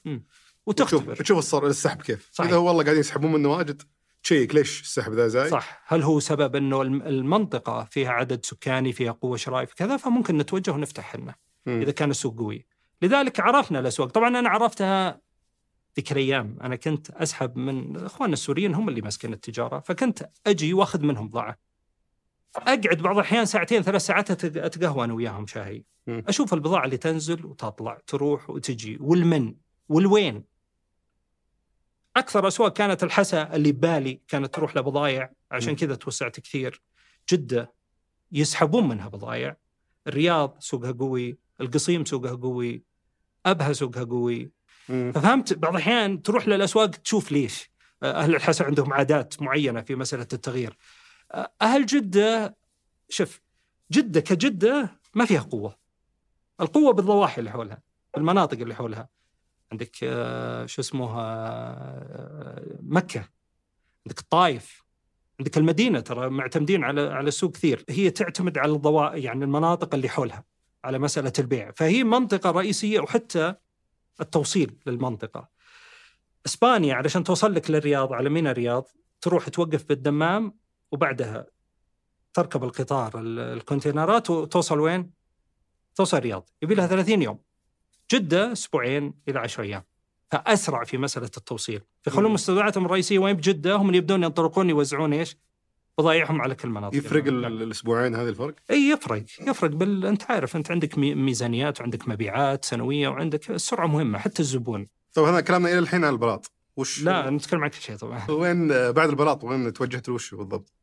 وتختبر. 0.65 1.11
وتشوف 1.11 1.55
السحب 1.55 2.01
كيف. 2.01 2.29
صحيح. 2.31 2.49
اذا 2.49 2.57
هو 2.57 2.67
والله 2.67 2.83
قاعدين 2.83 2.99
يسحبون 2.99 3.31
منه 3.31 3.49
واجد 3.49 3.81
تشيك 4.23 4.55
ليش 4.55 4.81
السحب 4.81 5.13
ذا 5.13 5.27
زايد؟ 5.27 5.51
صح. 5.51 5.83
هل 5.87 6.03
هو 6.03 6.19
سبب 6.19 6.55
إنه 6.55 6.81
الم- 6.81 7.01
المنطقة 7.01 7.83
فيها 7.91 8.09
عدد 8.09 8.45
سكاني 8.45 8.93
فيها 8.93 9.11
قوة 9.11 9.37
شرائية 9.37 9.65
في 9.65 9.75
كذا؟ 9.75 9.97
فممكن 9.97 10.37
نتوجه 10.37 10.71
ونفتح 10.71 11.15
مم. 11.15 11.33
إذا 11.81 11.91
كان 11.91 12.09
السوق 12.11 12.37
قوي. 12.37 12.65
لذلك 13.01 13.39
عرفنا 13.39 13.79
الأسواق. 13.79 14.09
طبعا 14.09 14.39
أنا 14.39 14.49
عرفتها 14.49 15.21
ذيك 15.95 16.11
الأيام 16.11 16.57
أنا 16.61 16.75
كنت 16.75 17.09
أسحب 17.11 17.57
من 17.57 17.97
إخواننا 17.97 18.33
السوريين 18.33 18.73
هم 18.75 18.89
اللي 18.89 19.01
ماسكين 19.01 19.33
التجارة 19.33 19.79
فكنت 19.79 20.29
أجي 20.47 20.73
وأخذ 20.73 21.03
منهم 21.05 21.27
بضاعه 21.29 21.57
أقعد 22.55 22.97
بعض 23.01 23.15
الأحيان 23.15 23.45
ساعتين 23.45 23.81
ثلاث 23.81 24.05
ساعات 24.05 24.45
أتقهوى 24.57 25.05
أنا 25.05 25.13
وياهم 25.13 25.47
شاهي. 25.47 25.83
أشوف 26.07 26.53
البضاعة 26.53 26.85
اللي 26.85 26.97
تنزل 26.97 27.45
وتطلع 27.45 27.99
تروح 28.07 28.49
وتجي 28.49 28.97
والمن 29.01 29.55
والوين. 29.89 30.43
أكثر 32.17 32.47
اسواق 32.47 32.73
كانت 32.73 33.03
الحسا 33.03 33.55
اللي 33.55 33.71
ببالي 33.71 34.21
كانت 34.27 34.55
تروح 34.55 34.77
لبضايع 34.77 35.31
عشان. 35.51 35.75
كذا 35.75 35.95
توسعت 35.95 36.39
كثير. 36.39 36.81
جدة 37.29 37.73
يسحبون 38.31 38.87
منها 38.87 39.07
بضايع 39.07 39.55
الرياض 40.07 40.57
سوقها 40.59 40.91
قوي 40.91 41.37
القصيم 41.61 42.05
سوقها 42.05 42.35
قوي 42.35 42.83
أبها 43.45 43.73
سوقها 43.73 44.03
قوي. 44.03 44.51
مم. 44.89 45.11
ففهمت 45.15 45.53
بعض 45.53 45.75
الأحيان 45.75 46.21
تروح 46.21 46.47
للأسواق 46.47 46.89
تشوف 46.89 47.31
ليش. 47.31 47.71
أهل 48.03 48.35
الحسا 48.35 48.63
عندهم 48.63 48.93
عادات 48.93 49.41
معينة 49.41 49.81
في 49.81 49.95
مسألة 49.95 50.27
التغيير. 50.33 50.77
أهل 51.61 51.85
جدة 51.85 52.57
شوف 53.09 53.41
جدة 53.91 54.19
كجدة 54.21 54.99
ما 55.13 55.25
فيها 55.25 55.41
قوة. 55.41 55.75
القوة 56.61 56.93
بالضواحي 56.93 57.39
اللي 57.39 57.51
حولها 57.51 57.81
بالمناطق 58.13 58.59
اللي 58.59 58.75
حولها. 58.75 59.09
عندك 59.71 59.95
آه، 60.03 60.65
شو 60.65 60.81
اسمه 60.81 61.19
آه، 61.21 62.77
مكة 62.81 63.29
عندك 64.07 64.19
الطائف 64.19 64.83
عندك 65.39 65.57
المدينة 65.57 65.99
ترى 65.99 66.29
معتمدين 66.29 66.83
على 66.83 67.01
على 67.01 67.27
السوق 67.27 67.51
كثير. 67.51 67.85
هي 67.89 68.09
تعتمد 68.11 68.57
على 68.57 68.71
الضوا 68.71 69.15
يعني 69.15 69.43
المناطق 69.45 69.95
اللي 69.95 70.09
حولها 70.09 70.43
على 70.83 70.99
مسألة 70.99 71.33
البيع. 71.39 71.71
فهي 71.71 72.03
منطقة 72.03 72.51
رئيسية 72.51 72.99
وحتى 72.99 73.55
التوصيل 74.21 74.77
للمنطقة. 74.85 75.49
إسبانيا 76.45 76.95
علشان 76.95 77.23
توصل 77.23 77.53
لك 77.53 77.71
للرياض 77.71 78.13
على 78.13 78.29
مينا 78.29 78.51
الرياض 78.51 78.87
تروح 79.21 79.49
توقف 79.49 79.85
بالدمام 79.85 80.53
وبعدها 80.91 81.45
تركب 82.33 82.63
القطار 82.63 83.19
ال- 83.19 83.39
الكونتينرات 83.39 84.29
وتوصل 84.29 84.79
وين؟ 84.79 85.11
توصل 85.95 86.17
الرياض 86.17 86.49
يبي 86.61 86.75
لها 86.75 86.87
30 86.87 87.21
يوم. 87.21 87.39
جدة 88.11 88.51
أسبوعين 88.51 89.13
إلى 89.29 89.39
10 89.39 89.63
أيام. 89.63 89.83
فأسرع 90.31 90.83
في 90.83 90.97
مسألة 90.97 91.29
التوصيل. 91.37 91.81
فيخلون. 92.01 92.31
مستودعاتهم 92.31 92.85
الرئيسية 92.85 93.19
وين 93.19 93.35
بجدة؟ 93.35 93.75
هم 93.75 93.87
اللي 93.87 93.97
يبدون 93.97 94.23
ينطلقون 94.23 94.69
يوزعون 94.69 95.13
إيش؟ 95.13 95.37
بضايعهم 95.97 96.41
على 96.41 96.55
كل 96.55 96.69
مناطق. 96.69 96.95
يفرق 96.95 97.25
المملكة. 97.25 97.63
الأسبوعين 97.63 98.15
هذا 98.15 98.29
الفرق؟ 98.29 98.55
إي 98.71 98.89
يفرق. 98.89 99.23
يفرق 99.41 99.71
بال... 99.71 100.05
أنت 100.05 100.31
عارف 100.31 100.55
أنت 100.55 100.71
عندك 100.71 100.97
مي... 100.97 101.15
ميزانيات 101.15 101.79
وعندك 101.79 102.07
مبيعات 102.07 102.65
سنوية 102.65 103.07
وعندك 103.07 103.49
السرعة 103.49 103.87
مهمة 103.87 104.19
حتى 104.19 104.39
الزبون. 104.39 104.87
طيب 105.13 105.25
هذا 105.25 105.41
كلامنا 105.41 105.69
إلى 105.69 105.79
الحين 105.79 106.03
عن 106.03 106.13
البلاط. 106.13 106.51
وش 106.77 107.03
لا 107.03 107.29
نتكلم 107.29 107.63
عن 107.63 107.69
كل 107.69 107.81
شيء 107.81 107.95
طبعا. 107.95 108.31
وين 108.31 108.67
بعد 108.91 109.09
البلاط 109.09 109.43
وين 109.43 109.73
توجهت 109.73 110.09
وش 110.09 110.35
بالضبط؟ 110.35 110.73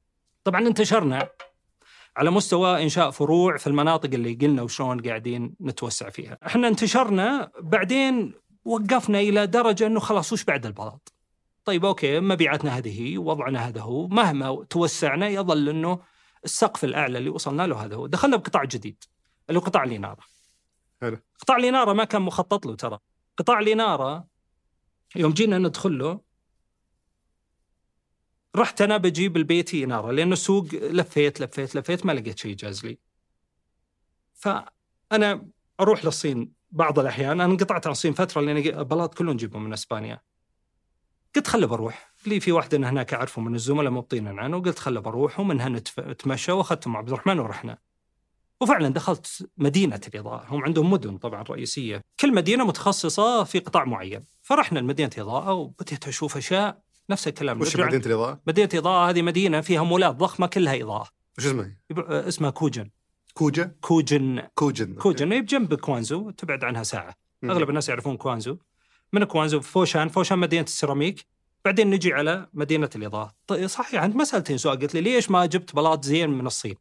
طبعا 0.44 0.66
انتشرنا. 0.66 1.28
على 2.16 2.30
مستوى 2.30 2.82
إنشاء 2.82 3.10
فروع 3.10 3.56
في 3.56 3.66
المناطق 3.66 4.10
اللي 4.14 4.34
قلنا 4.34 4.62
وشلون 4.62 5.00
قاعدين 5.00 5.54
نتوسع 5.60 6.10
فيها. 6.10 6.38
إحنا 6.46 6.68
انتشرنا 6.68 7.50
بعدين 7.60 8.34
وقفنا 8.64 9.20
إلى 9.20 9.46
درجة 9.46 9.86
إنه 9.86 10.00
خلاص 10.00 10.32
وش 10.32 10.44
بعد 10.44 10.66
البلاط؟ 10.66 11.12
طيب 11.64 11.84
أوكي 11.84 12.20
مبيعاتنا 12.20 12.78
هذه 12.78 13.02
هي 13.02 13.18
وضعنا 13.18 13.68
هذا 13.68 13.80
هو 13.80 14.08
مهما 14.08 14.64
توسعنا 14.70 15.28
يظل 15.28 15.68
إنه 15.68 15.98
السقف 16.44 16.84
الأعلى 16.84 17.18
اللي 17.18 17.30
وصلنا 17.30 17.66
له 17.66 17.84
هذا 17.84 17.96
هو، 17.96 18.06
دخلنا 18.06 18.36
بقطاع 18.36 18.64
جديد 18.64 19.04
اللي 19.48 19.60
هو 19.60 19.64
قطاع 19.64 19.84
الإنارة. 19.84 20.22
حلو. 21.00 21.18
قطاع 21.40 21.56
الإنارة 21.56 21.92
ما 21.92 22.04
كان 22.04 22.22
مخطط 22.22 22.66
له 22.66 22.74
ترى. 22.74 22.98
قطاع 23.36 23.58
الإنارة 23.58 24.24
يوم 25.16 25.32
جينا 25.32 25.58
ندخل 25.58 25.98
له 25.98 26.20
رحت 28.56 28.80
أنا 28.82 28.96
بجيب 28.96 29.36
البيتي 29.36 29.84
إنارة 29.84 30.10
لأنه 30.10 30.32
السوق 30.32 30.66
لفيت 30.74 31.40
لفيت 31.40 31.76
لفيت 31.76 32.06
ما 32.06 32.12
لقيت 32.12 32.38
شيء 32.38 32.56
جاز 32.56 32.86
لي. 32.86 32.98
فأنا 34.34 35.48
أروح 35.80 36.04
للصين 36.04 36.52
بعض 36.70 36.98
الأحيان 36.98 37.40
أنا 37.40 37.44
انقطعت 37.44 37.86
عن 37.86 37.92
الصين 37.92 38.12
فترة 38.12 38.40
لأن 38.40 38.56
البلاط 38.56 39.14
كله 39.14 39.32
نجيبه 39.32 39.58
من 39.58 39.72
إسبانيا. 39.72 40.20
قلت 41.36 41.46
خله 41.46 41.66
بروح 41.66 42.12
لي 42.26 42.40
في 42.40 42.52
واحد 42.52 42.74
هناك 42.74 43.14
اعرفه 43.14 43.42
من 43.42 43.54
الزملاء 43.54 43.92
مبطينا 43.92 44.42
عنه 44.42 44.56
وقلت 44.56 44.78
خله 44.78 45.00
بروح 45.00 45.40
ومنها 45.40 45.68
نتمشى 45.68 46.52
واخذته 46.52 46.90
مع 46.90 46.98
عبد 46.98 47.08
الرحمن 47.08 47.38
ورحنا. 47.38 47.78
وفعلا 48.60 48.88
دخلت 48.88 49.50
مدينة 49.56 50.00
الاضاءه، 50.08 50.46
هم 50.48 50.64
عندهم 50.64 50.90
مدن 50.90 51.18
طبعا 51.18 51.42
رئيسية، 51.42 52.04
كل 52.20 52.34
مدينة 52.34 52.64
متخصصة 52.64 53.44
في 53.44 53.58
قطاع 53.58 53.84
معين، 53.84 54.24
فرحنا 54.42 54.78
لمدينة 54.78 55.10
اضاءه 55.18 55.52
وبديت 55.52 56.08
أشوف 56.08 56.36
أشياء 56.36 56.85
نفس 57.10 57.28
الكلام. 57.28 57.60
وش 57.60 57.76
مدينه 57.76 58.06
الاضاءه؟ 58.06 58.40
مدينة 58.46 58.68
إضاءة 58.74 59.10
هذه 59.10 59.22
مدينة 59.22 59.60
فيها 59.60 59.82
مولات 59.82 60.14
ضخمة 60.16 60.46
كلها 60.46 60.82
إضاءة. 60.82 61.08
وش 61.38 61.46
اسمها؟ 61.46 61.76
اسمها 62.10 62.50
كوجن. 62.50 62.90
كوجا؟ 63.34 63.74
كوجن. 63.80 64.42
كوجن 64.54 64.94
كوجن. 64.94 65.32
هي 65.32 65.40
بجنب 65.40 65.74
كوانزو 65.74 66.30
تبعد 66.30 66.64
عنها 66.64 66.82
ساعة. 66.82 67.14
مم. 67.42 67.50
أغلب 67.50 67.68
الناس 67.68 67.88
يعرفون 67.88 68.16
كوانزو. 68.16 68.56
من 69.12 69.24
كوانزو؟ 69.24 69.60
فوشان. 69.60 70.08
فوشان 70.08 70.38
مدينة 70.38 70.64
السيراميك. 70.64 71.26
بعدين 71.64 71.90
نجي 71.90 72.12
على 72.12 72.48
مدينة 72.54 72.90
الإضاءة. 72.96 73.34
طيب 73.46 73.66
صحيح 73.66 74.02
عند 74.02 74.16
مسالتين 74.16 74.58
سؤال. 74.58 74.78
قلت 74.78 74.94
لي 74.94 75.00
ليش 75.00 75.30
ما 75.30 75.46
جبت 75.46 75.74
بلاط 75.74 76.04
زين 76.04 76.30
من 76.30 76.46
الصين؟ 76.46 76.74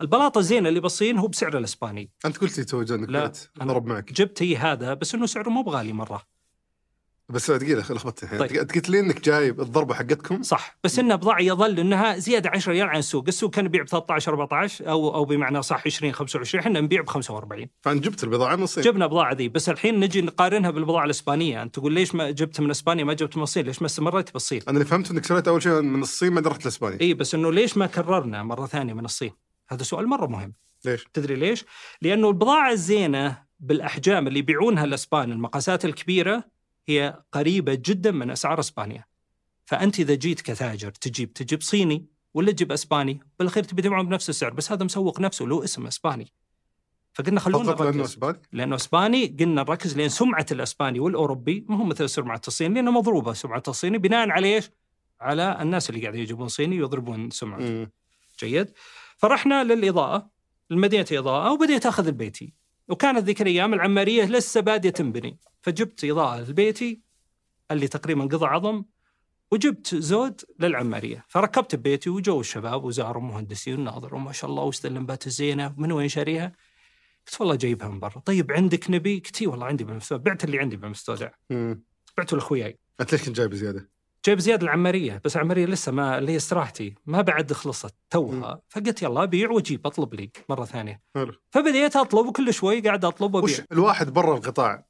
البلاط 0.00 0.38
الزين 0.38 0.66
اللي 0.66 0.80
بالصين 0.80 1.18
هو 1.18 1.28
بسعر 1.28 1.58
الإسباني. 1.58 2.10
أنت 2.24 2.36
قلت 2.38 2.58
لي 2.58 2.64
تو 2.64 2.82
إنك 2.82 3.32
ضرب 3.62 3.86
معك. 3.86 4.12
جبت 4.12 4.42
هي 4.42 4.56
هذا 4.56 4.94
بس 4.94 5.14
إنه 5.14 5.26
سعره 5.26 5.48
مو 5.48 5.62
بغالي 5.62 5.92
مرة. 5.92 6.22
بس 7.30 7.50
دقيقة 7.50 7.94
لخبطت 7.94 8.22
الحين. 8.22 8.38
طيب. 8.38 8.52
انت 8.52 8.74
قلت 8.74 8.88
لي 8.88 9.00
إنك 9.00 9.24
جايب 9.24 9.60
الضربة 9.60 9.94
حقتكم؟ 9.94 10.42
صح. 10.42 10.78
بس 10.84 10.98
انها 10.98 11.16
بضاعة 11.16 11.40
يظل 11.40 11.78
إنها 11.78 12.18
زيادة 12.18 12.50
10 12.50 12.72
ريال 12.72 12.88
عن 12.88 12.98
السوق، 12.98 13.24
السوق 13.28 13.54
كان 13.54 13.66
يبيع 13.66 13.82
ب 13.82 13.88
13 13.88 14.32
14 14.32 14.90
أو 14.90 15.14
أو 15.14 15.24
بمعنى 15.24 15.62
صح 15.62 15.82
20 15.86 16.12
25 16.12 16.64
إحنا 16.64 16.80
نبيع 16.80 17.02
ب 17.02 17.08
45 17.08 17.66
فأنت 17.82 18.04
جبت 18.04 18.24
البضاعة 18.24 18.56
من 18.56 18.62
الصين 18.62 18.84
جبنا 18.84 19.06
بضاعة 19.06 19.34
ذي. 19.34 19.48
بس 19.48 19.68
الحين 19.68 20.00
نجي 20.00 20.22
نقارنها 20.22 20.70
بالبضاعة 20.70 21.04
الإسبانية. 21.04 21.62
أنت 21.62 21.74
تقول 21.74 21.92
ليش 21.92 22.14
ما 22.14 22.30
جبت 22.30 22.60
من 22.60 22.70
إسبانيا 22.70 23.04
ما 23.04 23.14
جبت 23.14 23.36
من 23.36 23.42
الصين؟ 23.42 23.66
ليش 23.66 23.82
ما 23.82 23.86
استمريت 23.86 24.32
بالصين؟ 24.32 24.60
أنا 24.68 24.78
اللي 24.78 24.84
فهمت 24.84 25.10
إنك 25.10 25.24
شريت 25.24 25.48
أول 25.48 25.62
شيء 25.62 25.80
من 25.80 26.02
الصين 26.02 26.34
بعدين 26.34 26.50
رحت 26.50 26.64
لإسبانيا. 26.64 27.00
إي 27.00 27.14
بس 27.14 27.34
إنه 27.34 27.52
ليش 27.52 27.76
ما 27.76 27.86
كررنا 27.86 28.42
مرة 28.42 28.66
ثانية 28.66 28.92
من 28.92 29.04
الصين؟ 29.04 29.32
هذا 29.68 29.82
سؤال 29.82 30.06
مرة 30.06 30.26
مهم. 30.26 30.54
ليش؟ 30.84 31.06
تدري 31.14 31.34
ليش؟ 31.34 31.64
لأنه 32.02 32.28
البضاعة 32.28 32.72
الزينة 32.72 33.42
بالأحجام 33.60 34.26
اللي 34.26 34.38
يبيعونها 34.38 34.84
الإسبان 34.84 35.32
المقاسات 35.32 35.84
الكبيرة 35.84 36.57
هي 36.88 37.22
قريبة 37.32 37.74
جدا 37.74 38.10
من 38.10 38.30
أسعار 38.30 38.60
إسبانيا. 38.60 39.04
فأنت 39.64 40.00
إذا 40.00 40.14
جيت 40.14 40.40
كتاجر 40.40 40.90
تجيب 40.90 41.32
تجيب 41.32 41.62
صيني 41.62 42.06
ولا 42.34 42.52
تجيب 42.52 42.72
إسباني؟ 42.72 43.20
بالأخير 43.38 43.62
تبي 43.62 43.82
تبيعهم 43.82 44.08
بنفس 44.08 44.28
السعر 44.28 44.52
بس 44.52 44.72
هذا 44.72 44.84
مسوق 44.84 45.20
نفسه 45.20 45.44
له 45.44 45.64
اسم 45.64 45.86
إسباني. 45.86 46.32
فقلنا 47.12 47.40
خلونا 47.40 47.64
فقط 47.64 47.82
لأنه 47.82 48.04
إسباني؟ 48.04 48.38
لأنه 48.52 48.76
إسباني 48.76 49.26
قلنا 49.26 49.62
نركز 49.62 49.96
لأن 49.96 50.08
سمعة 50.08 50.46
الإسباني 50.52 51.00
والأوروبي 51.00 51.66
ما 51.68 51.76
هو 51.76 51.84
مثل 51.84 52.08
سمعة 52.08 52.40
الصيني 52.48 52.74
لأنه 52.74 52.90
مضروبة 52.90 53.32
سمعة 53.32 53.62
الصيني 53.68 53.98
بناء 53.98 54.30
على 54.30 54.54
إيش؟ 54.54 54.70
على 55.20 55.58
الناس 55.62 55.90
اللي 55.90 56.00
قاعدين 56.00 56.22
يجيبون 56.22 56.48
صيني 56.48 56.76
يضربون 56.76 57.30
سمعته. 57.30 57.86
جيد. 58.40 58.72
فرحنا 59.16 59.64
للإضاءة 59.64 60.30
لمدينه 60.70 61.06
إضاءة 61.12 61.52
وبديت 61.52 61.86
أخذ 61.86 62.06
البيتي. 62.06 62.52
وكانت 62.88 63.24
ذيك 63.24 63.42
الأيام 63.42 63.74
العمارية 63.74 64.24
لسه 64.24 64.60
بادية 64.60 64.90
تنبني. 64.90 65.38
فجبت 65.60 66.04
إضاءة 66.04 66.40
لبيتي 66.40 67.00
اللي 67.70 67.88
تقريبا 67.88 68.24
قضى 68.24 68.46
عظم 68.46 68.84
وجبت 69.50 69.94
زود 69.94 70.40
للعمارية 70.60 71.24
فركبت 71.28 71.74
ببيتي 71.74 72.10
وجو 72.10 72.40
الشباب 72.40 72.84
وزاروا 72.84 73.22
مهندسين 73.22 73.80
وناظروا 73.80 74.20
ما 74.20 74.32
شاء 74.32 74.50
الله 74.50 74.62
وش 74.62 74.86
اللمبات 74.86 75.26
الزينة 75.26 75.74
من 75.76 75.92
وين 75.92 76.08
شاريها؟ 76.08 76.52
قلت 77.26 77.40
والله 77.40 77.54
جايبها 77.54 77.88
من 77.88 78.00
برا 78.00 78.18
طيب 78.24 78.52
عندك 78.52 78.90
نبي؟ 78.90 79.22
قلت 79.24 79.42
والله 79.42 79.66
عندي 79.66 79.84
بالمستودع 79.84 80.22
بعت 80.22 80.44
اللي 80.44 80.58
عندي 80.58 80.76
بالمستودع. 80.76 81.30
بعته 82.18 82.36
لأخوياي 82.36 82.78
أنت 83.00 83.12
ليش 83.12 83.24
كنت 83.24 83.36
جايب 83.36 83.54
زيادة؟ 83.54 83.90
جايب 84.26 84.38
زياد 84.38 84.62
العماريه 84.62 85.20
بس 85.24 85.36
العماريه 85.36 85.66
لسه 85.66 85.92
ما 85.92 86.18
اللي 86.18 86.32
هي 86.32 86.36
استراحتي 86.36 86.94
ما 87.06 87.20
بعد 87.20 87.52
خلصت 87.52 87.94
توها 88.10 88.60
فقلت 88.68 89.02
يلا 89.02 89.22
أبيع 89.22 89.50
وأجيب 89.50 89.86
أطلب 89.86 90.14
لي 90.14 90.30
مرة 90.48 90.64
ثانية 90.64 91.02
حلو 91.14 91.32
فبديت 91.50 91.96
أطلب 91.96 92.26
وكل 92.26 92.54
شوي 92.54 92.80
قاعد 92.80 93.04
أطلب 93.04 93.34
وأبيع 93.34 93.54
وش 93.54 93.62
الواحد 93.72 94.12
برا 94.12 94.36
القطاع. 94.36 94.87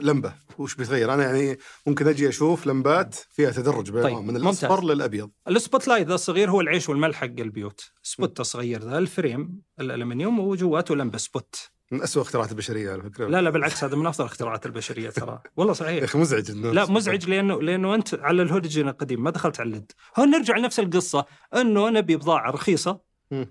لمبة 0.00 0.34
وش 0.58 0.74
بيتغير؟ 0.74 1.14
أنا 1.14 1.24
يعني 1.24 1.58
ممكن 1.86 2.08
أجي 2.08 2.28
أشوف 2.28 2.66
لمبات 2.66 3.14
فيها 3.14 3.50
تدرج 3.50 4.02
طيب، 4.02 4.16
من 4.16 4.20
ممتاز. 4.22 4.42
الأصفر 4.42 4.84
للأبيض. 4.84 5.30
ال 5.48 5.56
spot 5.56 5.88
light 5.88 6.08
ذا 6.08 6.14
الصغير 6.14 6.50
هو 6.50 6.60
العيش 6.60 6.88
والملح 6.88 7.16
حق 7.16 7.24
البيوت. 7.24 7.90
spot 8.02 8.40
الصغير 8.40 8.82
ذا 8.82 8.98
ال 8.98 9.09
frame 9.09 9.62
الألمنيوم 9.80 10.40
وجواته 10.40 10.96
لمبة 10.96 11.18
spot. 11.18 11.70
من 11.90 12.02
أسوأ 12.02 12.22
اختراعات 12.22 12.50
البشرية 12.50 12.92
على 12.92 13.02
فكرة. 13.02 13.28
لا 13.28 13.42
لا 13.42 13.50
بالعكس 13.50 13.84
هذا 13.84 13.96
من 13.96 14.06
أفضل 14.06 14.24
اختراعات 14.24 14.66
البشرية 14.66 15.10
ترى. 15.10 15.40
والله 15.56 15.72
يا 15.72 15.76
صحيح 15.78 16.02
أخي 16.04 16.18
مزعج 16.18 16.50
لا 16.50 16.90
مزعج 16.90 17.28
لأنه 17.30 17.62
لأنه 17.62 17.94
أنت 17.94 18.14
على 18.14 18.42
الهالوجين 18.42 18.88
القديم 18.88 19.22
ما 19.22 19.30
دخلت 19.30 19.60
على 19.60 19.66
ال 19.66 19.72
LED 19.72 19.92
هون 20.18 20.30
نرجع 20.30 20.56
لنفس 20.56 20.80
القصة 20.80 21.24
إنه 21.54 21.90
نبي 21.90 22.16
بضاعة 22.16 22.50
رخيصة. 22.50 23.00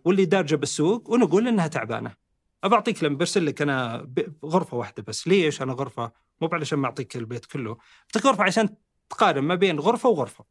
واللي 0.06 0.26
دارجة 0.26 0.56
بالسوق 0.56 1.10
ونقول 1.10 1.48
إنها 1.48 1.68
تعبانة. 1.68 2.23
ابى 2.64 2.76
اعطيك 2.76 3.04
لما 3.04 3.18
برسل 3.18 3.46
لك 3.46 3.62
أنا 3.62 4.08
غرفة 4.46 4.78
واحدة 4.78 5.04
بس. 5.08 5.28
ليش؟ 5.28 5.62
أنا 5.62 5.74
غرفة 5.74 6.12
مو 6.42 6.50
علشان 6.54 6.80
ما 6.80 6.86
أعطيك 6.86 7.16
البيت 7.16 7.46
كله. 7.46 7.78
أعطيك 8.08 8.26
غرفة 8.26 8.44
عشان 8.44 8.70
تقارن 9.10 9.44
ما 9.44 9.56
بين 9.56 9.80
غرفة 9.80 10.10
وغرفة. 10.10 10.46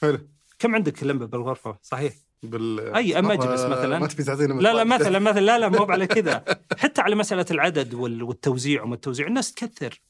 حلو. 0.00 0.18
كم 0.58 0.74
عندك 0.74 1.02
لمبة 1.04 1.26
بالغرفة؟ 1.26 1.78
صحيح. 1.82 2.12
بال 2.42 2.94
أي، 2.94 3.18
أما 3.18 3.28
مجلس 3.34 3.60
مرة 3.60 3.68
مثلاً. 3.68 3.98
ما 3.98 4.06
تبي 4.06 4.22
تعطينا 4.24 4.52
لا 4.54 4.72
لا. 4.74 4.84
مثلا 4.84 5.18
مثلا 5.18 5.40
لا 5.40 5.58
لا 5.58 5.68
مو 5.68 5.84
على 5.84 6.06
كذا. 6.06 6.44
حتى 6.78 7.00
على 7.00 7.14
مسألة 7.14 7.46
العدد 7.50 7.94
وال- 7.94 8.22
والتوزيع 8.22 8.82
وما 8.82 8.94
التوزيع 8.94 9.26
الناس 9.26 9.54
تكثر. 9.54 10.00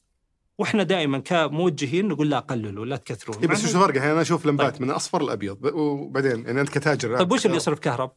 وإحنا 0.59 0.83
دائما 0.83 1.19
كموجهين 1.19 2.09
نقول 2.09 2.31
لا 2.31 2.39
قللوا 2.39 2.87
لا 2.87 2.97
تكثرون. 2.97 3.39
إيه 3.39 3.47
بس 3.49 3.65
وش 3.65 3.75
الفرق؟ 3.77 3.97
يعني 3.97 4.13
أنا 4.13 4.21
أشوف 4.21 4.47
لمبات 4.47 4.73
طيب. 4.73 4.83
من 4.83 4.91
اصفر 4.91 5.23
لابيض 5.23 5.57
ب- 5.61 5.75
وبعدين 5.75 6.45
يعني 6.47 6.61
أنت 6.61 6.69
كتاجر. 6.69 7.19
طيب 7.19 7.33
وش 7.33 7.47
اللي 7.47 7.57
يصرف 7.57 7.79
كهرب؟ 7.79 8.13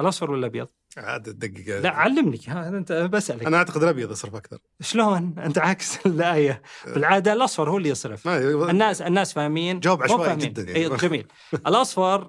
الأصفر 0.00 0.30
ولا 0.30 0.38
الأبيض؟ 0.40 0.68
عاد 0.96 1.22
تدقق 1.22 1.80
لا 1.80 1.90
علمني. 1.90 2.40
ها 2.48 2.68
أنت 2.68 2.92
بسألك. 2.92 3.46
أنا 3.46 3.56
أعتقد 3.56 3.82
الابيض 3.82 4.10
يصرف 4.12 4.34
أكثر. 4.34 4.58
شلون؟ 4.80 5.34
أنت 5.38 5.58
عكس 5.58 6.06
الآية. 6.06 6.62
بالعادة 6.86 7.32
الأصفر 7.32 7.70
هو 7.70 7.78
اللي 7.78 7.88
يصرف. 7.88 8.28
الناس 8.28 9.02
الناس 9.02 9.32
فاهمين؟ 9.32 9.80
جواب 9.80 10.02
عشوائي. 10.02 10.36
جداً 10.36 10.62
يعني. 10.62 10.76
اي 10.92 10.96
جميل. 10.96 11.26
الأصفر 11.66 12.28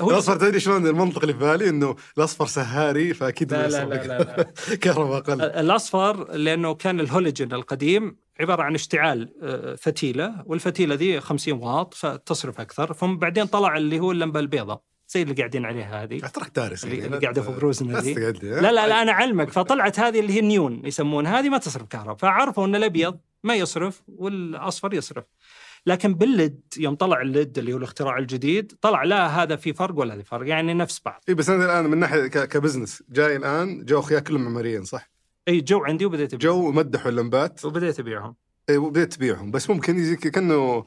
هو 0.00 0.10
الأصفر 0.10 0.36
تدري 0.36 0.60
شلون 0.60 0.86
المنطق 0.86 1.20
اللي 1.20 1.32
في 1.32 1.38
بالي؟ 1.38 1.68
إنه 1.68 1.96
الأصفر 2.18 2.46
سهاري 2.46 3.14
فأكيد 3.14 3.52
لا 3.52 3.68
لا 3.68 3.84
لا. 3.84 3.94
لا, 3.94 4.18
لا. 4.68 4.76
كهرباء 4.76 5.18
أقل. 5.18 5.42
الأصفر 5.42 6.32
لأنه 6.32 6.74
كان 6.74 7.00
الهولوجين 7.00 7.52
القديم 7.52 8.16
عبارة 8.40 8.62
عن 8.62 8.74
اشتعال 8.74 9.32
آه، 9.42 9.74
فتيلة 9.74 10.42
والفتيلة 10.46 10.94
دي 10.94 11.20
50 11.20 11.54
واط 11.62 11.94
فتصرف 11.94 12.60
أكثر. 12.60 12.92
ثم 12.92 13.16
بعدين 13.16 13.46
طلع 13.46 13.76
اللي 13.76 14.00
هو 14.00 14.12
اللمبة 14.12 14.40
البيضاء. 14.40 14.82
زي 15.14 15.22
اللي 15.22 15.34
قاعدين 15.34 15.64
عليها 15.64 16.02
هذه. 16.02 16.18
تراك 16.18 16.50
دارس 16.56 16.84
اللي- 16.84 16.96
يعني. 16.98 17.06
اللي 17.16 17.18
ت- 17.32 17.38
فوق 17.40 17.54
لي، 18.44 18.50
ها؟ 18.54 18.60
لا 18.60 18.72
لا 18.72 18.86
لا 18.86 19.02
أنا 19.02 19.12
علمك 19.12 19.50
فطلعت 19.50 20.00
هذه 20.00 20.20
اللي 20.20 20.32
هي 20.32 20.38
النيون 20.38 20.86
يسمونها 20.86 21.40
هذه 21.40 21.48
ما 21.48 21.58
تصرف 21.58 21.86
كهرباء 21.86 22.16
فعرفوا 22.16 22.66
إن 22.66 22.74
الأبيض 22.74 23.18
ما 23.44 23.54
يصرف 23.54 24.02
والأصفر 24.08 24.94
يصرف. 24.94 25.24
لكن 25.86 26.14
بال 26.14 26.32
LED 26.32 26.60
يوم 26.78 26.94
طلع 26.94 27.20
ال 27.20 27.30
LED 27.30 27.58
اللي 27.58 27.72
هو 27.72 27.76
الاختراع 27.76 28.18
الجديد 28.18 28.72
طلع 28.80 29.02
لا 29.04 29.26
هذا 29.42 29.56
في 29.56 29.72
فرق 29.72 29.98
ولا 29.98 30.16
في 30.16 30.22
فرق 30.24 30.48
يعني 30.48 30.74
نفس 30.74 31.00
بعض. 31.04 31.20
اي 31.28 31.34
بس 31.34 31.48
أنا 31.50 31.64
الآن 31.64 31.90
من 31.90 31.98
ناحية 31.98 32.26
ك 32.26 32.34
business 32.34 33.02
جاي 33.10 33.36
الآن 33.36 33.84
جو 33.84 33.98
اخويا 33.98 34.20
كلهم 34.20 34.44
معماريين 34.44 34.84
صح؟ 34.84 35.10
اي 35.48 35.60
جو 35.60 35.84
عندي 35.84 36.04
وبديت 36.06 36.34
أبيعهم. 36.34 36.56
جو 36.60 36.72
مدحوا 36.72 37.10
اللمبات. 37.10 37.64
وبديت 37.64 38.00
أبيعهم. 38.00 38.34
إيه، 38.70 38.78
وبديت 38.78 39.12
تبيعهم. 39.14 39.50
بس 39.50 39.70
ممكن 39.70 39.98
يجي 39.98 40.16
كأنه 40.16 40.86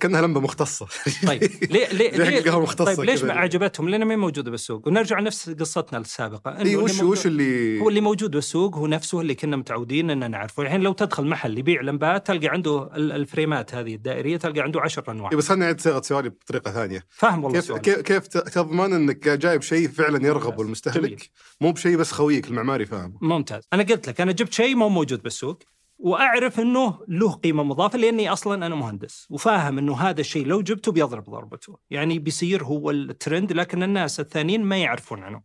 كأنها 0.00 0.20
لمبة 0.22 0.40
مختصة. 0.40 0.86
طيب 1.26 1.42
ليه 1.72 1.88
ليه 1.92 2.16
زي 2.16 2.24
حق 2.24 2.32
القهوة 2.32 2.62
مختصة 2.62 2.94
طيب 2.94 3.00
ليش. 3.00 3.24
ما 3.24 3.32
عجبتهم؟ 3.32 3.88
لانها 3.88 4.06
ما 4.06 4.16
موجوده 4.16 4.50
بالسوق. 4.50 4.88
ونرجع 4.88 5.18
لنفس 5.18 5.50
قصتنا 5.50 5.98
السابقة. 5.98 6.50
إنه 6.50 6.58
اي 6.58 6.62
اللي 6.62 6.76
وش 6.76 7.00
وش 7.02 7.26
اللي 7.26 7.80
هو 7.80 7.88
اللي 7.88 8.00
موجود 8.00 8.30
بالسوق 8.30 8.76
هو 8.76 8.86
نفسه 8.86 9.20
اللي 9.20 9.34
كنا 9.34 9.56
متعودين 9.56 10.10
ان 10.10 10.30
نعرفه، 10.30 10.62
الحين 10.62 10.80
لو 10.80 10.92
تدخل 10.92 11.26
محل 11.26 11.58
يبيع 11.58 11.80
لمبات 11.80 12.26
تلقى 12.26 12.48
عنده 12.48 12.90
ال- 12.96 13.12
الفريمات 13.12 13.74
هذه 13.74 13.94
الدائرية 13.94 14.36
تلقى 14.36 14.60
عنده 14.60 14.80
عشر 14.80 15.04
أنواع، 15.08 15.30
بس 15.30 15.48
خليني 15.48 15.64
اعيد 15.64 15.80
صياغة 15.80 16.02
سؤالي 16.02 16.28
بطريقة 16.28 16.70
ثانية. 16.70 17.04
فاهم 17.10 17.44
والله 17.44 17.60
كيف. 17.60 17.72
كيف 17.72 18.00
كيف 18.00 18.26
تضمن 18.26 18.92
إنك 18.92 19.28
جايب 19.28 19.62
شيء 19.62 19.88
فعلا 19.88 20.26
يرغب. 20.26 20.60
المستهلك؟ 20.60 21.30
مو 21.60 21.72
بشيء 21.72 21.96
بس 21.96 22.12
خويك 22.12 22.48
المعماري 22.48 22.86
فاهم. 22.86 23.18
ممتاز، 23.20 23.62
أنا 23.72 23.82
قلت 23.82 24.08
لك 24.08 24.20
أنا 24.20 24.32
جبت 24.32 24.52
شيء 24.52 24.74
مو 24.76 24.88
موجود 24.88 25.22
بالسوق. 25.22 25.58
وأعرف 26.02 26.60
إنه 26.60 26.98
له 27.08 27.32
قيمة 27.32 27.62
مضافة 27.62 27.98
لأني 27.98 28.32
أصلا 28.32 28.66
أنا 28.66 28.74
مهندس 28.74 29.26
وفاهم 29.30 29.78
إنه 29.78 29.96
هذا 29.96 30.20
الشيء 30.20 30.46
لو 30.46 30.62
جبته 30.62 30.92
بيضرب 30.92 31.24
ضربته، 31.30 31.78
يعني 31.90 32.18
بيصير 32.18 32.64
هو 32.64 32.90
الترند 32.90 33.52
لكن 33.52 33.82
الناس 33.82 34.20
الثانيين 34.20 34.62
ما 34.64 34.76
يعرفون 34.76 35.22
عنه. 35.22 35.42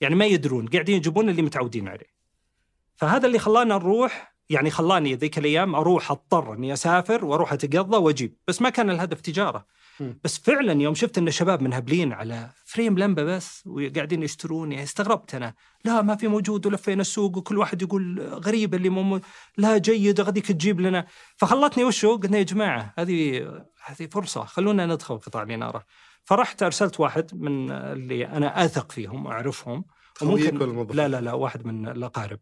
يعني 0.00 0.14
ما 0.14 0.24
يدرون، 0.24 0.66
قاعدين 0.66 0.96
يجيبون 0.96 1.28
اللي 1.28 1.42
متعودين 1.42 1.88
عليه. 1.88 2.14
فهذا 2.96 3.26
اللي 3.26 3.38
خلانا 3.38 3.74
نروح 3.74 4.34
يعني 4.50 4.70
خلاني 4.70 5.14
ذيك 5.14 5.38
الأيام 5.38 5.74
أروح 5.74 6.10
أضطر 6.10 6.52
إني 6.52 6.72
أسافر 6.72 7.24
وأروح 7.24 7.52
أتقضى 7.52 7.96
وأجيب، 7.96 8.36
بس 8.48 8.62
ما 8.62 8.70
كان 8.70 8.90
الهدف 8.90 9.20
تجارة. 9.20 9.66
بس 10.24 10.38
فعلا 10.38 10.82
يوم 10.82 10.94
شفت 10.94 11.18
إن 11.18 11.28
الشباب 11.28 11.62
منهبلين 11.62 12.12
على 12.12 12.50
فريم 12.64 12.98
لمبة 12.98 13.24
بس 13.24 13.66
وقاعدين 13.66 14.22
يشترون 14.22 14.72
يعني 14.72 14.84
استغربت 14.84 15.34
أنا. 15.34 15.54
لا 15.84 16.02
ما 16.02 16.16
في 16.16 16.28
موجود 16.28 16.66
ولفينا 16.66 17.00
السوق 17.00 17.36
وكل 17.36 17.58
واحد 17.58 17.82
يقول 17.82 18.20
غريب 18.20 18.74
اللي 18.74 18.88
مو 18.88 19.20
لا 19.56 19.78
جيد 19.78 20.20
غديك 20.20 20.46
تجيب 20.46 20.80
لنا. 20.80 21.06
فخلتني 21.36 21.84
وشو 21.84 22.16
قلنا 22.16 22.38
يا 22.38 22.42
جماعة 22.42 22.94
هذه 22.98 23.46
هذه 23.84 24.06
فرصة 24.06 24.44
خلونا 24.44 24.86
ندخل 24.86 25.18
قطاع 25.18 25.42
الاناره 25.42 25.84
فرحت 26.24 26.62
أرسلت 26.62 27.00
واحد 27.00 27.30
من 27.34 27.70
اللي 27.70 28.26
أنا 28.26 28.64
أثق 28.64 28.92
فيهم 28.92 29.26
وأعرفهم. 29.26 29.84
موظف؟ 30.22 30.92
لا 30.92 31.08
لا 31.08 31.20
لا 31.20 31.32
واحد 31.32 31.66
من 31.66 31.88
الأقارب. 31.88 32.38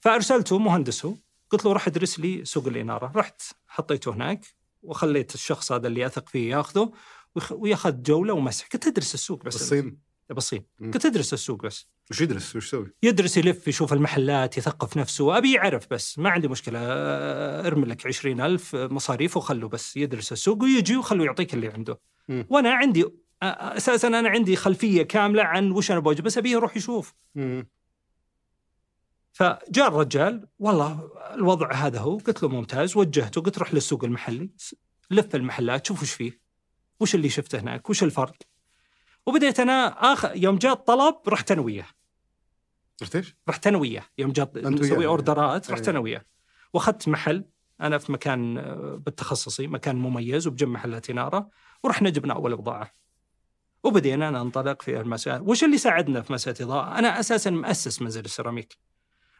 فأرسلته 0.00 0.58
مهندس 0.58 1.04
هو 1.04 1.14
قلت 1.50 1.64
له 1.64 1.72
روح 1.72 1.86
ادرس 1.86 2.20
لي 2.20 2.44
سوق 2.44 2.66
الاناره 2.66 3.12
رحت 3.16 3.42
حطيته 3.68 4.12
هناك. 4.12 4.63
وخليت 4.84 5.34
الشخص 5.34 5.72
هذا 5.72 5.86
اللي 5.86 6.06
أثق 6.06 6.28
فيه 6.28 6.50
ياخذه 6.50 6.92
وياخذ 7.50 8.02
جولة 8.02 8.32
ومسح. 8.32 8.66
كنت 8.66 8.86
أدرس 8.86 9.14
السوق 9.14 9.44
بس. 9.44 9.54
الصين 9.54 9.98
بالصين. 10.30 10.64
كنت 10.78 11.06
أدرس 11.06 11.32
السوق 11.32 11.62
بس. 11.62 11.88
وش 12.10 12.20
يدرس؟ 12.20 12.56
وش 12.56 12.66
يسوي؟ 12.66 12.92
يدرس 13.02 13.36
يلف 13.36 13.68
يشوف 13.68 13.92
المحلات 13.92 14.58
يثقف 14.58 14.96
نفسه. 14.96 15.38
أبي 15.38 15.52
يعرف 15.52 15.86
بس. 15.90 16.18
ما 16.18 16.30
عندي 16.30 16.48
مشكلة. 16.48 16.78
أه، 16.82 17.66
أرمي 17.66 17.86
لك 17.86 18.06
عشرين 18.06 18.40
ألف 18.40 18.76
مصاريف 18.76 19.36
وخله 19.36 19.68
بس 19.68 19.96
يدرس 19.96 20.32
السوق 20.32 20.62
ويجي 20.62 20.96
وخله 20.96 21.24
يعطيك 21.24 21.54
اللي 21.54 21.68
عنده. 21.68 22.00
مم. 22.28 22.46
وأنا 22.50 22.74
عندي 22.74 23.04
أساسا 23.42 24.08
أنا 24.08 24.28
عندي 24.28 24.56
خلفية 24.56 25.02
كاملة 25.02 25.42
عن 25.42 25.70
وش 25.70 25.90
أنا 25.90 26.00
بوجه 26.00 26.22
بس 26.22 26.38
أبيه 26.38 26.52
يروح 26.52 26.76
يشوف. 26.76 27.14
مم. 27.34 27.68
فجاء 29.34 29.88
الرجال 29.88 30.48
والله 30.58 31.10
الوضع 31.34 31.72
هذا 31.72 32.00
هو. 32.00 32.18
قلت 32.18 32.42
له 32.42 32.48
ممتاز. 32.48 32.96
وجهته 32.96 33.40
قلت 33.40 33.58
روح 33.58 33.74
للسوق 33.74 34.04
المحلي 34.04 34.50
لف 35.10 35.34
المحلات 35.34 35.86
شوف 35.86 36.02
وش 36.02 36.12
فيه 36.12 36.40
وش 37.00 37.14
اللي 37.14 37.28
شفته 37.28 37.60
هناك 37.60 37.90
وش 37.90 38.02
الفرق. 38.02 38.36
وبديت 39.26 39.60
أنا 39.60 39.86
اخر 40.12 40.36
يوم 40.36 40.58
جاء 40.58 40.72
الطلب 40.72 41.14
رحت 41.28 41.52
أنا 41.52 41.60
وياه. 41.62 41.86
عرفت 43.02 43.16
إيش؟ 43.16 43.36
رحت 43.48 43.66
أنا 43.66 43.78
وياه. 43.78 44.04
يوم 44.18 44.32
جاء 44.32 44.50
نسوي. 44.56 45.06
أوردرات 45.06 45.70
رحت 45.70 45.80
أيوة. 45.80 45.90
أنا 45.90 45.98
وياه. 45.98 46.24
وأخذت 46.74 47.08
محل 47.08 47.44
أنا 47.80 47.98
في 47.98 48.12
مكان 48.12 48.58
آه، 48.58 49.00
بالتخصصي 49.06 49.66
مكان 49.66 49.96
مميز 49.96 50.46
وبجنب 50.46 50.68
محلات 50.68 51.10
إنارة 51.10 51.48
ورحنا 51.82 52.10
جبنا 52.10 52.34
أول 52.34 52.56
بضاعة. 52.56 52.90
وبدينا 53.84 54.30
ننطلق 54.30 54.82
في 54.82 55.00
المسائل 55.00 55.40
وش 55.42 55.64
اللي 55.64 55.78
ساعدنا 55.78 56.22
في 56.22 56.32
مسألة 56.32 56.56
إضاءة؟ 56.60 56.98
أنا 56.98 57.20
أساسا 57.20 57.50
مؤسس 57.50 58.02
منزل 58.02 58.24
السيراميك. 58.24 58.78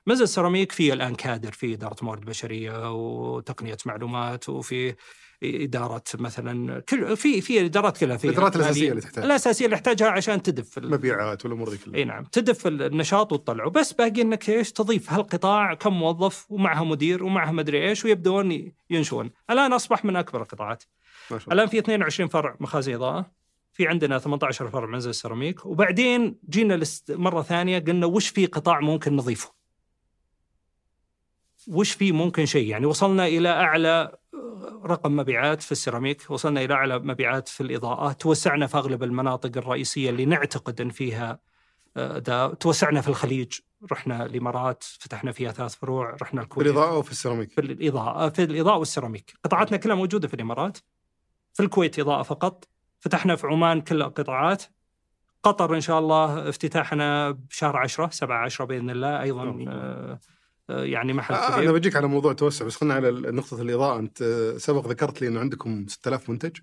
منزل 0.07 0.23
السيراميك 0.23 0.73
فيه 0.73 0.93
الآن 0.93 1.15
كادر 1.15 1.53
في 1.53 1.75
إدارة 1.75 1.97
موارد 2.03 2.25
بشرية 2.25 2.93
وتقنية 2.93 3.77
معلومات 3.87 4.49
وفي 4.49 4.95
إدارة 5.45 6.03
مثلا 6.15 6.81
كل 6.81 7.17
في 7.17 7.41
في 7.41 7.65
إدارات 7.65 7.99
كلها 7.99 8.17
في 8.17 8.25
الإدارات 8.29 8.57
الأساسية 8.57 8.91
اللي 8.91 9.01
تحتاج. 9.01 9.25
الأساسية 9.25 9.65
اللي 9.65 9.77
تحتاجها 9.77 10.09
عشان 10.09 10.43
تدف 10.43 10.79
ال- 10.79 10.91
مبيعات 10.91 11.45
والأمور 11.45 11.71
ذي 11.71 11.79
كلها. 11.79 11.97
إي 11.97 12.05
نعم 12.05 12.25
تدف 12.25 12.67
النشاط 12.67 13.33
وتطلعه 13.33 13.71
بس 13.71 13.93
باقي 13.93 14.23
إنك 14.23 14.49
إيش 14.51 14.73
تضيف؟ 14.73 15.13
هالقطاع 15.13 15.75
كم 15.75 15.93
موظف 15.93 16.47
ومعها 16.51 16.85
مدير 16.85 17.25
ومعها 17.25 17.53
مدري 17.53 17.89
إيش 17.89 18.05
ويبدون 18.05 18.73
ينشون. 18.91 19.31
الآن 19.51 19.73
أصبح 19.73 20.05
من 20.05 20.17
أكبر 20.17 20.43
القطاعات. 20.43 20.85
الآن 21.53 21.67
في 21.67 21.79
22 21.79 22.29
فرع 22.29 22.57
مخازن 22.61 22.95
إضاءة 22.95 23.31
في 23.73 23.89
عندنا 23.89 24.19
18 24.19 24.69
فرع 24.69 24.87
منزل 24.87 25.15
سيراميك 25.15 25.67
وبعدين 25.67 26.39
جينا 26.51 26.81
مرة 27.09 27.43
ثانية 27.43 27.79
قلنا 27.79 28.07
وش 28.07 28.29
في 28.29 28.47
قطاع 28.47 28.81
ممكن 28.81 29.17
نضيفه؟ 29.17 29.64
وش 31.69 31.93
في 31.93 32.13
ممكن 32.13 32.47
شيء؟ 32.47 32.69
يعني 32.69 32.87
وصلنا 32.87 33.27
إلى 33.27 33.49
أعلى 33.49 34.17
رقم 34.85 35.17
مبيعات 35.17 35.63
في 35.63 35.73
السيراميك 35.73 36.31
وصلنا 36.31 36.65
إلى 36.65 36.75
أعلى 36.75 36.99
مبيعات 36.99 37.49
في 37.49 37.61
الاضاءه 37.61 38.13
توسعنا 38.13 38.67
في 38.67 38.77
أغلب 38.77 39.03
المناطق 39.03 39.57
الرئيسية 39.57 40.11
اللي 40.11 40.25
نعتقد 40.25 40.81
إن 40.81 40.91
فيها 40.91 41.39
آه، 41.97 42.19
ده 42.19 42.55
توسعنا 42.55 43.01
في 43.01 43.09
الخليج 43.09 43.53
رحنا 43.93 44.27
الإمارات 44.27 44.83
فتحنا 44.83 45.33
فيها 45.33 45.53
ثلاث 45.53 45.75
فروع 45.75 46.17
رحنا 46.23 46.41
في 46.41 46.47
الكويت. 46.47 46.67
الإضاءة 46.67 46.99
وفي 46.99 47.11
السيراميك؟ 47.11 47.53
في 47.53 47.61
الإضاءة 47.61 48.29
في 48.29 48.43
الإضاءة 48.43 48.79
والسيراميك. 48.79 49.35
قطاعاتنا 49.45 49.77
كلها 49.77 49.97
موجودة 49.97 50.29
في 50.29 50.35
الإمارات 50.35 50.79
في 51.53 51.63
الكويت 51.63 51.99
إضاءة 51.99 52.23
فقط 52.23 52.69
فتحنا 53.01 53.37
في 53.37 53.47
عمان 53.47 53.81
كل 53.81 54.03
القطاعات. 54.03 54.63
قطر 55.43 55.75
إن 55.75 55.81
شاء 55.81 55.99
الله 55.99 56.49
افتتاحنا 56.49 57.31
بشهر 57.31 57.77
10 57.77 58.11
7 58.11 58.45
10 58.45 58.65
بإذن 58.65 58.91
الله 58.91 59.23
أيضا 59.23 59.43
آه، 59.43 59.65
آه، 59.69 60.21
يعني 60.69 61.13
محل 61.13 61.35
آه، 61.35 61.51
كبير 61.51 61.65
أنا 61.65 61.73
بجيك 61.73 61.97
على 61.97 62.07
موضوع 62.07 62.33
توسع 62.33 62.65
بس 62.65 62.77
خلينا 62.77 62.95
على 62.95 63.11
نقطة 63.11 63.63
الإضاءة. 63.63 63.99
أنت 63.99 64.23
آه، 64.23 64.59
سبق 64.59 64.87
ذكرت 64.89 65.23
لي 65.23 65.29
إنه 65.29 65.41
عندكم 65.41 65.87
6000 65.89 66.31
منتج. 66.31 66.57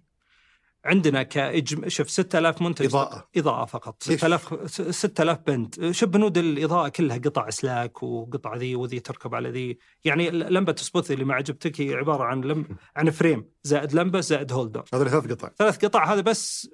عندنا 0.86 1.24
كإجم... 1.24 1.90
شوف 1.90 2.10
6000 2.10 2.62
منتج 2.62 2.86
إضاءة. 2.86 3.28
إضاءة 3.38 3.66
فقط. 3.66 4.04
كيف؟ 4.04 4.20
6000 4.20 4.72
6000 4.96 5.38
بند. 5.48 5.92
شوف 5.92 6.10
بنود 6.10 6.38
الإضاءة 6.38 6.90
كلها 6.90 7.18
قطع 7.18 7.48
اسلاك 7.48 8.04
وقطع 8.04 8.56
ذي 8.56 8.76
وذي 8.76 9.00
تركب 9.00 9.36
على 9.36 9.50
ذي. 9.50 9.78
يعني 10.06 10.30
لمبة 10.30 10.76
spot 10.78 11.12
اللي 11.12 11.26
ما 11.26 11.34
عجبتك 11.34 11.82
هي 11.82 11.94
عبارة 11.94 12.24
عن 12.24 12.42
لم... 12.42 12.66
عن 12.96 13.10
frame. 13.10 13.46
زائد 13.64 13.94
لمبة 13.94 14.20
زائد 14.20 14.52
holder. 14.52 14.84
هذول 14.94 15.10
ثلاث 15.10 15.32
قطع. 15.32 15.50
ثلاث 15.58 15.86
قطع. 15.86 16.14
هذا 16.14 16.22
بس 16.22 16.70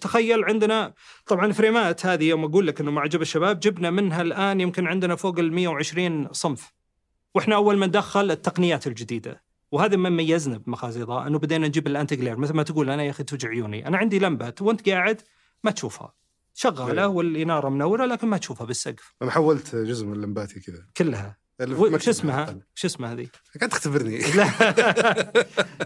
تخيل 0.00 0.44
عندنا 0.44 0.94
طبعا 1.26 1.46
الفريمات 1.46 2.06
هذه 2.06 2.24
يوم 2.24 2.44
أقول 2.44 2.66
لك 2.66 2.80
إنه 2.80 2.90
ما 2.90 3.00
عجب 3.00 3.22
الشباب 3.22 3.60
جبنا 3.60 3.90
منها 3.90 4.22
الآن 4.22 4.60
يمكن 4.60 4.86
عندنا 4.86 5.16
فوق 5.16 5.38
ال 5.38 5.52
120 5.52 6.32
صنف. 6.32 6.72
وإحنا 7.34 7.54
أول 7.54 7.76
ما 7.76 7.86
ندخل 7.86 8.30
التقنيات 8.30 8.86
الجديدة. 8.86 9.47
وهذا 9.72 9.96
ما 9.96 10.08
ميزنا 10.08 10.62
الإضاءة 10.96 11.26
إنه 11.26 11.38
بدينا 11.38 11.68
نجيب 11.68 11.86
ال 11.86 12.16
anti-glare 12.16 12.36
مثل 12.36 12.54
ما 12.54 12.62
تقول 12.62 12.90
أنا 12.90 13.02
يا 13.02 13.10
أخي 13.10 13.24
توجع 13.24 13.48
عيوني. 13.48 13.86
أنا 13.88 13.96
عندي 13.98 14.18
لمبة 14.18 14.52
وأنت 14.60 14.88
قاعد 14.88 15.22
ما 15.64 15.70
تشوفها. 15.70 16.14
شغالة 16.54 16.92
نعم. 17.02 17.14
والإنارة 17.14 17.68
منورة 17.68 18.06
لكن 18.06 18.28
ما 18.28 18.36
تشوفها 18.38 18.66
بالسقف. 18.66 19.14
أنا 19.22 19.30
حولت 19.30 19.76
جزء 19.76 20.06
من 20.06 20.20
لمباتي 20.20 20.60
كذا. 20.60 20.86
كلها. 20.96 21.36
شو 21.98 22.10
اسمها؟ 22.10 22.58
شو 22.74 22.86
اسمها 22.86 23.12
هذه؟ 23.12 23.26
قاعد 23.60 23.70
تختبرني. 23.70 24.18
لا. 24.36 24.48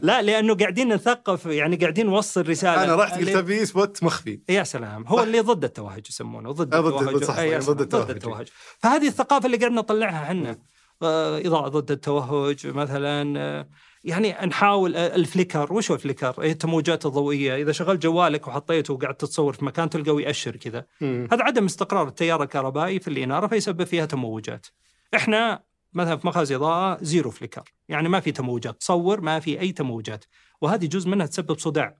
لا 0.02 0.22
لأنه 0.22 0.54
قاعدين 0.54 0.94
نثقف 0.94 1.46
يعني 1.46 1.76
قاعدين 1.76 2.06
نوصل 2.06 2.48
رسالة. 2.48 2.84
أنا 2.84 2.96
رحت 2.96 3.18
قلت 3.18 3.28
ابي 3.28 3.66
spot 3.66 4.02
مخفي. 4.02 4.40
يا 4.48 4.62
سلام. 4.64 5.06
هو 5.06 5.22
اللي 5.22 5.40
ضد 5.40 5.64
التوهج 5.64 6.06
يسمونه. 6.08 6.52
ضد 6.52 6.74
آه، 6.74 6.78
التوهج. 6.88 7.14
ضد- 7.14 7.24
سلام، 7.24 7.60
ضد 7.60 7.80
التوهج. 7.80 8.04
ضد 8.04 8.10
التوهج. 8.10 8.48
فهذه 8.78 9.08
الثقافة 9.08 9.46
اللي 9.46 9.56
قاعدين 9.56 9.78
نطلعها 9.78 10.22
إحنا. 10.24 10.58
اضاءه 11.04 11.68
ضد 11.68 11.90
التوهج 11.90 12.66
مثلا 12.66 13.66
يعني 14.04 14.32
نحاول 14.46 14.96
ال 14.96 15.06
flicker 15.06 15.72
وش 15.72 15.90
هو 15.90 15.94
ال 15.94 15.99
flicker؟ 15.99 16.34
هي 16.40 16.50
التموجات 16.50 17.06
الضوئية. 17.06 17.56
إذا 17.56 17.72
شغلت 17.72 18.02
جوالك 18.02 18.48
وحطيته 18.48 18.94
وقاعد 18.94 19.14
تتصور 19.14 19.52
في 19.52 19.64
مكان 19.64 19.90
تلقاه 19.90 20.20
يأشر 20.20 20.56
كذا. 20.56 20.86
هذا 21.02 21.42
عدم 21.42 21.64
استقرار 21.64 22.08
التيار 22.08 22.42
الكهربائي 22.42 23.00
في 23.00 23.08
الاناره 23.08 23.46
فيسبب 23.46 23.84
فيها 23.84 24.06
تموجات. 24.06 24.66
إحنا 25.14 25.62
مثلا 25.92 26.16
في 26.16 26.26
مخازن 26.26 26.54
إضاءة 26.54 26.98
zero 27.02 27.30
flicker. 27.30 27.72
يعني 27.88 28.08
ما 28.08 28.20
في 28.20 28.32
تموجات. 28.32 28.80
تصور 28.80 29.20
ما 29.20 29.40
في 29.40 29.60
أي 29.60 29.72
تموجات. 29.72 30.24
وهذه 30.60 30.86
جزء 30.86 31.08
منها 31.08 31.26
تسبب 31.26 31.58
صداع 31.58 31.98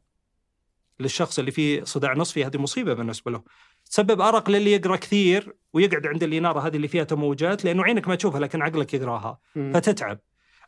للشخص 1.01 1.39
اللي 1.39 1.51
فيه 1.51 1.85
صداع 1.85 2.15
نصفي. 2.15 2.45
هذه 2.45 2.59
مصيبة 2.59 2.95
بالنسبة 2.95 3.31
له. 3.31 3.43
تسبب 3.93 4.21
أرق 4.21 4.51
للي 4.51 4.73
يقرأ 4.73 4.97
كثير 4.97 5.55
ويقعد 5.73 6.07
عند 6.07 6.23
الاناره 6.23 6.61
هذه 6.67 6.77
اللي 6.77 6.89
فيها 6.89 7.05
تموجات 7.05 7.65
لأنه 7.65 7.83
عينك 7.85 8.09
ما 8.09 8.15
تشوفها 8.15 8.41
لكن 8.41 8.63
عقلك 8.63 8.95
يقراها. 8.95 9.39
فتتعب. 9.55 10.19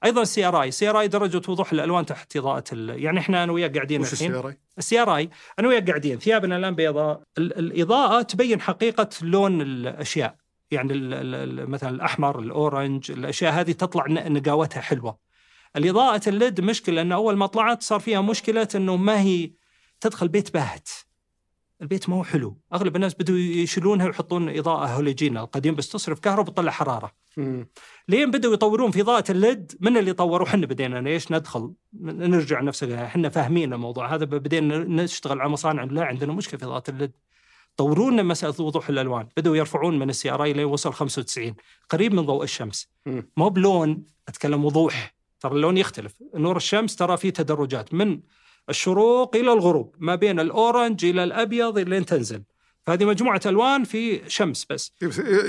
أيضا 0.04 0.22
ال 0.22 0.44
CRI. 0.44 0.68
ال 0.68 0.90
CRI 0.90 1.08
درجة 1.08 1.50
وضوح 1.50 1.72
الألوان 1.72 2.06
تحت 2.06 2.36
إضاءة 2.36 2.64
ال... 2.72 3.02
يعني 3.04 3.18
إحنا 3.18 3.44
أنا 3.44 3.52
وياك 3.52 3.74
قاعدين 3.74 4.00
وش 4.00 4.12
الحين. 4.12 4.30
السياره؟ 4.30 4.56
ال 4.78 5.02
CRI؟ 5.02 5.30
أنا 5.58 5.68
وياك 5.68 5.88
قاعدين. 5.88 6.18
ثيابنا 6.18 6.56
الان 6.56 6.74
بيضاء. 6.74 7.22
ال- 7.38 7.58
الإضاءة 7.58 8.22
تبين 8.22 8.60
حقيقة 8.60 9.08
لون 9.22 9.60
الأشياء. 9.60 10.36
يعني 10.70 10.92
ال 10.92 11.14
ال 11.60 11.70
مثلا 11.70 11.90
الأحمر 11.90 12.38
ال 12.38 12.48
orange 12.48 13.10
الأشياء 13.10 13.52
هذه 13.52 13.72
تطلع 13.72 14.06
ن- 14.08 14.32
نقاوتها 14.32 14.80
حلوة. 14.80 15.18
الإضاءة 15.76 16.28
ال 16.28 16.36
LED 16.36 16.60
مشكلة 16.60 17.00
انه 17.02 17.14
أول 17.14 17.36
ما 17.36 17.46
طلعت 17.46 17.82
صار 17.82 18.00
فيها 18.00 18.20
مشكلة 18.20 18.68
إنه 18.74 18.96
ما 18.96 19.20
هي 19.20 19.50
تدخل 20.00 20.28
بيت 20.28 20.54
باهت. 20.54 20.88
البيت 21.82 22.08
ما 22.08 22.16
هو 22.16 22.24
حلو. 22.24 22.58
أغلب 22.74 22.96
الناس 22.96 23.14
بدوا 23.14 23.38
يشيلونها 23.38 24.06
ويحطون 24.06 24.58
إضاءة 24.58 24.86
هالوجين 24.86 25.36
القديم 25.36 25.74
بس 25.74 25.88
تصرف 25.88 26.20
كهرباء 26.20 26.50
وتطلع 26.50 26.70
حرارة. 26.70 27.12
مم. 27.36 27.68
لين 28.08 28.30
بدأوا 28.30 28.54
يطورون 28.54 28.90
في 28.90 29.00
إضاءة 29.00 29.30
ال 29.30 29.41
LED 29.41 29.72
من 29.80 29.96
اللي 29.96 30.12
طوروا 30.12 30.46
حنا 30.46 30.66
بدينا 30.66 30.98
ليش 30.98 31.32
ندخل؟ 31.32 31.72
نرجع 32.02 32.60
نفسنا. 32.60 33.04
إحنا 33.04 33.28
فاهمين 33.28 33.72
الموضوع. 33.72 34.14
هذا 34.14 34.24
بدينا 34.24 34.78
نشتغل 34.78 35.40
على 35.40 35.50
مصانع. 35.50 35.84
لا 35.84 36.04
عندنا 36.04 36.32
مشكلة 36.32 36.58
في 36.58 36.66
إضاءة 36.66 36.90
ال 36.90 36.95
LED. 36.95 37.12
طوروا 37.76 38.10
لنا 38.10 38.22
مسألة 38.22 38.60
وضوح 38.60 38.88
الألوان. 38.88 39.28
بدأوا 39.36 39.56
يرفعون 39.56 39.98
من 39.98 40.10
ال 40.10 40.30
CRI 40.30 40.52
لين 40.52 40.64
وصل 40.64 40.92
95 40.92 41.54
قريب 41.88 42.14
من 42.14 42.22
ضوء 42.22 42.44
الشمس. 42.44 42.88
مو 43.36 43.48
بلون 43.48 44.04
أتكلم 44.28 44.64
وضوح. 44.64 45.14
ترى 45.40 45.52
اللون 45.52 45.76
يختلف. 45.76 46.14
نور 46.34 46.56
الشمس 46.56 46.96
ترى 46.96 47.16
فيه 47.16 47.30
تدرجات. 47.30 47.94
من 47.94 48.20
الشروق 48.68 49.36
إلى 49.36 49.52
الغروب 49.52 49.96
ما 49.98 50.14
بين 50.14 50.40
الأورنج 50.40 51.04
إلى 51.04 51.24
الأبيض 51.24 51.78
إلى 51.78 51.98
أن 51.98 52.06
تنزل 52.06 52.42
فهذه 52.86 53.04
مجموعة 53.04 53.40
ألوان 53.46 53.84
في 53.84 54.30
شمس 54.30 54.66
بس 54.70 54.92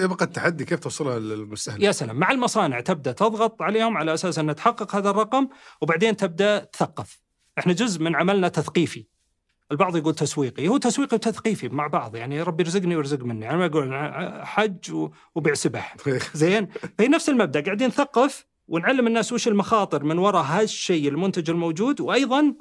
يبقى 0.01 0.26
التحدي 0.26 0.66
كيف 0.66 0.80
توصلها 0.80 1.20
للمستهلك؟ 1.20 1.84
يا 1.84 1.91
سلام 1.91 2.16
مع 2.16 2.32
المصانع 2.32 2.80
تبدأ 2.80 3.11
تضغط 3.11 3.61
عليهم 3.61 3.97
على 3.97 4.13
أساس 4.13 4.39
أن 4.39 4.55
تحقق 4.55 4.95
هذا 4.95 5.09
الرقم 5.09 5.47
وبعدين 5.82 6.18
تبدأ 6.18 6.59
تثقف. 6.59 7.22
إحنا 7.59 7.74
جزء 7.74 8.01
من 8.01 8.16
عملنا 8.16 8.47
تثقيفي. 8.47 9.05
البعض 9.72 9.97
يقول 9.97 10.16
تسويقي، 10.16 10.68
هو 10.68 10.78
تسويقي 10.78 11.16
وتثقيفي 11.16 11.70
مع 11.70 11.88
بعض 11.88 12.16
يعني 12.16 12.41
ربي 12.41 12.63
يرزقني 12.63 12.95
ويرزق 12.95 13.24
مني، 13.24 13.49
أنا 13.49 13.57
ما 13.57 13.66
أقول 13.66 13.93
حج 14.45 15.09
وبيع 15.36 15.53
سبح. 15.53 15.95
زين؟ 16.34 16.68
فهي 16.97 17.07
نفس 17.07 17.30
المبدأ 17.30 17.61
قاعدين 17.61 17.88
نثقف 17.88 18.45
ونعلم 18.68 19.07
الناس 19.07 19.34
وش 19.34 19.47
المخاطر 19.47 20.03
من 20.03 20.18
وراء 20.18 20.43
هالشيء 20.43 21.07
المنتج 21.07 21.49
الموجود 21.49 22.01
وأيضا 22.01 22.53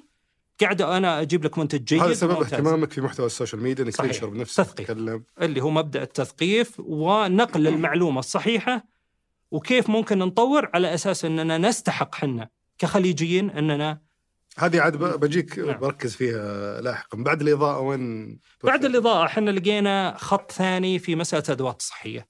قاعد 0.60 0.82
أنا 0.82 1.20
أجيب 1.20 1.44
لك 1.44 1.58
منتج 1.58 1.84
جيد 1.84 2.02
هذا 2.02 2.14
سبب. 2.14 2.42
اهتمامك 2.42 2.92
في 2.92 3.00
محتوى 3.00 3.26
ال 3.26 3.32
social 3.32 3.62
media 3.62 3.84
إنك. 3.84 3.96
تنشر 3.96 4.26
بنفسك 4.28 4.64
تثقيف. 4.64 4.86
تتكلم 4.88 5.24
اللي 5.42 5.60
هو 5.60 5.70
مبدأ 5.70 6.02
التثقيف 6.02 6.80
ونقل 6.80 7.68
المعلومة 7.68 8.18
الصحيحة 8.18 8.84
وكيف 9.50 9.90
ممكن 9.90 10.18
نطور 10.18 10.70
على 10.74 10.94
أساس 10.94 11.24
إننا 11.24 11.58
نستحق 11.58 12.14
حنا 12.14 12.48
كخليجيين 12.78 13.50
إننا 13.50 14.00
هذه 14.58 14.80
عاد 14.80 14.96
ب- 14.96 15.20
بجيك 15.20 15.58
نعم. 15.58 15.78
بركز 15.78 16.14
فيها 16.14 16.80
لاحقا 16.80 17.18
بعد 17.18 17.42
الإضاءة 17.42 17.80
وين 17.80 18.38
بعد 18.64 18.84
الإضاءة 18.84 19.26
إحنا 19.26 19.50
لقينا 19.50 20.14
خط 20.18 20.52
ثاني 20.52 20.98
في 20.98 21.16
مسألة 21.16 21.42
الأدوات 21.48 21.80
الصحية. 21.80 22.26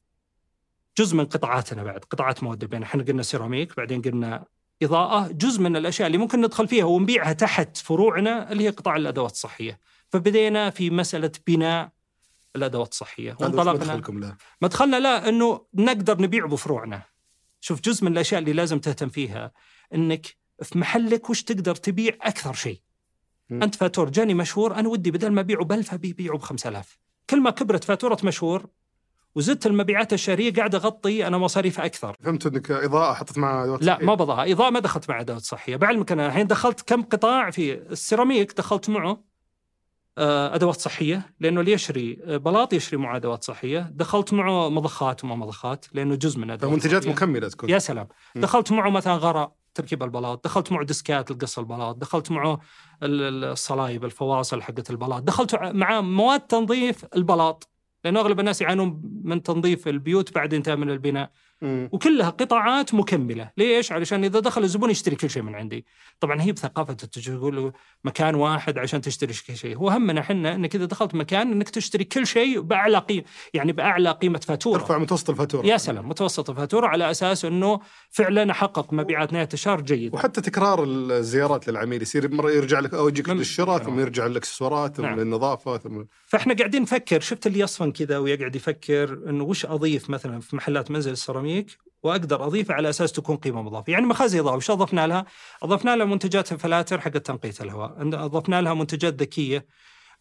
جزء 0.99 1.17
من 1.17 1.25
قطاعاتنا 1.25 1.83
بعد 1.83 2.01
قطاعات 2.05 2.43
مواد 2.43 2.63
البناء 2.63 2.83
إحنا 2.83 3.03
قلنا 3.03 3.23
سيراميك 3.23 3.77
بعدين 3.77 4.03
قلنا 4.03 4.45
إضاءة 4.83 5.29
جزء 5.33 5.61
من 5.61 5.77
الأشياء 5.77 6.07
اللي 6.07 6.19
ممكن 6.19 6.41
ندخل 6.41 6.69
فيها 6.69 6.85
ونبيعها 6.85 7.33
تحت 7.33 7.77
فروعنا 7.77 8.53
اللي 8.53 8.65
هي 8.65 8.69
قطاع 8.69 8.97
الأدوات 8.97 9.33
الصحية. 9.33 9.79
فبدينا 10.09 10.71
في 10.71 10.91
مسألة 10.91 11.33
بناء 11.47 11.93
هذا 12.57 13.37
وش 13.37 13.45
وانطلقنا 13.45 13.73
مدخلكم 13.73 14.21
له؟ 14.21 14.37
مدخلنا 14.63 15.01
لا 15.01 15.29
إنه 15.29 15.67
نقدر 15.75 16.23
نبيع 16.23 16.47
بفروعنا. 16.47 17.03
شوف 17.61 17.81
جزء 17.81 18.05
من 18.05 18.13
الأشياء 18.13 18.41
اللي 18.41 18.53
لازم 18.53 18.79
تهتم 18.79 19.09
فيها 19.09 19.53
إنك 19.95 20.27
في 20.63 20.79
محلك 20.79 21.31
وش 21.31 21.43
تقدر 21.43 21.75
تبيع 21.75 22.17
أكثر 22.21 22.53
شيء. 22.53 22.81
مم. 23.51 23.63
أنت 23.63 23.75
فاتور 23.75 24.11
جاني 24.11 24.35
مشهور 24.35 24.75
أنا 24.75 24.89
ودي 24.89 25.11
بدل 25.11 25.31
ما 25.31 25.41
أبيعه 25.41 25.65
ب 25.65 25.73
1000 25.73 25.95
أبي 25.95 26.11
أبيعه 26.11 26.39
ب 26.39 26.43
5000. 26.43 26.99
كل 27.31 27.41
ما 27.41 27.51
كبرت 27.51 27.85
فاتورة 27.85 28.19
مشهور 28.25 28.67
وزدت 29.35 29.67
المبيعات 29.67 30.13
الشهرية 30.13 30.53
قاعد 30.53 30.75
أغطي 30.75 31.27
أنا 31.27 31.39
مصاريف 31.39 31.81
أكثر. 31.81 32.17
فهمت 32.25 32.47
إنك 32.47 32.71
إضاءة 32.71 33.15
حطت 33.15 33.39
معها 33.39 33.65
ادوات 33.65 33.83
لا. 33.83 33.99
ما 34.05 34.15
بضاعة 34.15 34.45
إضاءة 34.53 34.71
ما 34.71 34.81
دخلت 34.81 35.11
مع 35.11 35.21
ادوات 35.21 35.41
صحيه 35.43 35.77
بعلمك 35.77 36.13
أنا 36.13 36.27
الحين 36.27 36.47
دخلت 36.47 36.81
كم 36.81 37.03
قطاع 37.03 37.51
في 37.51 37.73
السيراميك 37.75 38.53
دخلت 38.57 38.89
معه 38.91 39.35
آه، 40.19 40.55
أدوات 40.55 40.81
صحية 40.81 41.35
لأنه 41.41 41.61
اللي 41.61 41.73
يشري 41.73 42.19
آه، 42.25 42.37
بلاط 42.37 42.73
يشري 42.73 42.97
معه 42.97 43.17
أدوات 43.17 43.45
صحية. 43.45 43.91
دخلت 43.95 44.33
معه 44.33 44.69
مضخات 44.69 45.25
وما 45.25 45.35
مضخات 45.37 45.87
لأنه 45.93 46.15
جزء 46.15 46.39
من 46.39 46.51
أدوات 46.51 46.73
فمنتجات 46.73 47.03
صحية. 47.03 47.13
مكملة 47.13 47.49
تكون. 47.49 47.71
يا 47.71 47.79
سلام. 47.79 48.09
م. 48.35 48.41
دخلت 48.41 48.73
معه 48.73 48.91
مثلا 48.91 49.15
غراء 49.15 49.53
تركيب 49.75 50.03
البلاط. 50.03 50.45
دخلت 50.45 50.73
معه 50.73 50.85
ديسكات 50.85 51.31
لقص 51.31 51.59
البلاط. 51.59 51.97
دخلت 51.97 52.31
معه 52.31 52.61
ال- 53.03 53.23
ال- 53.23 53.45
الصلايب 53.45 54.05
الفواصل 54.05 54.63
حقت 54.63 54.91
البلاط. 54.91 55.23
دخلت 55.23 55.55
معه 55.55 56.01
مواد 56.01 56.41
تنظيف 56.41 57.05
البلاط. 57.17 57.69
لأنه 58.05 58.21
أغلب 58.21 58.41
الناس 58.41 58.61
يعانون 58.63 59.03
من 59.25 59.43
تنظيف 59.43 59.89
البيوت 59.89 60.35
بعد 60.35 60.55
انتهاء 60.55 60.77
من 60.77 60.91
البناء. 60.91 61.31
مم. 61.65 61.89
وكلها 61.93 62.31
قطاعات 62.31 62.95
مكملة، 62.95 63.51
ليش؟ 63.57 63.93
علشان 63.93 64.25
إذا 64.25 64.41
دخل 64.41 64.63
الزبون 64.63 64.91
يشتري 64.91 65.17
كل 65.17 65.31
شيء 65.31 65.43
من 65.43 65.55
عندي. 65.55 65.87
طبعا 66.21 66.43
هي 66.43 66.53
بثقافة 66.53 66.97
التجاره 67.03 67.37
تقول 67.37 67.73
مكان 68.05 68.35
واحد 68.35 68.79
عشان 68.79 69.01
تشتري 69.01 69.35
كل 69.47 69.57
شيء، 69.57 69.77
هو 69.77 69.89
همنا 69.91 70.21
إحنا 70.21 70.55
إنك 70.55 70.75
إذا 70.75 70.85
دخلت 70.85 71.15
مكان 71.15 71.53
إنك 71.53 71.69
تشتري 71.69 72.05
كل 72.05 72.27
شيء 72.27 72.61
بأعلى 72.61 72.99
قيمه، 72.99 73.25
يعني 73.55 73.73
بأعلى 73.73 74.11
قيمة 74.11 74.39
فاتورة. 74.39 74.79
ترفع 74.79 74.99
متوسط 74.99 75.31
الفاتورة 75.31 75.67
يا 75.67 75.77
سلام 75.77 76.09
متوسط 76.09 76.51
الفاتورة 76.51 76.87
على 76.87 77.11
أساس 77.11 77.45
إنه 77.45 77.81
فعلا 78.11 78.51
أحقق 78.51 78.93
مبيعات 78.93 79.33
نهاية 79.33 79.49
الشهر 79.53 79.81
جيده. 79.81 80.15
وحتى 80.15 80.41
تكرار 80.41 80.85
الزيارات 80.85 81.69
للعميل 81.69 82.03
يصير 82.03 82.35
مرة 82.35 82.51
يرجع 82.51 82.81
لك 82.81 82.95
أو 82.95 83.09
يجيك 83.09 83.29
للشراء 83.29 83.79
نعم. 83.79 83.87
ثم 83.87 84.01
يرجع 84.01 84.27
للإكسسوارات 84.27 84.97
ثم 84.97 85.03
نعم. 85.03 85.21
للنظافة 85.21 85.79
ثم 85.79 86.05
فإحنا 86.27 86.55
قاعدين 86.55 86.83
نفكر 86.83 87.21
شفت 87.21 87.47
اللي 87.47 87.59
يصفن 87.59 87.93
كذا 87.93 88.19
ويقعد 88.19 88.57
يفكر 88.57 89.19
إنه 89.29 89.45
وش 89.45 89.67
أضيف 89.67 90.11
مثلا 90.11 90.41
في 90.41 90.57
محلات 90.57 90.91
منزل 90.91 91.13
السيراميك 91.13 91.54
وأقدر 92.03 92.47
اضيفها 92.47 92.77
على 92.77 92.89
أساس 92.89 93.13
تكون 93.13 93.37
قيمة 93.37 93.63
مضافه، 93.63 93.93
يعني 93.93 94.07
مخازن 94.07 94.39
اضافه 94.39 94.57
وش 94.57 94.71
أضفنا 94.71 95.07
لها؟ 95.07 95.25
أضفنا 95.63 95.97
لها 95.97 96.07
منتجات 96.07 96.53
الفلاتر 96.53 97.01
حق 97.01 97.11
تنقية 97.11 97.55
الهواء، 97.61 97.95
أضفنا 98.01 98.63
لها 98.63 98.75
منتجات 98.75 99.15
ذكية 99.15 99.67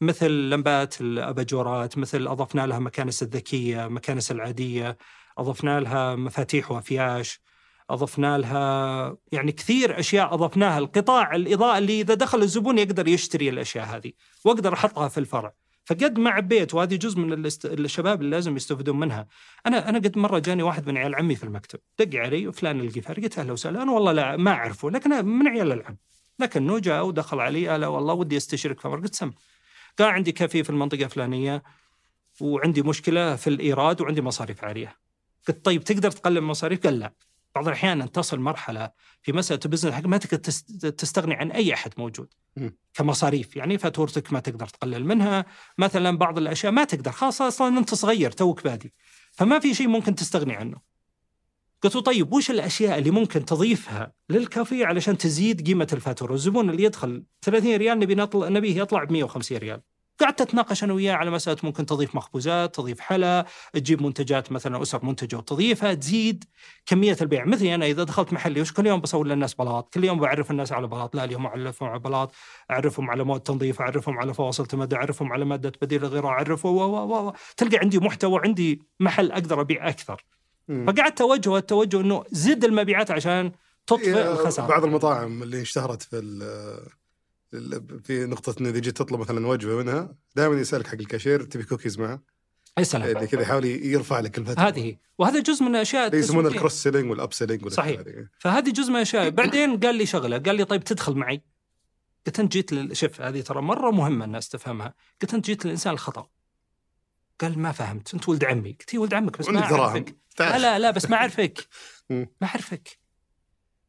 مثل 0.01 0.31
لمبات 0.31 1.01
الأباجورات، 1.01 1.97
مثل 1.97 2.27
أضفنا 2.27 2.67
لها 2.67 2.79
مكانس 2.79 3.23
الذكية، 3.23 3.87
مكانس 3.87 4.31
العادية، 4.31 4.97
أضفنا 5.37 5.79
لها 5.79 6.15
مفاتيح 6.15 6.71
وأفياش، 6.71 7.41
أضفنا 7.89 8.37
لها 8.37 9.17
يعني 9.31 9.51
كثير 9.51 9.99
أشياء 9.99 10.33
أضفناها. 10.33 10.77
القطاع 10.77 11.35
الاضاءه 11.35 11.77
اللي 11.77 12.01
إذا 12.01 12.13
دخل 12.13 12.41
الزبون 12.41 12.77
يقدر 12.77 13.07
يشتري 13.07 13.49
الأشياء 13.49 13.85
هذه 13.85 14.11
وأقدر 14.45 14.73
أحطها 14.73 15.07
في 15.07 15.17
الفرع. 15.17 15.53
فقد 15.85 16.19
ما 16.19 16.29
عبيت 16.29 16.73
وهذه 16.73 16.95
جزء 16.95 17.19
من 17.19 17.33
الاست... 17.33 17.65
الشباب 17.65 18.21
اللي 18.21 18.31
لازم 18.31 18.55
يستفيدون 18.55 18.99
منها. 18.99 19.27
أنا 19.65 19.89
أنا 19.89 19.97
قد 19.97 20.17
مرة 20.17 20.39
جاني 20.39 20.63
واحد 20.63 20.87
من 20.87 20.97
عيال 20.97 21.15
عمي 21.15 21.35
في 21.35 21.43
المكتب 21.43 21.79
دق 21.99 22.19
علي 22.19 22.51
فلان 22.51 22.79
القفار 22.79 23.19
قلت 23.19 23.39
أهلا 23.39 23.51
وسهلا 23.53 23.83
أنا 23.83 23.91
والله 23.91 24.11
لا 24.11 24.37
ما 24.37 24.51
أعرفه 24.51 24.89
لكن 24.89 25.25
من 25.25 25.47
عيال 25.47 25.71
العم. 25.71 25.97
لكنه 26.39 26.79
جاء 26.79 27.05
ودخل 27.05 27.39
علي 27.39 27.75
ألا 27.75 27.87
والله 27.87 28.13
ودي 28.13 28.37
أستشيرك 28.37 28.79
في 28.79 28.87
قلت 28.87 29.15
سم. 29.15 29.31
قال 29.99 30.09
عندي 30.09 30.31
كافيه 30.31 30.63
في 30.63 30.69
المنطقة 30.69 31.03
الفلانية 31.03 31.63
وعندي 32.41 32.81
مشكلة 32.81 33.35
في 33.35 33.47
الإيراد 33.47 34.01
وعندي 34.01 34.21
مصاريف 34.21 34.63
عالية. 34.63 34.95
قلت 35.47 35.65
طيب 35.65 35.83
تقدر 35.83 36.11
تقلل 36.11 36.37
المصاريف؟ 36.37 36.83
قال 36.83 36.99
لا. 36.99 37.13
بعض 37.55 37.67
الأحيان 37.67 38.11
تصل 38.11 38.39
مرحلة 38.39 38.91
في 39.21 39.33
مسألة 39.33 39.59
ال 39.65 39.68
business 39.68 39.93
حق 39.93 40.05
ما 40.05 40.17
تقدر 40.17 40.37
تستغني 40.91 41.33
عن 41.33 41.51
أي 41.51 41.73
أحد 41.73 41.91
موجود 41.97 42.33
م. 42.57 42.69
كمصاريف. 42.93 43.55
يعني 43.55 43.77
فاتورتك 43.77 44.33
ما 44.33 44.39
تقدر 44.39 44.67
تقلل 44.67 45.05
منها 45.05 45.45
مثلا 45.77 46.17
بعض 46.17 46.37
الأشياء 46.37 46.71
ما 46.71 46.83
تقدر 46.83 47.11
خاصة 47.11 47.47
أصلا 47.47 47.77
أنت 47.77 47.93
صغير 47.93 48.31
توك 48.31 48.63
بادي 48.63 48.93
فما 49.31 49.59
في 49.59 49.73
شيء 49.73 49.87
ممكن 49.87 50.15
تستغني 50.15 50.55
عنه. 50.55 50.93
قلت 51.81 51.95
له 51.95 52.01
طيب 52.01 52.33
وش 52.33 52.51
الأشياء 52.51 52.99
اللي 52.99 53.11
ممكن 53.11 53.45
تضيفها 53.45 54.13
للكافيه 54.29 54.85
علشان 54.85 55.17
تزيد 55.17 55.67
قيمة 55.67 55.87
الفاتورة؟ 55.93 56.33
الزبون 56.33 56.69
اللي 56.69 56.83
يدخل 56.83 57.23
30 57.41 57.75
ريال 57.75 57.99
نبي 57.99 58.15
نطلع 58.15 58.47
نبيه 58.47 58.81
يطلع 58.81 59.03
ب 59.03 59.11
150 59.11 59.57
ريال. 59.57 59.81
قعدت 60.19 60.41
اتناقش 60.41 60.83
أنا 60.83 60.93
وياه 60.93 61.13
على 61.13 61.31
مسألة 61.31 61.57
ممكن 61.63 61.85
تضيف 61.85 62.15
مخبوزات، 62.15 62.75
تضيف 62.75 62.99
حلا، 62.99 63.45
تجيب 63.73 64.01
منتجات 64.01 64.51
مثلا 64.51 64.81
أسر 64.81 65.05
منتجة 65.05 65.35
وتضيفها، 65.35 65.93
تزيد 65.93 66.43
كمية 66.85 67.17
البيع، 67.21 67.45
مثلي 67.45 67.75
أنا 67.75 67.85
إذا 67.85 68.03
دخلت 68.03 68.33
محلي 68.33 68.61
وش 68.61 68.71
كل 68.71 68.87
يوم 68.87 69.01
بسوي 69.01 69.29
للناس 69.29 69.53
بلاط، 69.53 69.93
كل 69.93 70.03
يوم 70.03 70.19
بعرف 70.19 70.51
الناس 70.51 70.71
على 70.71 70.87
بلاط، 70.87 71.15
لا 71.15 71.23
اليوم 71.23 71.45
اعرفهم 71.45 71.89
على 71.89 71.99
بلاط، 71.99 72.31
أعرفهم 72.71 73.09
على 73.09 73.23
مواد 73.23 73.41
تنظيف، 73.41 73.81
أعرفهم 73.81 74.19
على 74.19 74.33
فواصل 74.33 74.65
تمدد، 74.65 74.93
أعرفهم 74.93 75.33
على 75.33 75.45
مادة 75.45 75.71
بديل 75.81 76.05
الغراء، 76.05 76.31
أعرفه 76.31 76.69
و 76.69 76.83
و 76.83 77.27
و 77.27 77.33
تلقى 77.57 77.77
عندي 77.77 77.99
محتوى 77.99 78.41
عندي 78.43 78.81
محل 78.99 79.31
أقدر 79.31 79.61
أبيع 79.61 79.89
أكثر. 79.89 80.25
مم. 80.67 80.85
فقعدت 80.91 81.17
توجه 81.17 81.57
التوجه 81.57 82.01
إنه 82.01 82.23
زد 82.31 82.63
المبيعات 82.63 83.11
عشان 83.11 83.51
تطفئ 83.87 84.31
الخسارة. 84.31 84.67
بعض 84.67 84.83
المطاعم 84.83 85.43
اللي 85.43 85.61
اشتهرت 85.61 86.01
في 86.01 86.19
في 88.03 88.25
نقطة 88.25 88.55
انه 88.61 88.69
إذا 88.69 88.79
جيت 88.79 88.97
تطلب 88.97 89.19
مثلا 89.19 89.47
وجبة 89.47 89.75
منها 89.83 90.15
دائما 90.35 90.59
يسألك 90.59 90.87
حق 90.87 90.93
الكاشير 90.93 91.43
تبي 91.43 91.63
كوكيز 91.63 91.99
معه. 91.99 92.21
يا 92.77 92.83
سلام. 92.83 93.17
اللي 93.17 93.27
كذا 93.27 93.41
يحاول 93.41 93.65
يرفع 93.65 94.19
لك 94.19 94.37
الفترة. 94.37 94.61
هذه 94.67 94.97
وهذا 95.17 95.39
جزء 95.39 95.63
من 95.63 95.75
الاشياء 95.75 96.07
اللي 96.07 96.17
يسمونه 96.17 96.39
التسويقية. 96.39 96.55
ال 96.55 96.58
cross 96.58 96.73
selling 96.83 97.11
وال 97.11 97.22
up 97.22 97.33
selling 97.33 97.67
صحيح. 97.67 98.01
فهذه 98.39 98.69
جزء 98.69 98.89
من 98.89 98.95
الاشياء 98.95 99.29
بعدين 99.29 99.79
قال 99.79 99.95
لي 99.95 100.05
شغلة. 100.05 100.37
قال 100.37 100.55
لي 100.55 100.65
طيب 100.65 100.83
تدخل 100.83 101.15
معي. 101.15 101.41
قلت 102.27 102.39
أنت 102.39 102.51
جيت 102.51 102.73
لل- 102.73 102.97
شوف 102.97 103.21
هذه 103.21 103.41
ترى 103.41 103.61
مرة 103.61 103.91
مهمة 103.91 104.25
الناس 104.25 104.49
تفهمها. 104.49 104.93
قلت 105.21 105.33
أنت 105.33 105.45
جيت 105.45 105.65
للإنسان 105.65 105.93
الخطأ. 105.93 106.27
قال 107.41 107.59
ما 107.59 107.71
فهمت. 107.71 108.13
أنت 108.13 108.29
ولد 108.29 108.43
عمي. 108.43 108.71
قلت 108.79 108.95
هي 108.95 108.99
ولد 108.99 109.13
عمك 109.13 109.37
بس 109.39 109.49
ما 109.49 109.63
أعرفك. 109.63 110.15
لا 110.39 110.57
لا 110.59 110.79
لا 110.79 110.91
بس 110.91 111.09
ما 111.09 111.15
أعرفك. 111.15 111.67
ما 112.09 112.27
أعرفك. 112.43 112.99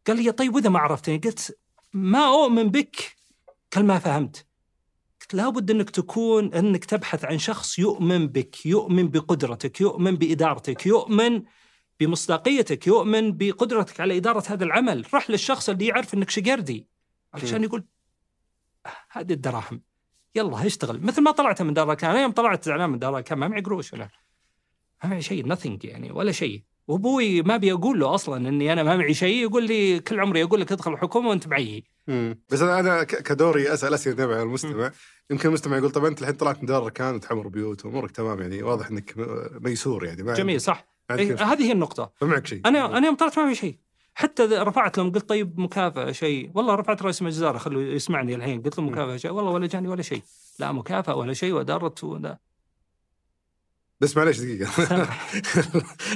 قال 0.07 0.23
لي 0.23 0.33
طيب 0.33 0.55
وإذا 0.55 0.69
ما 0.71 0.79
عرفتني؟ 0.79 1.19
قلت 1.19 1.59
ما 1.93 2.27
أؤمن 2.27 2.69
بك. 2.71 2.97
قال 3.75 3.87
ما 3.87 3.99
فهمت. 3.99 4.47
قلت 5.21 5.35
لابد 5.35 5.71
إنك 5.71 5.91
تكون 5.91 6.55
إنك 6.55 6.85
تبحث 6.85 7.25
عن 7.25 7.39
شخص 7.39 7.79
يؤمن 7.79 8.27
بك 8.27 8.67
يؤمن 8.67 9.09
بقدرتك 9.09 9.81
يؤمن 9.81 10.17
بإدارتك 10.17 10.87
يؤمن 10.87 11.43
بمصداقيتك 12.01 12.87
يؤمن 12.87 13.37
بقدرتك 13.37 14.01
على 14.01 14.17
إدارة 14.17 14.45
هذا 14.49 14.65
العمل. 14.65 15.07
روح 15.15 15.31
للشخص 15.31 15.69
اللي 15.69 15.87
يعرف 15.87 16.15
إنك 16.15 16.31
شقردي. 16.31 16.89
علشان 17.35 17.65
يقول 17.65 17.85
"آه، 18.87 18.91
هذه 19.11 19.33
الدراهم. 19.33 19.83
يلا 20.35 20.67
اشتغل. 20.67 21.01
مثل 21.01 21.23
ما 21.23 21.31
طلعت 21.31 21.63
من 21.63 21.75
دار 21.75 21.95
كان 21.95 22.11
أنا 22.11 22.23
يوم 22.23 22.33
طلعت 22.33 22.65
زعلان 22.65 22.91
من 22.91 22.99
دار 22.99 23.21
كان 23.21 23.39
ما 23.39 23.49
معي 23.49 23.61
قروش 23.61 23.93
ولا 23.93 24.09
ما 25.05 25.11
معي 25.11 25.23
شيء 25.23 25.55
nothing 25.55 25.85
يعني 25.85 26.13
ولا 26.13 26.33
شيء. 26.33 26.65
وابوي 26.89 27.43
ما 27.43 27.55
ابي 27.55 27.73
أقول 27.73 28.01
له 28.01 28.15
أصلا 28.15 28.49
إني 28.49 28.73
أنا 28.73 28.83
ما 28.83 28.97
معي 28.97 29.15
شيء 29.15 29.43
يقول 29.43 29.67
لي 29.67 30.01
كل 30.01 30.21
عمري 30.21 30.43
أقول 30.43 30.61
لك 30.61 30.73
ادخل 30.73 30.93
الحكومة 30.93 31.29
وأنت 31.29 31.49
معي. 31.49 31.85
بس 32.51 32.63
أنا 32.63 32.81
أنا 32.81 33.05
كدوري 33.05 33.73
أسأل 33.73 33.95
أسئلة 33.95 34.17
تبع 34.17 34.43
المستمع. 34.43 34.91
يمكن 35.31 35.49
المستمع 35.49 35.77
يقول 35.77 35.91
طب 35.91 36.05
أنت 36.05 36.21
الحين 36.21 36.35
طلعت 36.35 36.59
من 36.59 36.67
دار 36.67 36.85
اركان 36.85 37.15
وتحمر 37.15 37.49
بيوت 37.49 37.85
وأمورك 37.85 38.11
تمام 38.11 38.41
يعني 38.41 38.63
واضح 38.63 38.91
إنك 38.91 39.15
ميسور 39.61 40.05
يعني 40.05 40.23
ما 40.23 40.35
جميل 40.35 40.61
صح. 40.61 40.87
إيه. 41.11 41.35
هذه 41.35 41.63
هي 41.63 41.73
النقطة. 41.73 42.13
ما 42.23 42.29
معك 42.29 42.47
شيء. 42.47 42.61
أنا 42.67 42.99
أنا 42.99 43.07
يوم 43.07 43.17
طلعت 43.17 43.39
ما 43.39 43.49
في 43.49 43.55
شيء. 43.55 43.77
حتى 44.15 44.43
رفعت 44.43 44.99
لهم 44.99 45.13
قلت 45.13 45.29
طيب 45.29 45.61
مكافأة 45.61 46.13
شيء. 46.13 46.51
والله 46.55 46.75
رفعت 46.75 47.03
رئيس 47.03 47.23
مجزره 47.23 47.59
خلوا 47.59 47.83
يسمعني 47.83 48.35
الحين. 48.35 48.63
قلت 48.63 48.79
له 48.79 48.85
مكافأة 48.85 49.17
شيء. 49.17 49.31
والله 49.31 49.51
ولا 49.51 49.67
جاني 49.67 49.89
ولا 49.89 50.03
شيء. 50.03 50.23
لا 50.59 50.73
مكافأة 50.73 51.15
ولا 51.15 51.33
شيء 51.33 51.53
ودارت 51.53 52.05
ولا 52.05 52.39
بس 54.05 54.17
معليش 54.17 54.41
دقيقة. 54.41 54.69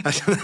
عشان 0.06 0.36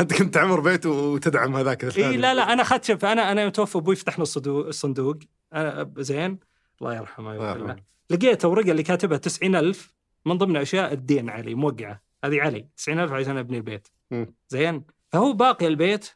أنت 0.00 0.14
كنت 0.14 0.34
تعمر 0.34 0.60
بيت 0.60 0.86
وتدعم 0.86 1.56
هذاك 1.56 1.98
إي. 1.98 2.16
لا 2.16 2.34
لا 2.34 2.52
أنا 2.52 2.62
أخذت 2.62 2.84
شوف 2.84 3.04
أنا 3.04 3.32
أنا 3.32 3.42
يوم 3.42 3.50
توفى 3.50 3.78
أبوي 3.78 3.96
فتحنا 3.96 4.22
الصندوق 4.22 4.66
الصندوق 4.66 5.16
أنا 5.52 5.92
زين. 5.98 6.38
الله 6.80 6.94
يرحمه 6.94 7.34
يرحمه. 7.34 7.76
لقيت 8.10 8.44
ورقة 8.44 8.70
اللي 8.70 8.82
كاتبها 8.82 9.18
90000 9.18 9.94
من 10.26 10.38
ضمن 10.38 10.56
أشياء 10.56 10.92
الدين 10.92 11.30
علي 11.30 11.54
موقعة. 11.54 12.02
هذه 12.24 12.40
علي 12.40 12.68
90000 12.76 13.12
عشان 13.12 13.36
أبني 13.38 13.56
البيت. 13.56 13.88
زين. 14.48 14.84
فهو 15.12 15.32
باقي 15.32 15.66
البيت 15.66 16.10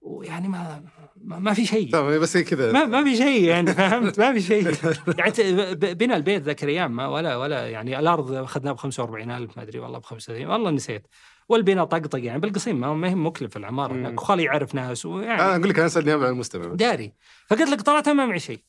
ويعني 0.00 0.48
ما 0.48 0.82
ما, 1.24 1.38
ما 1.38 1.52
في 1.54 1.66
شيء. 1.66 1.90
تمام 1.92 2.18
بس 2.20 2.36
كذا 2.36 2.72
ما 2.72 2.84
ما 2.84 3.04
في 3.04 3.16
شيء 3.16 3.44
يعني 3.44 3.74
فهمت؟ 3.74 4.18
ما 4.20 4.32
في 4.32 4.40
شيء. 4.40 4.72
يعني 5.18 5.30
ت- 5.30 5.40
ب- 5.40 5.98
بنى 5.98 6.16
البيت 6.16 6.42
ذاك 6.42 6.64
الأيام 6.64 6.96
ما 6.96 7.06
ولا 7.08 7.36
ولا 7.36 7.68
يعني 7.70 7.98
الأرض 7.98 8.32
أخذناها 8.32 8.72
ب 8.72 8.76
45000 8.76 9.56
ما 9.56 9.62
أدري 9.62 9.78
والله 9.78 9.98
ب 9.98 10.04
35 10.04 10.46
والله 10.46 10.70
نسيت. 10.70 11.06
والبناء 11.48 11.84
طقطق 11.84 12.18
يعني 12.24 12.40
بالقصيم 12.40 12.80
ما 12.80 12.94
ما 12.94 13.08
هي 13.08 13.14
مكلف 13.14 13.56
العمارة. 13.56 13.92
هناك 13.92 14.20
وخالي 14.22 14.42
يعرف 14.44 14.74
ناس 14.74 15.06
ويعني 15.06 15.42
أنا 15.42 15.56
أقول 15.56 15.68
لك 15.68 15.76
أنا 15.78 15.86
أسأل 15.86 16.04
نيابه 16.04 16.26
عن 16.26 16.32
المستمع. 16.32 16.74
داري. 16.74 17.12
فقلت 17.46 17.68
لك 17.70 17.80
طلعت 17.82 18.08
ما 18.08 18.26
معي 18.26 18.38
شيء. 18.38 18.60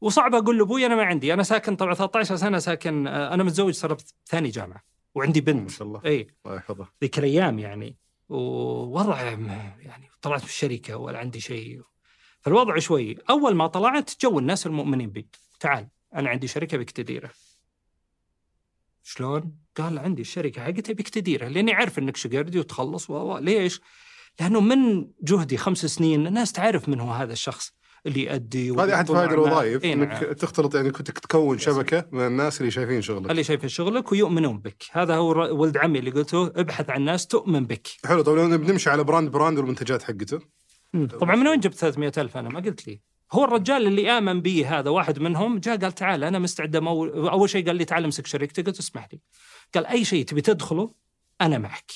وصعب 0.00 0.34
أقول 0.34 0.58
لأبوي 0.58 0.86
أنا 0.86 0.94
ما 0.96 1.02
عندي. 1.04 1.32
أنا 1.34 1.42
ساكن 1.42 1.76
طبعا 1.76 1.94
13 1.94 2.36
سنة 2.36 2.58
ساكن 2.58 3.06
آه، 3.06 3.34
أنا 3.34 3.44
متزوج 3.44 3.74
صار 3.74 3.96
ثاني 4.26 4.48
جامعة 4.48 4.82
وعندي 5.14 5.40
ما 5.40 5.46
بنت 5.46 5.70
شاء 5.70 5.88
الله. 5.88 6.00
اي 6.04 6.26
الله 6.46 6.56
يحفظه 6.56 6.86
ذيك 7.02 7.18
الأيام 7.18 7.58
يعني. 7.58 7.96
ووضع 8.30 9.22
يعني 9.22 10.10
طلعت 10.22 10.40
في 10.40 10.50
الشركة 10.50 10.96
ولا 10.96 11.18
عندي 11.18 11.40
شيء. 11.40 11.82
فالوضع 12.40 12.78
شوي. 12.78 13.16
أول 13.30 13.54
ما 13.54 13.66
طلعت 13.66 14.10
جو 14.22 14.38
الناس 14.38 14.66
المؤمنين 14.66 15.10
بي. 15.10 15.28
تعال 15.60 15.88
أنا 16.14 16.30
عندي 16.30 16.46
شركة 16.46 16.78
بك 16.78 16.90
تديرها 16.90 17.30
شلون؟ 19.02 19.56
قال 19.76 19.98
عندي 19.98 20.22
الشركة 20.22 20.64
حقتي 20.64 20.94
بك 20.94 21.08
تديرها 21.08 21.48
لأني 21.48 21.72
عارف 21.72 21.98
إنك 21.98 22.16
شقردي 22.16 22.58
وتخلص 22.58 23.10
و 23.10 23.38
ليش؟ 23.38 23.80
لأنه 24.40 24.60
من 24.60 25.10
جهدي 25.22 25.56
خمس 25.56 25.86
سنين 25.86 26.26
الناس 26.26 26.52
تعرف 26.52 26.88
من 26.88 27.00
هو 27.00 27.10
هذا 27.10 27.32
الشخص. 27.32 27.72
اللي 28.06 28.24
يؤدي 28.24 28.70
هذه 28.70 28.94
أحد 28.94 29.08
فوائد 29.08 29.32
الوظائف 29.32 29.84
إيه 29.84 29.92
إنك 29.92 30.08
نعم. 30.08 30.32
تختلط 30.32 30.74
يعني 30.74 30.90
كنت 30.90 31.10
تكون 31.10 31.58
شبكة 31.58 32.06
من 32.12 32.26
الناس 32.26 32.60
اللي 32.60 32.70
شايفين 32.70 33.02
شغلك. 33.02 33.30
اللي 33.30 33.44
شايفين 33.44 33.68
شغلك 33.68 34.12
ويؤمنون 34.12 34.58
بك. 34.58 34.84
هذا 34.92 35.14
هو 35.16 35.60
ولد 35.60 35.76
عمي 35.76 35.98
اللي 35.98 36.10
قلته 36.10 36.46
ابحث 36.46 36.90
عن 36.90 37.02
ناس 37.02 37.26
تؤمن 37.26 37.66
بك. 37.66 37.88
حلو 38.04 38.22
طب 38.22 38.34
لو 38.34 38.58
بنمشي 38.58 38.90
على 38.90 39.04
brand 39.04 39.30
brand 39.30 39.58
والمنتجات 39.58 40.02
حقته. 40.02 40.40
طبعا 41.20 41.36
من 41.36 41.48
وين 41.48 41.60
جبت 41.60 41.74
300 41.74 42.12
ألف 42.18 42.36
أنا؟ 42.36 42.48
ما 42.48 42.60
قلت 42.60 42.88
لي. 42.88 43.00
هو 43.32 43.44
الرجال 43.44 43.86
اللي 43.86 44.10
آمن 44.10 44.40
بي 44.40 44.64
هذا 44.64 44.90
واحد 44.90 45.18
منهم 45.18 45.58
جاء 45.58 45.76
قال 45.76 45.92
تعال 45.92 46.24
أنا 46.24 46.38
مستعد 46.38 46.76
أول 46.76 47.50
شيء 47.50 47.66
قال 47.66 47.76
لي 47.76 47.84
تعال 47.84 48.04
امسك 48.04 48.26
شركتي 48.26 48.62
قلت 48.62 48.78
اسمح 48.78 49.08
لي. 49.12 49.20
قال 49.74 49.86
أي 49.86 50.04
شيء 50.04 50.24
تبي 50.24 50.40
تدخله 50.40 50.94
أنا 51.40 51.58
معك. 51.58 51.92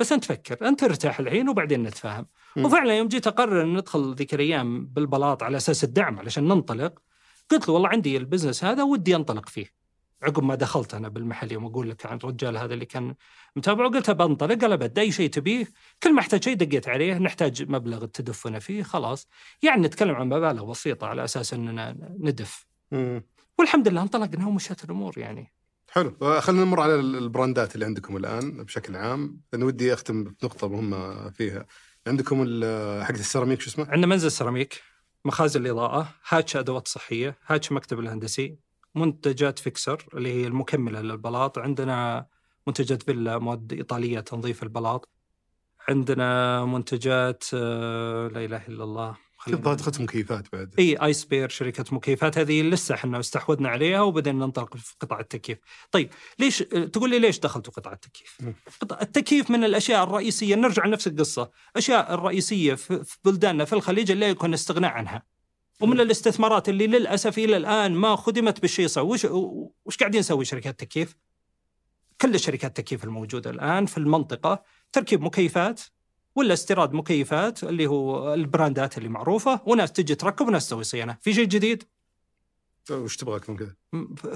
بس 0.00 0.12
أنت 0.12 0.24
فكر 0.24 0.68
أنت 0.68 0.82
ارتاح 0.82 1.20
الحين 1.20 1.48
وبعدين 1.48 1.82
نتفاهم. 1.82 2.26
وفعلا 2.56 2.98
يوم 2.98 3.08
جيت 3.08 3.26
أقرر 3.26 3.62
أن 3.62 3.76
ندخل 3.76 4.14
ذيك 4.14 4.34
الأيام 4.34 4.86
بالبلاط 4.86 5.42
على 5.42 5.56
أساس 5.56 5.84
الدعم 5.84 6.18
علشان 6.18 6.44
ننطلق 6.44 7.02
قلت 7.50 7.68
له 7.68 7.74
والله 7.74 7.88
عندي 7.88 8.16
البزنس 8.16 8.64
هذا 8.64 8.82
ودي 8.82 9.16
أنطلق 9.16 9.48
فيه. 9.48 9.80
عقب 10.22 10.42
ما 10.42 10.54
دخلت 10.54 10.94
أنا 10.94 11.08
بالمحل 11.08 11.52
يوم 11.52 11.66
أقول 11.66 11.90
لك 11.90 12.06
عن 12.06 12.16
الرجال 12.16 12.56
هذا 12.56 12.74
اللي 12.74 12.86
كان 12.86 13.14
متابعه 13.56 13.90
قلت 13.90 14.10
بنطلق 14.10 14.60
قال 14.60 14.72
أبد 14.72 14.98
أي 14.98 15.12
شيء 15.12 15.30
تبيه. 15.30 15.66
كل 16.02 16.14
ما 16.14 16.20
احتاج 16.20 16.44
شيء 16.44 16.54
دقيت 16.54 16.88
عليه 16.88 17.18
نحتاج 17.18 17.70
مبلغ 17.70 18.06
تدفنا 18.06 18.58
فيه 18.58 18.82
خلاص. 18.82 19.28
يعني 19.62 19.82
نتكلم 19.82 20.14
عن 20.14 20.26
مبالغ 20.26 20.64
بسيطة 20.64 21.06
على 21.06 21.24
أساس 21.24 21.54
أننا 21.54 21.96
ندف. 22.18 22.66
مم. 22.92 23.24
والحمد 23.58 23.88
لله 23.88 24.02
انطلقنا 24.02 24.46
ومشت 24.46 24.84
الأمور 24.84 25.18
يعني. 25.18 25.52
حلو. 25.90 26.40
خلينا 26.40 26.64
نمر 26.64 26.80
على 26.80 26.94
البراندات 26.94 27.74
اللي 27.74 27.86
عندكم 27.86 28.16
الآن 28.16 28.64
بشكل 28.64 28.96
عام. 28.96 29.40
لأن 29.52 29.62
ودي 29.62 29.92
أختم 29.92 30.24
بنقطة 30.24 30.68
مهمة 30.68 31.30
فيها. 31.30 31.66
عندكم 32.06 32.38
حقت 33.02 33.20
السيراميك 33.20 33.60
شو 33.60 33.70
اسمه؟ 33.70 33.86
عندنا 33.90 34.06
منزل 34.06 34.30
سيراميك 34.30 34.82
مخازن 35.24 35.60
الإضاءة 35.60 36.14
هاتش 36.28 36.56
أدوات 36.56 36.88
صحية 36.88 37.38
هاتش 37.46 37.72
مكتب 37.72 38.00
الهندسي 38.00 38.58
منتجات 38.94 39.58
فيكسر 39.58 40.06
اللي 40.14 40.32
هي 40.32 40.46
المكملة 40.46 41.00
للبلاط 41.00 41.58
عندنا 41.58 42.26
منتجات 42.66 43.02
فيلا 43.02 43.38
مواد 43.38 43.72
إيطالية 43.72 44.20
تنظيف 44.20 44.62
البلاط 44.62 45.08
عندنا 45.88 46.64
منتجات 46.64 47.44
آه، 47.54 48.28
لا 48.28 48.44
إله 48.44 48.66
إلا 48.68 48.84
الله 48.84 49.16
الظاهر 49.48 49.76
دخلت 49.76 50.00
مكيفات 50.00 50.52
بعد 50.52 50.74
إي 50.78 50.96
ايس 50.96 51.24
بير 51.24 51.48
شركة 51.48 51.84
مكيفات 51.92 52.38
هذه 52.38 52.62
لسه 52.62 52.94
إحنا 52.94 53.20
استحوذنا 53.20 53.68
عليها 53.68 54.00
وبدأنا 54.00 54.46
ننطلق 54.46 54.76
في 54.76 54.94
قطاع 55.00 55.20
التكييف. 55.20 55.58
طيب 55.90 56.10
ليش 56.38 56.58
تقول 56.58 57.10
لي 57.10 57.18
ليش 57.18 57.38
دخلتوا 57.38 57.72
قطاع 57.72 57.92
التكييف؟ 57.92 58.38
التكييف 59.02 59.50
من 59.50 59.64
الأشياء 59.64 60.04
الرئيسية 60.04 60.54
نرجع 60.54 60.86
لنفس 60.86 61.06
القصة، 61.06 61.50
أشياء 61.76 62.14
الرئيسية 62.14 62.74
في 62.74 63.04
في 63.04 63.18
بلداننا 63.24 63.64
في 63.64 63.72
الخليج 63.72 64.10
اللي 64.10 64.26
يكون 64.26 64.54
استغناء 64.54 64.90
عنها. 64.90 65.22
ومن 65.80 66.00
الاستثمارات 66.00 66.68
اللي 66.68 66.86
للأسف 66.86 67.38
إلى 67.38 67.56
الآن 67.56 67.94
ما 67.94 68.16
خدمت 68.16 68.60
بالشيء 68.60 68.98
وش 68.98 69.26
وش 69.84 69.96
قاعدين 69.96 70.20
نسوي 70.20 70.44
شركات 70.44 70.82
التكييف؟ 70.82 71.16
كل 72.20 72.34
الشركات 72.34 72.78
التكييف 72.78 73.04
الموجودة 73.04 73.50
الآن 73.50 73.86
في 73.86 73.98
المنطقة 73.98 74.62
تركيب 74.92 75.22
مكيفات 75.22 75.80
ولا 76.34 76.52
استيراد 76.52 76.92
مكيفات 76.92 77.64
اللي 77.64 77.86
هو 77.86 78.34
البراندات 78.34 78.98
اللي 78.98 79.08
معروفة 79.08 79.60
وناس 79.66 79.92
تجي 79.92 80.14
تركب 80.14 80.48
وناس 80.48 80.66
تسوي 80.66 80.84
صيانة، 80.84 81.16
في 81.20 81.34
شيء 81.34 81.44
جديد؟ 81.44 81.84
وش 82.90 83.16
تبغى 83.16 83.36
أكثر 83.36 83.52
من 83.52 83.58
كذا؟ 83.58 83.74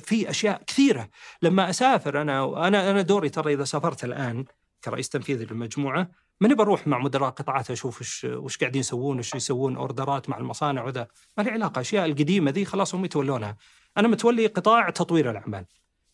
في 0.00 0.30
أشياء 0.30 0.62
كثيرة. 0.66 1.08
لما 1.42 1.70
أسافر 1.70 2.22
أنا 2.22 2.66
أنا 2.68 2.90
أنا 2.90 3.02
دوري 3.02 3.28
ترى 3.28 3.54
إذا 3.54 3.64
سافرت 3.64 4.04
الآن 4.04 4.44
كرئيس 4.84 5.08
تنفيذي 5.08 5.44
للمجموعة 5.44 6.10
ماني 6.40 6.54
بروح 6.54 6.86
مع 6.86 6.98
مدراء 6.98 7.30
قطاعات 7.30 7.70
أشوف 7.70 8.00
وش 8.00 8.24
وش 8.24 8.58
قاعدين 8.58 8.80
يسوون 8.80 9.18
وش 9.18 9.34
يسوون 9.34 9.76
أوردرات 9.76 10.28
مع 10.28 10.38
المصانع 10.38 10.84
وذا. 10.84 11.06
ما 11.38 11.42
لي 11.42 11.50
علاقة 11.50 11.74
الاشياء 11.74 12.06
القديمة 12.06 12.50
ذي 12.50 12.64
خلاص 12.64 12.94
هم 12.94 13.04
يتولونها. 13.04 13.56
أنا 13.96 14.08
متولي 14.08 14.46
قطاع 14.46 14.90
تطوير 14.90 15.30
الأعمال. 15.30 15.64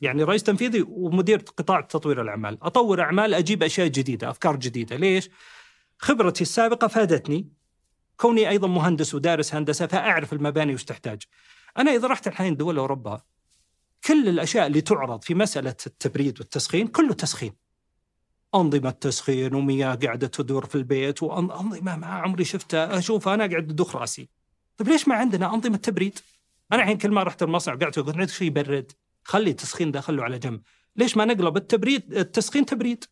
يعني 0.01 0.23
رئيس 0.23 0.43
تنفيذي 0.43 0.85
ومدير 0.89 1.39
قطاع 1.57 1.81
تطوير 1.81 2.23
الأعمال. 2.23 2.59
أطور 2.63 3.01
أعمال 3.01 3.35
أجيب 3.35 3.63
أشياء 3.63 3.87
جديدة 3.87 4.31
أفكار 4.31 4.57
جديدة. 4.57 4.97
ليش؟ 4.97 5.31
خبرتي 6.03 6.43
السابقة 6.43 6.87
فادتني. 6.87 7.49
كوني 8.17 8.49
أيضا 8.49 8.69
مهندس 8.69 9.15
ودارس 9.15 9.55
هندسة 9.55 9.87
فأعرف 9.87 10.33
المباني 10.33 10.75
وش 10.75 10.85
تحتاج. 10.85 11.23
أنا 11.79 11.91
إذا 11.91 12.09
رحت 12.09 12.27
الحين 12.27 12.57
دول 12.57 12.79
أوروبا 12.79 13.23
كل 14.07 14.29
الأشياء 14.29 14.67
اللي 14.67 14.81
تعرض 14.81 15.23
في 15.23 15.35
مسألة 15.35 15.77
التبريد 15.87 16.41
والتسخين 16.41 16.87
كله 16.87 17.15
تسخين. 17.15 17.53
أنظمة 18.55 18.91
تسخين 18.91 19.55
ومياه 19.55 19.95
قاعدة 19.95 20.27
تدور 20.27 20.67
في 20.67 20.75
البيت 20.75 21.23
وانظمه 21.23 21.97
ما 21.97 22.07
عمري 22.07 22.45
شفتها. 22.45 22.99
أشوفها 22.99 23.35
أنا 23.35 23.47
قاعد 23.47 23.71
أدوخ 23.71 23.97
رأسي. 23.97 24.29
طيب 24.77 24.89
ليش 24.89 25.09
ما 25.09 25.15
عندنا 25.15 25.55
أنظمة 25.55 25.77
تبريد؟ 25.77 26.19
أنا 26.73 26.83
الحين 26.83 26.99
كل 26.99 27.11
ما 27.11 27.23
رحت 27.23 27.43
المصنع 27.43 27.75
قعدت 27.75 27.99
أقول 27.99 28.15
عندك 28.15 28.33
شيء 28.33 28.47
يبرد. 28.47 28.93
خلي 29.25 29.51
التسخين 29.51 29.91
ده 29.91 30.01
خله 30.01 30.23
على 30.23 30.39
جنب. 30.39 30.63
ليش 30.97 31.17
ما 31.17 31.25
نقلب 31.25 31.57
التبريد 31.57 32.15
التسخين 32.15 32.67
تبريد؟ 32.67 33.05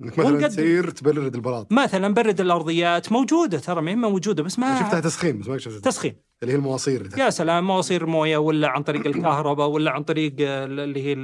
إنك 0.00 0.18
مثلا 0.18 0.32
ونقدم. 0.32 0.48
تصير 0.48 0.90
تبرد 0.90 1.34
البلاط 1.34 1.72
مثلا 1.72 2.14
برد 2.14 2.40
الأرضيات 2.40 3.12
موجودة 3.12 3.58
ترى 3.58 3.82
ما 3.82 3.90
هي 3.90 3.96
موجودة 3.96 4.42
بس 4.42 4.58
ما 4.58 4.80
شفتها 4.80 5.00
تسخين 5.00 5.38
بس 5.38 5.48
ما 5.48 5.58
شفتها 5.58 5.80
تسخين 5.90 6.16
اللي 6.42 6.52
هي 6.52 6.56
المواصير 6.56 7.00
اللي. 7.00 7.22
يا 7.22 7.30
سلام 7.30 7.66
مواسير 7.66 8.06
موية 8.06 8.36
ولا 8.36 8.68
عن 8.68 8.82
طريق 8.82 9.06
الكهرباء 9.06 9.68
ولا 9.68 9.90
عن 9.90 10.02
طريق 10.02 10.34
اللي 10.40 11.02
هي 11.02 11.14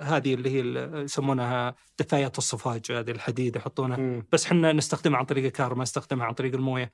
هذه 0.00 0.34
اللي 0.34 0.50
هي 0.50 0.88
يسمونها 1.04 1.74
دفايات 1.98 2.38
الصفاج 2.38 2.80
هذه 2.90 3.10
الحديد 3.10 3.56
يحطونها. 3.56 4.22
بس 4.32 4.46
إحنا 4.46 4.72
نستخدمها 4.72 5.18
عن 5.18 5.24
طريق 5.24 5.44
الكهرباء 5.44 5.82
نستخدمها 5.82 6.26
عن 6.26 6.32
طريق 6.32 6.54
الموية 6.54 6.92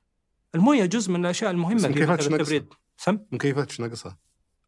الموية 0.55 0.85
جزء 0.85 1.11
من 1.11 1.25
الأشياء 1.25 1.51
المهمة 1.51 1.85
اللي 1.85 2.05
في؟ 2.05 2.13
التبريد 2.13 2.73
سم 2.97 3.19
مكيفات 3.31 3.69
إيش 3.69 3.79
ناقصها؟ 3.79 4.17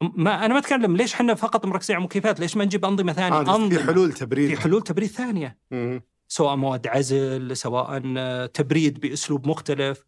ما 0.01 0.45
أنا 0.45 0.53
ما 0.53 0.60
أتكلم 0.60 0.97
ليش 0.97 1.14
إحنا 1.14 1.34
فقط 1.34 1.65
مركزين 1.65 1.95
على 1.95 2.05
مكيفات 2.05 2.39
ليش 2.39 2.57
ما 2.57 2.65
نجيب 2.65 2.85
أنظمة 2.85 3.14
ثانية 3.14 3.39
آه، 3.39 3.43
في 3.43 3.49
أنظمة 3.49 3.84
حلول 3.85 4.14
تبريد 4.14 4.49
في 4.49 4.61
حلول 4.61 4.81
تبريد 4.81 5.10
ثانية 5.10 5.57
مم. 5.72 6.01
سواء 6.34 6.55
مواد 6.55 6.88
عزل 6.88 7.57
سواء 7.57 8.01
آه، 8.18 8.45
تبريد 8.45 8.99
بأسلوب 8.99 9.47
مختلف 9.47 10.03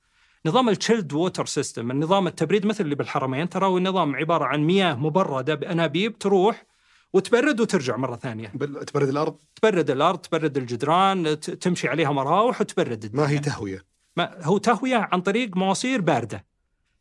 نظام 0.46 0.70
ال 0.70 0.75
chilled 0.75 1.14
water 1.14 1.46
system 1.46 1.92
النظام 1.92 2.28
التبريد 2.28 2.66
مثل 2.66 2.84
اللي 2.84 2.96
بالحرمين 2.96 3.50
ترى 3.50 3.66
هو 3.66 3.78
النظام 3.78 4.16
عبارة 4.16 4.46
عن 4.46 4.62
مياه 4.64 4.94
مبردة 4.96 5.56
بأنابيب 5.56 6.18
تروح 6.18 6.66
وتبرد 7.14 7.60
وترجع 7.62 7.98
مرة 7.98 8.16
ثانية 8.16 8.52
بل- 8.56 8.86
تبرد 8.86 9.08
الأرض 9.10 9.38
تبرد 9.56 9.90
الأرض 9.90 10.20
تبرد 10.20 10.58
الجدران 10.58 11.40
تمشي 11.40 11.88
عليها 11.88 12.12
مراوح 12.12 12.62
وتبرد 12.62 13.04
الدنيا. 13.04 13.24
ما 13.26 13.30
هي 13.32 13.40
تهوية 13.40 13.86
ما 14.18 14.38
هو 14.44 14.58
تهوية 14.58 15.10
عن 15.12 15.22
طريق 15.22 15.58
مواسير 15.58 16.02
باردة 16.02 16.46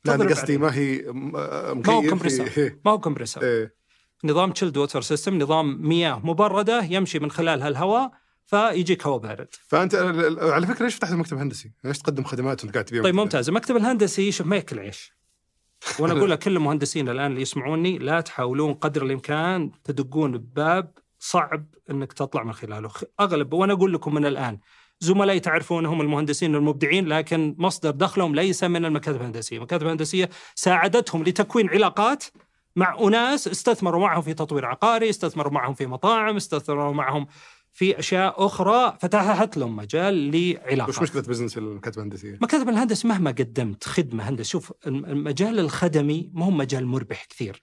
لا 0.05 0.15
أنا 0.15 0.25
قصدي. 0.25 0.59
ما 0.59 0.75
هي 0.75 1.03
م- 1.07 1.33
ما 1.33 1.41
هو 1.89 2.01
مكيف 2.03 2.59
إيه. 2.59 2.81
ما 2.85 2.91
هو 2.91 2.99
compressor 3.01 3.45
إيه. 3.45 3.75
نظام 4.25 4.51
chilled 4.53 4.77
water 4.77 5.03
system 5.03 5.39
نظام 5.43 5.89
مياه 5.89 6.21
مبردة 6.27 6.83
يمشي 6.85 7.19
من 7.19 7.31
خلالها 7.31 7.69
الهواء 7.69 8.11
فيجيك 8.45 9.07
هواء 9.07 9.19
بارد. 9.19 9.49
فأنت 9.69 9.95
على 10.41 10.67
فكرة 10.67 10.85
ليش 10.85 10.95
فتحت 10.95 11.13
المكتب 11.13 11.37
الهندسي؟ 11.37 11.73
ليش 11.85 11.99
تقدم 11.99 12.25
خدمات 12.25 12.65
وانت 12.65 12.75
قاعد 12.75 12.85
تبيع 12.85 13.03
طيب؟ 13.03 13.15
ممتاز. 13.15 13.49
المكتب 13.49 13.77
الهندسي 13.77 14.33
شوف 14.33 14.47
ما 14.47 14.57
ياكل 14.57 14.79
عيش. 14.79 15.15
وأنا 15.99 16.13
أقول 16.13 16.31
لكل 16.31 16.57
المهندسين 16.57 17.09
الآن 17.09 17.31
اللي 17.31 17.43
يسمعوني 17.43 17.99
لا 17.99 18.21
تحاولون 18.21 18.75
قدر 18.75 19.03
الإمكان 19.03 19.71
تدقون 19.85 20.39
بباب 20.39 20.93
صعب 21.19 21.67
إنك 21.91 22.13
تطلع 22.13 22.43
من 22.43 22.53
خلاله. 22.53 22.91
أغلب 23.21 23.53
وأنا 23.53 23.73
أقول 23.73 23.93
لكم 23.93 24.15
من 24.15 24.27
الآن 24.27 24.59
زملائي 25.01 25.41
تعرفونهم 25.41 26.01
المهندسين 26.01 26.55
المبدعين 26.55 27.07
لكن 27.07 27.55
مصدر 27.59 27.91
دخلهم 27.91 28.35
ليس 28.35 28.65
من 28.65 28.85
المكاتب 28.85 29.21
الهندسية، 29.21 29.57
المكاتب 29.57 29.87
الهندسية 29.87 30.31
ساعدتهم 30.55 31.23
لتكوين 31.23 31.69
علاقات 31.69 32.25
مع 32.77 32.99
أناس 33.01 33.49
استثمروا 33.49 34.01
معهم 34.01 34.23
في 34.23 34.35
تطوير 34.35 34.67
عقاري، 34.67 35.11
استثمروا 35.11 35.53
معهم 35.53 35.75
في 35.75 35.87
مطاعم، 35.87 36.37
استثمروا 36.37 36.93
معهم 36.93 37.27
في 37.77 37.99
أشياء 37.99 38.47
أخرى 38.47 38.97
فتحت 39.01 39.57
لهم 39.57 39.77
مجال 39.77 40.15
لعلاقات. 40.31 40.89
وش 40.89 41.03
مشكلة 41.03 41.23
بزنس 41.23 41.59
المكاتب 41.59 41.99
الهندسيه؟ 41.99 42.39
مكاتب 42.43 42.69
الهندسة 42.69 43.09
مهما 43.09 43.31
قدمت 43.31 43.85
خدمة 43.85 44.29
هندسة 44.29 44.49
شوف 44.49 44.73
الم- 44.87 45.05
المجال 45.05 45.59
الخدمي 45.59 46.31
ما 46.35 46.45
هو 46.45 46.51
مجال 46.51 46.87
مربح 46.87 47.25
كثير 47.25 47.63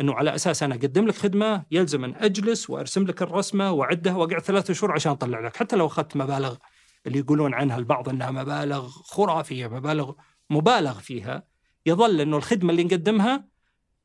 إنه 0.00 0.14
على 0.14 0.34
أساس 0.34 0.62
أنا 0.62 0.74
أقدم 0.74 1.06
لك 1.06 1.14
خدمة 1.14 1.64
يلزم 1.70 2.04
أن 2.04 2.14
أجلس 2.16 2.70
وأرسم 2.70 3.04
لك 3.06 3.22
الرسمة 3.22 3.72
وأعدها 3.72 4.14
وأقعد 4.16 4.40
ثلاثة 4.42 4.74
شهور 4.74 4.92
عشان 4.92 5.12
أطلع 5.12 5.40
لك 5.40 5.56
حتى 5.56 5.76
لو 5.76 5.86
أخذت 5.86 6.16
مبالغ 6.16 6.56
اللي 7.06 7.18
يقولون 7.18 7.54
عنها 7.54 7.76
البعض 7.76 8.08
إنها 8.08 8.30
مبالغ 8.30 8.88
خرافية 8.88 9.66
مبالغ 9.66 10.12
مبالغ 10.50 10.98
فيها 10.98 11.42
يظل 11.86 12.20
إنه 12.20 12.36
الخدمة 12.36 12.70
اللي 12.70 12.84
نقدمها 12.84 13.44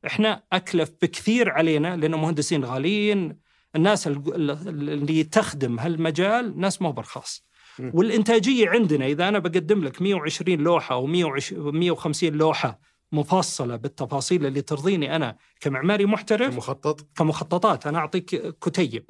إحنا 0.06 0.42
أكلف 0.52 0.90
بكثير 1.02 1.50
علينا 1.50 1.96
لأنه 1.96 2.16
مهندسين 2.16 2.64
غاليين 2.64 3.43
الناس 3.76 4.06
ال- 4.06 4.34
ال- 4.34 4.90
اللي 4.90 5.24
تخدم 5.24 5.78
هالمجال 5.78 6.60
ناس 6.60 6.82
مو 6.82 6.92
برخاص. 6.92 7.44
م. 7.78 7.90
والإنتاجية 7.94 8.68
عندنا 8.68 9.06
إذا 9.06 9.28
أنا 9.28 9.38
بقدم 9.38 9.84
لك 9.84 10.02
120 10.02 10.58
لوحة 10.58 10.94
أو 10.94 11.06
150 11.06 12.32
لوحة 12.34 12.78
مفصلة 13.12 13.76
بالتفاصيل 13.76 14.46
اللي 14.46 14.62
ترضيني 14.62 15.16
أنا 15.16 15.36
كمعماري 15.60 16.06
محترف 16.06 16.56
مخطط 16.56 17.06
كمخططات. 17.16 17.86
أنا 17.86 17.98
أعطيك 17.98 18.54
كتيب. 18.58 19.04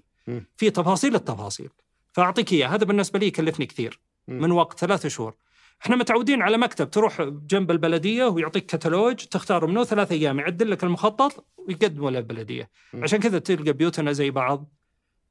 في 0.57 0.71
تفاصيل 0.71 1.15
التفاصيل. 1.15 1.69
فأعطيك 2.13 2.53
اياه 2.53 2.69
هذا 2.69 2.85
بالنسبة 2.85 3.19
لي 3.19 3.27
يكلفني 3.27 3.67
كثير. 3.67 4.01
من 4.29 4.51
وقت 4.53 4.79
ثلاثة 4.79 5.09
شهور. 5.09 5.35
إحنا 5.83 5.97
متعودين 5.97 6.43
على 6.43 6.59
مكتب 6.59 6.91
تروح 6.91 7.23
جنب 7.23 7.71
البلدية 7.71 8.25
ويعطيك 8.25 8.67
كتالوج 8.67 9.15
تختار 9.15 9.67
منه 9.67 9.85
ثلاث 9.85 10.13
أيام 10.13 10.39
يعدل 10.39 10.71
لك 10.71 10.85
المخطط 10.85 11.47
ويقدمه 11.57 12.11
للبلدية. 12.11 12.71
عشان 12.95 13.19
كذا 13.21 13.39
تلقى 13.39 13.73
بيوتنا 13.73 14.13
زي 14.13 14.31
بعض 14.31 14.71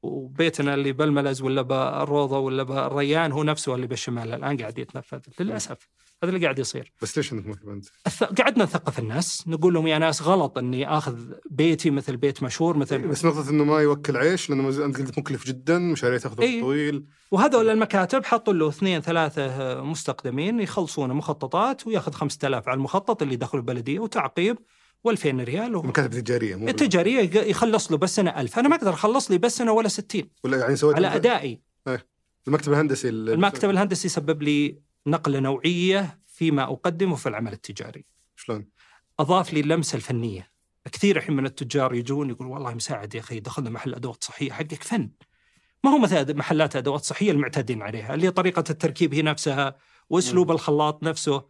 وبيتنا 0.02 0.74
اللي 0.74 0.92
بالملز 0.92 1.42
ولا 1.42 1.62
بالروضة 1.62 2.38
ولا 2.38 2.62
بالريان 2.62 3.32
هو 3.32 3.42
نفسه 3.42 3.74
اللي 3.74 3.86
بالشمال 3.86 4.34
الآن 4.34 4.56
قاعد 4.56 4.78
يتنفذ 4.78 5.20
للأسف 5.40 5.88
هذا 6.22 6.32
اللي 6.32 6.44
قاعد 6.44 6.58
يصير. 6.58 6.92
بس 7.02 7.16
ليش 7.16 7.32
مكتب 7.32 7.68
هندسي؟ 7.68 7.90
الث- 8.08 8.24
قعدنا 8.42 8.64
نثقف 8.64 8.98
الناس 8.98 9.44
نقول 9.48 9.74
لهم 9.74 9.86
يا 9.86 9.98
ناس 9.98 10.22
غلط 10.22 10.58
إني 10.58 10.88
آخذ 10.88 11.18
بيتي 11.50 11.90
مثل 11.90 12.16
بيت 12.16 12.42
مشهور 12.42 12.76
مثل 12.76 12.98
بس 12.98 13.24
نقطة 13.24 13.50
إنه 13.50 13.64
ما 13.64 13.80
يوكل 13.80 14.16
عيش 14.16 14.50
لأنه 14.50 14.62
مز- 14.62 14.78
أنت 14.80 14.96
قلت 14.98 15.18
مكلف 15.18 15.46
جدا 15.46 15.78
مشاريع 15.78 16.18
تأخذ 16.18 16.32
وقت 16.38 16.42
إيه. 16.48 16.60
طويل. 16.60 17.04
وهذول 17.30 17.68
المكاتب 17.70 18.24
حطوا 18.24 18.52
له 18.52 18.68
اثنين 18.68 19.00
ثلاثة 19.00 19.82
مستخدمين 19.82 20.60
يخلصون 20.60 21.12
مخططات 21.12 21.86
وياخذ 21.86 22.12
5000 22.12 22.68
على 22.68 22.76
المخطط 22.76 23.22
اللي 23.22 23.36
دخلوا 23.36 23.62
البلدية 23.62 23.98
وتعقيب 23.98 24.58
و2000 25.08 25.26
ريال 25.26 25.76
و... 25.76 25.82
مكاتب 25.82 26.10
تجارية 26.20 26.56
مو 26.56 26.68
التجارية 26.68 27.18
يق- 27.20 27.48
يخلص 27.50 27.90
له 27.92 27.98
بس 27.98 28.14
سنة 28.16 28.30
1000 28.40 28.58
أنا 28.58 28.68
ما 28.68 28.76
أقدر 28.76 28.90
أخلص 28.90 29.30
لي 29.30 29.38
بس 29.38 29.56
سنة 29.56 29.72
ولا 29.72 29.88
60 29.88 30.22
ولا 30.44 30.56
يعني 30.58 30.76
سويت 30.76 30.96
على 30.96 31.06
مثلاً 31.06 31.16
أدائي. 31.20 31.60
المكتب 32.48 32.72
الهندسي 32.72 33.08
ال- 33.08 33.30
المكتب 33.30 33.70
الهندسي 33.70 34.08
سبب 34.08 34.42
لي 34.42 34.78
نقلة 35.06 35.38
نوعية 35.40 36.20
فيما 36.26 36.62
أقدمه 36.62 37.16
في 37.16 37.28
العمل 37.28 37.52
التجاري. 37.52 38.04
شلون؟ 38.36 38.66
أضاف 39.20 39.52
لي 39.52 39.60
اللمسة 39.60 39.96
الفنية. 39.96 40.50
كثير 40.92 41.16
الحين 41.16 41.36
من 41.36 41.46
التجار 41.46 41.94
يجون 41.94 42.30
يقول 42.30 42.46
والله 42.46 42.74
مساعد 42.74 43.14
يا 43.14 43.20
أخي 43.20 43.40
دخلنا 43.40 43.70
محل 43.70 43.94
أدوات 43.94 44.24
صحية 44.24 44.52
حقك 44.52 44.82
فن. 44.82 45.10
ما 45.84 45.90
هو 45.90 45.98
مثل 45.98 46.36
محلات 46.36 46.76
أدوات 46.76 47.04
صحية 47.04 47.30
المعتادين 47.30 47.82
عليها 47.82 48.14
اللي 48.14 48.30
طريقة 48.30 48.64
التركيب 48.70 49.14
هي 49.14 49.22
نفسها 49.22 49.76
وأسلوب 50.10 50.50
الخلاط 50.50 51.02
نفسه. 51.02 51.44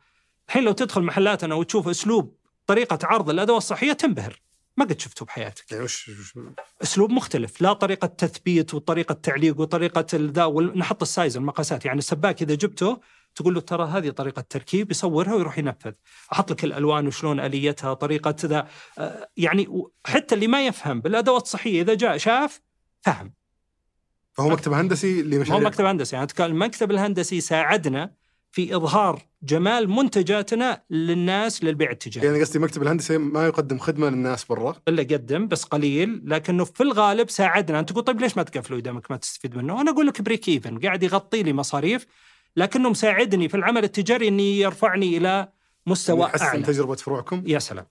الحين 0.49 0.65
لو 0.65 0.73
تدخل 0.73 1.03
محلاتنا 1.03 1.55
وتشوف 1.55 1.89
أسلوب 1.89 2.37
طريقة 2.67 2.99
عرض 3.03 3.31
الأدوات 3.31 3.63
الصحية 3.63 3.93
تنبهر. 3.93 4.41
ما 4.77 4.85
قد 4.85 5.01
شفته 5.01 5.25
بحياتك. 5.27 5.73
يعني 5.73 5.85
وش 5.85 6.09
وش- 6.09 6.39
أسلوب 6.83 7.11
مختلف. 7.11 7.63
لا 7.63 7.73
طريقة 7.73 8.07
تثبيت 8.07 8.75
وطريقة 8.75 9.13
تعليق 9.13 9.61
وطريقة 9.61 10.07
ذا 10.15 10.47
نحط 10.77 11.03
ال 11.03 11.10
size 11.10 11.37
المقاسات. 11.37 11.85
يعني 11.85 11.99
السباك 11.99 12.43
إذا 12.43 12.55
جبته 12.55 13.01
تقول 13.35 13.55
له 13.55 13.61
ترى 13.61 13.85
هذه 13.85 14.11
طريقة 14.11 14.45
تركيب 14.51 14.91
يصورها 14.91 15.35
ويروح 15.35 15.59
ينفذ. 15.59 15.93
أحط 16.33 16.51
لك 16.53 16.65
الألوان 16.65 17.07
وشلون 17.07 17.41
آليتها 17.41 17.95
طريقة 17.95 18.35
ذا 18.45 18.69
آه، 18.99 19.29
يعني 19.37 19.69
حتى 20.07 20.35
اللي 20.35 20.47
ما 20.47 20.67
يفهم 20.67 21.01
بالأدوات 21.01 21.43
الصحية 21.43 21.83
إذا 21.83 21.95
جاء 21.95 22.17
شاف 22.17 22.61
فهم. 23.01 23.35
فهو 24.33 24.49
مكتب 24.49 24.73
هندسي 24.73 25.21
اللي 25.21 25.39
ما 25.39 25.49
هو 25.49 25.61
مكتب 25.61 25.85
هندسي. 25.85 26.17
أنا 26.17 26.25
أتكلم 26.25 26.53
المكتب 26.53 26.91
الهندسي 26.91 27.41
ساعدنا 27.41 28.15
في 28.53 28.77
إظهار 28.77 29.23
جمال 29.43 29.91
منتجاتنا 29.91 30.83
للناس 30.91 31.65
للبيع 31.65 31.91
التجاري. 31.91 32.27
يعني 32.27 32.41
قصدي 32.41 32.59
مكتب 32.59 32.83
الهندسي 32.83 33.19
ما 33.19 33.47
يقدم 33.47 33.79
خدمة 33.79 34.09
للناس 34.09 34.45
برا؟ 34.45 34.77
الا 34.89 35.03
قدم 35.03 35.49
بس 35.49 35.65
قليل 35.65 36.23
لكنه 36.25 36.65
في 36.65 36.83
الغالب 36.83 37.31
ساعدنا. 37.31 37.79
أنت 37.79 37.91
تقول 37.93 38.05
طيب 38.05 38.21
ليش 38.21 38.37
ما 38.37 38.43
تقفلوا 38.43 38.81
دامك 38.81 39.11
ما 39.11 39.17
تستفيد 39.17 39.57
منه؟ 39.57 39.81
أنا 39.81 39.91
أقول 39.91 40.07
لك 40.07 40.23
break 40.23 40.49
even 40.49 40.79
قاعد 40.79 41.03
يغطي 41.03 41.43
لي 41.43 41.53
مصاريف 41.53 42.07
لكنه 42.57 42.91
مساعدني 42.91 43.49
في 43.49 43.57
العمل 43.57 43.85
التجاري 43.85 44.29
إني 44.29 44.61
يرفعني 44.61 45.17
إلى 45.17 45.49
مستوى 45.87 46.25
يحسن 46.25 46.45
أعلى. 46.45 46.63
تجربة 46.63 46.95
فروعكم؟ 46.95 47.43
يا 47.47 47.59
سلام. 47.59 47.87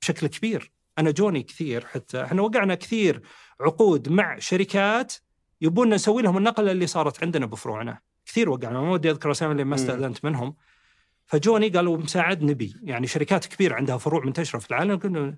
بشكل 0.00 0.26
كبير. 0.26 0.72
أنا 0.98 1.10
جوني 1.10 1.42
كثير 1.42 1.86
حتى 1.86 2.22
إحنا 2.22 2.42
وقعنا 2.42 2.74
كثير 2.74 3.22
عقود 3.60 4.08
مع 4.08 4.38
شركات 4.38 5.14
يبون 5.60 5.94
نسوي 5.94 6.22
لهم 6.22 6.36
النقلة 6.36 6.72
اللي 6.72 6.86
صارت 6.86 7.24
عندنا 7.24 7.46
بفروعنا. 7.46 7.98
كثير 8.26 8.50
وقعنا. 8.50 8.80
ما 8.80 8.90
ودي 8.90 9.10
أذكر 9.10 9.30
أسامي 9.30 9.52
اللي 9.52 9.64
ما. 9.64 9.74
استأذنت 9.74 10.24
منهم. 10.24 10.56
فجوني 11.26 11.68
قالوا 11.68 11.96
مساعد 11.96 12.42
نبي 12.42 12.76
يعني 12.82 13.06
شركات 13.06 13.46
كبيرة 13.46 13.74
عندها 13.74 13.96
فروع 13.96 14.24
منتشره 14.24 14.58
في 14.58 14.70
العالم. 14.70 14.96
قلنا 14.98 15.36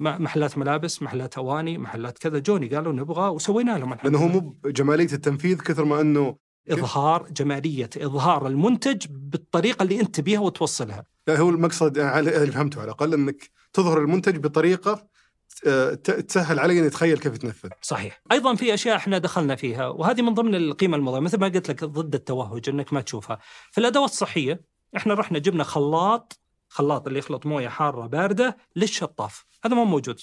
محلات 0.00 0.58
ملابس 0.58 1.02
محلات 1.02 1.36
أواني 1.38 1.78
محلات 1.78 2.18
كذا. 2.18 2.38
جوني 2.38 2.68
قالوا 2.68 2.92
نبغى 2.92 3.28
وسوينا 3.28 3.78
لهم 3.78 3.96
لأنه 4.04 4.18
هو. 4.18 4.28
مو 4.28 4.40
بجمالية 4.40 5.12
التنفيذ 5.12 5.60
كثر 5.60 5.84
ما 5.84 6.00
إنه 6.00 6.36
إظهار 6.70 7.28
جمالية 7.30 7.90
إظهار 7.96 8.46
المنتج 8.46 9.06
بالطريقة 9.10 9.82
اللي 9.82 10.00
أنت 10.00 10.14
تبيها 10.16 10.40
وتوصلها. 10.40 11.04
لا 11.28 11.38
هو 11.38 11.50
المقصد 11.50 11.98
على- 11.98 12.16
اللي 12.16 12.52
فهمته 12.52 12.78
على 12.80 12.84
الأقل 12.86 13.14
إنك 13.14 13.50
تظهر 13.72 13.98
المنتج 13.98 14.36
بطريقة 14.36 15.06
آه، 15.66 15.94
تسهل 15.94 16.58
علي 16.58 16.78
إني 16.78 16.86
أتخيل 16.86 17.18
كيف 17.18 17.34
يتنفذ. 17.34 17.68
صحيح. 17.82 18.22
أيضا 18.32 18.54
في 18.54 18.74
أشياء 18.74 18.96
إحنا 18.96 19.18
دخلنا 19.18 19.56
فيها 19.56 19.88
وهذه 19.88 20.22
من 20.22 20.34
ضمن 20.34 20.54
القيمة 20.54 20.96
المضافه 20.96 21.20
مثل 21.20 21.38
ما 21.40 21.46
قلت 21.48 21.68
لك 21.70 21.84
ضد 21.84 22.14
التوهج 22.14 22.68
إنك 22.68 22.92
ما 22.92 23.00
تشوفها. 23.00 23.38
في 23.70 23.78
الأدوات 23.80 24.10
الصحية 24.10 24.60
إحنا 24.96 25.14
رحنا 25.14 25.38
جبنا 25.38 25.64
خلاط 25.64 26.38
خلاط 26.68 27.06
اللي 27.06 27.18
يخلط 27.18 27.46
موية 27.46 27.68
حارة 27.68 28.06
باردة 28.06 28.56
للشطاف. 28.76 29.44
هذا 29.64 29.74
مو 29.74 29.84
موجود. 29.84 30.20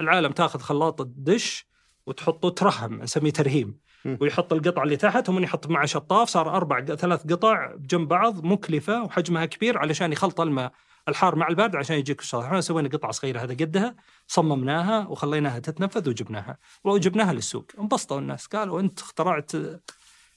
العالم 0.00 0.32
تاخذ 0.32 0.58
خلاط 0.60 1.00
الدش 1.00 1.66
وتحطه 2.06 2.48
ترهم 2.50 3.02
نسميه 3.02 3.30
ترهيم. 3.30 3.78
ويحط 4.20 4.52
القطعه 4.52 4.82
اللي 4.82 4.96
تحت 4.96 5.28
ومن 5.28 5.42
يحط 5.42 5.66
معه 5.66 5.86
شطاف 5.86 6.28
صار 6.28 6.56
أربع 6.56 6.84
ثلاث 6.84 7.32
قطع 7.32 7.72
جنب 7.78 8.08
بعض 8.08 8.44
مكلفة 8.44 9.02
وحجمها 9.02 9.46
كبير 9.46 9.78
علشان 9.78 10.12
يخلط 10.12 10.40
الماء 10.40 10.72
الحار 11.08 11.36
مع 11.36 11.48
البارد 11.48 11.76
عشان 11.76 11.96
يجيك 11.96 12.20
الشطاف. 12.20 12.44
إحنا 12.44 12.60
سوينا 12.60 12.88
قطعة 12.88 13.12
صغيرة 13.12 13.40
هذا 13.40 13.54
قدها 13.54 13.94
صممناها 14.26 15.06
وخليناها 15.06 15.58
تتنفذ 15.58 16.08
وجبناها. 16.08 16.58
وجبناها 16.84 17.32
للسوق. 17.32 17.64
انبسطوا 17.80 18.18
الناس. 18.18 18.46
قالوا 18.46 18.80
أنت 18.80 19.00
اخترعت 19.00 19.52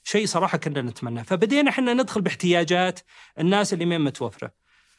شيء 0.04 0.26
صراحة 0.26 0.58
كنا 0.58 0.82
نتمناه 0.82 1.22
فبدينا 1.22 1.70
إحنا 1.70 1.94
ندخل 1.94 2.20
باحتياجات 2.20 3.00
الناس 3.38 3.72
اللي 3.72 3.84
مين 3.86 4.00
متوفرة. 4.00 4.50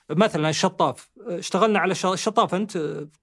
مثلا 0.10 0.50
الشطاف. 0.50 1.10
اشتغلنا 1.28 1.80
على 1.80 1.92
الش- 1.92 2.06
الشطاف 2.06 2.56
أنت 2.56 2.78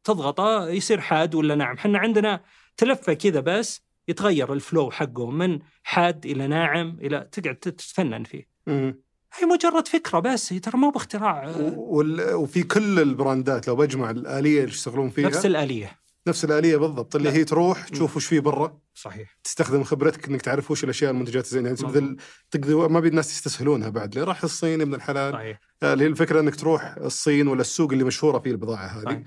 تضغطه 0.04 0.68
يصير 0.68 1.00
حاد 1.00 1.34
ولا 1.34 1.54
ناعم. 1.54 1.76
إحنا 1.76 1.98
عندنا 1.98 2.40
تلفة 2.76 3.12
كذا 3.12 3.40
بس 3.40 3.82
يتغير 4.10 4.52
الفلو 4.52 4.90
حقه 4.90 5.30
من 5.30 5.58
حاد 5.82 6.26
إلى 6.26 6.46
ناعم 6.46 6.98
إلى 7.00 7.28
تقعد 7.32 7.56
تتفنن 7.56 8.24
فيه. 8.24 8.46
مم. 8.66 9.00
هي 9.38 9.46
مجرد 9.46 9.88
فكرة 9.88 10.18
بس 10.18 10.52
هي 10.52 10.58
ترى 10.58 10.78
مو 10.78 10.90
باختراع. 10.90 11.52
وال- 11.76 12.34
وفي 12.34 12.62
كل 12.62 12.98
البراندات 13.00 13.68
لو 13.68 13.76
بجمع 13.76 14.10
الآلية 14.10 14.60
اللي 14.60 14.72
يشتغلون 14.72 15.10
فيها. 15.10 15.26
نفس 15.26 15.46
الآلية. 15.46 16.00
نفس 16.26 16.44
الآلية 16.44 16.76
بالضبط. 16.76 17.16
اللي 17.16 17.30
هي 17.30 17.44
تروح 17.44 17.88
تشوف 17.88 18.16
وش 18.16 18.26
فيه 18.26 18.40
برا. 18.40 18.78
صحيح. 18.94 19.38
تستخدم 19.44 19.84
خبرتك 19.84 20.28
إنك 20.28 20.42
تعرف 20.42 20.70
وش 20.70 20.84
الأشياء 20.84 21.10
المنتجات 21.10 21.44
الزينة. 21.44 21.64
يعني. 21.64 21.76
تبذل 21.76 22.16
تقضي 22.50 22.74
ما 22.74 23.00
بي 23.00 23.08
الناس 23.08 23.30
يستسهلونها 23.30 23.88
بعد. 23.88 24.14
ليه؟ 24.14 24.24
راح 24.24 24.44
الصين 24.44 24.80
ابن 24.80 24.94
الحلال. 24.94 25.32
صحيح. 25.32 25.60
آه، 25.82 25.92
اللي 25.92 26.04
هي 26.04 26.08
الفكرة 26.08 26.40
إنك 26.40 26.56
تروح 26.56 26.94
الصين 26.96 27.48
ولا 27.48 27.60
السوق 27.60 27.92
اللي 27.92 28.04
مشهورة 28.04 28.38
فيه 28.38 28.50
البضاعة 28.50 28.86
هذه. 28.86 29.04
صحيح. 29.04 29.22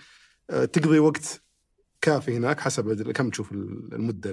آه، 0.50 0.66
تقضي 0.66 1.00
وقت 1.00 1.44
كافي 2.04 2.38
هناك 2.38 2.60
حسب 2.60 3.12
كم 3.12 3.30
تشوف 3.30 3.52
المدة. 3.52 4.32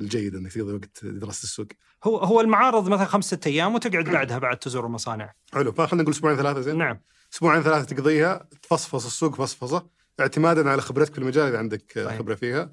الجيدة 0.00 0.38
إنك 0.38 0.52
تقضي 0.52 0.72
وقت 0.72 1.04
دراسة 1.04 1.42
السوق. 1.42 1.66
هو 2.04 2.18
هو 2.18 2.40
المعارض 2.40 2.88
مثلا 2.88 3.04
خمس 3.04 3.24
ست 3.24 3.46
أيام 3.46 3.74
وتقعد 3.74 4.04
بعدها 4.04 4.38
بعد 4.38 4.56
تزور 4.56 4.86
المصانع. 4.86 5.34
حلو 5.52 5.72
فخلينا 5.72 6.02
نقول 6.02 6.14
أسبوعين 6.14 6.36
ثلاثة 6.36 6.60
زين. 6.60 6.78
نعم. 6.78 7.00
أسبوعين 7.34 7.62
ثلاثة 7.62 7.96
تقضيها 7.96 8.48
تفصفص 8.62 9.06
السوق 9.06 9.34
فصفصة. 9.34 9.86
اعتمادا 10.20 10.70
على 10.70 10.82
خبرتك 10.82 11.12
في 11.12 11.18
المجال 11.18 11.46
إذا 11.48 11.58
عندك 11.58 11.92
صحيح. 12.04 12.18
خبرة 12.18 12.34
فيها. 12.34 12.72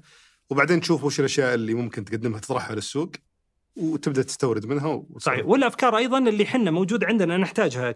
وبعدين 0.50 0.80
تشوف 0.80 1.04
وش 1.04 1.20
الأشياء 1.20 1.54
اللي 1.54 1.74
ممكن 1.74 2.04
تقدمها 2.04 2.40
تطرحها 2.40 2.74
للسوق 2.74 3.10
وتبدأ 3.76 4.22
تستورد 4.22 4.66
منها 4.66 4.86
وتصير. 4.86 5.20
صحيح. 5.20 5.46
والأفكار 5.46 5.96
أيضا 5.96 6.18
اللي 6.18 6.46
حنا 6.46 6.70
موجود 6.70 7.04
عندنا 7.04 7.36
نحتاجها 7.36 7.94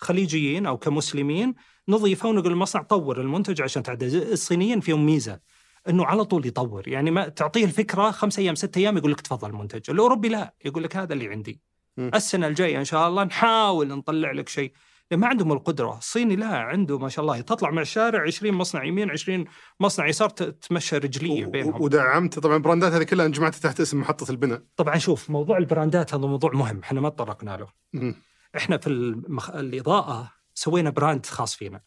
كخليجيين 0.00 0.66
أو 0.66 0.78
كمسلمين 0.78 1.54
نضيفها 1.88 2.30
ونقول 2.30 2.52
المصنع 2.52 2.82
طور 2.82 3.20
المنتج 3.20 3.62
عشان 3.62 3.82
تعدل. 3.82 4.32
الصينيين 4.32 4.80
فيهم 4.80 5.06
ميزة. 5.06 5.40
إنه 5.88 6.04
على 6.04 6.24
طول 6.24 6.46
يطور. 6.46 6.88
يعني 6.88 7.10
ما 7.10 7.28
تعطيه 7.28 7.64
الفكرة 7.64 8.10
خمس 8.10 8.38
أيام 8.38 8.54
ست 8.54 8.76
أيام 8.76 8.96
يقول 8.96 9.12
لك 9.12 9.20
تفضل 9.20 9.50
المنتج 9.50 9.90
الاوروبي 9.90 10.28
لا 10.28 10.54
يقول 10.64 10.82
لك 10.82 10.96
هذا 10.96 11.12
اللي 11.12 11.28
عندي. 11.28 11.60
مم. 11.96 12.10
السنة 12.14 12.46
الجاية 12.46 12.78
إن 12.78 12.84
شاء 12.84 13.08
الله 13.08 13.24
نحاول 13.24 13.88
نطلع 13.88 14.32
لك 14.32 14.48
شيء. 14.48 14.72
ما 15.12 15.26
عندهم 15.26 15.52
القدرة. 15.52 15.98
الصيني 15.98 16.36
لا 16.36 16.58
عنده 16.58 16.98
ما 16.98 17.08
شاء 17.08 17.22
الله. 17.24 17.40
تطلع 17.40 17.70
من 17.70 17.78
الشارع 17.78 18.22
20 18.22 18.54
مصنع 18.54 18.84
يمين 18.84 19.10
20 19.10 19.44
مصنع 19.80 20.06
يسار 20.06 20.28
تمشى 20.30 20.98
رجلية 20.98 21.46
بينهم. 21.46 21.82
ودعمت. 21.82 22.38
طبعا 22.38 22.56
البراندات 22.56 22.92
هذه 22.92 23.02
كلها 23.02 23.28
جمعتها 23.28 23.58
تحت 23.58 23.80
اسم 23.80 24.00
محطة 24.00 24.30
البناء. 24.30 24.62
طبعا 24.76 24.98
شوف 24.98 25.30
موضوع 25.30 25.58
البراندات 25.58 26.14
هذا 26.14 26.26
موضوع 26.26 26.50
مهم. 26.54 26.80
إحنا 26.80 27.00
ما 27.00 27.08
تطرقنا 27.08 27.56
له. 27.56 27.66
مم. 27.92 28.14
إحنا 28.56 28.78
في 28.78 28.86
المخ... 28.86 29.50
الإضاءة 29.50 30.32
سوينا 30.54 30.90
brand 30.90 31.26
خاص 31.26 31.54
فينا. 31.54 31.80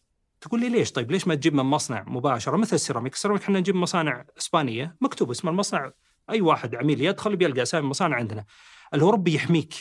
تقول 0.44 0.60
لي 0.60 0.68
ليش؟ 0.68 0.92
طيب 0.92 1.10
ليش 1.10 1.28
ما 1.28 1.34
تجيب 1.34 1.54
من 1.54 1.62
مصنع 1.62 2.04
مباشرة 2.06 2.56
مثل 2.56 2.74
السيراميك 2.74 3.12
السيراميك 3.12 3.42
إحنا 3.42 3.58
نجيب 3.58 3.74
مصانع 3.74 4.24
إسبانية 4.38 4.96
مكتوب 5.00 5.30
اسم 5.30 5.48
المصنع 5.48 5.92
أي 6.30 6.40
واحد 6.40 6.74
عميل 6.74 7.00
يدخل 7.00 7.36
بيلقى 7.36 7.62
أسامي 7.62 7.84
المصانع 7.84 8.16
عندنا. 8.16 8.44
الاوروبي 8.94 9.34
يحميك. 9.34 9.74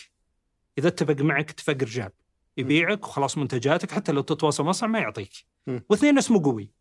إذا 0.78 0.88
اتفق 0.88 1.22
معك 1.22 1.50
اتفاق 1.50 1.76
رجال. 1.76 2.10
يبيعك 2.58 3.08
وخلاص 3.08 3.38
منتجاتك 3.38 3.92
حتى 3.92 4.12
لو 4.12 4.22
تتواصل 4.22 4.64
مصنع 4.64 4.90
ما 4.90 5.00
يعطيك. 5.00 5.32
واثنين 5.90 6.18
اسمه 6.18 6.44
قوي. 6.44 6.72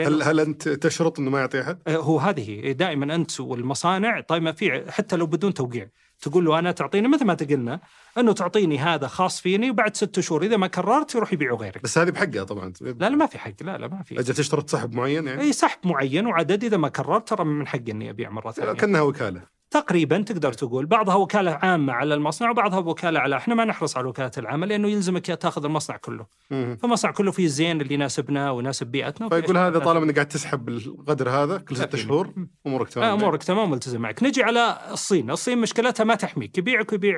هل 0.00 0.22
هل 0.22 0.40
أنت 0.40 0.68
تشرط 0.68 1.18
إنه 1.18 1.30
ما 1.30 1.40
يعطي 1.40 1.60
احد؟ 1.60 1.82
آه، 1.86 1.96
هو 1.96 2.18
هذه 2.18 2.72
دائما 2.72 3.14
أنت 3.14 3.40
والمصانع 3.40 4.20
طيب 4.20 4.42
ما 4.42 4.52
في 4.52 4.90
حتى 4.90 5.16
لو 5.16 5.26
بدون 5.26 5.54
توقيع. 5.54 5.90
تقول 6.20 6.44
له 6.44 6.58
أنا 6.58 6.72
تعطيني 6.72 7.08
مثل 7.08 7.24
ما 7.24 7.34
تقلنا 7.34 7.80
أنه 8.18 8.32
تعطيني 8.32 8.78
هذا 8.78 9.06
خاص 9.06 9.40
فيني 9.40 9.70
وبعد 9.70 9.96
ست 9.96 10.20
شهور 10.20 10.42
إذا 10.42 10.56
ما 10.56 10.66
كررت 10.66 11.14
يروح 11.14 11.32
يبيعه 11.32 11.54
غيرك. 11.54 11.82
بس 11.82 11.98
هذه 11.98 12.10
بحقها 12.10 12.44
طبعا. 12.44 12.72
لا 12.80 12.92
لا 12.92 13.16
ما 13.16 13.26
في 13.26 13.38
حق 13.38 13.52
لا 13.60 13.78
لا 13.78 13.88
ما 13.88 14.02
في. 14.02 14.20
أجل 14.20 14.34
تشترط 14.34 14.70
سحب 14.70 14.94
معين 14.94 15.26
يعني؟ 15.26 15.40
إي 15.42 15.52
سحب 15.52 15.78
معين 15.84 16.26
وعدد 16.26 16.64
إذا 16.64 16.76
ما 16.76 16.88
كررت 16.88 17.28
ترى 17.28 17.44
من 17.44 17.66
حقي 17.66 17.90
إني 17.92 18.10
أبيع 18.10 18.30
مرة 18.30 18.50
ثانية. 18.50 18.72
كأنها 18.72 19.00
وكالة. 19.00 19.57
تقريبا 19.70 20.22
تقدر 20.22 20.52
تقول 20.52 20.86
بعضها 20.86 21.14
وكالة 21.14 21.50
عامة 21.50 21.92
على 21.92 22.14
المصنع 22.14 22.50
وبعضها 22.50 22.78
وكالة 22.78 23.20
على 23.20 23.36
إحنا 23.36 23.54
ما 23.54 23.64
نحرص 23.64 23.96
على 23.96 24.04
الوكاله 24.04 24.30
العامه 24.38 24.66
لأنه 24.66 24.88
يلزمك 24.88 25.28
يا 25.28 25.34
تاخذ 25.34 25.64
المصنع 25.64 25.96
كله. 25.96 26.26
مم. 26.50 26.78
فالمصنع 26.82 27.10
كله 27.10 27.30
فيه 27.30 27.44
الزين 27.44 27.80
اللي 27.80 27.94
يناسبنا 27.94 28.50
ويناسب 28.50 28.86
بيئتنا 28.86 29.28
فيقول 29.28 29.56
هذا 29.56 29.78
طالما 29.78 30.04
إنك 30.04 30.14
قاعد 30.14 30.28
تسحب 30.28 30.68
القدر 30.68 31.30
هذا 31.30 31.58
كل 31.58 31.76
ست. 31.76 31.96
شهور 31.96 32.34
أمورك 32.66 32.86
آه، 32.88 32.90
تمام 32.90 33.18
أمورك 33.18 33.42
تمام 33.42 33.70
ملتزم 33.70 34.00
معك. 34.00 34.22
نجي 34.22 34.42
على 34.42 34.78
الصين. 34.90 35.30
الصين 35.30 35.58
مشكلتها 35.58 36.04
ما 36.04 36.14
تحميك. 36.14 36.58
يبيعك 36.58 36.92
ويبيع 36.92 37.16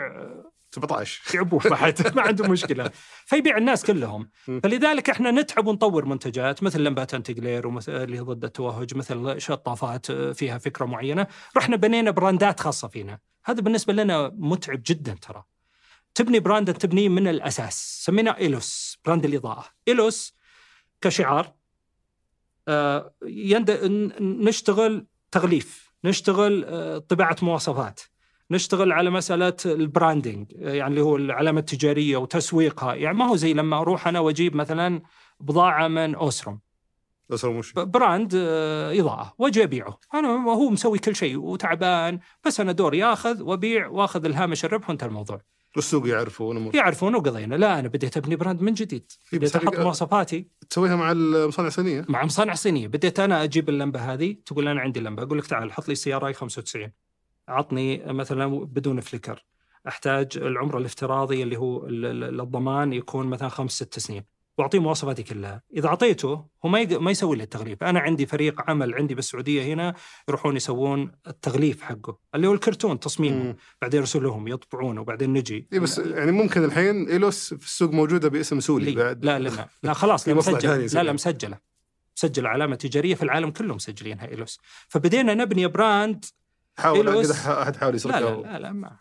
17 0.74 1.34
يعبوه 1.34 1.60
بعد. 1.70 2.02
ما 2.16 2.22
عنده 2.22 2.48
مشكلة. 2.48 2.90
فيبيع 3.26 3.56
الناس 3.56 3.84
كلهم. 3.84 4.30
فلذلك 4.62 5.10
إحنا 5.10 5.30
نتعب 5.30 5.66
ونطور 5.66 6.04
منتجات 6.04 6.62
مثل 6.62 6.80
لمبات 6.80 7.14
anti 7.14 7.32
glare 7.32 7.66
ومثل 7.66 7.92
اللي 7.92 8.20
ضد 8.20 8.44
التوهج 8.44 8.96
مثل 8.96 9.40
شطافات 9.40 10.12
فيها 10.12 10.58
فكرة 10.58 10.84
معينة. 10.86 11.26
رحنا 11.56 11.76
بنينا 11.76 12.10
براندات 12.10 12.60
خاصة 12.60 12.88
فينا. 12.88 13.18
هذا 13.44 13.60
بالنسبة 13.60 13.92
لنا 13.92 14.32
متعب 14.34 14.82
جدا 14.86 15.16
ترى. 15.22 15.44
تبني 16.14 16.40
brand 16.40 16.74
تبنيه 16.74 17.08
من 17.08 17.28
الأساس. 17.28 18.04
سميناه 18.04 18.36
إيلوس 18.36 18.98
brand 19.04 19.24
الإضاءة. 19.24 19.64
إيلوس 19.88 20.34
كشعار 21.00 21.54
آه، 22.68 23.14
نشتغل 24.20 25.06
تغليف 25.30 25.90
نشتغل 26.04 26.64
آه، 26.64 26.98
طباعة 26.98 27.36
مواصفات. 27.42 28.00
نشتغل 28.50 28.92
على 28.92 29.10
مسألة 29.10 29.56
ال 29.66 29.75
branding 29.75 30.46
يعني 30.52 30.86
اللي 30.90 31.00
هو 31.00 31.16
العلامة 31.16 31.60
التجارية 31.60 32.16
وتسويقها. 32.16 32.94
يعني 32.94 33.18
ما 33.18 33.26
هو 33.28 33.36
زي 33.36 33.52
لما 33.54 33.78
أروح 33.80 34.08
أنا 34.08 34.20
وأجيب 34.20 34.56
مثلا 34.56 35.02
بضاعة 35.40 35.88
من 35.88 36.14
أوسرام 36.14 36.60
اسره 37.34 37.50
مش 37.52 37.72
ب- 37.72 37.80
brand 37.80 38.32
آه، 38.36 39.00
إضاءة 39.00 39.34
وأجي 39.38 39.62
أبيعه. 39.64 39.98
أنا 40.14 40.28
هو 40.28 40.70
مسوي 40.70 40.98
كل 40.98 41.16
شيء 41.16 41.36
وتعبان 41.36 42.18
بس 42.46 42.60
أنا 42.60 42.72
دوري 42.72 43.04
اخذ 43.04 43.42
وأبيع 43.42 43.86
وأخذ 43.88 44.24
الهامش 44.24 44.64
الربح 44.64 44.88
وانتهى 44.88 45.06
الموضوع. 45.08 45.40
والسوق 45.76 46.08
يعرفون. 46.08 46.70
يعرفون 46.74 47.14
وقضينا. 47.14 47.54
لا 47.54 47.78
أنا 47.78 47.88
بديت 47.88 48.16
أبني 48.16 48.36
brand 48.36 48.62
من 48.62 48.74
جديد. 48.74 49.12
إيه، 49.32 49.38
بديت 49.38 49.56
أحط 49.56 49.78
مواصفاتي. 49.78 50.46
تسويها 50.70 50.96
مع 50.96 51.12
المصانع 51.12 51.68
الصينية؟ 51.68 52.04
مع 52.08 52.24
مصانع 52.24 52.54
صينية. 52.54 52.88
بديت 52.88 53.20
أنا 53.20 53.44
أجيب 53.44 53.68
اللمبة 53.68 54.00
هذه 54.12 54.36
تقول 54.46 54.68
أنا 54.68 54.80
عندي 54.80 55.00
لمبة 55.00 55.22
أقول 55.22 55.38
لك 55.38 55.46
تعال 55.46 55.72
حط 55.72 55.88
لي 55.88 55.94
CRI 55.94 56.32
95 56.34 56.92
عطني 57.50 58.02
مثلا 58.12 58.46
بدون 58.46 59.00
flicker. 59.00 59.44
أحتاج 59.88 60.28
العمر 60.36 60.78
الافتراضي 60.78 61.42
اللي 61.42 61.56
هو 61.56 61.86
ال- 61.86 62.06
ال- 62.24 62.40
الضمان 62.40 62.92
يكون 62.92 63.26
مثلا 63.26 63.48
خمس 63.48 63.72
ست 63.72 63.98
سنين. 63.98 64.24
وأعطيه 64.58 64.78
مواصفاتي 64.78 65.22
كلها. 65.22 65.62
إذا 65.76 65.88
أعطيته 65.88 66.28
هو 66.64 66.68
ما 66.68 66.80
يق- 66.80 67.00
ما 67.00 67.10
يسوي 67.10 67.36
لي 67.36 67.42
التغليف 67.42 67.82
أنا 67.82 68.00
عندي 68.00 68.26
فريق 68.26 68.70
عمل 68.70 68.94
عندي 68.94 69.14
بالسعودية 69.14 69.62
هنا 69.62 69.94
يروحون 70.28 70.56
يسوون 70.56 71.12
التغليف 71.26 71.82
حقه 71.82 72.18
اللي 72.34 72.46
هو 72.46 72.52
الكرتون 72.54 73.00
تصميمه. 73.00 73.42
مم. 73.44 73.56
بعدين 73.82 74.00
يرسلوهم 74.00 74.48
يطبعونه 74.48 75.00
وبعدين 75.00 75.32
نجي. 75.32 75.68
اي 75.72 75.78
بس 75.78 75.98
يعني 75.98 76.32
ممكن 76.32 76.64
الحين 76.64 77.08
إيلوس 77.08 77.54
في 77.54 77.64
السوق 77.66 77.90
موجودة 77.92 78.28
باسم 78.28 78.60
سوري. 78.60 78.94
بعد. 78.94 79.24
لا 79.24 79.38
لا 79.38 79.48
لا, 79.48 79.68
لا 79.82 79.92
خلاص 79.92 80.28
لا 80.28 80.40
ثانية 80.40 80.58
لا 80.58 80.76
لا 80.76 80.84
يسويها. 80.84 81.12
مسجلة. 81.12 81.58
مسجلة 82.16 82.48
علامة 82.48 82.76
تجارية 82.76 83.14
في 83.14 83.22
العالم 83.22 83.50
كله 83.50 83.74
مسجلينها 83.74 84.28
إيلوس. 84.28 84.60
فبدينا 84.88 85.34
نبني 85.34 85.66
brand 85.66 86.24
حاول 86.80 87.30
احد 87.46 87.76
حاول 87.76 87.92
لا 87.92 87.96
يسرقها 87.96 88.20
لا 88.20 88.42
لا, 88.42 88.58
لا 88.58 88.72
ما 88.72 88.96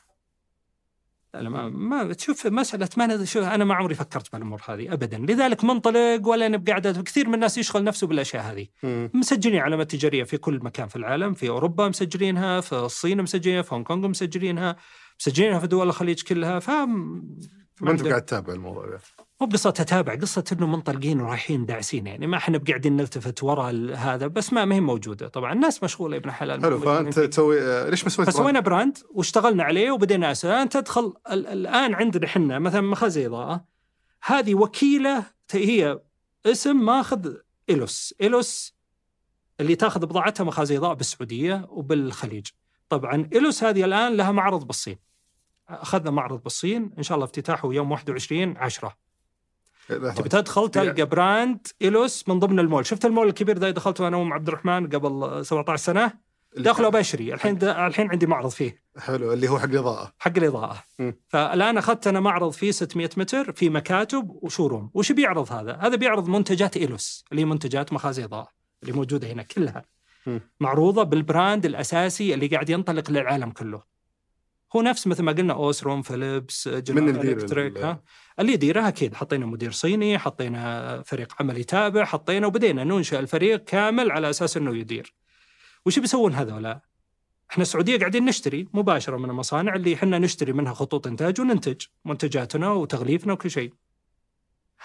لا, 1.34 1.40
لا 1.40 1.50
ما, 1.50 1.70
ما 1.70 2.14
تشوف 2.14 2.48
مسألة 2.48 2.90
ما 2.98 3.26
شوف 3.26 3.44
أنا 3.44 3.66
ما 3.66 3.76
عمري 3.76 3.96
فكرت 3.96 4.32
بالأمور 4.34 4.62
هذه 4.68 4.94
أبدا. 4.94 5.18
لذلك 5.18 5.64
منطلق 5.64 6.28
ولا 6.28 6.46
أنا 6.46 6.58
بقعدة 6.58 7.02
كثير 7.02 7.28
من 7.28 7.34
الناس 7.34 7.58
يشغل 7.58 7.84
نفسه 7.84 8.08
بالأشياء 8.08 8.44
هذه. 8.44 8.68
مسجلين 9.14 9.60
علامات 9.60 9.92
تجارية 9.92 10.24
في 10.24 10.38
كل 10.38 10.60
مكان 10.64 10.88
في 10.88 10.96
العالم 10.96 11.34
في 11.34 11.50
أوروبا 11.50 11.88
مسجلينها 11.88 12.62
في 12.62 12.74
الصين 12.74 13.22
مسجلينها 13.22 13.62
في 13.62 13.76
هونغ 13.76 13.84
كونغ 13.84 14.08
مسجلينها 14.08 14.76
مسجلينها 15.20 15.60
في 15.60 15.68
دول 15.68 15.88
الخليج 15.88 16.24
كلها 16.24 16.60
ف 16.60 16.70
ما 16.70 17.92
أنت 17.92 18.08
قاعد 18.08 18.22
تتابع 18.22 18.54
الموضوع 18.54 19.00
مو 19.42 19.48
بقصة 19.48 19.70
تتابع 19.70 20.16
قصة 20.16 20.44
إنه 20.52 20.68
منطلقين 20.68 21.22
ورايحين 21.22 21.66
داعسين 21.66 22.08
يعني 22.08 22.28
ما 22.28 22.38
إحنا 22.38 22.58
بقاعدين 22.58 22.96
نلتفت 22.98 23.44
وراء 23.44 23.70
ال- 23.70 23.96
هذا 23.96 24.28
بس 24.28 24.54
ما 24.54 24.66
ما 24.66 24.76
هي 24.76 24.80
موجودة. 24.80 25.28
طبعا 25.28 25.54
الناس 25.54 25.84
مشغولة 25.84 26.16
يا 26.16 26.20
ابن 26.20 26.32
حلال. 26.32 26.62
حلو 26.62 26.80
فأنت 26.80 27.20
تسوي 27.20 27.62
آه، 27.62 27.90
ليش 27.90 28.04
ما 28.04 28.10
سويت 28.10 28.30
فسوينا 28.30 28.60
brand 28.60 28.98
واشتغلنا 29.14 29.64
عليه 29.64 29.92
وبدينا 29.92 30.34
الآن 30.44 30.70
تدخل 30.70 31.14
ال- 31.32 31.48
الآن 31.48 31.94
عندنا 31.94 32.26
إحنا 32.26 32.60
مثلا 32.60 32.82
مخازن 32.82 33.26
إضاءة. 33.26 33.66
هذه 34.24 34.56
وكيلة 34.56 35.24
ت- 35.48 35.56
هي 35.56 36.00
اسم 36.46 36.86
ماخذ 36.86 37.34
إيلوس. 37.70 38.14
إيلوس 38.22 38.76
اللي 39.60 39.76
تاخذ 39.76 40.06
بضاعتها 40.06 40.44
مخازن 40.44 40.76
إضاءة 40.76 40.94
بالسعودية 40.94 41.66
وبالخليج. 41.70 42.48
طبعا 42.90 43.30
إيلوس 43.34 43.64
هذه 43.64 43.84
الآن 43.86 44.18
لها 44.18 44.32
معرض 44.32 44.68
بالصين. 44.68 44.98
أخذنا 45.70 46.12
معرض 46.12 46.44
بالصين 46.44 46.92
إن 46.98 47.04
شاء 47.04 47.16
الله 47.16 47.26
افتتاحه 47.26 47.74
يوم 47.74 47.92
21 47.92 48.58
10 48.58 48.98
تبي 49.90 50.30
تدخل 50.30 50.70
تلقى 50.70 51.06
براند 51.06 51.68
إيلوس 51.82 52.30
من 52.30 52.40
ضمن 52.40 52.60
المول. 52.60 52.86
شفت 52.86 53.06
المول 53.06 53.28
الكبير 53.28 53.58
ده 53.58 53.70
دخلته 53.70 54.08
أنا 54.08 54.18
وأم 54.18 54.34
عبد 54.34 54.48
الرحمن 54.48 54.88
قبل 54.90 55.46
17 55.46 55.84
سنة؟ 55.84 56.30
داخله 56.58 56.90
بشري. 56.90 57.34
الحين 57.34 57.58
دا 57.58 57.88
الحين 57.88 58.12
عندي 58.12 58.26
معرض 58.26 58.50
فيه. 58.50 58.84
حلو 58.98 59.34
اللي 59.34 59.48
هو 59.50 59.60
حق 59.60 59.66
الإضاءة. 59.66 60.14
حق 60.20 60.38
الإضاءة. 60.38 60.84
فالآن 61.28 61.78
أخذت 61.78 62.08
أنا 62.08 62.20
معرض 62.20 62.52
فيه 62.52 62.72
600 62.72 63.10
متر 63.18 63.52
في 63.52 63.70
مكاتب 63.70 64.30
وشوروم. 64.30 64.92
وش 64.94 65.12
بيعرض 65.12 65.52
هذا؟ 65.52 65.78
هذا 65.82 65.96
بيعرض 65.96 66.30
منتجات 66.30 66.78
إيلوس 66.78 67.26
اللي 67.32 67.42
هي 67.42 67.46
منتجات 67.46 67.94
مخازن 67.94 68.24
إضاءة 68.24 68.50
اللي 68.84 68.94
موجودة 68.94 69.28
هنا 69.28 69.44
كلها. 69.44 69.86
معروضة 70.60 71.04
بال 71.04 71.22
brand 71.22 71.66
الأساسي 71.66 72.34
اللي 72.34 72.48
قاعد 72.48 72.70
ينطلق 72.70 73.12
للعالم 73.12 73.52
كله. 73.52 73.99
هو 74.76 74.82
نفس 74.82 75.08
مثل 75.08 75.24
ما 75.24 75.32
قلنا 75.32 75.54
اوسرام 75.54 76.02
فيليبس 76.02 76.68
جنرال 76.68 77.10
إلكتريك 77.10 77.78
ال- 77.78 77.84
ها؟ 77.84 78.04
اللي 78.40 78.54
يديرها 78.54 78.88
أكيد. 78.88 79.16
حطينا 79.16 79.46
مدير 79.46 79.72
صيني 79.72 80.20
حطينا 80.20 81.02
فريق 81.06 81.34
عمل 81.40 81.58
يتابع 81.58 82.06
حطينا 82.06 82.48
وبدينا 82.48 82.84
ننشئ 82.84 83.20
الفريق 83.20 83.64
كامل 83.64 84.12
على 84.12 84.30
أساس 84.30 84.58
إنه 84.58 84.78
يدير. 84.78 85.14
وش 85.86 86.00
بيسوون 86.00 86.34
هذولا 86.34 86.82
إحنا 87.52 87.62
السعودية 87.62 87.98
قاعدين 88.00 88.26
نشتري 88.26 88.68
مباشرة 88.74 89.18
من 89.18 89.30
المصانع 89.30 89.76
اللي 89.76 89.94
إحنا 89.94 90.20
نشتري 90.20 90.54
منها 90.54 90.74
خطوط 90.74 91.08
إنتاج 91.08 91.42
وننتج 91.42 91.82
منتجاتنا 92.06 92.72
وتغليفنا 92.72 93.34
وكل 93.34 93.52
شيء. 93.52 93.74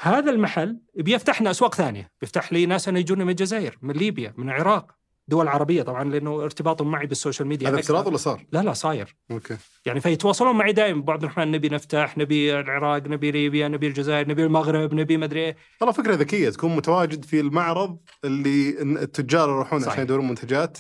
هذا 0.01 0.31
المحل 0.31 0.81
بيفتح 0.97 1.41
لنا 1.41 1.51
أسواق 1.51 1.75
ثانية، 1.75 2.11
بيفتح 2.21 2.53
لي 2.53 2.67
ناس 2.67 2.89
أنا 2.89 2.99
يجون 2.99 3.23
من 3.23 3.31
الجزائر، 3.31 3.79
من 3.83 3.95
ليبيا، 3.95 4.35
من 4.37 4.49
العراق، 4.49 4.95
دول 5.29 5.49
عربية 5.49 5.83
طبعا 5.83 6.05
لأنه 6.05 6.43
ارتباطهم 6.43 6.91
معي 6.91 7.07
بال 7.07 7.17
social 7.17 7.49
media. 7.49 7.69
هذا. 7.69 7.81
افتراض 7.81 8.07
ولا 8.07 8.17
صار؟ 8.17 8.47
لا 8.53 8.63
لا 8.63 8.73
صاير. 8.73 9.17
أوكي. 9.31 9.57
يعني 9.87 10.01
فيتواصلون 10.01 10.57
معي 10.57 10.73
دائما 10.73 11.01
ابو 11.01 11.13
عبد 11.13 11.23
الرحمن 11.23 11.51
نبي 11.51 11.69
نفتح 11.69 12.19
نبي 12.19 12.61
العراق 12.61 13.07
نبي 13.07 13.31
ليبيا 13.31 13.69
نبي 13.69 13.87
الجزائر 13.87 14.29
نبي 14.29 14.45
المغرب 14.45 14.95
نبي 14.95 15.17
مدري 15.17 15.41
إيه. 15.41 15.57
والله 15.81 15.93
فكرة 15.93 16.15
ذكية. 16.15 16.51
تكون 16.51 16.77
متواجد 16.77 17.25
في 17.25 17.41
المعرض 17.41 17.99
اللي 18.25 18.83
التجار 18.83 19.49
يروحون. 19.49 19.85
عشان 19.85 20.03
يدورون 20.03 20.29
منتجات 20.29 20.79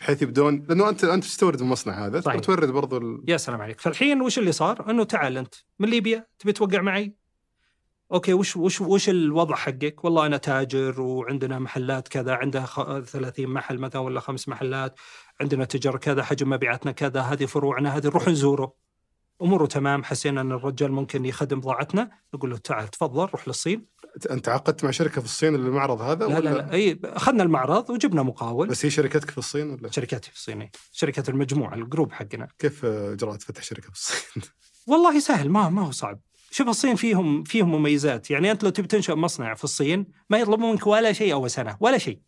بحيث 0.00 0.22
يبدون. 0.22 0.66
لأنه 0.68 0.88
أنت 0.88 1.04
أنت 1.04 1.24
تستورد 1.24 1.60
من 1.60 1.66
المصنع 1.66 2.06
هذا؟ 2.06 2.20
صحيح. 2.20 2.36
وتورد 2.36 2.68
برضو 2.68 2.96
ال... 2.96 3.24
يا 3.28 3.36
سلام 3.36 3.60
عليك. 3.60 3.80
فالحين 3.80 4.20
وش 4.20 4.38
اللي 4.38 4.52
صار؟ 4.52 4.90
إنه 4.90 5.04
تعال 5.04 5.38
أنت 5.38 5.54
من 5.78 5.88
ليبيا 5.88 6.26
تبي 6.38 6.52
توقع 6.52 6.80
معي؟ 6.80 7.21
أوكي 8.12 8.34
وش 8.34 8.56
وش 8.56 8.80
وش 8.80 9.08
الوضع 9.08 9.54
حقك؟ 9.54 10.04
والله 10.04 10.26
أنا 10.26 10.36
تاجر 10.36 11.00
وعندنا 11.00 11.58
محلات 11.58 12.08
كذا 12.08 12.34
عندها 12.34 12.66
خ... 12.66 13.00
30 13.00 13.46
محل 13.46 13.78
مثلا 13.78 14.00
ولا 14.00 14.20
خمس 14.20 14.48
محلات 14.48 14.94
عندنا 15.40 15.64
تجار 15.64 15.96
كذا 15.96 16.22
حجم 16.22 16.50
مبيعاتنا 16.50 16.92
كذا 16.92 17.20
هذه 17.20 17.46
فروعنا 17.46 17.96
هذه 17.96 18.06
نروح 18.06 18.28
نزوره. 18.28 18.74
أموره 19.42 19.66
تمام 19.66 20.04
حسينا 20.04 20.40
أن 20.40 20.52
الرجال 20.52 20.92
ممكن 20.92 21.24
يخدم 21.24 21.60
بضاعتنا 21.60 22.10
نقول 22.34 22.50
له 22.50 22.56
تعال 22.56 22.88
تفضل 22.88 23.24
روح 23.24 23.48
للصين. 23.48 23.86
أنت 24.30 24.44
تعاقدت 24.44 24.84
مع 24.84 24.90
شركة 24.90 25.20
في 25.20 25.26
الصين 25.26 25.56
للمعرض 25.56 26.00
هذا 26.00 26.26
لا 26.26 26.38
ولا؟ 26.38 26.50
لا 26.50 26.54
لا 26.54 26.72
أي 26.72 27.00
أخذنا 27.04 27.42
المعرض 27.42 27.90
وجبنا 27.90 28.22
مقاول. 28.22 28.68
بس 28.68 28.84
هي 28.84 28.90
شركتك 28.90 29.30
في 29.30 29.38
الصين 29.38 29.70
ولا؟ 29.70 29.90
شركاتي 29.90 30.30
في 30.30 30.36
الصين 30.36 30.70
شركة 30.92 31.30
المجموعة 31.30 31.74
ال 31.74 31.80
group 31.80 32.12
حقنا. 32.12 32.48
كيف 32.58 32.84
إجراءات 32.84 33.42
فتح 33.42 33.62
شركة 33.62 33.90
في 33.90 33.92
الصين؟ 33.92 34.42
والله 34.86 35.20
سهل 35.20 35.50
ما 35.50 35.68
ما 35.68 35.86
هو 35.86 35.90
صعب. 35.90 36.20
شوف 36.52 36.68
الصين 36.68 36.96
فيهم 36.96 37.44
فيهم 37.44 37.72
مميزات. 37.72 38.30
يعني 38.30 38.50
أنت 38.50 38.64
لو 38.64 38.70
تبي 38.70 38.86
تنشأ 38.86 39.12
مصنع 39.14 39.54
في 39.54 39.64
الصين 39.64 40.06
ما 40.30 40.38
يطلبون 40.38 40.70
منك 40.70 40.86
ولا 40.86 41.12
شيء 41.12 41.32
اول 41.32 41.50
سنة 41.50 41.76
ولا 41.80 41.98
شيء. 41.98 42.18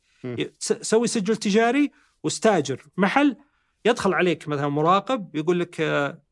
سوي 0.61 1.07
سجل 1.07 1.37
تجاري 1.37 1.91
واستاجر 2.23 2.83
محل 2.97 3.37
يدخل 3.85 4.15
عليك 4.15 4.49
مثلا 4.49 4.69
مراقب 4.69 5.37
يقول 5.37 5.61
لك 5.61 5.81
آه، 5.81 6.23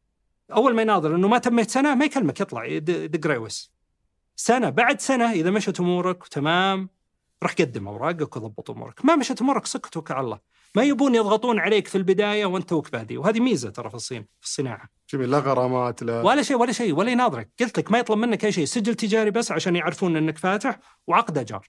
أول 0.53 0.75
ما 0.75 0.83
يناظر 0.83 1.15
إنه 1.17 1.29
ما 1.29 1.39
تميت 1.39 1.71
سنة 1.71 1.95
ما 1.95 2.05
يكلمك 2.05 2.41
يطلع 2.41 2.65
يد- 2.65 2.89
يدق 2.89 3.27
ريوس. 3.27 3.73
سنة 4.37 4.71
بعد 4.71 5.01
سنة 5.01 5.33
إذا 5.33 5.51
مشت 5.51 5.81
أمورك 5.81 6.29
تمام 6.29 6.89
روح 7.43 7.53
قدم 7.53 7.89
أوراقك 7.89 8.37
وضبط 8.37 8.71
أمورك. 8.71 9.05
ما 9.05 9.17
مشت 9.17 9.41
أمورك 9.41 9.67
سكت 9.67 9.97
وكل 9.97 10.15
على 10.15 10.25
الله. 10.25 10.39
ما 10.75 10.83
يبون 10.83 11.15
يضغطون 11.15 11.59
عليك 11.59 11.89
في 11.89 11.99
البداية 11.99 12.47
وأنت 12.47 12.69
توك 12.69 12.93
بادي 12.93 13.19
وهذه 13.19 13.41
ميزة 13.41 13.71
ترى 13.71 13.89
في 13.89 13.95
الصين 13.95 14.27
في 14.41 14.47
الصناعة. 14.47 14.89
جميل. 15.13 15.31
لا 15.31 15.39
غرامات 15.39 16.03
لا 16.03 16.23
ولا 16.23 16.43
شيء 16.43 16.57
ولا 16.57 16.73
شيء 16.73 16.95
ولا 16.95 17.11
يناظرك. 17.11 17.51
قلت 17.61 17.79
لك 17.79 17.93
ما 17.93 17.99
يطلب 17.99 18.19
منك 18.19 18.45
أي 18.45 18.53
شيء. 18.53 18.65
سجل 18.65 18.95
تجاري 18.95 19.31
بس 19.31 19.53
عشان 19.53 19.77
يعرفون 19.77 20.17
إنك 20.17 20.39
فاتح 20.39 20.79
وعقد 21.07 21.39
اجار 21.39 21.69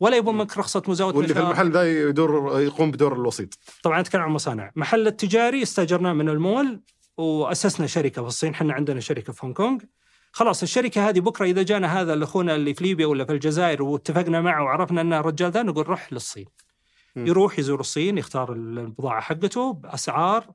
ولا 0.00 0.16
يبون 0.16 0.38
منك 0.38 0.58
رخصة 0.58 0.82
مزاولة 0.88 1.16
واللي 1.16 1.34
في. 1.34 1.40
المحل 1.40 1.70
ذا 1.70 2.08
يدور 2.08 2.60
يقوم 2.60 2.90
بدور 2.90 3.12
الوسيط. 3.12 3.58
طبعا 3.82 4.00
أتكلم 4.00 4.22
عن 4.22 4.30
مصانع 4.30 4.72
محل 4.76 5.06
التجاري 5.06 5.62
استأجرناه 5.62 6.12
من 6.12 6.28
المول 6.28 6.80
وأسسنا 7.16 7.86
شركة 7.86 8.22
في 8.22 8.28
الصين. 8.28 8.50
إحنا 8.50 8.72
عندنا 8.72 9.00
شركة 9.00 9.32
في 9.32 9.46
هونغ 9.46 9.54
كونغ. 9.54 9.78
خلاص 10.32 10.62
الشركة 10.62 11.08
هذه 11.08 11.20
بكرة 11.20 11.44
إذا 11.46 11.62
جانا 11.62 12.00
هذا 12.00 12.14
الاخونا 12.14 12.54
اللي 12.54 12.74
في 12.74 12.84
ليبيا 12.84 13.06
ولا 13.06 13.24
في 13.24 13.32
الجزائر 13.32 13.82
واتفقنا 13.82 14.40
معه 14.40 14.62
وعرفنا 14.64 15.00
إنه 15.00 15.20
الرجال 15.20 15.50
ذا 15.50 15.62
نقول 15.62 15.88
روح 15.88 16.12
للصين. 16.12 16.46
يروح 17.16 17.58
يزور 17.58 17.80
الصين 17.80 18.18
يختار 18.18 18.52
البضاعة 18.52 19.20
حقته 19.20 19.72
بأسعار 19.72 20.52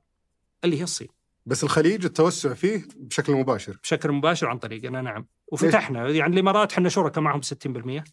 اللي 0.64 0.78
هي 0.78 0.82
الصين. 0.82 1.08
بس 1.46 1.64
الخليج 1.64 2.04
التوسع 2.04 2.54
فيه 2.54 2.84
بشكل 2.96 3.32
مباشر. 3.32 3.78
بشكل 3.82 4.12
مباشر 4.12 4.46
عن 4.46 4.58
طريقنا 4.58 5.02
نعم. 5.02 5.26
وفتحنا 5.52 6.08
يعني 6.08 6.34
الإمارات 6.34 6.72
إحنا 6.72 6.88
شركاء 6.88 7.24
معهم 7.24 7.40
60% 7.42 7.46
يعني. 7.86 8.04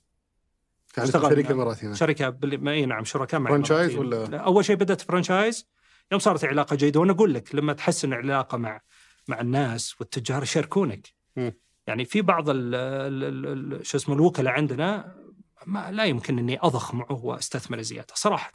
فريق 1.12 1.46
الامارات 1.46 1.84
هنا 1.84 1.94
شركة 1.94 2.30
بال... 2.30 2.68
إي 2.68 2.86
نعم 2.86 3.04
شركاء 3.04 3.40
مع 3.40 3.50
franchise. 3.50 3.96
ولا؟ 3.96 4.26
لا، 4.26 4.38
أول 4.38 4.66
شيء 4.66 4.76
بدأت 4.76 5.02
franchise 5.02 5.68
يوم 6.12 6.20
صارت 6.20 6.46
علاقة 6.46 6.76
جيدة. 6.76 7.00
وأنا 7.00 7.12
أقول 7.12 7.34
لك 7.34 7.56
لما 7.56 7.74
تحسن 7.74 8.14
العلاقة 8.14 8.58
مع 8.58 8.82
مع 9.28 9.42
الناس 9.42 9.96
والتجار 10.00 10.44
يشاركونك. 10.44 11.08
يعني 11.88 12.06
في 12.06 12.22
بعض 12.22 12.50
ال 12.50 12.76
ال 12.76 13.74
ال 13.74 13.86
شو 13.86 13.98
اسمه 13.98 14.16
الوكلاء 14.16 14.54
عندنا 14.54 15.16
ما 15.66 15.92
لا 15.92 16.04
يمكن 16.06 16.40
إني 16.40 16.60
اضخمه 16.62 17.06
وأستثمر 17.10 17.82
زيادة 17.82 18.14
صراحة. 18.14 18.52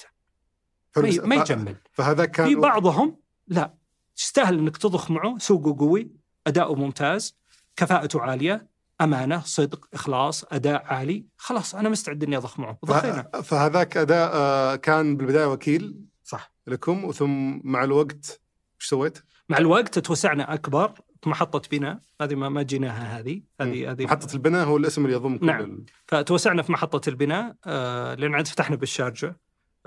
فالمس- 0.97 1.21
ما 1.25 1.35
يجمل. 1.35 1.77
فهذا 1.93 2.25
كان 2.25 2.47
في 2.47 2.55
بعضهم 2.55 3.17
لا. 3.49 3.75
تستاهل 4.17 4.59
إنك 4.59 4.77
تضخمه 4.77 5.39
سوقه 5.39 5.77
قوي 5.79 6.11
اداؤه 6.47 6.75
ممتاز 6.75 7.37
كفاءته 7.77 8.21
عالية 8.21 8.67
أمانة 9.01 9.41
صدق 9.45 9.89
إخلاص 9.95 10.45
أداء 10.53 10.85
عالي. 10.85 11.27
خلاص 11.37 11.75
أنا 11.75 11.89
مستعد 11.89 12.23
إني 12.25 12.37
اضخمه 12.37 12.77
ضخينا 12.85 13.23
ف- 13.23 13.37
فهذاك 13.37 13.97
أداء 13.97 14.31
آه، 14.35 14.77
كان 14.77 15.17
بالبداية 15.17 15.47
وكيل 15.47 16.05
صح. 16.25 16.53
لكم 16.67 17.05
وثم 17.05 17.61
مع 17.65 17.85
الوقت 17.85 18.41
إيش 18.81 18.89
سويت؟ 18.89 19.19
مع 19.49 19.59
الوقت 19.59 19.99
توسعنا 19.99 20.55
أكبر. 20.55 20.93
محطة 21.29 21.63
بناء 21.71 21.99
هذه 22.21 22.35
ما 22.35 22.49
ما 22.49 22.63
جيناها 22.63 23.19
هذه. 23.19 23.43
هذه 23.61 23.91
هذه 23.91 24.05
محطة 24.05 24.35
البناء 24.35 24.67
هو 24.67 24.77
الاسم 24.77 25.05
اللي 25.05 25.17
يضم 25.17 25.39
كل 25.39 25.47
نعم. 25.47 25.61
ال- 25.61 25.85
فتوسعنا 26.09 26.63
في 26.63 26.73
محطة 26.73 27.09
البناء 27.09 27.57
آه، 27.67 28.15
لأن 28.15 28.35
عاد 28.35 28.47
فتحنا 28.49 28.77
بالشارجة 28.77 29.41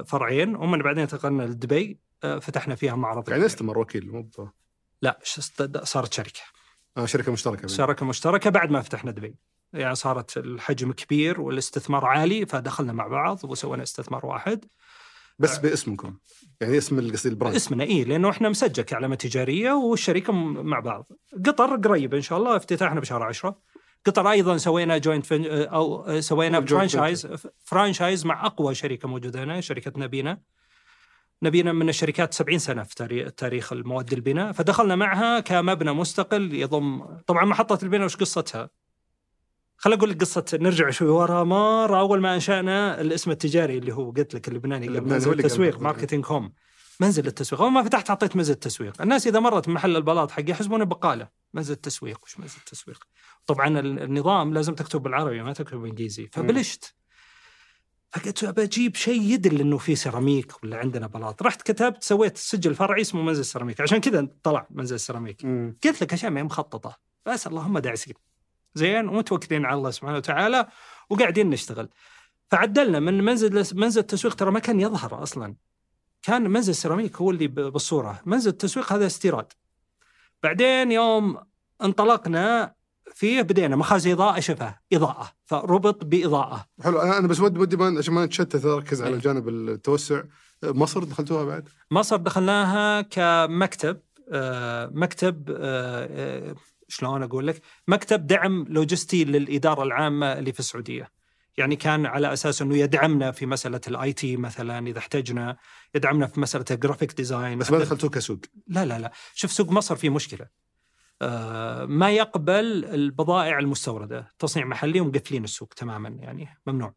فرعين 0.05 0.55
ومن 0.55 0.81
بعدين 0.81 1.01
انتقلنا 1.01 1.43
لدبي 1.43 1.99
آه، 2.23 2.39
فتحنا 2.39 2.75
فيها 2.75 2.95
معرض 2.95 3.29
يعني 3.29 3.45
استمر 3.45 3.79
وكيل 3.79 4.11
مو 4.11 4.29
لا 5.01 5.19
صارت 5.83 6.13
شركة. 6.13 6.39
آه 6.97 7.05
شركة 7.05 7.31
مشتركة 7.31 7.59
بين. 7.59 7.67
شركة 7.67 8.05
مشتركة 8.05 8.49
بعد 8.49 8.71
ما 8.71 8.81
فتحنا 8.81 9.11
دبي. 9.11 9.35
يعني 9.73 9.95
صارت 9.95 10.37
الحجم 10.37 10.91
كبير 10.91 11.41
والاستثمار 11.41 12.05
عالي 12.05 12.45
فدخلنا 12.45 12.93
مع 12.93 13.07
بعض 13.07 13.39
وسوينا 13.43 13.83
استثمار 13.83 14.25
واحد. 14.25 14.65
بس 15.39 15.57
باسمكم. 15.57 16.17
يعني 16.61 16.77
اسم 16.77 17.11
قصدي 17.11 17.29
البراند. 17.29 17.55
اسمنا 17.55 17.83
إيه 17.83 18.03
لأنه 18.05 18.29
إحنا 18.29 18.49
مسجل 18.49 18.83
كعلامة 18.83 19.15
تجارية 19.15 19.71
والشركة 19.71 20.33
م- 20.33 20.65
مع 20.65 20.79
بعض. 20.79 21.07
قطر 21.45 21.75
قريب 21.75 22.13
إن 22.13 22.21
شاء 22.21 22.37
الله 22.39 22.55
افتتاحنا 22.55 22.99
بشهر 22.99 23.23
عشرة. 23.23 23.59
قطر 24.05 24.31
أيضا 24.31 24.57
سوينا 24.57 24.97
joint 24.97 25.25
ven... 25.25 25.45
أو 25.45 26.19
سوينا 26.21 26.61
Joint 26.61 26.69
franchise 26.69 27.27
franchise 27.65 28.25
مع 28.25 28.45
أقوى 28.45 28.75
شركة 28.75 29.07
موجودة 29.07 29.43
هنا 29.43 29.61
شركة 29.61 29.91
نبينا. 29.97 30.41
نبينا 31.43 31.73
من 31.73 31.89
الشركات 31.89 32.33
70 32.33 32.57
سنة 32.59 32.83
في 32.83 32.95
تاريخ, 33.37 33.73
المواد 33.73 34.13
البناء. 34.13 34.51
فدخلنا 34.51 34.95
معها 34.95 35.39
كمبنى 35.39 35.93
مستقل 35.93 36.53
يضم 36.53 37.03
طبعا 37.27 37.45
محطة 37.45 37.83
البناء 37.83 38.05
وش 38.05 38.15
قصتها؟ 38.15 38.69
خل 39.77 39.93
أقول 39.93 40.09
لك 40.09 40.21
قصة 40.21 40.45
نرجع 40.53 40.89
شوي 40.89 41.07
ورا. 41.07 41.43
مرة 41.43 41.99
أول 41.99 42.21
ما 42.21 42.35
أنشأنا 42.35 43.01
الاسم 43.01 43.31
التجاري 43.31 43.77
اللي 43.77 43.93
هو 43.93 44.11
قلت 44.11 44.33
لك 44.35 44.47
اللبناني 44.47 44.87
قبل 44.87 45.09
منزل 45.09 45.39
التسويق 45.39 45.75
قبل. 45.75 45.83
marketing 45.83 46.25
home. 46.27 46.53
منزل 46.99 47.27
التسويق. 47.27 47.61
أول 47.61 47.71
ما 47.71 47.83
فتحت 47.83 48.11
حطيت 48.11 48.35
منزل 48.35 48.53
التسويق. 48.53 49.01
الناس 49.01 49.27
إذا 49.27 49.39
مرت 49.39 49.69
محل 49.69 49.95
البلاط 49.95 50.31
حقي 50.31 50.51
يحسبونه 50.51 50.85
بقالة. 50.85 51.27
منزل 51.53 51.73
التسويق. 51.73 52.23
وش 52.23 52.39
منزل 52.39 52.57
التسويق؟ 52.57 53.03
طبعا 53.45 53.79
ال- 53.79 54.03
النظام 54.03 54.53
لازم 54.53 54.75
تكتب 54.75 55.01
بالعربي 55.03 55.43
ما 55.43 55.53
تكتب 55.53 55.77
بالإنجليزي. 55.77 56.29
فبلشت. 56.31 56.95
فقلت 58.11 58.45
بجيب 58.45 58.95
شيء 58.95 59.21
يدل 59.21 59.61
إنه 59.61 59.77
في 59.77 59.95
سيراميك 59.95 60.63
ولا 60.63 60.77
عندنا 60.77 61.07
بلاط. 61.07 61.43
رحت 61.43 61.61
كتبت 61.61 62.03
سويت 62.03 62.37
سجل 62.37 62.75
فرعي 62.75 63.01
اسمه 63.01 63.21
منزل 63.21 63.45
سيراميك. 63.45 63.81
عشان 63.81 63.97
كذا 63.97 64.27
طلع 64.43 64.67
منزل 64.69 64.99
سيراميك. 64.99 65.45
مم. 65.45 65.77
قلت 65.83 66.01
لك 66.01 66.13
اشياء 66.13 66.31
ما 66.31 66.39
هي 66.39 66.43
مخططه 66.43 66.97
بس 67.25 67.47
اللهم 67.47 67.79
داعسين. 67.79 68.13
زين 68.75 69.07
ومتوكلين 69.09 69.65
على 69.65 69.77
الله 69.77 69.91
سبحانه 69.91 70.17
وتعالى 70.17 70.67
وقاعدين 71.09 71.49
نشتغل. 71.49 71.89
فعدلنا 72.51 72.99
من 72.99 73.23
منزل 73.23 73.77
منزل 73.79 74.01
التسويق 74.01 74.35
ترى 74.35 74.51
ما 74.51 74.59
كان 74.59 74.79
يظهر 74.79 75.23
أصلا. 75.23 75.55
كان 76.21 76.49
منزل 76.49 76.75
سيراميك 76.75 77.15
هو 77.17 77.31
اللي 77.31 77.47
بالصورة. 77.47 78.21
منزل 78.25 78.51
التسويق 78.51 78.93
هذا 78.93 79.05
استيراد. 79.05 79.53
بعدين 80.43 80.91
يوم 80.91 81.37
انطلقنا 81.83 82.73
فيه 83.13 83.41
بدينا 83.41 83.75
مخازن 83.75 84.11
إضاءة 84.11 84.39
شفاه 84.39 84.79
إضاءة. 84.93 85.31
فربط 85.45 86.05
بإضاءة. 86.05 86.65
حلو. 86.83 86.99
أنا 87.01 87.27
بس 87.27 87.39
ودي 87.39 87.59
ودي 87.59 87.97
عشان 87.97 88.13
ما 88.13 88.25
نتشتت 88.25 88.65
أركز 88.65 89.01
على. 89.01 89.17
جانب 89.17 89.49
التوسع. 89.49 90.23
مصر 90.63 91.03
دخلتوها 91.03 91.43
بعد؟ 91.43 91.69
مصر 91.91 92.15
دخلناها 92.15 93.01
كمكتب 93.01 93.99
آه، 94.31 94.89
مكتب 94.93 95.49
آه، 95.49 96.07
آه، 96.11 96.55
شلون 96.87 97.23
أقول 97.23 97.47
لك؟ 97.47 97.61
مكتب 97.87 98.27
دعم 98.27 98.65
لوجستي 98.69 99.23
للإدارة 99.25 99.83
العامة 99.83 100.33
اللي 100.33 100.53
في 100.53 100.59
السعودية. 100.59 101.11
يعني 101.57 101.75
كان 101.75 102.05
على 102.05 102.33
أساس 102.33 102.61
إنه 102.61 102.77
يدعمنا 102.77 103.31
في 103.31 103.45
مسألة 103.45 103.81
ال 103.87 104.13
IT 104.13 104.37
مثلا 104.37 104.87
إذا 104.87 104.99
احتجنا، 104.99 105.57
يدعمنا 105.95 106.27
في 106.27 106.39
مسألة 106.39 106.65
ال 106.71 106.77
graphic 106.77 107.13
design 107.13 107.57
بس 107.57 107.71
ما 107.71 107.79
دخلتوه 107.79 108.09
كسوق 108.09 108.39
لا 108.67 108.85
لا 108.85 108.99
لا، 108.99 109.11
شوف 109.33 109.51
سوق 109.51 109.69
مصر 109.69 109.95
فيه 109.95 110.09
مشكلة. 110.09 110.47
آه، 111.21 111.85
ما 111.85 112.11
يقبل 112.11 112.85
البضائع 112.85 113.59
المستوردة، 113.59 114.33
تصنيع 114.39 114.65
محلي 114.65 114.99
ومقفلين 114.99 115.43
السوق 115.43 115.73
تماما 115.73 116.09
يعني 116.09 116.47
ممنوع. 116.67 116.93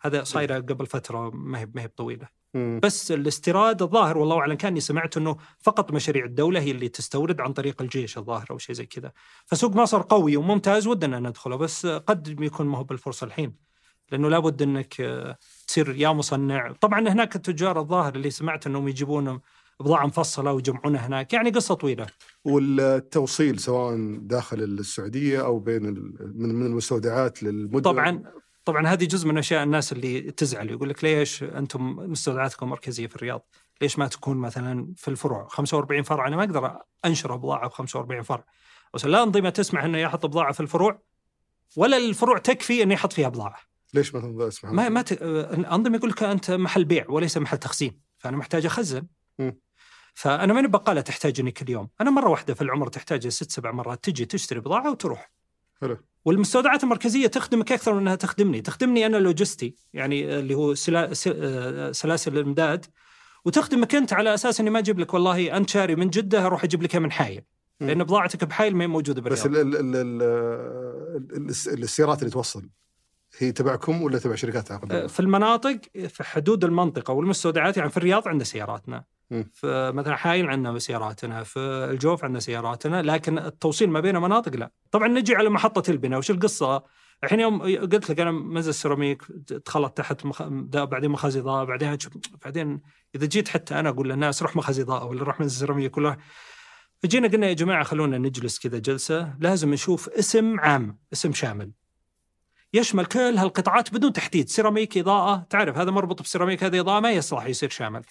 هذا 0.00 0.24
صايره 0.24 0.54
قبل 0.54 0.86
فترة 0.86 1.30
ما 1.30 1.58
هي 1.58 1.68
ما 1.74 1.82
هي 1.82 1.88
طويله. 1.88 2.28
مم. 2.54 2.80
بس 2.82 3.12
الاستيراد 3.12 3.82
الظاهر 3.82 4.18
والله 4.18 4.38
أعلم 4.38 4.54
كأني 4.54 4.80
سمعت 4.80 5.16
إنه 5.16 5.36
فقط 5.58 5.92
مشاريع 5.92 6.24
الدولة 6.24 6.60
هي 6.60 6.70
اللي 6.70 6.88
تستورد 6.88 7.40
عن 7.40 7.52
طريق 7.52 7.82
الجيش 7.82 8.18
الظاهر 8.18 8.46
أو 8.50 8.58
شيء 8.58 8.74
زي 8.74 8.86
كذا. 8.86 9.12
فسوق 9.46 9.76
مصر 9.76 10.02
قوي 10.02 10.36
وممتاز 10.36 10.86
ودنا 10.86 11.20
ندخله 11.20 11.56
بس 11.56 11.86
قد 11.86 12.40
يكون 12.40 12.66
ما 12.66 12.78
هو 12.78 12.84
بالفرصة 12.84 13.24
الحين 13.24 13.54
لأنه 14.12 14.28
لابد 14.28 14.62
إنك 14.62 15.00
آه، 15.00 15.38
تصير 15.66 15.94
يا 15.96 16.08
مصنع. 16.08 16.72
طبعا 16.72 17.08
هناك 17.08 17.36
التجار 17.36 17.80
الظاهر 17.80 18.14
اللي 18.14 18.30
سمعت 18.30 18.66
إنهم 18.66 18.88
يجيبون 18.88 19.40
بضاعة 19.80 20.06
مفصلة 20.06 20.52
ويجمعونها 20.52 21.06
هناك. 21.06 21.32
يعني 21.32 21.50
قصة 21.50 21.74
طويلة. 21.74 22.06
والتوصيل 22.44 23.58
سواء 23.58 24.16
داخل 24.20 24.62
السعودية 24.62 25.44
أو 25.44 25.58
بين 25.58 25.82
من 26.34 26.66
المستودعات 26.66 27.42
للمدن. 27.42 27.80
طبعا 27.80 28.22
طبعا 28.64 28.86
هذه 28.86 29.04
جزء 29.04 29.28
من 29.28 29.38
أشياء 29.38 29.62
الناس 29.62 29.92
اللي 29.92 30.20
تزعل 30.20 30.70
يقول 30.70 30.88
لك 30.88 31.04
ليش 31.04 31.42
أنتم 31.42 31.82
مستودعاتكم 31.98 32.68
مركزية 32.68 33.06
في 33.06 33.16
الرياض؟ 33.16 33.46
ليش 33.80 33.98
ما 33.98 34.06
تكون 34.06 34.36
مثلا 34.36 34.94
في 34.96 35.08
الفروع؟ 35.08 35.48
45 35.48 36.02
فرع 36.02 36.26
أنا 36.26 36.36
ما 36.36 36.44
أقدر 36.44 36.78
أنشر 37.04 37.36
بضاعه 37.36 37.68
ب 37.68 37.72
45 37.72 38.22
فرع. 38.22 38.44
بس 38.94 39.04
لا 39.04 39.22
انظمه 39.22 39.50
تسمح 39.50 39.84
إنه 39.84 39.98
يحط 39.98 40.26
بضاعه 40.26 40.52
في 40.52 40.60
الفروع؟ 40.60 41.02
ولا 41.76 41.96
الفروع 41.96 42.38
تكفي 42.38 42.82
إنه 42.82 42.94
يحط 42.94 43.12
فيها 43.12 43.28
بضاعه 43.28 43.58
ليش 43.94 44.14
ما 44.14 44.48
اسمها؟ 44.48 44.72
ما 44.72 44.88
ما 44.88 45.02
ت... 45.02 45.12
الانظمه 45.22 45.96
يقول 45.96 46.10
لك 46.10 46.22
أنت 46.22 46.50
محل 46.50 46.84
بيع 46.84 47.06
وليس 47.08 47.38
محل 47.38 47.58
تخزين 47.58 48.00
فأنا 48.18 48.36
محتاج 48.36 48.66
أخزن. 48.66 49.06
مم. 49.38 49.58
فأنا 50.14 50.52
ماني 50.52 50.68
بقالة 50.68 51.00
تحتاجني 51.00 51.50
كل 51.50 51.70
يوم. 51.70 51.88
أنا 52.00 52.10
مرة 52.10 52.30
واحدة 52.30 52.54
في 52.54 52.62
العمر 52.62 52.88
تحتاج 52.88 53.28
ست 53.28 53.50
سبع 53.50 53.72
مرات 53.72 54.04
تجي 54.04 54.24
تشتري 54.24 54.60
بضاعة 54.60 54.90
وتروح. 54.90 55.32
حلو. 55.80 55.98
والمستودعات 56.24 56.84
المركزية 56.84 57.26
تخدمك 57.26 57.72
أكثر 57.72 57.92
من 57.94 58.00
أنها 58.00 58.14
تخدمني، 58.14 58.60
تخدمني 58.60 59.06
أنا 59.06 59.16
لوجستي 59.16 59.76
يعني 59.92 60.38
اللي 60.38 60.54
هو 60.54 60.74
سلا... 60.74 61.12
آه، 61.26 61.92
سلاسل 61.92 62.38
الإمداد. 62.38 62.86
وتخدمك 63.44 63.94
أنت 63.94 64.12
على 64.12 64.34
أساس 64.34 64.60
إني 64.60 64.70
ما 64.70 64.78
أجيب 64.78 64.98
لك 64.98 65.14
والله 65.14 65.56
أنت 65.56 65.70
شاري 65.70 65.96
من 65.96 66.10
جدة 66.10 66.46
أروح 66.46 66.64
أجيب 66.64 66.82
لك 66.82 66.96
من 66.96 67.12
حايل. 67.12 67.42
لأن 67.80 68.04
بضاعتك 68.04 68.44
بحايل 68.44 68.76
ما 68.76 68.84
هي 68.84 68.88
موجودة 68.88 69.20
بس 69.20 69.46
بالرياض 69.46 69.66
ال 69.66 69.76
ال 69.76 69.96
ال 69.96 70.22
ال 71.36 71.50
ال 71.74 71.82
السيارات 71.82 72.18
اللي 72.18 72.30
توصل 72.30 72.68
هي 73.38 73.52
تبعكم 73.52 74.02
ولا 74.02 74.18
تبع 74.18 74.34
شركات 74.34 74.70
آه، 74.70 74.74
عقد؟ 74.74 75.06
في 75.06 75.20
المناطق 75.20 75.80
في 76.08 76.24
حدود 76.24 76.64
المنطقة 76.64 77.12
والمستودعات 77.12 77.76
يعني 77.76 77.90
في 77.90 77.96
الرياض 77.96 78.28
عندنا 78.28 78.44
سياراتنا. 78.44 79.04
مم. 79.32 79.50
في 79.52 79.92
مثلا 79.94 80.16
حايل 80.16 80.50
عندنا 80.50 80.78
سياراتنا 80.78 81.42
في 81.42 81.58
الجوف 81.90 82.24
عندنا 82.24 82.40
سياراتنا 82.40 83.02
لكن 83.02 83.38
التوصيل 83.38 83.90
ما 83.90 84.00
بين 84.00 84.16
مناطق 84.16 84.56
لا. 84.56 84.70
طبعا 84.90 85.08
نجي 85.08 85.36
على 85.36 85.50
محطة 85.50 85.90
البناء 85.90 86.18
وش 86.18 86.30
القصة؟ 86.30 86.82
الحين 87.24 87.40
يوم 87.40 87.62
قلت 87.62 88.10
لك 88.10 88.20
أنا 88.20 88.30
منزل 88.30 88.74
سيراميك 88.74 89.22
دخلت 89.66 89.96
تحت 89.96 90.26
مخ... 90.26 90.42
بعدين 90.84 91.10
مخازن 91.10 91.40
اضاءه 91.40 91.64
بعدين 91.64 91.98
بعدين 92.44 92.80
إذا 93.14 93.26
جيت 93.26 93.48
حتى 93.48 93.80
أنا 93.80 93.88
أقول 93.88 94.08
للناس 94.08 94.42
روح 94.42 94.56
مخازن 94.56 94.82
اضاءه 94.82 95.04
ولا 95.04 95.22
روح 95.22 95.40
منزل 95.40 95.58
سيراميك 95.58 95.96
ولا 95.96 96.16
فجينا 97.02 97.28
قلنا 97.28 97.46
يا 97.46 97.52
جماعة 97.52 97.84
خلونا 97.84 98.18
نجلس 98.18 98.58
كذا 98.58 98.78
جلسة 98.78 99.34
لازم 99.40 99.72
نشوف 99.72 100.08
اسم 100.08 100.60
عام 100.60 100.98
اسم 101.12 101.32
شامل. 101.32 101.72
يشمل 102.74 103.06
كل 103.06 103.18
هالقطاعات 103.18 103.94
بدون 103.94 104.12
تحديد 104.12 104.48
سيراميك 104.48 104.98
إضاءة 104.98 105.46
تعرف 105.50 105.78
هذا 105.78 105.90
مربوط 105.90 106.22
بسيراميك 106.22 106.64
هذه 106.64 106.80
إضاءة 106.80 107.00
ما 107.00 107.10
يصلح 107.10 107.46
يصير 107.46 107.68
شامل. 107.68 108.02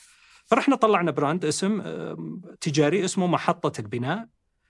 فرحنا 0.52 0.76
طلعنا 0.76 1.12
brand 1.12 1.46
اسم 1.46 1.82
آم، 1.82 2.42
تجاري 2.62 3.06
اسمه 3.06 3.28
محطة 3.28 3.80
البناء. 3.80 4.28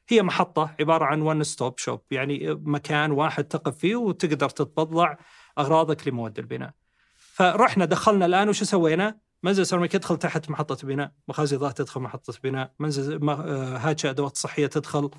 هي 0.10 0.24
محطة 0.24 0.76
عبارة 0.80 1.06
عن 1.06 1.22
one 1.22 1.44
stop 1.44 1.78
shop 1.78 2.02
يعني 2.12 2.54
مكان 2.54 3.12
واحد 3.12 3.44
تقف 3.44 3.78
فيه 3.78 3.96
وتقدر 3.96 4.50
تتبضع 4.50 5.16
أغراضك 5.58 6.08
لمواد 6.08 6.40
البناء. 6.40 6.72
فرحنا 7.16 7.86
دخلنا 7.86 8.26
الآن 8.26 8.50
وش 8.50 8.64
سوينا؟ 8.64 9.18
منزل 9.44 9.66
سيراميك 9.66 9.94
يدخل 9.94 10.18
تحت 10.18 10.50
محطة 10.50 10.88
بناء، 10.88 11.12
مخازن 11.28 11.58
اضاءه 11.58 11.72
تدخل 11.72 12.02
محطة 12.02 12.34
بناء، 12.44 12.74
منزل 12.80 13.30
آه، 13.30 13.78
هاتشة 13.78 14.10
أدوات 14.10 14.38
صحية 14.38 14.68
تدخل. 14.68 15.10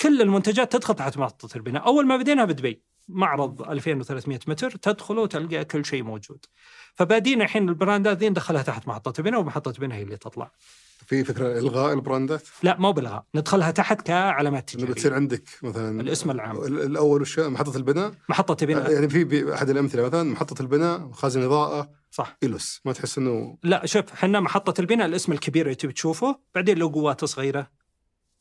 كل 0.00 0.22
المنتجات 0.22 0.72
تدخل 0.72 0.94
تحت 0.94 1.18
محطة 1.18 1.56
البناء، 1.56 1.86
أول 1.86 2.06
ما 2.06 2.16
بدينا 2.16 2.44
بدبي. 2.44 2.82
معرض 3.08 3.62
2300 3.70 4.40
متر 4.46 4.70
تدخل 4.70 5.18
وتلقى 5.18 5.64
كل 5.64 5.84
شيء 5.84 6.02
موجود. 6.02 6.44
فبادينا 6.94 7.44
الحين 7.44 7.68
البراندات 7.68 8.18
ذي 8.18 8.28
ندخلها 8.28 8.62
تحت 8.62 8.88
محطة 8.88 9.22
بناء 9.22 9.40
ومحطة 9.40 9.72
بناء 9.72 9.98
هي 9.98 10.02
اللي 10.02 10.16
تطلع. 10.16 10.50
في 11.06 11.24
فكرة 11.24 11.58
إلغاء 11.58 11.92
البراندات 11.94 12.42
لا 12.62 12.76
مو 12.78 12.92
بإلغاء 12.92 13.24
ندخلها 13.34 13.70
تحت 13.70 14.00
كعلامات 14.02 14.70
إنه 14.74 14.78
تجارية 14.82 14.94
بتصير 14.94 15.14
عندك 15.14 15.42
مثلا 15.62 16.00
الاسم 16.00 16.30
العام. 16.30 16.56
ال- 16.56 16.80
الأول 16.82 17.20
وش 17.22 17.38
محطة 17.38 17.76
البناء 17.76 18.12
محطة 18.28 18.66
بناء 18.66 18.92
يعني 18.92 19.08
في 19.08 19.54
أحد 19.54 19.70
الأمثلة 19.70 20.02
مثلا 20.06 20.22
محطة 20.22 20.62
البناء 20.62 21.10
خازن 21.12 21.42
إضاءة 21.42 21.90
صح 22.10 22.36
إلوس 22.42 22.80
ما 22.84 22.92
تحس 22.92 23.18
إنه 23.18 23.58
لا 23.62 23.86
شوف 23.86 24.12
إحنا 24.12 24.40
محطة 24.40 24.80
البناء 24.80 25.06
الاسم 25.06 25.32
الكبير 25.32 25.64
اللي 25.66 25.74
تبي 25.74 25.92
تشوفه 25.92 26.38
بعدين 26.54 26.78
لوجوات 26.78 27.24
صغيرة 27.24 27.70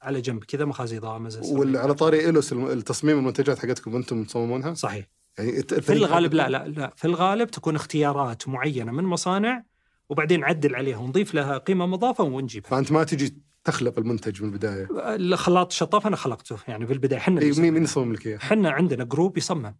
على 0.06 0.22
جنب 0.22 0.44
كذا 0.44 0.65
مخازي 0.65 0.99
ضاء 0.99 1.19
مزز 1.19 1.52
وعلى 1.52 1.94
طاري 1.94 2.30
الم- 2.30 2.68
التصميم 2.68 3.18
المنتجات 3.18 3.60
حقتكم 3.60 3.95
أنتم 3.95 4.23
تصممونها؟ 4.23 4.73
صحيح. 4.73 5.06
يعني 5.38 5.61
في 5.64 5.94
الغالب 5.94 6.34
لا 6.34 6.49
لا 6.49 6.68
لا. 6.68 6.94
في 6.95 7.06
الغالب 7.06 7.52
تكون 7.52 7.76
اختيارات 7.76 8.48
معينة 8.48 8.91
من 8.91 9.03
مصانع 9.03 9.64
وبعدين 10.10 10.40
نعدل 10.40 10.76
عليها 10.76 10.98
ونضيف 10.98 11.34
لها 11.34 11.57
قيمة 11.57 11.86
مضافة 11.86 12.23
ونجيبها. 12.23 12.69
فأنت 12.69 12.91
ما 12.91 13.03
تجي 13.03 13.38
تخلق 13.64 13.99
المنتج 13.99 14.44
من 14.44 14.49
البداية؟ 14.49 14.88
الخلاط 15.15 15.68
الشطاف 15.72 16.07
أنا 16.07 16.15
خلقته 16.15 16.57
يعني 16.68 16.86
بالبدايه 16.86 17.19
إحنا 17.19 17.41
اي 17.41 17.49
اللي 17.49 17.61
مين 17.61 17.73
مين 17.73 17.84
يصمم 17.84 18.14
لك 18.14 18.27
إياه؟ 18.27 18.38
إحنا 18.38 18.69
عندنا 18.69 19.03
جروب 19.03 19.38
يصمم. 19.38 19.76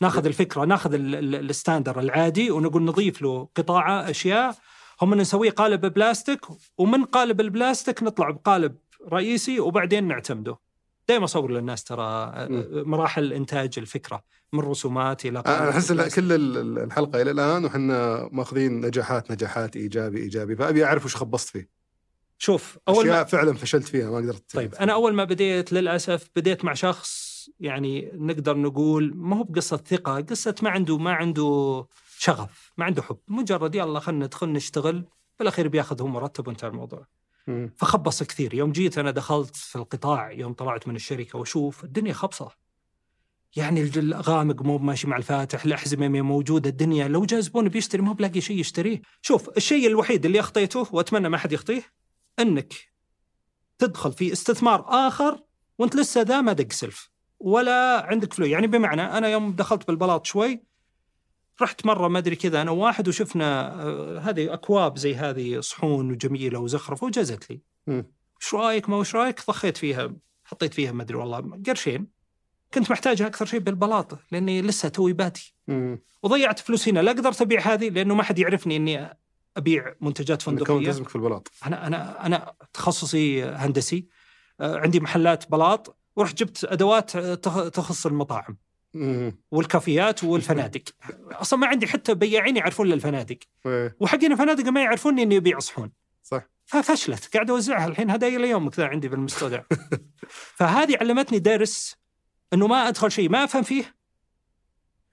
ناخذ 0.00 0.26
الفكرة 0.26 0.64
ناخذ 0.64 0.94
ال- 0.94 1.14
ال- 1.14 1.50
ال 1.50 1.56
standard 1.56 2.00
العادي 2.00 2.50
ونقول 2.50 2.82
نضيف 2.84 3.22
له 3.22 3.48
قطاع 3.56 4.10
أشياء. 4.10 4.56
هم 5.02 5.14
نسويه 5.14 5.50
قالب 5.50 5.86
بلاستيك 5.86 6.40
ومن 6.78 7.04
قالب 7.04 7.40
البلاستيك 7.40 8.02
نطلع 8.02 8.30
بقالب 8.30 8.76
رئيسي 9.12 9.60
وبعدين 9.60 10.08
نعتمده. 10.08 10.58
دائما 11.08 11.24
أصور 11.24 11.50
للناس 11.52 11.84
ترى 11.84 12.32
مراحل 12.70 13.32
إنتاج 13.32 13.74
الفكرة 13.78 14.22
من 14.52 14.60
رسومات 14.60 15.26
إلى 15.26 15.42
أحس. 15.46 15.92
كل 15.92 16.32
ال- 16.32 16.56
ال- 16.56 16.78
الحلقة 16.78 17.22
إلى 17.22 17.30
الآن 17.30 17.64
وحنا 17.64 18.28
ماخذين 18.32 18.86
نجاحات 18.86 19.30
نجاحات 19.32 19.76
إيجابي 19.76 20.18
إيجابي 20.22 20.56
فأبي 20.56 20.84
أعرف 20.84 21.04
وش 21.04 21.16
خبصت 21.16 21.48
فيه. 21.48 21.68
شوف 22.38 22.78
أول 22.88 22.98
أشياء 23.04 23.16
ما 23.18 23.24
فعلا 23.24 23.52
فشلت 23.54 23.88
فيها 23.88 24.10
ما 24.10 24.16
قدرت 24.16 24.54
طيب 24.54 24.74
أنا 24.74 24.92
أول 24.92 25.14
ما 25.14 25.24
بديت 25.24 25.72
للأسف 25.72 26.28
بديت 26.36 26.64
مع 26.64 26.74
شخص 26.74 27.34
يعني 27.60 28.10
نقدر 28.14 28.56
نقول 28.56 29.12
ما 29.16 29.36
هو 29.38 29.42
بقصة 29.44 29.76
ثقة 29.76 30.20
قصة 30.20 30.54
ما 30.62 30.70
عنده 30.70 30.98
ما 30.98 31.12
عنده 31.12 31.86
شغف 32.18 32.72
ما 32.76 32.84
عنده 32.84 33.02
حب. 33.02 33.18
مجرد 33.28 33.74
يلا 33.74 34.00
خلينا 34.00 34.24
ندخل 34.26 34.48
نشتغل 34.48 35.04
بالأخير 35.38 35.68
بياخذ 35.68 36.02
هو 36.02 36.06
مرتب 36.06 36.48
وانتهى 36.48 36.68
الموضوع. 36.68 37.06
فخبص 37.76 38.22
كثير. 38.22 38.54
يوم 38.54 38.72
جيت 38.72 38.98
أنا 38.98 39.10
دخلت 39.10 39.56
في 39.56 39.76
القطاع 39.76 40.32
يوم 40.32 40.52
طلعت 40.52 40.88
من 40.88 40.96
الشركة 40.96 41.38
وأشوف 41.38 41.84
الدنيا 41.84 42.12
خبصة. 42.12 42.50
يعني 43.56 43.90
الغامق 43.96 44.62
مو 44.62 44.78
ماشي 44.78 45.06
مع 45.06 45.16
الفاتح 45.16 45.64
الأحزمة 45.64 46.08
موجودة 46.08 46.70
الدنيا 46.70 47.08
لو 47.08 47.24
جاء 47.24 47.40
زبون 47.40 47.68
بيشتري 47.68 48.02
ما 48.02 48.12
بلاقي 48.12 48.40
شيء 48.40 48.58
يشتريه. 48.58 49.02
شوف 49.22 49.48
الشيء 49.56 49.86
الوحيد 49.86 50.24
اللي 50.26 50.40
أخطيته 50.40 50.88
وأتمنى 50.92 51.28
ما 51.28 51.38
حد 51.38 51.52
يخطيه 51.52 51.82
إنك 52.38 52.74
تدخل 53.78 54.12
في 54.12 54.32
استثمار 54.32 54.84
آخر 54.88 55.42
وأنت 55.78 55.96
لسه 55.96 56.22
ذا 56.22 56.40
ما 56.40 56.52
دق 56.52 56.72
سلف 56.72 57.10
ولا 57.40 58.06
عندك 58.06 58.32
فلوس 58.32 58.48
يعني 58.48 58.66
بمعنى 58.66 59.02
أنا 59.02 59.28
يوم 59.28 59.52
دخلت 59.52 59.86
بالبلاط 59.86 60.26
شوي 60.26 60.62
رحت 61.62 61.86
مرة 61.86 62.08
ما 62.08 62.18
أدري 62.18 62.36
كذا 62.36 62.62
أنا 62.62 62.70
وواحد 62.70 63.08
وشفنا 63.08 63.74
آه، 63.82 64.18
هذه 64.18 64.54
أكواب 64.54 64.98
زي 64.98 65.14
هذه 65.14 65.60
صحون 65.60 66.10
وجميلة 66.10 66.58
وزخرفه 66.58 67.06
وجازت 67.06 67.50
لي. 67.50 67.60
وش 68.40 68.54
رأيك؟ 68.54 68.88
ما 68.88 68.96
وش 68.96 69.14
رأيك؟ 69.16 69.46
ضخيت 69.46 69.76
فيها 69.76 70.12
حطيت 70.44 70.74
فيها 70.74 70.92
ما 70.92 71.02
أدري 71.02 71.16
والله 71.16 71.60
قرشين. 71.66 72.06
كنت 72.74 72.90
محتاجها 72.90 73.26
أكثر 73.26 73.46
شيء 73.46 73.60
بالبلاط 73.60 74.18
لأني 74.32 74.62
لسه 74.62 74.88
توي 74.88 75.12
باتي. 75.12 75.54
مم. 75.68 76.02
وضيعت 76.22 76.58
فلوس 76.58 76.88
هنا. 76.88 77.00
لا 77.00 77.12
قدرت 77.12 77.42
ابيع 77.42 77.60
هذه 77.60 77.88
لأنه 77.88 78.14
ما 78.14 78.22
حد 78.22 78.38
يعرفني 78.38 78.76
إني 78.76 79.18
أبيع 79.56 79.94
منتجات 80.00 80.42
فندقية. 80.42 80.86
جزمك 80.86 81.08
في 81.08 81.16
البلاط. 81.16 81.50
أنا 81.66 81.86
أنا 81.86 82.26
أنا 82.26 82.52
تخصصي 82.72 83.44
هندسي 83.44 84.08
آه، 84.60 84.76
عندي 84.78 85.00
محلات 85.00 85.50
بلاط 85.50 85.96
ورحت 86.16 86.38
جبت 86.38 86.64
أدوات 86.64 87.16
آه، 87.16 87.34
تخ- 87.34 87.70
تخص 87.70 88.06
المطاعم. 88.06 88.56
والكافيات 89.50 90.24
والفنادق. 90.24 90.82
أصلا 91.42 91.58
ما 91.58 91.66
عندي 91.66 91.86
حتى 91.86 92.14
بياعين 92.14 92.56
يعرفون 92.56 92.86
للفنادق 92.86 93.38
إيه. 93.66 93.96
وحقين 94.00 94.32
الفنادق 94.32 94.68
ما 94.68 94.82
يعرفوني 94.82 95.22
إني 95.22 95.36
أبيع 95.36 95.58
صحون. 95.58 95.92
صح. 96.22 96.42
ففشلت 96.64 97.34
قاعد 97.34 97.50
أوزعها 97.50 97.86
الحين 97.86 98.10
هدايا 98.10 98.38
ليومك 98.38 98.78
ذا 98.78 98.86
عندي 98.86 99.08
بالمستودع. 99.08 99.62
فهذه 100.58 100.96
علمتني 100.96 101.38
درس 101.38 101.96
إنه 102.52 102.66
ما 102.66 102.88
أدخل 102.88 103.10
شيء. 103.10 103.28
ما 103.28 103.44
أفهم 103.44 103.62
فيه. 103.62 103.94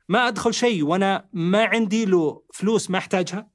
ما 0.10 0.28
أدخل 0.28 0.54
شيء 0.54 0.84
وأنا 0.84 1.30
ما 1.34 1.66
عندي 1.66 2.06
له 2.06 2.44
فلوس 2.54 2.90
ما 2.90 2.98
أحتاجها. 2.98 3.50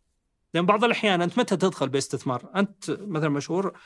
لأن 0.55 0.66
بعض 0.66 0.85
الأحيان 0.85 1.23
أنت 1.23 1.39
متى 1.39 1.57
تدخل 1.57 1.89
باستثمار؟ 1.89 2.51
أنت 2.57 2.90
مثلا 2.90 3.28
مشهور 3.28 3.78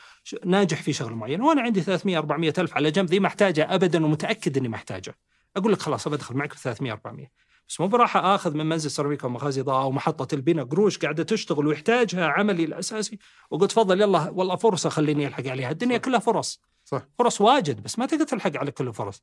ناجح 0.44 0.82
في 0.82 0.92
شغل 0.92 1.12
معين. 1.12 1.40
وأنا 1.40 1.62
عندي 1.62 1.80
300 1.80 2.18
400 2.18 2.52
ألف 2.58 2.74
على 2.74 2.90
جنب 2.90 3.08
ذي 3.08 3.20
ما 3.20 3.26
أحتاجها 3.26 3.74
ابدا 3.74 4.04
ومتأكد 4.04 4.56
إني 4.56 4.68
ما 4.68 4.76
أحتاجها. 4.76 5.14
أقول 5.56 5.72
لك 5.72 5.82
خلاص 5.82 6.08
بدخل 6.08 6.34
معك 6.36 6.52
في 6.52 6.60
300 6.60 6.92
400 6.92 7.26
بس 7.68 7.80
مو 7.80 7.86
براح 7.88 8.16
آخذ 8.16 8.54
من 8.54 8.66
منزل 8.68 8.90
سيراميكا 8.90 9.26
ومخازي 9.26 9.60
ضاء 9.60 9.86
ومحطة 9.86 10.34
البناء 10.34 10.64
قروش 10.64 10.98
قاعدة 10.98 11.22
تشتغل 11.22 11.66
ويحتاجها 11.66 12.26
عملي 12.26 12.64
الأساسي 12.64 13.18
وقلت 13.50 13.70
تفضل 13.70 14.00
يلا 14.00 14.30
والله 14.30 14.56
فرصة 14.56 14.88
خليني 14.90 15.26
ألحق 15.26 15.46
عليها، 15.46 15.70
الدنيا 15.70 15.96
صح. 15.98 16.02
كلها 16.04 16.18
فرص. 16.18 16.60
صح. 16.84 17.08
فرص 17.18 17.40
واجد 17.40 17.82
بس 17.82 17.98
ما 17.98 18.06
تقدر 18.06 18.24
تلحق 18.24 18.56
على 18.56 18.70
كل 18.70 18.88
الفرص. 18.88 19.22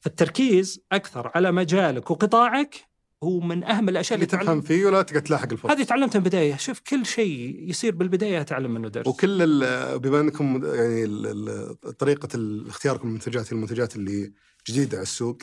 فالتركيز 0.00 0.80
أكثر 0.92 1.30
على 1.34 1.52
مجالك 1.52 2.10
وقطاعك 2.10 2.76
هو 3.22 3.40
من 3.40 3.64
أهم 3.64 3.88
الأشياء 3.88 4.14
اللي 4.16 4.26
تفهم 4.26 4.44
تعلم 4.46 4.60
فيه 4.60 4.86
ولا 4.86 5.02
تقعد 5.02 5.22
تلاحق 5.22 5.52
الفرص 5.52 5.70
هذه 5.70 5.82
تعلمتها 5.82 6.18
من 6.18 6.24
البداية، 6.24 6.56
شوف 6.56 6.80
كل 6.80 7.06
شيء 7.06 7.68
يصير 7.70 7.94
بالبداية 7.94 8.40
اتعلم 8.40 8.70
منه 8.74 8.88
درس. 8.88 9.06
وكل 9.06 9.42
ال- 9.42 9.98
بما 9.98 10.20
أنكم 10.20 10.64
يعني 10.64 11.04
ال- 11.04 11.96
طريقة 11.98 12.28
اختياركم 12.68 13.08
المنتجات 13.08 13.46
هي 13.46 13.52
المنتجات 13.56 13.96
اللي 13.96 14.32
جديدة 14.68 14.96
على 14.96 15.02
السوق 15.02 15.38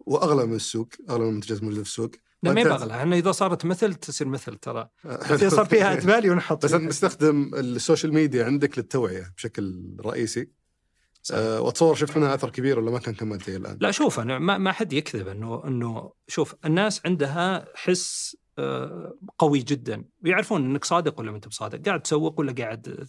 وأغلى 0.00 0.46
من 0.46 0.54
السوق 0.54 0.88
أغلى 1.10 1.22
من 1.22 1.28
المنتجات 1.28 1.58
الموجوده 1.58 1.82
في 1.82 1.88
السوق 1.88 2.10
لا 2.42 2.52
ما 2.52 2.64
فأنت- 2.64 2.66
بغلى 2.66 3.02
أنا 3.02 3.16
إذا 3.16 3.32
صارت 3.32 3.64
مثل 3.64 3.94
تصير 3.94 4.28
مثل 4.28 4.56
ترى 4.56 4.88
إذا 5.30 5.48
صار 5.48 5.64
فيها 5.64 5.92
اتبالي 5.92 6.30
ونحط 6.30 6.64
بس 6.64 6.72
أنت 6.72 6.80
فيها. 6.80 6.88
مستخدم 6.88 7.50
السوشيال 7.54 8.14
ميديا 8.14 8.44
عندك 8.44 8.78
للتوعية 8.78 9.32
بشكل 9.36 9.96
رئيسي 10.04 10.50
أه 11.32 11.60
وأتصور 11.60 11.94
شفت 11.94 12.16
منها 12.18 12.34
أثر 12.34 12.50
كبير 12.50 12.78
ولا 12.78 12.90
ما 12.90 12.98
كان 12.98 13.14
كملت 13.14 13.48
الآن؟ 13.48 13.78
لا 13.80 13.90
شوف 13.90 14.20
أنا 14.20 14.38
ما, 14.38 14.58
ما 14.58 14.72
حد 14.72 14.92
يكذب 14.92 15.28
انه 15.28 15.62
إنه 15.66 16.12
شوف 16.28 16.54
الناس 16.64 17.00
عندها 17.06 17.64
حس 17.74 18.36
آه، 18.58 19.14
قوي 19.38 19.58
جدا 19.58 20.04
ويعرفون 20.24 20.64
إنك 20.64 20.84
صادق 20.84 21.20
ولا 21.20 21.30
ما 21.30 21.36
أنت 21.36 21.48
بصادق، 21.48 21.84
قاعد 21.86 22.02
تسوق 22.02 22.40
ولا 22.40 22.52
قاعد 22.52 23.06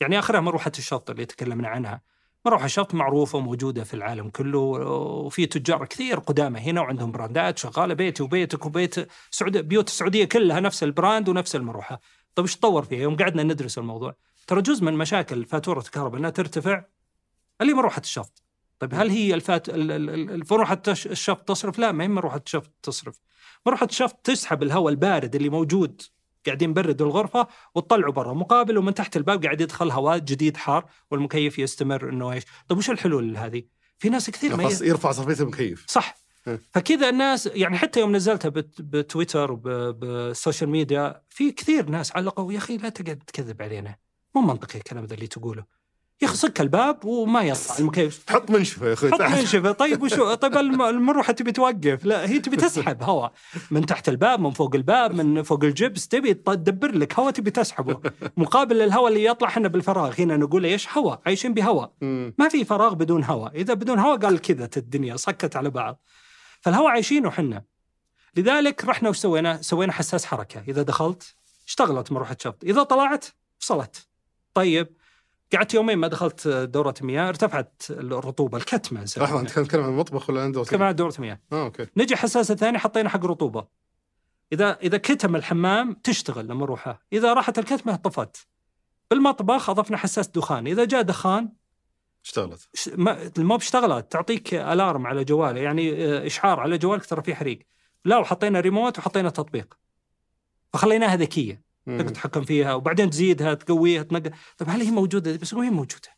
يعني 0.00 0.18
آخرها 0.18 0.40
مروحه 0.40 0.72
الشفط 0.78 1.10
اللي 1.10 1.26
تكلمنا 1.26 1.68
عنها. 1.68 2.00
مروحه 2.48 2.64
الشفط 2.64 2.94
معروفة 2.94 3.38
وموجوده 3.38 3.84
في 3.84 3.94
العالم 3.94 4.30
كله 4.30 4.58
وفي 4.58 5.46
تجار 5.46 5.84
كثير 5.86 6.18
قدامى 6.18 6.60
هنا 6.60 6.80
وعندهم 6.80 7.12
براندات 7.12 7.58
شغالة 7.58 7.94
بيتي 7.94 8.22
وبيتك 8.22 8.66
وبيت 8.66 8.94
سعود 9.30 9.56
بيوت 9.56 9.88
السعودية 9.88 10.24
كلها 10.24 10.60
نفس 10.60 10.82
البراند 10.82 11.28
ونفس 11.28 11.56
المروحة. 11.56 12.00
طيب 12.34 12.46
إيش 12.46 12.56
تطور 12.56 12.82
فيها؟ 12.84 12.98
يوم 13.02 13.16
قعدنا 13.16 13.42
ندرس 13.42 13.78
الموضوع 13.78 14.14
ترى 14.46 14.62
جزء 14.62 14.84
من 14.84 14.94
مشاكل 14.94 15.44
فاتورة 15.44 15.80
الكهرباء 15.80 16.20
إنها 16.20 16.30
ترتفع 16.30 16.84
اللي 17.60 17.72
مروحة 17.72 18.00
الشفط. 18.00 18.42
طيب 18.78 18.94
هل 18.94 19.10
هي 19.10 19.34
الفات 19.34 19.68
التش- 19.68 21.06
الشفط 21.06 21.48
تصرف؟ 21.48 21.78
لا 21.78 21.92
ما 21.92 22.04
هي 22.04 22.08
مروحة 22.08 22.40
الشفط 22.46 22.70
تصرف. 22.82 23.20
مروحة 23.66 23.86
الشفط 23.86 24.16
تسحب 24.24 24.62
الهواء 24.62 24.88
البارد 24.92 25.34
اللي 25.34 25.48
موجود 25.48 26.02
قاعدين 26.48 26.70
نبرد 26.70 27.02
الغرفة 27.02 27.46
وتطلعه 27.74 28.12
برا 28.12 28.34
مقابل 28.34 28.78
ومن 28.78 28.94
تحت 28.94 29.16
الباب 29.16 29.44
قاعد 29.44 29.60
يدخل 29.60 29.90
هواء 29.90 30.18
جديد 30.18 30.56
حار 30.56 30.84
والمكيف 31.10 31.58
يستمر 31.58 32.08
إنه 32.08 32.32
إيش؟ 32.32 32.44
طيب 32.68 32.78
وش 32.78 32.90
الحلول 32.90 33.36
هذه؟ 33.36 33.62
في 33.98 34.08
ناس 34.08 34.30
كثير 34.30 34.56
ما. 34.56 34.70
يرفع 34.82 35.12
صرفيه 35.12 35.42
المكيف 35.42 35.84
صح. 35.88 36.14
فكذا 36.72 37.08
الناس 37.08 37.46
يعني 37.46 37.78
حتى 37.78 38.00
يوم 38.00 38.16
نزلتها 38.16 38.48
بت- 38.48 38.82
بتويتر 38.82 39.52
وبال 39.52 39.91
social 39.91 40.70
media 40.70 41.22
في 41.28 41.52
كثير 41.52 41.90
ناس 41.90 42.16
علقوا 42.16 42.52
يا 42.52 42.58
أخي 42.58 42.76
لا 42.76 42.88
تقعد 42.88 43.18
تكذب 43.26 43.62
علينا 43.62 43.96
مو 44.34 44.40
منطقي 44.42 44.78
الكلام 44.78 45.04
ذا 45.04 45.14
اللي 45.14 45.26
تقوله 45.26 45.64
سك 46.26 46.60
الباب 46.60 47.04
وما 47.04 47.42
يطلع 47.42 47.78
المكيف 47.78 48.22
حط 48.30 48.50
منشفه 48.50 48.86
يا 48.88 48.92
أخوي 48.92 49.12
حط. 49.12 49.20
منشفه 49.22 49.72
طيب 49.72 50.02
وشو؟ 50.02 50.34
طيب 50.34 50.56
الم- 50.56 50.82
المروحه 50.82 51.32
تبي 51.32 51.52
توقف. 51.52 52.04
لا 52.04 52.28
هي 52.28 52.38
تبي 52.38 52.56
تسحب 52.56 53.02
هواء 53.02 53.32
من 53.70 53.86
تحت 53.86 54.08
الباب 54.08 54.40
من 54.40 54.50
فوق 54.50 54.74
الباب 54.74 55.14
من 55.14 55.42
فوق 55.42 55.64
الجبس 55.64 56.08
تبي 56.08 56.34
تدبر 56.34 56.90
لك 56.94 57.18
هواء 57.18 57.30
تبي 57.30 57.50
تسحبه. 57.50 58.00
مقابل 58.36 58.82
الهواء 58.82 59.08
اللي 59.08 59.24
يطلع 59.24 59.48
إحنا 59.48 59.68
بالفراغ. 59.68 60.14
هنا 60.18 60.36
نقول 60.36 60.64
إيش؟ 60.64 60.88
هواء 60.98 61.20
عايشين 61.26 61.54
بهواء. 61.54 61.92
ما 62.38 62.48
في 62.48 62.64
فراغ 62.64 62.94
بدون 62.94 63.24
هواء 63.24 63.54
إذا 63.54 63.74
بدون 63.74 63.98
هواء 63.98 64.18
قال 64.18 64.40
كذا 64.40 64.70
الدنيا 64.76 65.16
صكت 65.16 65.56
على 65.56 65.70
بعض. 65.70 66.00
فالهواء 66.60 66.90
عايشينه 66.90 67.30
حنا 67.30 67.64
لذلك 68.36 68.84
رحنا 68.84 69.08
وش 69.08 69.18
سوينا؟ 69.18 69.62
سوينا 69.62 69.92
حساس 69.92 70.24
حركة. 70.24 70.62
إذا 70.68 70.82
دخلت 70.82 71.34
اشتغلت 71.66 72.12
مروحه 72.12 72.36
شفط 72.40 72.64
إذا 72.64 72.82
طلعت 72.82 73.24
فصلت 73.58 74.08
طيب 74.54 74.97
قعدت 75.52 75.74
يومين 75.74 75.98
ما 75.98 76.08
دخلت 76.08 76.48
دورة 76.48 76.94
مياه 77.00 77.28
ارتفعت 77.28 77.82
الرطوبة 77.90 78.58
الكتمة 78.58 79.00
لحظة 79.00 79.40
أنت 79.40 79.52
كنت 79.52 79.66
تتكلم 79.66 79.82
عن 79.82 79.90
المطبخ 79.90 80.30
ولا 80.30 80.42
عن 80.42 80.52
دورتين؟ 80.52 80.78
كمان 80.78 80.94
دورة 80.94 81.14
مياه. 81.18 81.40
آه 81.52 81.64
أوكي. 81.64 81.86
نجي 81.96 82.16
حساس 82.16 82.50
الثاني 82.50 82.78
حطينا 82.78 83.08
حق 83.08 83.24
رطوبه 83.24 83.66
إذا 84.52 84.78
إذا 84.82 84.98
كتم 84.98 85.36
الحمام 85.36 85.92
تشتغل 85.92 86.50
المروحه 86.50 87.06
إذا 87.12 87.32
راحت 87.32 87.58
الكتمة 87.58 87.96
طفت. 87.96 88.46
بالمطبخ 89.10 89.70
أضفنا 89.70 89.96
حساس 89.96 90.28
دخان. 90.28 90.66
إذا 90.66 90.84
جاء 90.84 91.02
دخان 91.02 91.52
اشتغلت. 92.24 92.68
ما 93.38 93.56
باشتغلت 93.56 94.12
تعطيك 94.12 94.54
ألارم 94.54 95.06
على 95.06 95.24
جواله 95.24 95.60
يعني 95.60 96.04
آه، 96.04 96.26
إشعار 96.26 96.60
على 96.60 96.78
جوالك 96.78 97.06
ترى 97.06 97.22
في 97.22 97.34
حريق. 97.34 97.58
لا 98.04 98.18
وحطينا 98.18 98.60
ريموت 98.60 98.98
وحطينا 98.98 99.30
تطبيق. 99.30 99.78
فخليناها 100.72 101.16
ذكية. 101.16 101.67
تقدر 101.88 102.08
تتحكم 102.08 102.42
فيها 102.42 102.74
وبعدين 102.74 103.10
تزيدها 103.10 103.54
تقويها 103.54 104.02
تنقل. 104.02 104.30
طيب 104.58 104.68
هل 104.68 104.80
هي 104.80 104.90
موجودة؟ 104.90 105.36
بس 105.36 105.54
وين 105.54 105.72
موجودة؟ 105.72 106.08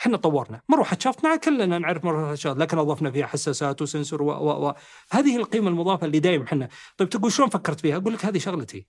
إحنا 0.00 0.16
طورنا. 0.16 0.60
مروحة 0.68 0.96
شافنا 1.00 1.36
كلنا 1.36 1.78
نعرف 1.78 2.04
مروحة 2.04 2.34
شاف 2.34 2.56
لكن 2.56 2.78
أضفنا 2.78 3.10
فيها 3.10 3.26
حساسات 3.26 3.82
وسنسور 3.82 4.22
و 4.22 4.30
و 4.30 4.68
و 4.68 4.74
هذه 5.10 5.36
القيمة 5.36 5.68
المضافة 5.68 6.06
اللي 6.06 6.18
دائما 6.18 6.44
إحنا. 6.44 6.68
طيب 6.96 7.08
تقول 7.08 7.32
شلون 7.32 7.48
فكرت 7.48 7.80
فيها؟ 7.80 7.96
أقول 7.96 8.14
لك 8.14 8.24
هذه 8.24 8.38
شغلتي. 8.38 8.86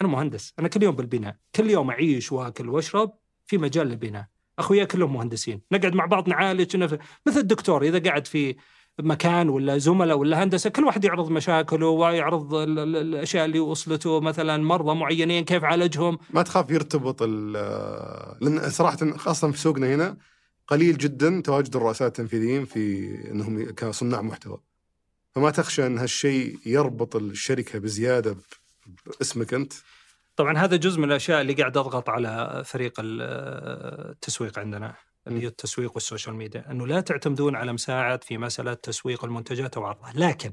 أنا 0.00 0.08
مهندس. 0.08 0.54
أنا 0.58 0.68
كل 0.68 0.82
يوم 0.82 0.96
بالبناء. 0.96 1.36
كل 1.54 1.70
يوم 1.70 1.90
أعيش 1.90 2.32
وأكل 2.32 2.68
وأشرب 2.68 3.12
في 3.46 3.58
مجال 3.58 3.90
البناء. 3.90 4.26
أخويا 4.58 4.84
كلهم 4.84 5.12
مهندسين. 5.12 5.60
نقعد 5.72 5.94
مع 5.94 6.06
بعض 6.06 6.28
نعالج 6.28 6.76
نف- 6.76 6.98
مثل 7.26 7.40
الدكتور 7.40 7.82
إذا 7.82 7.98
قاعد 7.98 8.26
في 8.26 8.56
مكان 9.02 9.48
ولا 9.48 9.78
زملاء 9.78 10.18
ولا 10.18 10.42
هندسة 10.42 10.70
كل 10.70 10.84
واحد 10.84 11.04
يعرض 11.04 11.30
مشاكله 11.30 11.86
ويعرض 11.86 12.54
ال- 12.54 12.78
ال- 12.78 12.96
الأشياء 12.96 13.44
اللي 13.44 13.60
وصلته 13.60 14.20
مثلا 14.20 14.56
مرضى 14.56 14.94
معينين 14.94 15.44
كيف 15.44 15.64
عالجهم؟ 15.64 16.18
ما 16.30 16.42
تخاف 16.42 16.70
يرتبط 16.70 17.22
لأن 17.22 18.70
صراحة 18.70 19.16
خاصة 19.16 19.50
في 19.50 19.58
سوقنا 19.58 19.94
هنا 19.94 20.16
قليل 20.66 20.98
جدا 20.98 21.40
تواجد 21.40 21.76
الرؤساء 21.76 22.08
التنفيذيين 22.08 22.64
في 22.64 23.08
إنهم 23.30 23.70
كصناع 23.70 24.22
محتوى. 24.22 24.60
فما 25.34 25.50
تخشى 25.50 25.86
أن 25.86 25.98
هالشيء 25.98 26.58
يربط 26.66 27.16
الشركة 27.16 27.78
بزيادة 27.78 28.36
باسمك 29.06 29.54
أنت؟ 29.54 29.72
طبعا 30.36 30.58
هذا 30.58 30.76
جزء 30.76 30.98
من 30.98 31.04
الأشياء 31.04 31.40
اللي 31.40 31.52
قاعد 31.52 31.76
أضغط 31.76 32.08
على 32.08 32.62
فريق 32.66 32.92
ال- 33.00 33.22
التسويق 34.10 34.58
عندنا. 34.58 34.94
اللي 35.26 35.42
هي 35.42 35.46
التسويق 35.46 35.94
وال 35.94 36.04
social 36.04 36.34
media 36.34 36.70
إنه 36.70 36.86
لا 36.86 37.00
تعتمدون 37.00 37.56
على 37.56 37.72
مساعد 37.72 38.24
في 38.24 38.38
مسألة 38.38 38.74
تسويق 38.74 39.24
المنتجات 39.24 39.76
أو 39.76 39.84
عرضها 39.84 40.12
لكن 40.14 40.52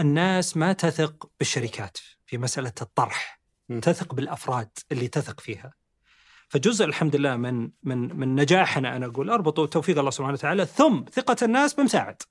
الناس 0.00 0.56
ما 0.56 0.72
تثق 0.72 1.30
بالشركات 1.38 1.98
في 2.26 2.38
مسألة 2.38 2.72
الطرح 2.82 3.40
م. 3.68 3.80
تثق 3.80 4.14
بالأفراد 4.14 4.70
اللي 4.92 5.08
تثق 5.08 5.40
فيها. 5.40 5.72
فجزء 6.48 6.84
الحمد 6.84 7.16
لله 7.16 7.36
من 7.36 7.70
من 7.82 8.16
من 8.16 8.34
نجاحنا 8.34 8.96
أنا 8.96 9.06
أقول 9.06 9.30
اربطوا 9.30 9.66
توفيق 9.66 9.98
الله 9.98 10.10
سبحانه 10.10 10.32
وتعالى 10.32 10.66
ثم 10.66 11.04
ثقة 11.12 11.36
الناس 11.42 11.74
بمساعد. 11.74 12.22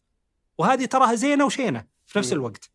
وهذه 0.57 0.85
تراها 0.85 1.15
زينة 1.15 1.45
وشينة 1.45 1.85
في 2.05 2.19
نفس 2.19 2.33
الوقت. 2.33 2.71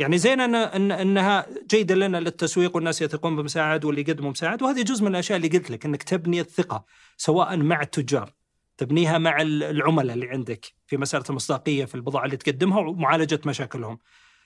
يعني 0.00 0.18
زين 0.18 0.40
أن 0.40 0.54
إن 0.54 0.92
أنها 0.92 1.46
جيدة 1.70 1.94
لنا 1.94 2.16
للتسويق 2.20 2.76
والناس 2.76 3.02
يثقون 3.02 3.36
بمساعد 3.36 3.84
واللي 3.84 4.00
يقدموا 4.00 4.30
مساعد 4.30 4.62
وهذه 4.62 4.82
جزء 4.82 5.04
من 5.04 5.10
الأشياء 5.10 5.36
اللي 5.36 5.48
قلت 5.48 5.70
لك 5.70 5.84
إنك 5.86 6.02
تبني 6.02 6.40
الثقة 6.40 6.84
سواء 7.16 7.56
مع 7.56 7.82
التجار 7.82 8.32
تبنيها 8.76 9.18
مع 9.18 9.40
ال- 9.42 9.62
العملاء 9.62 10.14
اللي 10.14 10.28
عندك 10.28 10.66
في 10.86 10.96
مساله 10.96 11.24
المصداقية 11.30 11.84
في 11.84 11.94
البضاعة 11.94 12.24
اللي 12.24 12.36
تقدمها 12.36 12.80
ومعالجة 12.80 13.40
مشاكلهم. 13.46 13.98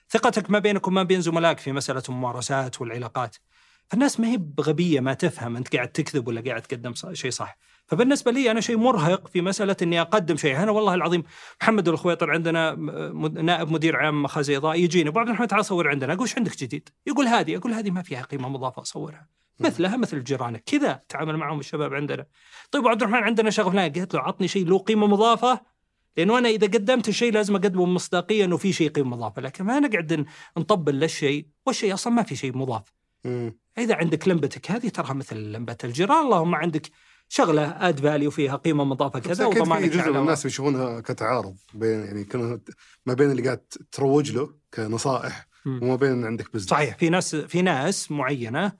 ثقتك 0.09 0.49
ما 0.49 0.59
بينك 0.59 0.87
وما 0.87 1.03
بين 1.03 1.21
زملائك 1.21 1.57
في 1.59 1.71
مسألة 1.71 2.03
الممارسات 2.09 2.81
والعلاقات. 2.81 3.35
فالناس 3.89 4.19
ما 4.19 4.27
هي 4.27 4.37
بغبية 4.37 4.99
ما 4.99 5.13
تفهم 5.13 5.57
أنت 5.57 5.75
قاعد 5.75 5.87
تكذب 5.87 6.27
ولا 6.27 6.41
قاعد 6.41 6.61
تقدم 6.61 6.93
شيء 7.13 7.31
صح. 7.31 7.57
فبالنسبة 7.87 8.31
لي 8.31 8.51
أنا 8.51 8.61
شيء 8.61 8.77
مرهق 8.77 9.27
في 9.27 9.41
مسألة 9.41 9.75
إني 9.81 10.01
أقدم 10.01 10.37
شيء، 10.37 10.63
أنا 10.63 10.71
والله 10.71 10.93
العظيم 10.93 11.23
محمد 11.61 11.87
الخويطر 11.87 12.31
عندنا 12.31 12.75
نائب 13.41 13.71
مدير 13.71 13.95
عام 13.95 14.23
مخازن 14.23 14.55
اضاءه 14.55 14.75
يجيني 14.75 15.09
أبو 15.09 15.19
عبد 15.19 15.29
الرحمن 15.29 15.47
تعال 15.47 15.65
صور 15.65 15.87
عندنا، 15.87 16.13
أقول 16.13 16.27
إيش 16.27 16.37
عندك 16.37 16.57
جديد؟ 16.57 16.89
يقول 17.07 17.27
هذه، 17.27 17.57
أقول 17.57 17.73
هذه 17.73 17.89
ما 17.89 18.01
فيها 18.01 18.21
قيمة 18.21 18.49
مضافة 18.49 18.81
اصورها. 18.81 19.27
مثلها 19.59 19.97
مثل 19.97 20.23
جيرانك 20.23 20.63
كذا 20.65 21.01
تعامل 21.09 21.37
معهم 21.37 21.59
الشباب 21.59 21.93
عندنا. 21.93 22.25
طيب 22.71 22.81
أبو 22.81 22.89
عبد 22.89 23.03
الرحمن 23.03 23.23
عندنا 23.23 23.49
شغلة 23.49 23.71
فلان 23.71 23.91
قلت 23.91 24.13
له 24.13 24.21
عطني 24.21 24.47
شيء 24.47 24.67
له 24.67 24.77
قيمة 24.77 25.07
مضافة 25.07 25.61
لأنه 26.17 26.37
أنا 26.37 26.49
إذا 26.49 26.67
قدمت 26.67 27.09
الشيء 27.09 27.33
لازم 27.33 27.55
أقدمه 27.55 27.85
بمصداقيه 27.85 28.45
انه 28.45 28.57
في 28.57 28.73
شيء 28.73 28.89
قيمة 28.89 29.09
مضافة، 29.09 29.41
لكن 29.41 29.63
ما 29.63 29.79
نقعد 29.79 30.25
نطبل 30.57 30.99
للشيء 30.99 31.47
والشيء 31.65 31.93
أصلا 31.93 32.13
ما 32.13 32.23
في 32.23 32.35
شيء 32.35 32.57
مضاف. 32.57 32.83
مم. 33.25 33.59
إذا 33.77 33.95
عندك 33.95 34.27
لمبتك 34.27 34.71
هذه 34.71 34.87
تراها 34.87 35.13
مثل 35.13 35.37
لمبة 35.37 35.77
الجيران 35.83 36.25
اللهم 36.25 36.55
عندك 36.55 36.89
شغلة 37.29 37.89
add 37.89 37.99
value 37.99 38.31
فيها 38.31 38.55
قيمة 38.55 38.83
مضافة 38.83 39.19
كذا 39.19 39.47
أكيد 39.47 39.63
في 39.63 39.87
جزء 39.87 40.11
من 40.11 40.17
الناس 40.17 40.45
يشوفونها 40.45 40.99
كتعارض 40.99 41.55
بين 41.73 41.99
يعني 41.99 42.23
كانوا 42.23 42.57
ما 43.05 43.13
بين 43.13 43.31
اللي 43.31 43.41
قاعد 43.43 43.61
تروج 43.91 44.31
له 44.31 44.53
كنصائح 44.73 45.47
مم. 45.65 45.79
وما 45.83 45.95
بين 45.95 46.25
عندك 46.25 46.53
business 46.53 46.69
صحيح 46.69 46.97
في 46.97 47.09
ناس 47.09 47.35
في 47.35 47.61
ناس 47.61 48.11
معينة 48.11 48.71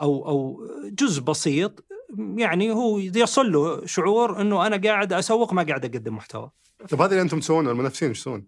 أو 0.00 0.28
أو 0.28 0.68
جزء 0.84 1.22
بسيط 1.22 1.84
يعني 2.36 2.70
هو 2.70 2.98
يصل 2.98 3.52
له 3.52 3.86
شعور 3.86 4.40
إنه 4.40 4.66
أنا 4.66 4.76
قاعد 4.76 5.12
أسوق 5.12 5.52
ما 5.52 5.62
قاعد 5.62 5.84
أقدم 5.84 6.16
محتوى 6.16 6.50
طيب 6.90 7.02
هذه 7.02 7.10
اللي 7.10 7.22
أنتم 7.22 7.40
تسوونها 7.40 7.72
المنافسين 7.72 8.08
إيش 8.08 8.18
يسوون؟ 8.18 8.46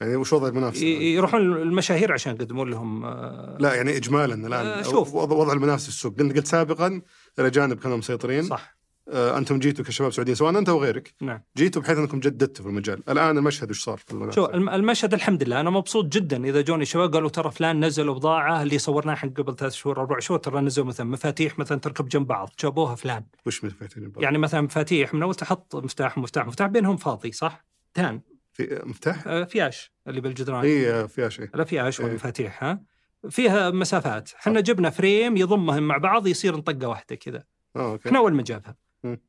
يعني 0.00 0.16
وش 0.16 0.32
وضع 0.32 0.48
المنافسة؟ 0.48 0.86
يروحون 0.86 1.40
المشاهير 1.40 2.12
عشان 2.12 2.34
يقدمون 2.34 2.70
لهم 2.70 3.04
آه، 3.04 3.56
لا 3.60 3.74
يعني 3.74 3.96
اجمالا 3.96 4.34
الآن 4.34 4.66
آه، 4.66 4.82
شوف. 4.82 5.14
وضع 5.14 5.36
وضع 5.36 5.52
المنافس 5.52 5.82
في 5.82 5.88
السوق 5.88 6.18
قلت 6.18 6.36
قلت 6.36 6.46
سابقا 6.46 7.02
الاجانب 7.38 7.78
كانوا 7.78 7.96
مسيطرين 7.96 8.42
صح 8.42 8.77
أنتم 9.10 9.58
جيتوا 9.58 9.84
كشباب 9.84 10.10
سعوديين 10.12 10.34
سواء 10.36 10.58
أنت 10.58 10.68
وغيرك 10.68 11.14
نعم. 11.22 11.42
جيتوا 11.56 11.82
بحيث 11.82 11.98
أنكم 11.98 12.20
جددتوا 12.20 12.62
في 12.64 12.70
المجال. 12.70 13.02
الآن 13.10 13.38
المشهد 13.38 13.70
وش 13.70 13.82
صار 13.84 13.96
في 13.98 14.10
المنافسه؟ 14.12 14.34
شو 14.34 14.46
الم- 14.54 14.68
المشهد 14.68 15.14
الحمد 15.14 15.42
لله 15.42 15.60
أنا 15.60 15.70
مبسوط 15.70 16.04
جدا 16.06 16.44
إذا 16.44 16.60
جوني 16.60 16.84
شباب 16.84 17.14
قالوا 17.14 17.28
ترى 17.28 17.50
فلان 17.50 17.84
نزلوا 17.84 18.14
بضاعة 18.14 18.62
اللي 18.62 18.78
صورناها 18.78 19.14
إحنا 19.14 19.30
قبل 19.36 19.56
ثلاث 19.56 19.72
شهور 19.72 20.00
أربع 20.00 20.18
شهور 20.18 20.38
ترى 20.40 20.60
نزلوا 20.60 20.86
مثلا 20.86 21.06
مفاتيح 21.06 21.58
مثلا 21.58 21.78
تركب 21.80 22.08
جنب 22.08 22.26
بعض 22.26 22.50
جابوها 22.62 22.94
فلان. 22.94 23.24
وش 23.46 23.64
مفتاحين 23.64 24.12
يعني 24.16 24.38
مثلا 24.38 24.60
مفاتيح 24.60 25.14
من 25.14 25.22
أول 25.22 25.34
تحط 25.34 25.76
مفتاح 25.76 26.18
مفتاح 26.18 26.46
مفتاح 26.46 26.66
بينهم 26.66 26.96
فاضي 26.96 27.32
صح؟ 27.32 27.64
تان 27.94 28.20
في 28.52 28.82
مفتاح؟ 28.84 29.26
آه، 29.26 29.44
أفياش 29.44 29.92
اللي 30.08 30.20
بالجدران. 30.20 30.64
اي 30.64 30.90
آه، 30.90 31.06
فيها 31.06 31.28
شيء 31.28 31.44
الافياش 31.54 32.00
إيه. 32.00 32.06
والمفاتيح 32.06 32.64
ها؟ 32.64 32.82
فيها 33.30 33.70
مسافات. 33.70 34.30
إحنا 34.40 34.60
جبنا 34.60 34.90
frame 34.90 35.36
يضمهم 35.36 35.82
مع 35.82 35.96
بعض 35.96 36.26
يصير 36.26 36.56
قطعة 36.56 36.88
واحدة 36.88 37.16
كذا. 37.16 37.44
آه 37.76 37.92
أوكي. 37.92 38.08
إحنا 38.08 38.18
أول 38.18 38.34
ما 38.34 38.42
جابها. 38.42 38.76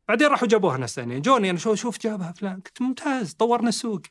بعدين 0.07 0.27
راحوا 0.27 0.47
جابوها 0.47 0.77
ناس 0.77 0.95
ثانيين 0.95 1.21
جوني 1.21 1.49
أنا 1.49 1.57
شو 1.57 1.75
شوف 1.75 1.99
جابها 1.99 2.31
فلان. 2.31 2.55
قلت 2.55 2.81
ممتاز 2.81 3.33
طورنا 3.33 3.69
السوق. 3.69 4.01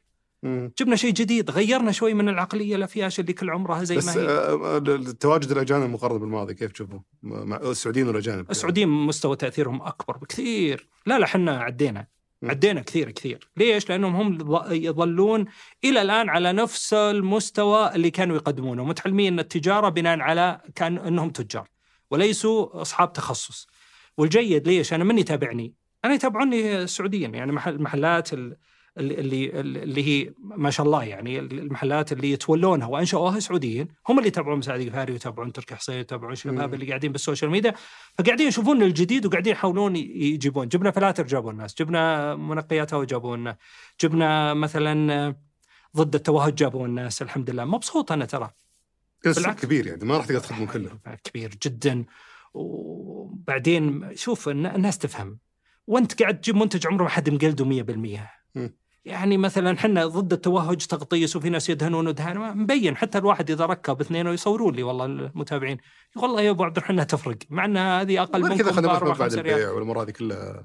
مم. 0.43 0.73
جبنا 0.79 0.97
شيء 0.97 1.13
جديد 1.13 1.51
غيرنا 1.51 1.93
شوي 1.93 2.15
من 2.15 2.29
العقلية 2.29 2.77
الأفياش 2.77 3.21
اللي 3.21 3.33
كل 3.33 3.51
عمرها 3.51 3.85
زي 3.85 3.97
بس 3.97 4.07
ما 4.07 4.23
هي. 4.23 4.29
آه، 4.29 4.77
آه، 4.77 4.79
التواجد 4.79 5.51
الأجانب 5.51 5.91
مقارنه 5.91 6.19
بالماضي 6.19 6.55
كيف 6.55 6.73
تشوفوا؟ 6.73 6.99
مع 7.23 7.57
السعوديين 7.57 8.09
والأجانب 8.09 8.51
السعوديين 8.51 8.89
مستوى 8.89 9.37
تأثيرهم 9.37 9.83
أكبر 9.83 10.17
بكثير. 10.17 10.89
لا 11.07 11.19
لا 11.19 11.25
إحنا 11.25 11.61
عدينا. 11.61 12.07
مم. 12.43 12.51
عدينا 12.51 12.81
كثير 12.81 13.11
كثير. 13.11 13.51
ليش؟ 13.57 13.89
لأنهم 13.89 14.17
هم 14.17 14.39
يظلون 14.73 15.45
إلى 15.85 16.03
الآن 16.03 16.29
على 16.29 16.53
نفس 16.53 16.95
المستوى 16.95 17.95
اللي 17.95 18.11
كانوا 18.11 18.37
يقدمونه 18.37 18.85
متعلمين 18.85 19.39
التجارة 19.39 19.89
بناء 19.89 20.21
على 20.21 20.61
كان 20.75 20.99
إنهم 20.99 21.31
تجار 21.31 21.69
وليسوا 22.11 22.83
أصحاب 22.83 23.13
تخصص. 23.13 23.67
والجيد 24.19 24.69
ليش؟ 24.69 24.93
أنا 24.93 25.05
من 25.05 25.19
يتابعني. 25.19 25.75
أنا 26.05 26.15
يتابعوني 26.15 26.79
السعوديين 26.83 27.35
يعني 27.35 27.53
محل 27.53 27.83
محلات 27.83 28.33
ال- 28.33 28.57
اللي 28.99 29.61
اللي 29.61 30.03
هي 30.07 30.33
ما 30.41 30.71
شاء 30.71 30.87
الله 30.87 31.05
يعني 31.05 31.39
المحلات 31.39 32.13
اللي 32.13 32.31
يتولونها. 32.33 32.87
وأنشأوها 32.89 33.41
سعوديين 33.41 33.89
هم 34.09 34.19
اللي 34.19 34.29
يتابعون 34.29 34.59
مساعد 34.59 34.81
القفاري 34.81 35.13
ويتابعون 35.13 35.53
تركي 35.53 35.75
حصين 35.75 35.95
ويتابعون 35.97 36.33
الشباب 36.33 36.69
مم. 36.69 36.75
اللي 36.75 36.87
قاعدين 36.87 37.13
بال 37.13 37.22
social 37.22 37.51
media. 37.51 37.75
فقاعدين 38.19 38.49
يشوفون 38.49 38.83
الجديد 38.83 39.27
وقاعدين 39.27 39.53
يحاولون 39.53 39.97
يجيبون. 39.97 40.69
جبنا 40.69 40.91
فلاتر 40.91 41.27
جابوا 41.27 41.51
الناس 41.53 41.75
جبنا 41.79 42.35
منقيات 42.37 42.95
هواء 42.95 43.05
جابوا 43.05 43.37
لنا. 43.37 43.57
جبنا 44.01 44.55
مثلا 44.55 45.13
آه، 45.27 45.37
ضد 45.97 46.15
التوهج 46.15 46.55
جابوا 46.55 46.87
الناس 46.87 47.23
الحمد 47.23 47.51
لله. 47.51 47.65
مبسوط 47.65 48.13
أنا 48.13 48.25
ترى. 48.25 48.51
بالعكس. 49.25 49.63
كبير 49.63 49.87
يعني 49.87 50.05
ما 50.05 50.17
راح 50.17 50.27
تقدر 50.27 50.41
تخدمون 50.41 50.67
كله 50.67 50.91
كبير 51.25 51.51
جدا. 51.63 52.05
وبعدين 52.55 54.11
شوف 54.17 54.49
الن- 54.49 54.67
الناس 54.67 54.99
تفهم. 54.99 55.39
وانت 55.87 56.23
قاعد 56.23 56.41
تجيب 56.41 56.57
منتج 56.57 56.87
عمره 56.87 57.03
ما 57.03 57.09
حد 57.09 57.31
مقلده 57.31 57.65
100% 57.65 58.31
مم. 58.55 58.77
يعني 59.05 59.37
مثلا 59.37 59.73
إحنا 59.75 60.07
ضد 60.07 60.33
التوهج 60.33 60.77
تغطيس 60.87 61.37
وفي 61.37 61.51
ناس 61.51 61.71
يدهنون 61.71 62.09
ودهان 62.09 62.59
مبين. 62.59 62.97
حتى 62.97 63.19
الواحد 63.19 63.51
إذا 63.51 63.67
ركب 63.67 64.01
اثنين 64.01 64.27
ويصورون 64.27 64.75
لي 64.75 64.83
والله 64.83 65.05
المتابعين. 65.05 65.79
يقول 66.17 66.31
والله 66.31 66.43
يا 66.43 66.51
أبو 66.51 66.65
عبد 66.65 66.77
الرحمن 66.77 67.07
تفرق. 67.07 67.39
مع 67.51 67.65
انها 67.65 68.01
هذه 68.01 68.23
أقل 68.23 68.43
منكم 68.43 68.57
كذا 68.57 68.73
خدمات 68.73 69.03
بعد 69.19 69.33
البيع 69.33 69.71
والامور 69.71 70.03
هذه 70.03 70.11
كلها. 70.11 70.65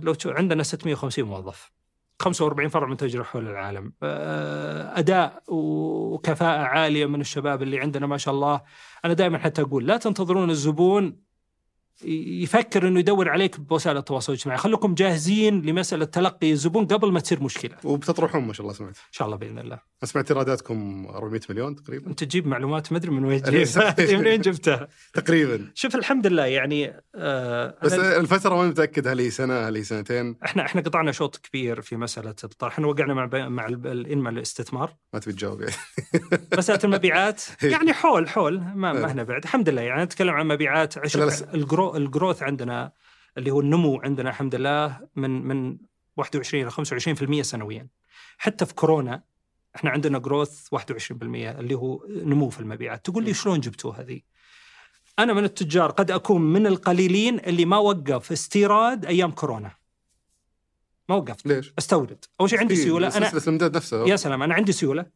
لو 0.00 0.14
عندنا 0.26 0.62
650 0.62 1.24
موظف. 1.24 1.70
45 2.22 2.68
فرع 2.68 2.86
منتجر 2.86 3.24
حول 3.24 3.48
العالم. 3.48 3.92
آه، 4.02 4.98
أداء 4.98 5.42
وكفاءة 5.48 6.60
عالية 6.60 7.06
من 7.06 7.20
الشباب 7.20 7.62
اللي 7.62 7.80
عندنا 7.80 8.06
ما 8.06 8.16
شاء 8.16 8.34
الله. 8.34 8.60
أنا 9.04 9.12
دائما 9.12 9.38
حتى 9.38 9.62
أقول 9.62 9.86
لا 9.86 9.96
تنتظرون 9.96 10.50
الزبون 10.50 11.27
يفكر 12.04 12.88
إنه 12.88 13.00
يدور 13.00 13.28
عليك 13.28 13.60
بوسائل 13.60 13.96
التواصل 13.96 14.32
الاجتماعي. 14.32 14.58
خليكم 14.58 14.94
جاهزين 14.94 15.62
لمسألة 15.62 16.04
تلقي 16.04 16.52
الزبون 16.52 16.86
قبل 16.86 17.12
ما 17.12 17.20
تصير 17.20 17.42
مشكلة. 17.42 17.72
ان 17.84 17.90
وبتطرحون 17.90 18.44
ما 18.46 18.52
شاء 18.52 18.62
الله 18.66 18.72
سمعت. 18.78 18.96
شاء 19.10 19.26
الله 19.26 19.36
بإذن 19.38 19.58
الله. 19.58 19.78
سمعت 20.04 20.30
إيراداتكم 20.30 21.06
400 21.10 21.40
مليون 21.50 21.74
تقريبا. 21.76 22.06
أنت 22.10 22.24
تجيب 22.24 22.46
معلومات 22.46 22.92
ما 22.92 22.98
أدري 22.98 23.10
من 23.10 23.24
وين 23.24 23.64
صحيح. 23.64 24.18
من 24.18 24.26
وين 24.26 24.40
جبتها؟ 24.40 24.88
تقريبا. 25.14 25.70
شوف 25.74 25.94
الحمد 25.94 26.26
لله 26.26 26.44
يعني 26.46 27.02
آه 27.14 27.74
بس 27.82 27.92
أنا 27.92 28.16
الفترة 28.16 28.54
ما 28.54 28.66
متأكد 28.68 29.08
هل 29.08 29.20
هي 29.20 29.30
سنة 29.30 29.54
هل 29.68 29.76
هي 29.76 29.82
سنتين. 29.82 30.36
إحنا 30.44 30.64
إحنا 30.66 30.80
قطعنا 30.80 31.12
شوط 31.12 31.36
كبير 31.36 31.80
في 31.80 31.96
مسألة 31.96 32.34
الطرح. 32.44 32.72
إحنا 32.72 32.86
وقعنا 32.86 33.14
مع 33.14 33.24
بي- 33.24 33.48
مع 33.48 33.66
ال- 33.66 33.86
الانما 33.86 34.30
الاستثمار. 34.30 34.94
ما 35.14 35.20
تبي 35.20 35.32
تجاوب. 35.32 35.60
يعني 35.60 35.74
مسألة 36.58 36.80
المبيعات. 36.84 37.42
يعني 37.62 37.92
حول 37.92 38.28
حول. 38.28 38.60
ما 38.74 38.92
إيه. 38.92 38.98
ما 38.98 39.06
إحنا 39.06 39.22
بعد. 39.22 39.42
الحمد 39.42 39.68
لله 39.68 39.82
يعني 39.82 40.02
نتكلم 40.04 40.34
عن 40.34 40.46
مبيعات 40.48 40.96
لا، 40.96 41.08
شوف 41.08 41.22
لا. 41.22 41.54
الجرو 41.96 42.06
الجروث 42.06 42.42
عندنا 42.42 42.92
اللي 43.38 43.50
هو 43.50 43.60
النمو 43.60 44.00
عندنا 44.00 44.30
الحمد 44.30 44.54
لله 44.54 45.08
من 45.16 45.30
من 45.42 45.78
21 46.16 46.62
إلى 46.62 46.70
25% 47.40 47.42
سنويا. 47.42 47.88
حتى 48.38 48.66
في 48.66 48.74
كورونا 48.74 49.22
إحنا 49.76 49.90
عندنا 49.90 50.18
جروث 50.18 50.68
21% 50.74 50.80
اللي 51.22 51.74
هو 51.74 52.04
نمو 52.08 52.48
في 52.48 52.60
المبيعات. 52.60 53.04
تقول 53.04 53.24
لي 53.24 53.34
شلون 53.34 53.60
جبتوها 53.60 54.00
هذه؟ 54.00 54.20
أنا 55.18 55.32
من 55.32 55.44
التجار 55.44 55.90
قد 55.90 56.10
أكون 56.10 56.42
من 56.42 56.66
القليلين 56.66 57.38
اللي 57.38 57.64
ما 57.64 57.78
وقف 57.78 58.32
استيراد 58.32 59.06
أيام 59.06 59.30
كورونا. 59.30 59.70
ما 61.08 61.14
وقفت. 61.14 61.46
ليش؟ 61.46 61.72
استورد. 61.78 62.24
أول 62.40 62.50
شيء 62.50 62.58
عندي 62.58 62.76
في 62.76 62.82
سيولة. 62.82 63.16
أنا 63.16 63.30
سلسله 63.30 63.42
الامداد 63.42 63.76
نفسها 63.76 64.06
يا 64.06 64.16
سلام 64.16 64.42
أنا 64.42 64.54
عندي 64.54 64.72
سيولة. 64.72 65.06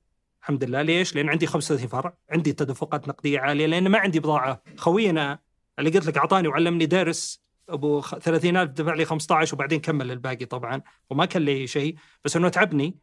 الحمد 0.43 0.65
لله. 0.65 0.83
ليش؟ 0.83 1.15
لأن 1.15 1.29
عندي 1.29 1.47
35 1.47 1.89
فرع، 1.89 2.17
عندي 2.31 2.53
تدفقات 2.53 3.09
نقدية 3.09 3.41
عالية 3.41 3.67
لأن 3.67 3.89
ما 3.89 3.99
عندي 3.99 4.21
بضاعة، 4.21 4.63
خوينا 4.77 5.39
اللي 5.79 5.91
قلت 5.91 6.07
لك 6.07 6.19
أعطاني 6.19 6.49
وعلمني 6.49 6.87
درس 6.87 7.43
أبو 7.69 8.01
خ- 8.01 8.19
30000 8.19 8.71
دفع 8.71 8.95
لي 8.95 9.05
15 9.05 9.55
وبعدين 9.55 9.81
كمل 9.81 10.11
الباقي 10.11 10.45
طبعا 10.45 10.83
وما 11.11 11.25
كان 11.25 11.43
لي 11.43 11.67
شيء. 11.67 11.97
بس 12.25 12.37
إنه 12.37 12.49
تعبني 12.49 12.99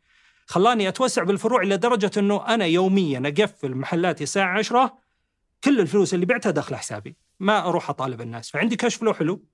خلاني 0.45 0.87
أتوسع 0.87 1.23
بالفروع 1.23 1.61
إلى 1.61 1.77
درجه 1.77 2.11
إنه 2.17 2.47
أنا 2.47 2.65
يوميا 2.65 3.19
أقفل 3.25 3.75
محلاتي 3.75 4.23
الساعة 4.23 4.57
10 4.57 4.97
كل 5.63 5.79
الفلوس 5.79 6.13
اللي 6.13 6.25
بعتها 6.25 6.49
داخل 6.51 6.75
حسابي 6.75 7.15
ما 7.39 7.67
أروح 7.67 7.89
أطالب 7.89 8.21
الناس. 8.21 8.49
فعندي 8.51 8.75
كاش 8.75 8.95
فلو 8.95 9.13
حلو. 9.13 9.45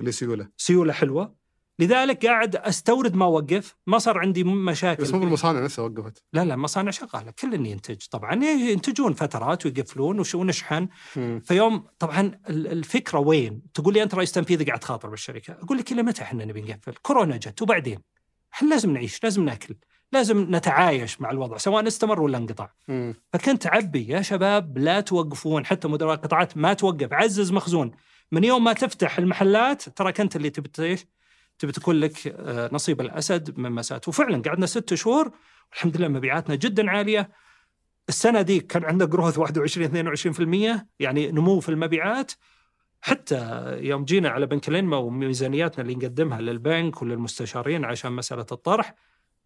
اللي 0.00 0.12
سيوله. 0.12 0.48
سيوله 0.56 0.92
حلوة. 0.92 1.34
لذلك 1.80 2.26
قاعد 2.26 2.56
أستورد 2.56 3.14
ما 3.14 3.24
اوقف 3.24 3.76
ما 3.86 3.98
صار 3.98 4.18
عندي 4.18 4.44
مشاكل 4.44 5.02
بس 5.02 5.12
مو 5.12 5.20
بالمصانع 5.20 5.60
نفسها 5.60 5.84
وقفت 5.84 6.22
لا 6.32 6.44
لا 6.44 6.56
مصانع 6.56 6.90
شغالة 6.90 7.30
كل 7.38 7.66
ينتج 7.66 8.06
طبعا 8.10 8.44
ينتجون 8.44 9.12
فترات 9.12 9.66
ويقفلون 9.66 10.24
ونشحن. 10.34 10.88
فيوم 11.44 11.84
طبعا 11.98 12.20
ال- 12.20 12.66
الفكرة 12.66 13.18
وين؟ 13.18 13.62
تقول 13.74 13.94
لي 13.94 14.02
أنت 14.02 14.14
رئيس 14.14 14.32
تنفيذي 14.32 14.64
قاعد 14.64 14.78
تخاطر 14.78 15.08
بالشركة، 15.08 15.52
أقول 15.52 15.78
لك 15.78 15.92
إلى 15.92 16.02
متى 16.02 16.22
إحنا 16.22 16.44
نبي 16.44 16.60
نقفل؟ 16.62 16.94
كورونا 17.02 17.36
جت 17.36 17.62
وبعدين 17.62 17.98
إحنا 18.54 18.68
لازم 18.68 18.90
نعيش، 18.90 19.24
لازم 19.24 19.44
ناكل، 19.44 19.74
لازم 20.12 20.46
نتعايش 20.56 21.20
مع 21.20 21.30
الوضع 21.30 21.56
سواء 21.56 21.86
استمر 21.86 22.20
ولا 22.22 22.38
انقطع. 22.38 22.68
فكنت 23.32 23.66
عبي 23.66 24.08
يا 24.08 24.22
شباب 24.22 24.78
لا 24.78 25.00
توقفون 25.00 25.66
حتى 25.66 25.88
مدراء 25.88 26.14
القطاعات 26.14 26.56
ما 26.56 26.72
توقف 26.72 27.12
عزز 27.12 27.52
مخزون 27.52 27.90
من 28.32 28.44
يوم 28.44 28.64
ما 28.64 28.72
تفتح 28.72 29.18
المحلات 29.18 29.88
ترى 29.88 30.12
كنت 30.12 30.36
اللي 30.36 30.50
تبي؟ 30.50 30.96
تبي 31.58 31.72
تكون 31.72 31.96
لك 31.96 32.26
آه، 32.26 32.70
نصيب 32.72 33.00
الأسد 33.00 33.58
من 33.58 33.72
مسات 33.72 34.08
وفعلا 34.08 34.42
قعدنا 34.42 34.66
ست 34.66 34.94
شهور 34.94 35.30
والحمد 35.70 35.96
لله 35.96 36.08
مبيعاتنا 36.08 36.54
جدا 36.54 36.90
عالية. 36.90 37.30
السنة 38.08 38.42
دي 38.42 38.60
كان 38.60 38.84
عندنا 38.84 39.08
جروث 39.08 39.38
21 39.38 40.76
22% 40.76 40.86
يعني 41.00 41.30
نمو 41.32 41.60
في 41.60 41.68
المبيعات. 41.68 42.32
حتى 43.00 43.68
يوم 43.80 44.04
جينا 44.04 44.28
على 44.28 44.46
بنك 44.46 44.68
الانما 44.68 44.96
وميزانياتنا 44.96 45.82
اللي 45.82 45.94
نقدمها 45.94 46.40
للبنك 46.40 47.02
وللمستشارين 47.02 47.84
عشان 47.84 48.12
مسألة 48.12 48.46
الطرح 48.52 48.94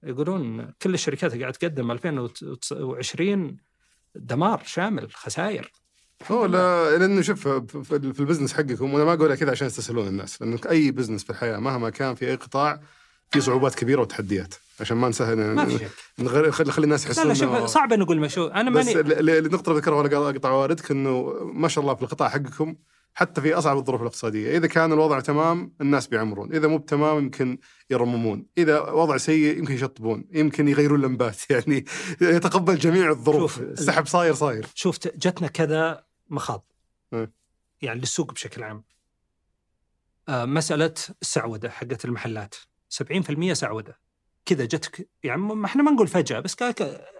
يقولون 0.03 0.73
كل 0.83 0.95
الشركات 0.95 1.41
قاعد 1.41 1.53
تقدم 1.53 1.91
2020 1.91 3.57
دمار 4.15 4.63
شامل 4.65 5.13
خسائر. 5.13 5.73
هو 6.31 6.45
لا 6.47 6.99
لأنه 6.99 7.21
شوف 7.23 7.49
في 7.49 7.85
في 8.15 8.21
ال 8.21 8.24
business 8.24 8.53
حقكم 8.53 8.95
وأنا 8.95 9.05
ما 9.05 9.13
اقولها 9.13 9.37
كذا 9.37 9.51
عشان 9.51 9.67
يستسهلون 9.67 10.07
الناس 10.09 10.43
لأنه 10.43 10.59
أي 10.71 10.91
business 10.91 11.25
في 11.25 11.31
الحياة 11.31 11.59
مهما 11.59 11.91
كان 11.91 12.15
في 12.15 12.27
أي 12.29 12.35
قطاع 12.35 12.81
في 13.31 13.41
صعوبات 13.41 13.75
كبيرة 13.75 14.01
وتحديات 14.01 14.55
عشان 14.81 14.97
ما 14.97 15.09
نسهل 15.09 15.37
ما 15.37 15.65
في 15.67 15.79
شك. 15.79 15.91
نغير 16.19 16.51
خلي 16.51 16.73
خلي 16.73 16.85
الناس 16.85 17.05
لا 17.05 17.09
يحسون 17.11 17.29
لا 17.29 17.35
إنه- 17.35 17.61
شوف 17.61 17.71
صعب 17.71 17.93
نقول 17.93 18.21
مشو 18.21 18.47
أنا 18.47 18.71
بس 18.71 18.87
ماني 18.87 19.01
ال- 19.01 19.31
ال- 19.31 19.47
النقطة 19.47 19.71
اللي 19.71 19.81
ذكرها 19.81 19.97
ولا 20.17 20.31
أقطع 20.31 20.51
والدك 20.51 20.91
إنه 20.91 21.35
ما 21.55 21.69
شاء 21.69 21.83
الله 21.85 21.95
في 21.95 22.03
القطاع 22.03 22.29
حقكم 22.29 22.75
حتى 23.15 23.41
في 23.41 23.55
أصعب 23.55 23.77
الظروف 23.79 24.01
الاقتصادية، 24.01 24.57
إذا 24.57 24.67
كان 24.67 24.93
الوضع 24.93 25.21
تمام 25.21 25.73
الناس 25.81 26.07
بيعمرون، 26.07 26.53
إذا 26.55 26.69
مو 26.69 26.79
بتمام 26.79 27.19
يمكن 27.19 27.59
يرممون، 27.91 28.47
إذا 28.59 28.81
وضع 28.81 29.17
سيء 29.17 29.59
يمكن 29.59 29.75
يشطبون، 29.75 30.25
يمكن 30.33 30.69
يغيرون 30.69 31.01
لمبات. 31.01 31.37
يعني 31.51 31.85
يتقبل 32.21 32.79
جميع 32.79 33.11
الظروف، 33.11 33.55
شوف، 33.55 33.63
السحب 33.63 34.07
صاير 34.07 34.35
صاير. 34.35 34.67
شفت 34.75 35.17
جتنا 35.27 35.49
كذا 35.49 36.05
مخاض. 36.33 36.73
إيه. 37.13 37.33
يعني 37.83 38.01
للسوق 38.01 38.33
بشكل 38.33 38.63
عام. 38.63 38.85
آه 40.29 40.45
مسألة 40.45 40.95
السعودة 41.23 41.71
حقت 41.71 42.05
المحلات. 42.05 42.55
70% 42.89 43.53
سعودة. 43.53 44.01
كذا 44.45 44.65
جتك 44.65 45.09
يعني 45.23 45.41
ما 45.41 45.67
إحنا 45.67 45.83
ما 45.83 45.91
نقول 45.91 46.09
فجأة 46.09 46.41
بس 46.41 46.57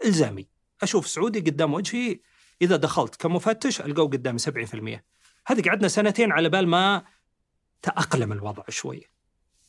إلزامي. 0.05 0.49
أشوف 0.83 1.09
سعودي 1.09 1.41
قدام 1.41 1.75
وجهي 1.75 2.21
إذا 2.63 2.77
دخلت 2.77 3.17
كمفتش 3.17 3.81
ألقاه 3.81 4.05
قدامي 4.05 4.39
70% 4.39 5.03
هذه 5.47 5.63
قعدنا 5.63 5.89
سنتين 5.89 6.33
على 6.33 6.49
بال 6.49 6.69
ما 6.69 7.05
تأقلم 7.83 8.33
الوضع 8.33 8.63
شوي. 8.69 9.13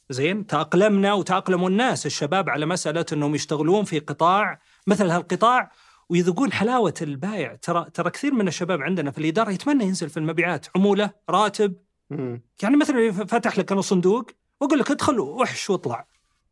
زين؟ 0.10 0.48
تأقلمنا 0.48 1.14
وتأقلموا 1.14 1.70
الناس 1.70 2.06
الشباب 2.06 2.50
على 2.50 2.66
مسألة 2.66 3.06
أنهم 3.14 3.36
يشتغلون 3.36 3.84
في 3.84 4.00
قطاع 4.00 4.62
مثل 4.88 5.10
هالقطاع 5.10 5.72
ويذوقون 6.14 6.52
حلاوة 6.52 6.94
البايع. 7.02 7.56
ترى 7.56 7.86
ترى 7.94 8.10
كثير 8.10 8.34
من 8.34 8.48
الشباب 8.48 8.82
عندنا 8.82 9.12
في 9.12 9.18
الإدارة 9.18 9.52
يتمنى 9.52 9.84
ينزل 9.84 10.10
في 10.10 10.18
المبيعات 10.18 10.66
عمولة 10.76 11.12
راتب. 11.30 11.76
مم. 12.10 12.42
يعني 12.64 12.78
مثلا 12.78 13.12
فتح 13.12 13.58
لك 13.60 13.72
أنا 13.72 13.82
صندوق 13.82 14.32
وأقول 14.62 14.80
لك 14.80 14.92
ادخل 14.92 15.20
وحش 15.20 15.70
واطلع. 15.70 16.08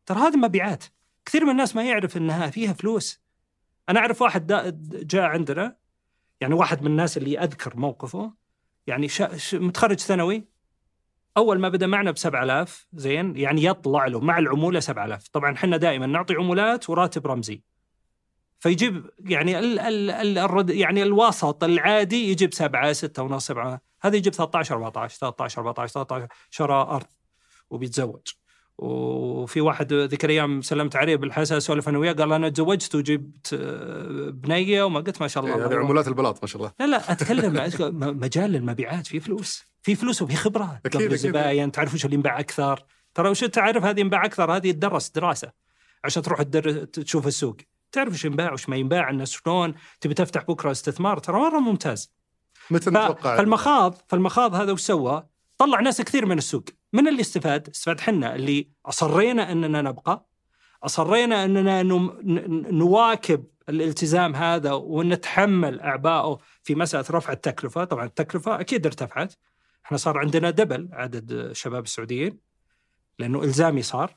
ترى 0.06 0.20
هذه 0.20 0.38
مبيعات. 0.38 0.84
كثير 1.26 1.46
من 1.46 1.50
الناس 1.52 1.76
ما 1.76 1.84
يعرف 1.84 2.18
أنها 2.18 2.50
فيها 2.50 2.74
فلوس. 2.74 3.22
أنا 3.90 4.00
أعرف 4.00 4.22
واحد 4.22 4.48
جاء 5.08 5.24
عندنا 5.24 5.76
يعني 6.42 6.54
واحد 6.54 6.82
من 6.82 6.88
الناس 6.88 7.18
اللي 7.18 7.40
أذكر 7.40 7.78
موقفه. 7.78 8.34
يعني 8.88 9.08
شا 9.08 9.38
ش- 9.38 9.56
متخرج 9.56 10.00
ثانوي. 10.00 10.46
أول 11.38 11.60
ما 11.60 11.70
بدأ 11.70 11.88
معنا 11.88 12.12
ب 12.12 12.18
7000 12.18 12.88
زين 12.94 13.36
يعني 13.38 13.64
يطلع 13.64 14.08
له 14.08 14.20
مع 14.20 14.38
العمولة 14.40 14.80
7000 14.80 15.28
طبعا 15.28 15.54
إحنا 15.54 15.78
دائما 15.78 16.06
نعطي 16.06 16.34
عمولات 16.36 16.90
وراتب 16.90 17.28
رمزي. 17.28 17.62
فيجيب 18.62 19.10
يعني 19.20 19.60
ال 19.60 19.80
ال 19.80 20.12
ال 20.12 20.38
الرد 20.38 20.70
يعني 20.70 21.04
الوسط 21.04 21.64
العادي 21.64 22.32
يجيب 22.32 22.54
7 22.54 22.94
6 22.94 23.24
ونص 23.24 23.48
7 23.48 23.82
هذا 24.02 24.16
يجيب 24.16 24.34
13 24.34 24.76
14 24.76 25.18
13 25.18 25.62
14 25.62 25.94
13 25.94 26.28
شرى 26.50 26.74
أرض 26.74 27.08
وبيتزوج. 27.70 28.22
وفي 28.78 29.62
واحد 29.62 29.94
ذيك 29.94 30.26
الأيام 30.26 30.62
سلمت 30.62 30.96
عليه 30.96 31.16
بالحسا 31.16 31.58
اسولف 31.58 31.90
أنا 31.90 31.98
وياه 31.98 32.14
قال 32.14 32.34
أنا 32.34 32.50
تزوجت 32.50 32.96
وجبت 32.96 33.54
آه، 33.54 34.30
بنية 34.30 34.84
وما 34.84 35.00
قلت 35.00 35.22
ما 35.22 35.28
شاء 35.28 35.44
الله 35.44 35.56
إيه، 35.56 35.66
هذه 35.66 35.76
عمولات 35.76 36.08
البلاط 36.08 36.44
ما 36.44 36.48
شاء 36.48 36.62
الله. 36.62 36.74
لا 36.80 36.86
لا 36.86 37.12
أتكلم 37.12 37.54
مجال 38.24 38.56
المبيعات 38.56 39.08
في 39.08 39.20
فلوس 39.20 39.64
في 39.82 39.96
فلوس 39.96 40.22
وفي 40.22 40.36
خبرة. 40.36 40.82
قبل 40.86 40.96
أكيد. 40.96 41.12
الزباين 41.12 41.72
تعرف 41.72 41.94
وش 41.94 42.06
اللي 42.06 42.16
ينباع 42.16 42.40
أكثر؟ 42.40 42.86
ترى 43.14 43.30
وش 43.30 43.40
تعرف 43.40 43.84
هذه 43.84 44.00
ينباع 44.00 44.26
أكثر؟ 44.26 44.56
هذه 44.56 44.72
تدرس 44.72 45.10
دراسة. 45.10 45.52
عشان 46.04 46.24
تروح 46.24 46.42
تدر... 46.42 46.84
تشوف 46.84 47.28
السوق. 47.28 47.58
تعرف 47.92 48.14
وش 48.14 48.26
ينباع 48.26 48.54
وش 48.54 48.70
ما 48.70 48.76
ينباع 48.76 49.10
الناس 49.10 49.32
شلون 49.32 49.74
تبي 50.02 50.14
تفتح 50.14 50.44
بكرة 50.44 50.72
استثمار 50.72 51.18
ترى 51.18 51.40
مرة 51.40 51.60
ممتاز 51.60 52.12
متى. 52.72 52.90
نتوقع 52.90 53.38
فالمخاض 53.38 54.02
فالمخاض 54.08 54.56
هذا 54.56 54.72
وش 54.72 54.82
سوى؟ 54.82 55.28
طلع 55.58 55.80
ناس 55.80 56.02
كثير 56.02 56.26
من 56.26 56.38
السوق 56.38 56.64
من 56.94 57.08
اللي 57.08 57.22
استفاد؟ 57.22 57.70
استفاد 57.70 58.00
حنا 58.00 58.36
اللي 58.36 58.68
أصرينا 58.86 59.52
أننا 59.52 59.82
نبقى 59.82 60.26
أصرينا 60.84 61.46
أننا 61.46 61.84
نواكب 62.72 63.46
الالتزام 63.70 64.36
هذا 64.36 64.72
ونتحمل 64.72 65.80
اعبائه 65.80 66.38
في 66.64 66.76
مسألة 66.76 67.06
رفع 67.12 67.34
التكلفة، 67.34 67.84
طبعا 67.84 68.06
التكلفة 68.06 68.60
أكيد 68.60 68.86
ارتفعت. 68.86 69.34
إحنا 69.86 69.98
صار 69.98 70.18
عندنا 70.18 70.50
دبل 70.50 70.90
عدد 70.94 71.32
الشباب 71.32 71.84
السعوديين 71.84 72.38
لأنه 73.20 73.44
إلزامي 73.44 73.82
صار 73.82 74.16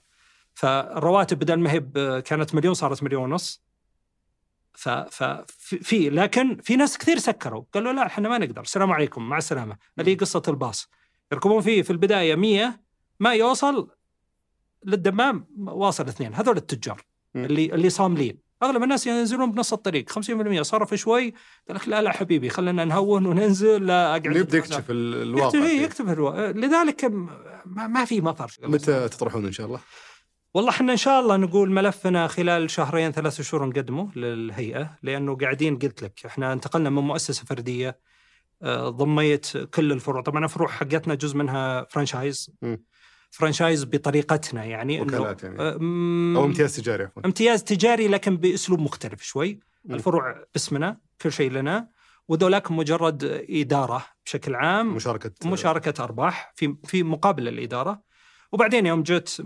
فالرواتب 0.55 1.39
بدل 1.39 1.59
ما 1.59 1.73
هي 1.73 1.81
كانت 2.23 2.55
مليون 2.55 2.75
صارت 2.75 3.03
مليون 3.03 3.23
ونص 3.23 3.64
ف 4.75 4.89
في 5.49 5.79
في- 5.79 6.11
لكن 6.11 6.57
في 6.63 6.77
ناس 6.77 6.99
كثير 6.99 7.19
سكروا 7.19 7.65
قالوا 7.75 7.93
لا 7.93 8.07
إحنا 8.07 8.29
ما 8.29 8.39
نقدر. 8.39 8.61
السلام 8.63 8.93
عليكم 8.93 9.29
مع 9.29 9.39
السلامة. 9.39 9.77
اللي 9.99 10.11
هي 10.11 10.15
قصة 10.15 10.43
الباص. 10.49 10.89
يركبون 11.33 11.61
فيه 11.63 11.83
في 11.83 11.91
البداية 11.91 12.35
100 12.35 12.81
ما 13.21 13.35
يوصل 13.35 13.91
للدمام 14.85 15.47
واصل 15.59 16.09
اثنين. 16.09 16.35
هذول 16.35 16.57
التجار. 16.57 17.03
اللي 17.37 17.75
اللي 17.75 17.91
صاملين. 17.91 18.39
أغلب 18.63 18.83
الناس 18.83 19.07
ينزلون 19.07 19.53
بنص 19.53 19.73
الطريق 19.73 20.11
50% 20.11 20.63
صرف 20.63 20.95
شوي 20.95 21.35
قال 21.69 21.77
لك 21.77 21.89
لا 21.89 22.03
لا 22.03 22.13
حبيبي 22.13 22.49
خلينا 22.51 22.85
نهون 22.85 23.27
وننزل 23.27 23.87
لا 23.87 24.07
أقعد 24.09 24.27
يبدا 24.37 24.59
يكتشف 24.59 24.91
ال- 24.91 25.23
الواقع 25.23 25.59
يكتب. 25.59 25.83
يكتب 25.83 26.09
الواقع 26.09 26.51
لذلك 26.51 27.05
ما, 27.05 27.87
ما 27.87 28.05
في 28.05 28.21
مطر. 28.21 28.53
متى 28.63 29.09
تطرحون 29.09 29.47
إن 29.47 29.53
شاء 29.53 29.67
الله؟ 29.67 29.81
والله 30.55 30.71
إحنا 30.71 30.93
إن 30.93 30.97
شاء 30.97 31.21
الله 31.21 31.37
نقول 31.37 31.71
ملفنا 31.71 32.27
خلال 32.27 32.71
شهرين 32.71 33.13
ثلاث 33.13 33.41
شهور 33.41 33.67
نقدمه 33.67 34.11
للهيئة 34.17 34.99
لأنه 35.03 35.37
قاعدين 35.37 35.79
قلت 35.79 36.03
لك 36.03 36.27
إحنا 36.27 36.53
انتقلنا 36.53 36.91
من 36.91 37.03
مؤسسة 37.03 37.45
فردية 37.45 37.99
آه، 38.63 38.89
ضميت 38.89 39.57
كل 39.57 39.93
الفروع. 39.93 40.23
طبعا 40.23 40.45
الفروع 40.45 40.69
حقتنا 40.69 41.15
جزء 41.15 41.37
منها 41.37 41.87
franchise 41.91 42.51
مم. 42.63 42.85
franchise 43.31 43.85
بطريقتنا 43.85 44.65
يعني 44.65 45.01
وكالات 45.01 45.43
يعني. 45.45 45.61
آه، 45.61 45.73
أو 46.39 46.45
امتياز 46.45 46.77
تجاري 46.77 47.05
عفوا. 47.05 47.23
امتياز 47.25 47.65
تجاري 47.65 48.09
لكن 48.09 48.37
بأسلوب 48.37 48.81
مختلف 48.81 49.23
شوي. 49.23 49.61
مم. 49.85 49.95
الفروع 49.95 50.45
باسمنا 50.55 50.99
كل 51.23 51.33
شيء 51.33 51.51
لنا. 51.51 51.89
وذولاك 52.29 52.71
مجرد 52.71 53.45
إدارة 53.51 54.05
بشكل 54.27 54.55
عام. 54.55 54.95
مشاركة 54.95 55.33
مشاركة 55.45 56.05
أرباح. 56.05 56.53
في 56.57 56.77
في 56.85 57.03
مقابل 57.03 57.49
الإدارة. 57.49 58.03
وبعدين 58.55 58.87
يوم 58.87 59.03
جت 59.03 59.41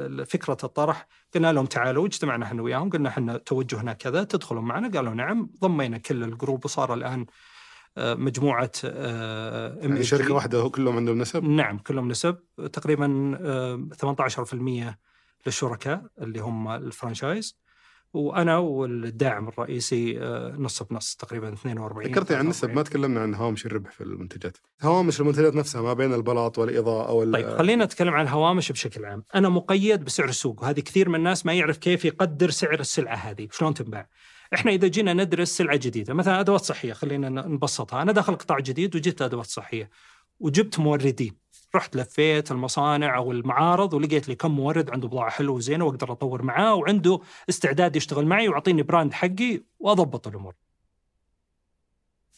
ال- 0.00 0.26
فكرة 0.26 0.56
الطرح 0.64 1.06
قلنا 1.34 1.52
لهم 1.52 1.66
تعالوا 1.66 2.06
اجتمعنا 2.06 2.44
إحنا 2.46 2.62
وياهم 2.62 2.90
قلنا 2.90 3.08
إحنا 3.08 3.36
توجهنا 3.36 3.92
كذا 3.92 4.24
تدخلون 4.24 4.64
معنا؟ 4.64 4.88
قالوا 4.88 5.14
نعم. 5.14 5.50
ضمينا 5.60 5.98
كل 5.98 6.22
ال 6.24 6.31
group 6.31 6.64
وصار 6.64 6.94
الآن 6.94 7.26
آه، 7.98 8.14
مجموعة 8.14 8.70
آه، 8.84 9.76
يعني. 9.80 10.02
شركة 10.02 10.34
واحدة 10.34 10.68
كلهم 10.68 10.96
عندهم 10.96 11.18
نسب؟ 11.18 11.44
نعم 11.44 11.78
كلهم 11.78 12.08
نسب. 12.08 12.38
تقريبا 12.72 13.38
آه، 13.40 13.88
18% 13.94 14.98
للشركاء 15.46 16.06
اللي 16.20 16.40
هم 16.40 16.68
ال 16.68 16.77
franchise 16.77 17.58
وأنا 18.16 18.58
والداعم 18.58 19.48
الرئيسي 19.48 20.20
آه، 20.20 20.54
نص 20.58 20.82
بنص 20.82 21.14
تقريبا 21.14 21.52
42 21.52 22.10
ذكرتي 22.10 22.34
عن 22.34 22.44
النسب 22.44 22.70
ما 22.70 22.82
تكلمنا 22.82 23.20
عن 23.20 23.34
هوامش 23.34 23.66
الربح 23.66 23.90
في 23.90 24.00
المنتجات. 24.00 24.56
هوامش 24.82 25.20
المنتجات 25.20 25.54
نفسها 25.54 25.82
ما 25.82 25.92
بين 25.92 26.14
البلاط 26.14 26.58
والإضاءة 26.58 27.12
وال 27.12 27.32
طيب 27.32 27.48
خلينا 27.48 27.84
نتكلم 27.84 28.14
عن 28.14 28.24
الهوامش 28.24 28.72
بشكل 28.72 29.04
عام، 29.04 29.24
أنا 29.34 29.48
مقيد 29.48 30.04
بسعر 30.04 30.28
السوق 30.28 30.62
وهذه 30.62 30.80
كثير 30.80 31.08
من 31.08 31.14
الناس 31.14 31.46
ما 31.46 31.54
يعرف 31.54 31.76
كيف 31.78 32.04
يقدر 32.04 32.50
سعر 32.50 32.80
السلعة 32.80 33.14
هذه، 33.14 33.48
شلون 33.52 33.74
تنباع. 33.74 34.08
إحنا 34.54 34.72
إذا 34.72 34.88
جينا 34.88 35.12
ندرس 35.12 35.48
سلعة 35.56 35.76
جديدة، 35.76 36.14
مثلا 36.14 36.40
أدوات 36.40 36.60
صحية 36.60 36.92
خلينا 36.92 37.28
نبسطها، 37.28 38.02
أنا 38.02 38.12
داخل 38.12 38.34
قطاع 38.34 38.58
جديد 38.58 38.96
وجبت 38.96 39.22
أدوات 39.22 39.46
صحية 39.46 39.90
وجبت 40.40 40.78
موردين، 40.78 41.36
رحت 41.74 41.96
لفيت 41.96 42.50
المصانع 42.50 43.16
أو 43.16 43.32
المعارض 43.32 43.94
ولقيت 43.94 44.28
لي 44.28 44.34
كم 44.34 44.50
مورد 44.50 44.90
عنده 44.90 45.08
بضاعة 45.08 45.30
حلوة 45.30 45.56
وزينة 45.56 45.84
وأقدر 45.84 46.12
أطور 46.12 46.42
معاه 46.42 46.74
وعنده 46.74 47.20
استعداد 47.48 47.96
يشتغل 47.96 48.26
معي 48.26 48.48
ويعطيني 48.48 48.82
brand 48.82 49.12
حقي 49.12 49.62
وأضبط 49.78 50.28
الأمور. 50.28 50.54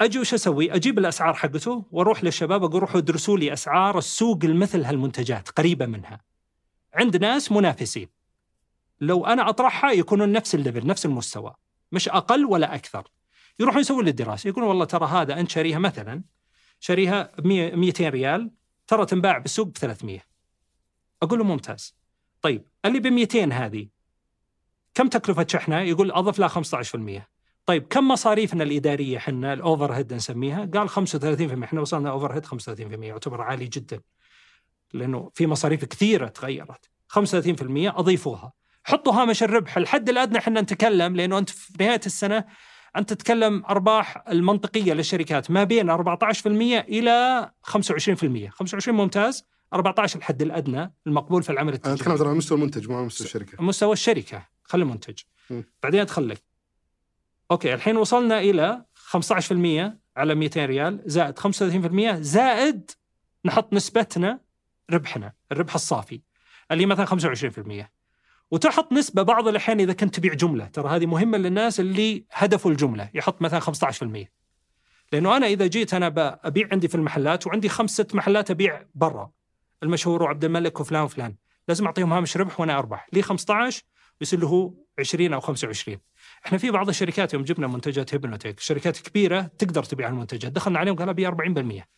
أجي 0.00 0.18
وش 0.18 0.34
أسوي؟ 0.34 0.74
أجيب 0.74 0.98
الأسعار 0.98 1.34
حقته 1.34 1.84
وأروح 1.90 2.24
للشباب 2.24 2.64
أقول 2.64 2.80
روحوا 2.80 3.00
ادرسوا 3.00 3.38
لي 3.38 3.52
أسعار 3.52 3.98
السوق 3.98 4.38
المثل 4.44 4.84
هالمنتجات 4.84 5.48
قريبة 5.48 5.86
منها. 5.86 6.20
عند 6.94 7.16
ناس 7.16 7.52
منافسين. 7.52 8.08
لو 9.00 9.26
أنا 9.26 9.48
أطرحها 9.48 9.92
يكونون 9.92 10.32
نفس 10.32 10.54
ال 10.54 10.59
level 10.59 10.86
نفس 10.86 11.06
المستوى 11.06 11.54
مش 11.92 12.08
أقل 12.08 12.44
ولا 12.44 12.74
أكثر. 12.74 13.08
يروحون 13.60 13.80
يسوون 13.80 14.04
لي 14.04 14.10
الدراسة 14.10 14.48
يقولون 14.48 14.68
والله 14.68 14.84
ترى 14.84 15.06
هذا 15.06 15.40
أنت 15.40 15.50
شاريها 15.50 15.78
مثلا 15.78 16.22
شاريها 16.80 17.32
ب 17.38 17.46
200 17.46 18.08
ريال 18.08 18.50
ترى 18.88 19.06
تنباع 19.06 19.38
بالسوق 19.38 19.66
ب 19.66 19.76
300. 19.76 20.20
أقول 21.22 21.38
له 21.38 21.44
ممتاز. 21.44 21.96
طيب 22.42 22.64
اللي 22.84 23.00
ب 23.00 23.06
200 23.06 23.52
هذه 23.52 23.88
كم 24.94 25.08
تكلفة 25.08 25.46
شحنها؟ 25.48 25.80
يقول 25.80 26.12
أضف 26.12 26.38
لها 26.38 26.48
15%. 26.48 27.28
طيب 27.66 27.86
كم 27.88 28.08
مصاريفنا 28.08 28.64
الإدارية 28.64 29.16
إحنا 29.16 29.52
ال 29.52 29.92
overhead 29.92 30.14
نسميها؟ 30.14 30.70
قال 30.74 30.90
35% 30.90 31.64
إحنا 31.64 31.80
وصلنا 31.80 32.10
overhead 32.10 32.46
35% 32.46 33.04
يعتبر 33.04 33.40
عالي 33.40 33.66
جدا. 33.66 34.00
لأنه 34.92 35.30
في 35.34 35.46
مصاريف 35.46 35.84
كثيرة 35.84 36.28
تغيرت 36.28 36.90
35% 37.08 37.98
أضيفوها. 37.98 38.52
حطوا 38.84 39.12
هامش 39.12 39.42
الربح 39.42 39.76
الحد 39.76 40.08
الادنى 40.08 40.38
إحنا 40.38 40.60
نتكلم 40.60 41.16
لأنه 41.16 41.38
أنت 41.38 41.50
في 41.50 41.72
نهاية 41.80 42.00
السنة 42.06 42.44
انت 42.96 43.12
تتكلم 43.12 43.64
أرباح 43.64 44.24
المنطقية 44.28 44.92
للشركات 44.92 45.50
ما 45.50 45.64
بين 45.64 45.90
14% 45.90 46.46
إلى 46.88 47.50
25%، 47.62 48.50
25 48.50 48.96
ممتاز 48.96 49.44
14 49.72 50.18
الحد 50.18 50.42
الأدنى 50.42 50.94
المقبول 51.06 51.42
في 51.42 51.50
العمل 51.50 51.68
أنا 51.68 51.76
التجاري. 51.76 52.00
أتكلم 52.00 52.16
ترى 52.16 52.28
على 52.28 52.36
مستوى 52.38 52.58
المنتج 52.58 52.88
مو 52.90 52.96
على 52.96 53.06
مستوى 53.06 53.26
الشركة. 53.26 53.62
مستوى 53.64 53.92
الشركة 53.92 54.48
خلي 54.64 54.84
منتج 54.84 55.18
م. 55.50 55.62
بعدين 55.82 56.00
ادخل 56.00 56.28
لك 56.28 56.42
أوكي 57.50 57.74
الحين 57.74 57.96
وصلنا 57.96 58.38
إلى 58.40 58.84
15% 58.94 59.98
على 60.16 60.34
200 60.34 60.64
ريال 60.66 61.02
زائد 61.06 61.38
35% 61.38 62.14
زائد 62.20 62.90
نحط 63.44 63.72
نسبتنا 63.72 64.40
ربحنا 64.90 65.32
الربح 65.52 65.74
الصافي 65.74 66.20
اللي 66.70 66.86
مثلا 66.86 67.06
25% 67.06 67.86
وتحط 68.50 68.92
نسبة 68.92 69.22
بعض 69.22 69.48
الأحيان 69.48 69.80
إذا 69.80 69.92
كنت 69.92 70.14
تبيع 70.14 70.34
جملة. 70.34 70.64
ترى 70.64 70.88
هذه 70.88 71.06
مهمة 71.06 71.38
للناس 71.38 71.80
اللي 71.80 72.24
هدفوا 72.32 72.70
الجملة. 72.70 73.10
يحط 73.14 73.42
مثلا 73.42 73.60
15% 73.60 74.28
لأنه 75.12 75.36
أنا 75.36 75.46
إذا 75.46 75.66
جيت 75.66 75.94
أنا 75.94 76.38
ابيع 76.44 76.68
عندي 76.72 76.88
في 76.88 76.94
المحلات 76.94 77.46
وعندي 77.46 77.68
خمس 77.68 77.90
ست 77.90 78.14
محلات 78.14 78.50
أبيع 78.50 78.82
برا. 78.94 79.30
المشهور 79.82 80.22
وعبد 80.22 80.44
الملك 80.44 80.80
وفلان 80.80 81.02
وفلان. 81.02 81.34
لازم 81.68 81.86
أعطيهم 81.86 82.12
هامش 82.12 82.36
ربح 82.36 82.60
وأنا 82.60 82.78
أربح. 82.78 83.08
لي 83.12 83.22
15 83.22 83.82
ويصير 84.20 84.40
له 84.40 84.74
20 84.98 85.32
أو 85.32 85.40
25 85.40 85.98
إحنا 86.46 86.58
في 86.58 86.70
بعض 86.70 86.88
الشركات 86.88 87.34
يوم 87.34 87.44
جبنا 87.44 87.66
منتجات 87.66 88.14
هيبنوتيك. 88.14 88.60
شركات 88.60 88.98
كبيرة 88.98 89.40
تقدر 89.58 89.84
تبيع 89.84 90.08
المنتجات. 90.08 90.52
دخلنا 90.52 90.78
عليهم 90.78 90.96
قال 90.96 91.08
أبي 91.08 91.26
40% 91.26 91.88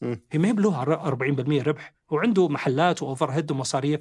مم. 0.00 0.20
هي 0.32 0.38
ما 0.38 0.48
هي 0.48 0.52
بله 0.52 0.82
40% 0.82 1.62
ربح. 1.62 1.94
وعنده 2.10 2.48
محلات 2.48 3.02
وأوفر 3.02 3.30
هيد 3.30 3.50
ومصاريف. 3.50 4.00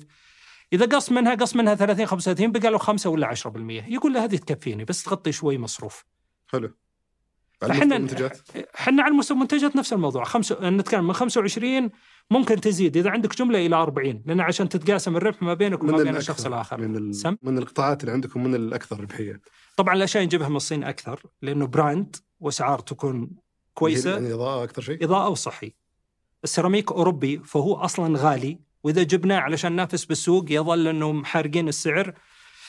إذا 0.74 0.86
قص 0.86 1.12
منها 1.12 1.36
قص 1.36 1.56
منها 1.56 1.76
30 1.76 2.06
35 2.06 2.52
بقى 2.52 2.72
له 2.72 2.78
5 2.78 3.10
ولا 3.10 3.36
10% 3.36 3.48
يقول 3.88 4.14
له 4.14 4.24
هذه 4.24 4.36
تكفيني 4.36 4.86
بس 4.86 5.04
تغطي 5.04 5.32
شوي 5.32 5.58
مصروف. 5.58 6.06
حلو. 6.48 6.72
مستوى 7.64 7.84
المنتجات؟ 7.84 8.40
إحنا 8.76 9.04
على 9.04 9.14
مستوى 9.14 9.38
المنتجات 9.38 9.76
نفس 9.76 9.94
الموضوع. 9.94 10.24
خمس 10.24 10.52
نتكلم 10.52 11.08
من 11.08 11.14
25 11.14 11.90
ممكن 12.32 12.62
تزيد. 12.62 12.98
إذا 12.98 13.10
عندك 13.10 13.36
جملة 13.36 13.66
إلى 13.66 13.76
40 13.76 14.24
لأن 14.26 14.40
عشان 14.40 14.70
تتقاسم 14.70 15.18
الربح 15.18 15.42
ما 15.42 15.54
بينك 15.54 15.84
وما 15.84 15.98
بين 15.98 16.16
الشخص 16.16 16.46
الآخر. 16.46 16.82
من 16.82 16.96
ال... 16.96 17.16
سم؟ 17.16 17.38
من 17.44 17.58
القطاعات 17.58 18.02
اللي 18.02 18.12
عندكم 18.12 18.44
من 18.44 18.56
الأكثر 18.56 19.00
ربحية. 19.00 19.42
طبعا 19.78 19.96
الاشياء 19.96 20.24
نجيبها 20.24 20.50
من 20.50 20.56
الصين 20.56 20.84
أكثر 20.84 21.24
لأنه 21.42 21.68
براند 21.68 22.16
وأسعار 22.40 22.80
تكون 22.80 23.30
كويسة. 23.74 24.12
يعني 24.12 24.34
إضاءة 24.34 24.64
أكثر 24.64 24.82
شيء؟ 24.82 25.06
إضاءة 25.06 25.30
وصحي. 25.30 25.74
السيراميك 26.44 26.92
أوروبي 26.92 27.38
فهو 27.38 27.76
أصلا 27.76 28.18
غالي. 28.18 28.60
وإذا 28.84 29.04
جبناه 29.04 29.40
علشان 29.40 29.72
ننافس 29.72 30.06
بالسوق 30.06 30.46
يظل 30.50 30.88
انه 30.88 31.12
محارقين 31.12 31.68
السعر. 31.68 32.14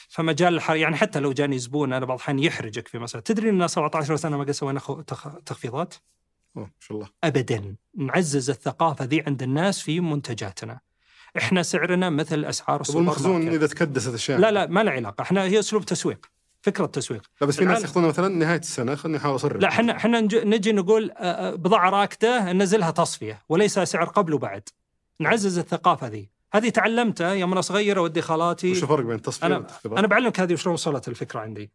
فمجال 0.08 0.54
الحر... 0.54 0.76
يعني 0.76 0.96
حتى 0.96 1.20
لو 1.20 1.32
جاني 1.32 1.58
زبون 1.58 1.92
أنا 1.92 2.06
بعض 2.06 2.16
الأحيان 2.18 2.38
يحرجك 2.38 2.88
في 2.88 2.98
مسألة. 2.98 3.22
تدري 3.22 3.50
إن 3.50 3.68
17 3.68 4.16
سنة 4.16 4.36
ما 4.36 4.44
قد 4.44 4.50
سوينا. 4.50 4.80
تخفيضات؟ 5.46 5.94
أوه 6.56 6.64
ما 6.64 6.70
شاء 6.80 6.96
الله. 6.96 7.08
ابدا. 7.24 7.76
نعزز 7.96 8.50
الثقافة 8.50 9.04
ذي 9.04 9.20
عند 9.26 9.42
الناس 9.42 9.80
في 9.80 10.00
منتجاتنا. 10.00 10.80
إحنا 11.38 11.62
سعرنا 11.62 12.10
مثل 12.10 12.44
أسعار 12.44 12.80
السوبر 12.80 13.00
المخزون 13.00 13.32
ماركت. 13.44 13.54
إذا 13.54 13.66
تكدست 13.66 14.14
أشياء. 14.14 14.38
لا 14.38 14.50
لا 14.50 14.66
ما 14.66 14.82
له 14.82 14.90
علاقة. 14.90 15.22
إحنا 15.22 15.42
هي 15.42 15.58
أسلوب 15.58 15.84
تسويق 15.84 16.26
فكرة 16.62 16.86
تسويق. 16.86 17.22
لا 17.40 17.46
بس 17.46 17.56
في 17.56 17.64
ناس 17.64 17.82
يأخذونها 17.82 18.08
مثلا 18.08 18.28
نهاية 18.28 18.58
السنة. 18.58 18.94
خليني 18.94 19.18
أحاول 19.18 19.34
اصرف 19.34 19.56
لا 19.62 19.68
إحنا 19.68 19.96
إحنا 19.96 20.20
نج- 20.20 20.44
نجي 20.46 20.72
نقول 20.72 21.10
آه، 21.10 21.14
آه، 21.16 21.54
بضاعة 21.54 21.90
راكده 21.90 22.52
ننزلها 22.52 22.90
تصفية 22.90 23.42
وليس 23.48 23.78
سعر 23.78 24.04
قبل 24.04 24.34
وبعد. 24.34 24.68
نعزز 25.22 25.58
الثقافة 25.58 26.06
ذي. 26.06 26.30
هذه 26.52 26.68
تعلمتها 26.68 27.32
يوم 27.32 27.52
أنا 27.52 27.60
صغير 27.60 27.98
أودي 27.98 28.22
خالاتي. 28.22 28.70
وش 28.70 28.82
الفرق 28.82 29.04
بين 29.04 29.14
التصفيه 29.16 29.46
أنا؟ 29.46 29.66
أنا 29.86 30.06
بعلمك 30.06 30.40
هذه 30.40 30.52
وشلون 30.52 30.72
وصلت 30.72 31.08
الفكرة 31.08 31.40
عندي. 31.40 31.72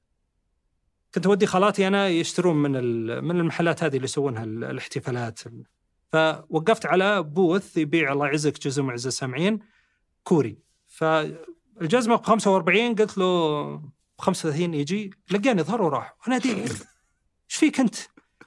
كنت 1.15 1.25
أودي 1.25 1.45
خالاتي 1.45 1.87
أنا 1.87 2.07
يشترون 2.07 2.55
من 2.55 2.71
من 3.23 3.39
المحلات 3.39 3.83
هذه 3.83 3.95
اللي 3.95 4.05
يسوونها 4.05 4.43
ال- 4.43 4.63
الاحتفالات. 4.63 5.39
فوقفت 6.11 6.85
على 6.85 7.23
بوث 7.23 7.77
يبيع 7.77 8.11
الله 8.13 8.25
يعزك 8.25 8.59
جزء 8.59 8.81
معز 8.83 9.07
السامعين 9.07 9.59
كوري. 10.23 10.57
فالجزمة 10.87 12.15
ب 12.15 12.23
45 12.25 12.95
قلت 12.95 13.17
له 13.17 13.65
ب 13.75 14.21
35 14.21 14.73
يجي 14.73 15.11
لقاني 15.31 15.63
ظهر 15.63 15.81
وراح. 15.81 16.15
وأنا 16.23 16.37
دي 16.37 16.61
إيش 16.61 16.71
فيك 17.47 17.79
أنت؟ 17.79 17.95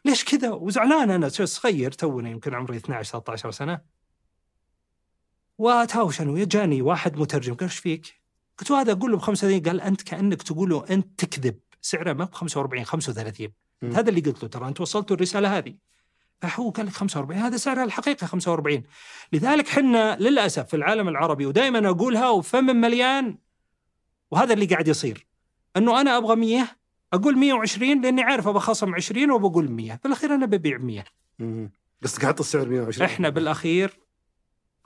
ليش 0.04 0.24
كذا؟ 0.24 0.50
وزعلان 0.50 1.10
أنا 1.10 1.28
صغير 1.28 1.92
توني 1.92 2.30
يمكن 2.30 2.54
عمري 2.54 2.76
12 2.76 3.10
13 3.10 3.50
سنة. 3.50 3.80
واتهاوش 5.60 6.20
أنا 6.20 6.30
وياه 6.30 6.44
جاني 6.44 6.82
واحد 6.82 7.18
مترجم. 7.18 7.54
قال 7.54 7.62
إيش 7.68 7.78
فيك؟ 7.78 8.20
قلت 8.58 8.70
له 8.70 8.80
هذا 8.80 8.92
أقول 8.92 9.10
له 9.10 9.16
ب 9.16 9.20
35 9.20 9.62
قال 9.62 9.80
أنت 9.80 10.02
كأنك 10.02 10.42
تقول 10.42 10.70
له 10.70 10.84
أنت 10.90 11.24
تكذب. 11.24 11.58
سعره 11.82 12.12
ما 12.12 12.24
ب 12.24 12.34
45 12.34 12.84
35 12.84 13.48
مم. 13.82 13.90
هذا 13.92 14.08
اللي 14.10 14.20
قلت 14.20 14.42
له 14.42 14.48
ترى. 14.48 14.68
أنت 14.68 14.80
وصلت 14.80 15.12
الرسالة 15.12 15.58
هذه. 15.58 15.74
فهو 16.40 16.70
قال 16.70 16.86
لك 16.86 16.92
45 16.92 17.40
هذا 17.40 17.56
سعرها 17.56 17.84
الحقيقي 17.84 18.26
45 18.26 18.82
لذلك 19.32 19.68
حنا 19.68 20.16
للأسف 20.20 20.66
في 20.66 20.76
العالم 20.76 21.08
العربي 21.08 21.46
ودائما 21.46 21.88
أقولها 21.88 22.28
وفم 22.28 22.64
مليان 22.64 23.38
وهذا 24.30 24.52
اللي 24.54 24.66
قاعد 24.66 24.88
يصير. 24.88 25.26
إنه 25.76 26.00
أنا 26.00 26.16
أبغى 26.16 26.36
100 26.36 26.68
أقول 27.12 27.38
120 27.38 28.00
لأني 28.00 28.22
عارف 28.22 28.48
أبغى 28.48 28.60
خصم 28.60 28.94
20 28.94 29.30
وبقول 29.30 29.70
100 29.70 30.00
بالاخير 30.04 30.34
أنا 30.34 30.46
ببيع 30.46 30.78
100 30.78 31.04
مم. 31.38 31.70
قصدك 32.02 32.26
حط 32.26 32.40
السعر 32.40 32.68
120 32.68 33.08
إحنا 33.08 33.28
بالأخير 33.28 34.00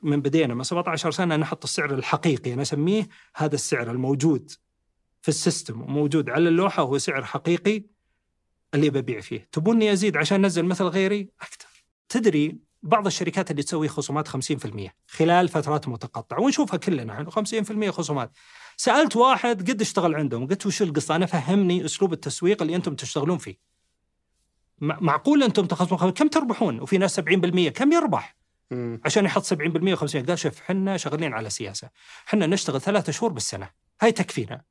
من 0.05 0.21
بدينا 0.21 0.55
من 0.55 0.63
17 0.63 1.11
سنة 1.11 1.37
نحط 1.37 1.65
السعر 1.65 1.95
الحقيقي 1.95 2.53
أنا 2.53 2.63
اسميه 2.63 3.09
هذا 3.37 3.55
السعر 3.55 3.91
الموجود 3.91 4.51
في 5.23 5.29
السيستم 5.29 5.83
وموجود 5.83 6.31
على 6.31 6.49
اللوحة 6.49 6.83
هو 6.83 6.99
سعر 6.99 7.25
حقيقي 7.25 7.85
اللي 8.75 8.91
ببيع 8.91 9.21
فيه. 9.21 9.49
تبوني 9.53 9.93
أزيد 9.93 10.17
عشان 10.17 10.45
انزل 10.45 10.65
مثل 10.65 10.85
غيري؟ 10.85 11.29
أكثر. 11.41 11.69
تدري 12.09 12.59
بعض 12.83 13.07
الشركات 13.07 13.51
اللي 13.51 13.63
تسوي 13.63 13.89
خصومات 13.89 14.29
50% 14.29 14.91
خلال 15.09 15.49
فترات 15.49 15.89
متقطعة 15.89 16.41
ونشوفها 16.41 16.77
كلنا 16.77 17.13
إحنا 17.13 17.31
50% 17.31 17.91
خصومات. 17.91 18.33
سألت 18.77 19.17
واحد 19.17 19.71
قد 19.71 19.81
اشتغل 19.81 20.15
عندهم 20.15 20.47
قلت 20.47 20.67
وش 20.67 20.83
القصة؟ 20.83 21.17
أنا 21.17 21.27
فهمني 21.27 21.85
أسلوب 21.85 22.13
التسويق 22.13 22.63
اللي 22.63 22.77
أنتم 22.77 22.95
تشتغلون 22.95 23.39
فيه. 23.39 23.57
مع- 24.79 24.99
معقول 25.01 25.43
أنتم 25.43 25.67
تخصمون 25.67 26.11
كم 26.13 26.29
تربحون؟ 26.29 26.81
وفي 26.81 26.99
ناس 26.99 27.21
70% 27.21 27.69
كم 27.69 27.93
يربح؟ 27.93 28.37
مم. 28.70 29.01
عشان 29.05 29.24
يحط 29.24 29.43
70% 29.43 29.97
و50 29.97 30.27
قال 30.28 30.39
شوف 30.39 30.61
إحنا 30.61 30.97
شغالين 30.97 31.35
على 31.35 31.51
سياسة. 31.51 31.91
إحنا 32.28 32.47
نشتغل 32.47 32.81
ثلاثة 32.81 33.12
شهور 33.12 33.32
بالسنة. 33.32 33.70
هاي 34.01 34.12
تكفينا. 34.12 34.62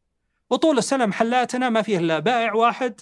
وطول 0.49 0.77
السنة 0.77 1.05
محلاتنا 1.05 1.69
ما 1.69 1.81
فيه 1.81 1.97
إلا 1.97 2.19
بائع 2.19 2.53
واحد. 2.53 3.01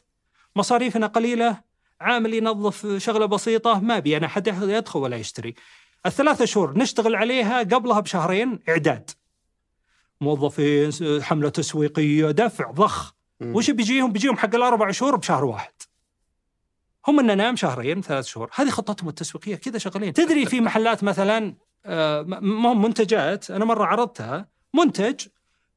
مصاريفنا 0.56 1.08
قليلة. 1.08 1.62
عامل 2.02 2.34
ينظف 2.34 2.98
شغلة 2.98 3.26
بسيطة. 3.26 3.80
ما 3.80 4.00
بي 4.00 4.18
أنا 4.18 4.28
حد 4.28 4.48
يدخل 4.48 5.00
ولا 5.00 5.18
يشتري. 5.18 5.56
الثلاثة 6.06 6.46
شهور 6.46 6.78
نشتغل 6.78 7.16
عليها 7.16 7.60
قبلها 7.60 8.00
بشهرين 8.00 8.60
إعداد. 8.70 9.10
موظفين 10.22 10.92
حملة 11.22 11.50
تسويقية 11.50 12.32
دفع 12.32 12.72
ضخ. 12.72 13.14
وش 13.42 13.70
بيجيهم؟ 13.72 14.12
بيجيهم 14.12 14.38
حق 14.38 14.56
الأربع 14.56 14.92
شهور 14.92 15.16
بشهر 15.16 15.46
واحد. 15.46 15.74
هم 17.08 17.20
إن 17.20 17.38
نام 17.38 17.56
شهرين 17.56 18.02
ثلاث 18.02 18.26
شهور. 18.26 18.50
هذه 18.56 18.70
خطتهم 18.70 19.10
التسويقية 19.10 19.56
كذا 19.56 19.78
شغالين. 19.78 20.14
تدري 20.14 20.46
في 20.46 20.62
محلات 20.62 21.04
مثلا 21.04 21.56
آه، 21.86 22.22
منتجات 22.74 23.52
أنا 23.52 23.66
مرة 23.66 23.86
عرضتها 23.86 24.48
منتج 24.74 25.28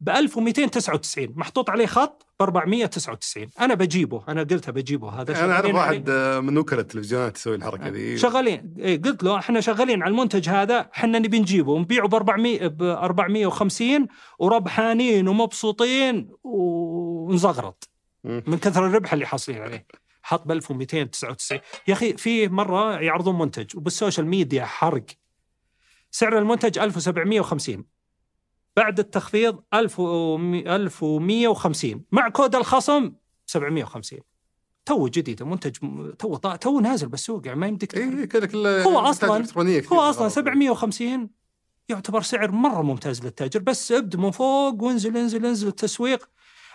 ب 0.01 0.09
1299 0.09 1.33
محطوط 1.37 1.71
عليه 1.71 1.87
خط 1.87 2.27
ب 2.41 2.43
499 2.43 3.49
أنا 3.61 3.75
بجيبه 3.75 4.23
أنا 4.29 4.41
قلتها 4.43 4.73
بجيبه 4.73 5.09
هذا 5.11 5.45
أنا 5.45 5.53
أعرف 5.53 5.75
واحد. 5.75 6.11
آه، 6.11 6.41
من 6.41 6.59
وكلاء 6.59 6.81
التلفزيونات 6.81 7.37
يسوي 7.37 7.55
الحركة 7.55 7.89
ذي. 7.89 8.19
شغالين. 8.19 8.75
إيه 8.79 9.03
قلت 9.03 9.23
له 9.23 9.39
إحنا 9.39 9.61
شغالين 9.61 10.03
على 10.03 10.11
المنتج 10.11 10.49
هذا 10.49 10.91
إحنا 10.95 11.19
نبي 11.19 11.39
نجيبه 11.39 11.73
ونبيعه 11.73 12.09
ب 12.09 12.15
400 12.15 12.67
ب 12.67 12.83
450 12.83 14.07
وربحانين 14.39 15.29
ومبسوطين 15.29 16.31
ونزغرط. 16.45 17.89
من 18.25 18.59
كثر 18.59 18.87
الربح 18.87 19.13
اللي 19.13 19.27
حاصلين 19.27 19.63
عليه. 19.63 19.87
حط 20.27 20.47
ب 20.47 20.51
1299 20.53 21.61
يا 21.89 21.93
أخي 21.95 22.17
في 22.17 22.49
مرة 22.49 23.01
يعرضون 23.01 23.39
منتج 23.39 23.77
وبالسوشيال 23.77 24.27
ميديا 24.27 24.65
حرق. 24.65 25.07
سعر 26.11 26.39
المنتج 26.39 26.79
1750 26.79 27.85
بعد 28.77 28.99
التخفيض 28.99 29.63
1000 29.75 30.01
و 30.01 30.37
1150 30.37 32.05
مع 32.13 32.29
كود 32.29 32.57
الخصم 32.57 33.13
750 33.47 34.19
تو 34.85 35.09
جديد 35.09 35.43
المنتج 35.43 35.77
م- 35.83 36.11
تو 36.11 36.37
تو 36.37 36.81
نازل 36.81 37.09
بالسوق 37.09 37.47
يعني 37.47 37.59
ما 37.61 37.67
يمديك 37.67 37.97
اي 37.97 38.27
كذا 38.27 38.47
كله 38.47 38.83
هو 38.83 38.91
كثير. 38.91 38.99
هو 39.93 40.01
أصلا 40.01 40.27
آه. 40.27 40.29
750 40.29 41.31
يعتبر 41.89 42.23
سعر 42.23 42.51
مرة 42.51 42.83
ممتاز 42.83 43.25
للتاجر. 43.25 43.61
بس 43.61 43.93
ابدا 43.93 44.19
من 44.19 44.31
فوق 44.31 44.83
وانزل 44.83 45.17
انزل 45.17 45.47
انزل 45.47 45.69
التسويق. 45.69 46.29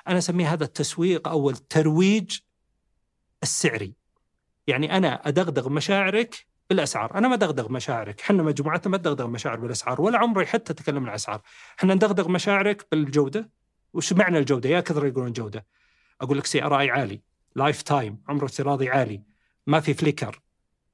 أنا 0.08 0.18
أسميه 0.18 0.54
هذا 0.54 0.64
التسويق 0.64 1.28
أو 1.28 1.50
الترويج 1.50 2.38
السعري. 3.44 3.94
يعني 4.68 4.98
أنا 4.98 5.28
أدغدغ 5.28 5.70
مشاعرك 5.70 6.46
بالأسعار. 6.70 7.18
أنا 7.18 7.28
ما 7.28 7.34
أدغدغ 7.34 7.72
مشاعرك. 7.72 8.22
إحنا 8.22 8.44
مجموعتنا 8.44 8.92
ما 8.92 8.98
تدغدغ 8.98 9.28
مشاعر 9.28 9.60
بالأسعار 9.60 10.02
ولا 10.02 10.18
عمري 10.18 10.46
حتى 10.46 10.74
تكلمنا 10.74 11.02
عن 11.02 11.10
الأسعار. 11.10 11.42
إحنا 11.80 11.94
ندغدغ 11.94 12.30
مشاعرك 12.30 12.88
بالجودة. 12.92 13.50
وش 13.94 14.14
معنى 14.14 14.38
الجودة؟ 14.38 14.70
يا 14.70 14.80
كثر 14.80 15.06
يقولون 15.06 15.34
جودة. 15.34 15.66
أقول 16.22 16.38
لك 16.38 16.46
CRI 16.46 16.90
عالي. 16.90 17.22
life 17.56 17.82
time 17.82 18.22
عمر 18.28 18.46
افتراضي 18.46 18.90
عالي. 18.90 19.22
ما 19.68 19.80
في 19.80 19.94
flicker 19.94 20.42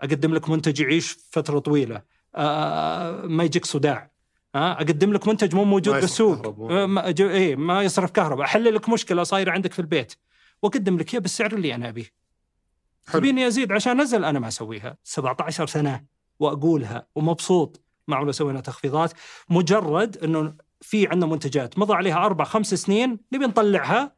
أقدم 0.02 0.34
لك 0.34 0.50
منتج 0.50 0.80
يعيش 0.80 1.18
فترة 1.32 1.60
طويلة. 1.60 2.02
آه 2.36 3.22
ما 3.22 3.44
يجيك 3.44 3.66
صداع. 3.66 4.12
آه 4.56 4.72
أقدم 4.74 5.14
لك 5.14 5.28
منتج 5.28 5.56
مو 5.56 5.64
موجود 5.64 5.94
ما 5.94 6.00
بالسوق. 6.00 6.72
آه 6.72 6.86
ما, 6.86 7.12
جو- 7.12 7.30
إيه 7.30 7.56
ما 7.56 7.84
يصرف 7.84 8.12
كهرباء. 8.12 8.46
أحل 8.46 8.76
لك 8.76 8.90
مشكلة 8.90 9.24
صايرة 9.24 9.52
عندك 9.52 9.74
في 9.74 9.80
البيت. 9.80 10.14
وأقدم 10.62 10.98
لك 10.98 11.14
إياه 11.14 11.22
بالسعر 11.22 11.54
اللي 11.54 11.76
أنا 11.76 11.90
أبيه. 11.90 12.25
تبيني 13.14 13.48
ازيد 13.48 13.72
عشان 13.72 14.00
أنزل 14.00 14.26
أنا 14.26 14.40
ما 14.40 14.48
أسويها. 14.48 14.98
17 15.04 15.68
سنة 15.68 16.04
وأقولها 16.40 17.08
ومبسوط 17.16 17.82
معه 18.08 18.24
لو 18.24 18.32
سوينا 18.32 18.60
تخفيضات. 18.60 19.14
مجرد 19.50 20.18
إنه 20.18 20.54
في 20.82 21.08
عندنا 21.08 21.26
منتجات. 21.32 21.80
مضى 21.80 21.94
عليها 21.94 22.26
أربع 22.26 22.44
خمس 22.44 22.74
سنين 22.74 23.20
نبي 23.34 23.46
نطلعها. 23.46 24.16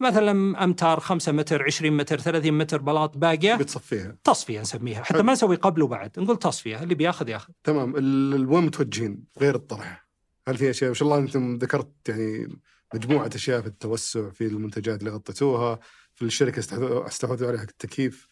مثلا 0.00 0.64
أمتار 0.64 1.00
5 1.00 1.32
متر 1.32 1.62
20 1.62 1.96
متر 1.96 2.18
30 2.18 2.58
متر 2.58 2.82
بلاط 2.82 3.16
باقية. 3.16 3.54
بتصفيها. 3.54 4.16
تصفية 4.24 4.60
نسميها. 4.60 5.02
حتى 5.02 5.14
حلو. 5.14 5.22
ما 5.22 5.32
نسوي 5.32 5.56
قبل 5.56 5.82
وبعد. 5.82 6.18
نقول 6.18 6.36
تصفية. 6.36 6.82
اللي 6.82 6.94
بياخذ 6.94 7.28
ياخذ. 7.28 7.52
تمام. 7.64 7.94
وين 7.94 8.66
متوجهين 8.66 9.24
غير 9.40 9.54
الطرح؟ 9.54 10.08
هل 10.48 10.56
في 10.56 10.70
أشياء؟ 10.70 10.90
ما 10.90 10.94
شاء 10.94 11.08
الله 11.08 11.18
أنتم 11.18 11.56
ذكرت 11.56 12.08
يعني 12.08 12.58
مجموعة 12.94 13.30
أشياء 13.34 13.60
في 13.60 13.66
التوسع 13.66 14.30
في 14.30 14.46
المنتجات 14.46 15.00
اللي 15.00 15.10
غطيتوها. 15.10 15.78
في 16.20 16.26
الشركة 16.26 16.58
استحوذوا 17.06 17.48
عليها 17.48 17.62
التكييف. 17.62 18.28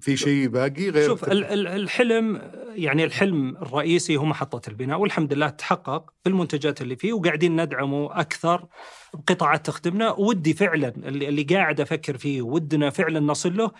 في 0.00 0.16
شيء 0.16 0.48
باقي 0.48 0.90
غير 0.90 1.06
شوف 1.08 1.24
ال- 1.24 1.44
ال- 1.44 1.66
الحلم 1.66 2.50
يعني 2.74 3.04
الحلم 3.04 3.56
الرئيسي 3.56 4.16
هو 4.16 4.24
محطة 4.24 4.68
البناء 4.68 4.98
والحمد 5.00 5.32
لله 5.32 5.48
تحقق 5.48 6.10
في 6.22 6.28
المنتجات 6.28 6.82
اللي 6.82 6.96
فيه 6.96 7.12
وقاعدين 7.12 7.60
ندعمه 7.62 8.20
أكثر 8.20 8.66
بقطاعات 9.14 9.66
تخدمنا. 9.66 10.10
ودي 10.10 10.54
فعلا 10.54 10.88
اللي, 10.88 11.28
اللي 11.28 11.42
قاعد 11.42 11.80
أفكر 11.80 12.18
فيه 12.18 12.42
ودنا 12.42 12.90
فعلا 12.90 13.20
نصل 13.20 13.56
له 13.56 13.70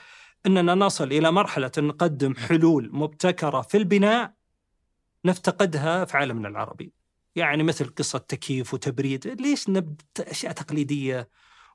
أننا 0.46 0.74
نصل 0.74 1.12
إلى 1.12 1.32
مرحلة 1.32 1.70
أن 1.78 1.84
نقدم 1.84 2.34
حلول 2.34 2.90
مبتكرة 2.92 3.60
في 3.60 3.76
البناء 3.76 4.32
نفتقدها 5.24 6.04
في 6.04 6.16
عالمنا 6.16 6.48
العربي. 6.48 6.92
يعني 7.36 7.62
مثل 7.62 7.86
قصة 7.94 8.18
تكييف 8.18 8.74
وتبريد 8.74 9.26
ليش 9.40 9.68
نبدأ 9.68 10.30
أشياء 10.30 10.52
تقليدية 10.52 11.28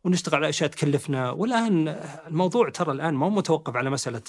ونشتغل 0.06 0.36
على 0.36 0.50
أشياء 0.50 0.70
تكلفنا 0.70 1.32
والآن 1.32 1.88
الموضوع 2.28 2.70
ترى 2.70 2.92
الآن 2.92 3.14
ما 3.14 3.26
هو 3.26 3.30
متوقف 3.30 3.76
على 3.76 3.90
مسألة 3.90 4.22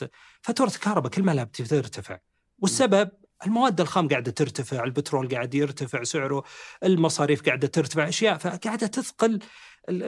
فاتورة 0.42 0.68
الكهرباء 0.68 1.12
كل 1.12 1.22
ما 1.22 1.32
لها 1.32 1.44
بترتفع 1.44 2.18
والسبب 2.58 3.10
المواد 3.46 3.80
الخام 3.80 4.08
قاعدة 4.08 4.30
ترتفع، 4.30 4.84
البترول 4.84 5.28
قاعد 5.28 5.54
يرتفع 5.54 6.02
سعره، 6.02 6.42
المصاريف 6.84 7.42
قاعدة 7.42 7.68
ترتفع، 7.68 8.08
أشياء 8.08 8.38
فقاعدة 8.38 8.86
تثقل 8.86 9.38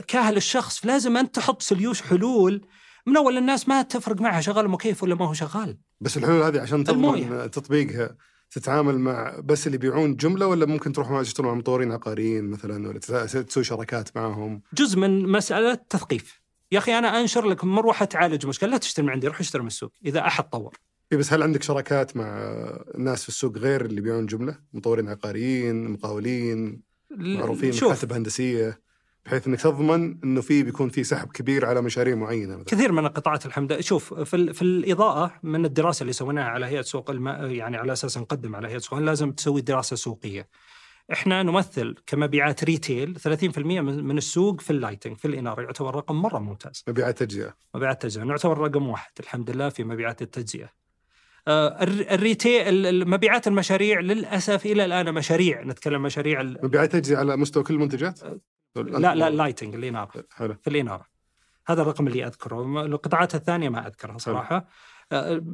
كاهل 0.08 0.36
الشخص، 0.36 0.86
لازم 0.86 1.16
أنت 1.16 1.34
تحط 1.34 1.62
سليوش 1.62 2.02
حلول 2.02 2.66
من 3.06 3.16
أول 3.16 3.38
الناس 3.38 3.68
ما 3.68 3.82
تفرق 3.82 4.20
معها 4.20 4.40
شغال 4.40 4.64
المكيف 4.64 5.02
ولا 5.02 5.14
ما 5.14 5.28
هو 5.28 5.32
شغال. 5.32 5.78
بس 6.00 6.16
الحلول 6.16 6.42
هذه 6.42 6.60
عشان. 6.60 6.84
تضمن 6.84 7.50
تطبيقها 7.50 8.16
تتعامل 8.50 8.98
مع 8.98 9.40
بس 9.44 9.66
اللي 9.66 9.76
يبيعون 9.76 10.16
جملة 10.16 10.46
ولا 10.46 10.66
ممكن 10.66 10.92
تروح 10.92 11.10
مع 11.10 11.22
تشتغل 11.22 11.46
مع 11.46 11.54
مطورين 11.54 11.92
عقاريين 11.92 12.44
مثلا 12.44 12.88
ولا 12.88 12.98
تس- 12.98 13.32
تسوي 13.32 13.64
شراكات 13.64 14.16
معهم 14.16 14.62
جزء 14.74 14.98
من 14.98 15.28
مسألة 15.28 15.74
تثقيف. 15.74 16.40
يا 16.72 16.78
أخي 16.78 16.98
أنا 16.98 17.20
أنشر 17.20 17.46
لك 17.46 17.64
مروحه 17.64 18.04
تعالج 18.04 18.46
مشكلة 18.46 18.70
لا 18.70 18.76
تشتري 18.76 19.06
من 19.06 19.12
عندي 19.12 19.26
روح 19.26 19.40
اشتري 19.40 19.62
من 19.62 19.66
السوق 19.66 19.92
إذا 20.04 20.20
أحد 20.26 20.44
طور. 20.50 20.76
إيه 21.12 21.18
بس 21.18 21.32
هل 21.32 21.42
عندك 21.42 21.62
شراكات 21.62 22.16
مع 22.16 22.38
ناس 22.98 23.22
في 23.22 23.28
السوق 23.28 23.58
غير 23.58 23.84
اللي 23.84 23.96
يبيعون 23.98 24.26
جملة 24.26 24.58
مطورين 24.72 25.08
عقاريين 25.08 25.88
مقاولين 25.90 26.82
معروفين 27.10 27.70
مكاتب 27.82 28.12
هندسية 28.12 28.80
بحيث 29.28 29.46
إنك 29.46 29.60
تضمن 29.60 30.18
إنه 30.24 30.40
في 30.40 30.62
بيكون 30.62 30.88
في 30.88 31.04
سحب 31.04 31.28
كبير 31.32 31.66
على 31.66 31.82
مشاريع 31.82 32.14
معينة 32.14 32.54
مثلا 32.56 32.64
كثير 32.64 32.92
من 32.92 33.06
القطاعات 33.06 33.46
الحمد 33.46 33.72
لله 33.72 33.80
شوف 33.82 34.14
في, 34.14 34.52
في 34.52 34.62
الإضاءة 34.62 35.32
من 35.42 35.64
الدراسة 35.64 36.02
اللي 36.02 36.12
سويناها 36.12 36.44
على 36.44 36.66
هيئة 36.66 36.82
سوق 36.82 37.10
الماء 37.10 37.50
يعني 37.50 37.76
على 37.76 37.92
أساس 37.92 38.18
نقدم 38.18 38.56
على 38.56 38.68
هيئة 38.68 38.78
سوق 38.78 38.98
لازم 38.98 39.32
تسوي 39.32 39.60
دراسة 39.60 39.96
سوقية. 39.96 40.48
إحنا 41.12 41.42
نمثل 41.42 41.94
كمبيعات 42.06 42.64
retail 42.64 43.16
30% 43.54 43.58
من 43.58 44.18
السوق 44.18 44.60
في 44.60 44.70
ال 44.70 44.75
lighting 44.75 45.16
في 45.16 45.24
الإنارة 45.24 45.62
يعتبر 45.62 45.94
رقم 45.94 46.16
مرة 46.22 46.38
ممتاز. 46.38 46.84
مبيعات 46.88 47.18
تجزئة 47.18 47.54
مبيعات 47.74 48.02
تجزئة 48.02 48.22
نعتبر 48.22 48.58
رقم 48.58 48.88
واحد 48.88 49.10
الحمد 49.20 49.50
لله 49.50 49.68
في 49.68 49.84
مبيعات 49.84 50.22
التجزئة. 50.22 50.68
آه، 51.48 51.82
الر- 51.82 52.06
ال 52.10 52.21
retail 52.21 52.86
ال- 52.86 53.08
مبيعات 53.10 53.46
المشاريع 53.46 54.00
للأسف 54.00 54.66
إلى 54.66 54.84
الآن 54.84 55.14
مشاريع 55.14 55.62
نتكلم 55.64 56.02
مشاريع 56.02 56.42
مبيعات 56.42 56.92
تجزئة 56.92 57.16
على 57.16 57.36
مستوى 57.36 57.62
كل 57.62 57.74
المنتجات؟ 57.74 58.20
لا 58.76 59.14
لا 59.14 59.28
ال 59.28 59.34
lighting 59.34 59.74
الاناره. 59.74 60.24
حلو. 60.30 60.54
في 60.54 60.70
الإنارة 60.70 61.06
هذا 61.66 61.82
الرقم 61.82 62.06
اللي 62.06 62.26
أذكره. 62.26 62.84
القطاعات 62.84 63.34
الثانية 63.34 63.68
ما 63.68 63.86
أذكرها 63.86 64.18
صراحة. 64.18 64.66
آه، 65.12 65.44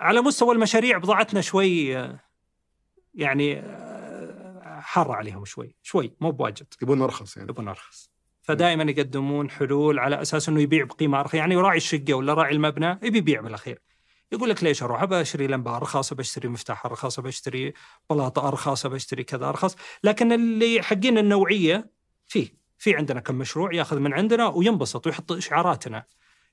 على 0.00 0.20
مستوى 0.20 0.54
المشاريع 0.54 0.98
بضاعتنا 0.98 1.40
شوي 1.40 1.96
آه، 1.96 2.20
يعني 3.14 3.62
حارة 4.80 5.12
عليهم 5.12 5.44
شوي 5.44 5.76
شوي 5.82 6.16
مو 6.20 6.30
بواجد. 6.30 6.66
يبون 6.82 7.02
ارخص 7.02 7.36
يعني. 7.36 7.50
يبون 7.50 7.68
أرخص 7.68 8.10
فدائما 8.42 8.90
يقدمون 8.90 9.50
حلول 9.50 9.98
على 9.98 10.22
أساس 10.22 10.48
إنه 10.48 10.60
يبيع 10.60 10.84
بقيمة 10.84 11.20
أرخص. 11.20 11.34
يعني 11.34 11.56
راعي 11.56 11.76
الشقة 11.76 12.14
ولا 12.14 12.34
راعي 12.34 12.54
المبنى 12.54 12.98
يبي 13.02 13.18
يبيع 13.18 13.40
بالاخير 13.40 13.82
يقول 14.32 14.50
لك 14.50 14.64
ليش 14.64 14.82
أروح؟ 14.82 15.02
ابى 15.02 15.20
اشتري 15.20 15.46
لمبة 15.46 15.76
أرخص، 15.76 16.14
بشتري 16.14 16.48
مفتاح 16.48 16.86
أرخص، 16.86 17.20
بشتري 17.20 17.72
بلاطة 18.10 18.48
أرخص، 18.48 18.86
بشتري 18.86 19.24
كذا 19.24 19.48
أرخص، 19.48 19.76
لكن 20.04 20.32
اللي 20.32 20.82
حقين 20.82 21.18
النوعية 21.18 21.90
فيه، 22.26 22.54
في 22.78 22.96
عندنا 22.96 23.20
كم 23.20 23.34
مشروع 23.34 23.74
ياخذ 23.74 23.98
من 23.98 24.12
عندنا 24.12 24.46
وينبسط 24.48 25.06
ويحط 25.06 25.32
إشعاراتنا. 25.32 26.04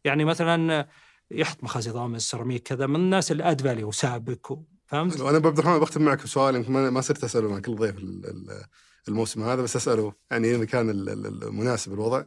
يعني 0.03 0.25
مثلا 0.25 0.87
يحط 1.31 1.63
مخازي 1.63 1.91
ضامن 1.91 2.19
سيراميك 2.19 2.63
كذا 2.63 2.87
من 2.87 2.95
الناس 2.95 3.31
اللي 3.31 3.51
اد 3.51 3.61
فاليو 3.61 3.91
سابك 3.91 4.47
فهمت؟ 4.85 5.21
أنا 5.21 5.37
أبو 5.37 5.47
عبد 5.47 5.59
الرحمن 5.59 5.79
بختم 5.79 6.01
معك 6.01 6.23
بسؤال 6.23 6.55
يمكن 6.55 6.71
ما 6.71 7.01
صرت 7.01 7.23
أسأله 7.23 7.49
مع 7.49 7.59
كل 7.59 7.75
ضيف 7.75 7.97
ال- 7.97 8.25
ال- 8.25 8.65
الموسم 9.07 9.43
هذا 9.43 9.61
بس 9.61 9.75
أسأله 9.75 10.13
يعني 10.31 10.55
إذا 10.55 10.65
كان 10.65 10.89
ال- 10.89 11.09
ال- 11.09 11.43
المناسب 11.43 11.93
الوضع 11.93 12.23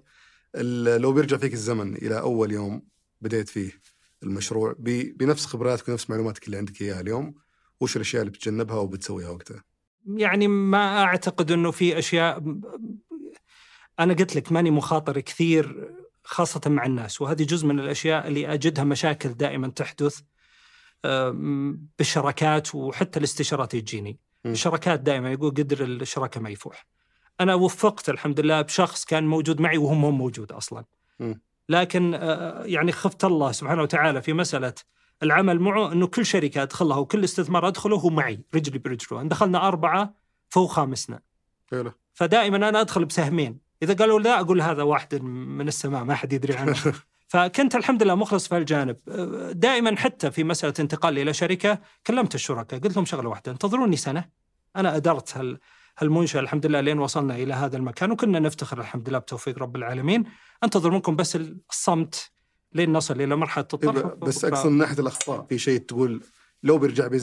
ال- 0.54 1.00
لو 1.00 1.12
بيرجع 1.12 1.36
فيك 1.36 1.52
الزمن 1.52 1.96
إلى 1.96 2.20
أول 2.20 2.52
يوم 2.52 2.82
بديت 3.20 3.48
فيه 3.48 3.72
المشروع 4.22 4.74
بنفس 4.78 5.46
خبراتك 5.46 5.88
ونفس 5.88 6.10
معلوماتك 6.10 6.46
اللي 6.46 6.56
عندك 6.56 6.82
إياها 6.82 7.00
اليوم 7.00 7.34
وش 7.80 7.96
الأشياء 7.96 8.22
اللي 8.22 8.32
بتتجنبها 8.32 8.76
وبتسويها 8.76 9.30
وقتها؟ 9.30 9.64
يعني 10.06 10.48
ما 10.48 11.02
أعتقد 11.02 11.52
إنه 11.52 11.70
في 11.70 11.98
أشياء 11.98 12.58
أنا 14.00 14.14
قلت 14.14 14.36
لك 14.36 14.52
ماني 14.52 14.70
مخاطر 14.70 15.20
كثير 15.20 15.92
خاصة 16.24 16.60
مع 16.66 16.86
الناس 16.86 17.20
وهذه 17.20 17.42
جزء 17.42 17.66
من 17.66 17.80
الأشياء 17.80 18.28
اللي 18.28 18.52
أجدها 18.52 18.84
مشاكل 18.84 19.28
دائما 19.28 19.68
تحدث 19.68 20.20
بالشراكات 21.98 22.74
وحتى 22.74 23.18
الاستشارات 23.18 23.74
يجيني. 23.74 24.18
الشراكات 24.46 25.00
دائما 25.00 25.32
يقول 25.32 25.50
قدر 25.50 25.84
الشراكة 25.84 26.40
ما 26.40 26.50
يفوح. 26.50 26.86
أنا 27.40 27.54
وفقت 27.54 28.08
الحمد 28.08 28.40
لله 28.40 28.62
بشخص 28.62 29.04
كان 29.04 29.26
موجود 29.26 29.60
معي 29.60 29.78
وهم 29.78 30.04
هم 30.04 30.18
موجود 30.18 30.52
أصلا. 30.52 30.84
م. 31.20 31.34
لكن 31.68 32.14
آه، 32.14 32.64
يعني 32.64 32.92
خفت 32.92 33.24
الله 33.24 33.52
سبحانه 33.52 33.82
وتعالى 33.82 34.22
في 34.22 34.32
مسألة 34.32 34.74
العمل 35.22 35.60
معه 35.60 35.92
إنه 35.92 36.06
كل 36.06 36.26
شركة 36.26 36.62
أدخلها 36.62 36.96
وكل 36.96 37.24
استثمار 37.24 37.68
أدخله 37.68 37.96
هو 37.96 38.08
معي 38.08 38.40
رجلي 38.54 38.78
برجله 38.78 39.20
ان 39.20 39.28
دخلنا 39.28 39.68
أربعة 39.68 40.14
فهو 40.48 40.66
خامسنا. 40.66 41.20
حلو. 41.70 41.92
فدائما 42.14 42.56
أنا 42.56 42.80
أدخل 42.80 43.04
بسهمين. 43.04 43.65
إذا 43.82 43.94
قالوا 43.94 44.20
لا 44.20 44.40
أقول 44.40 44.60
هذا 44.60 44.82
واحد 44.82 45.22
من 45.22 45.68
السماء 45.68 46.04
ما 46.04 46.14
حد 46.14 46.32
يدري 46.32 46.54
عنه. 46.54 46.76
فكنت 47.28 47.76
الحمد 47.76 48.02
لله 48.02 48.14
مخلص 48.14 48.48
في 48.48 48.54
هالجانب. 48.54 48.96
دائما 49.52 49.96
حتى 49.96 50.30
في 50.30 50.44
مسألة 50.44 50.74
انتقالي 50.80 51.22
إلى 51.22 51.32
شركة 51.32 51.78
كلمت 52.06 52.34
الشركاء 52.34 52.80
قلت 52.80 52.96
لهم 52.96 53.04
شغلة 53.04 53.28
واحدة 53.28 53.52
انتظروني 53.52 53.96
سنة. 53.96 54.28
أنا 54.76 54.96
أدرت 54.96 55.36
هال 55.36 55.58
هالمنشأة 55.98 56.40
الحمد 56.40 56.66
لله 56.66 56.80
لين 56.80 56.98
وصلنا 56.98 57.36
إلى 57.36 57.54
هذا 57.54 57.76
المكان 57.76 58.10
وكنا 58.10 58.38
نفتخر 58.38 58.80
الحمد 58.80 59.08
لله 59.08 59.18
بتوفيق 59.18 59.58
رب 59.58 59.76
العالمين. 59.76 60.24
أنتظر 60.64 60.90
منكم 60.90 61.16
بس 61.16 61.38
الصمت 61.70 62.30
لين 62.72 62.92
نصل 62.92 63.20
إلى 63.20 63.36
مرحلة 63.36 63.66
الطرح. 63.74 64.14
بس 64.14 64.44
أقصد 64.44 64.70
من 64.70 64.78
ناحية 64.78 64.98
الأخطاء 64.98 65.46
في 65.48 65.58
شيء 65.58 65.80
تقول 65.80 66.22
لو 66.62 66.78
بيرجع 66.78 67.06
بي 67.06 67.18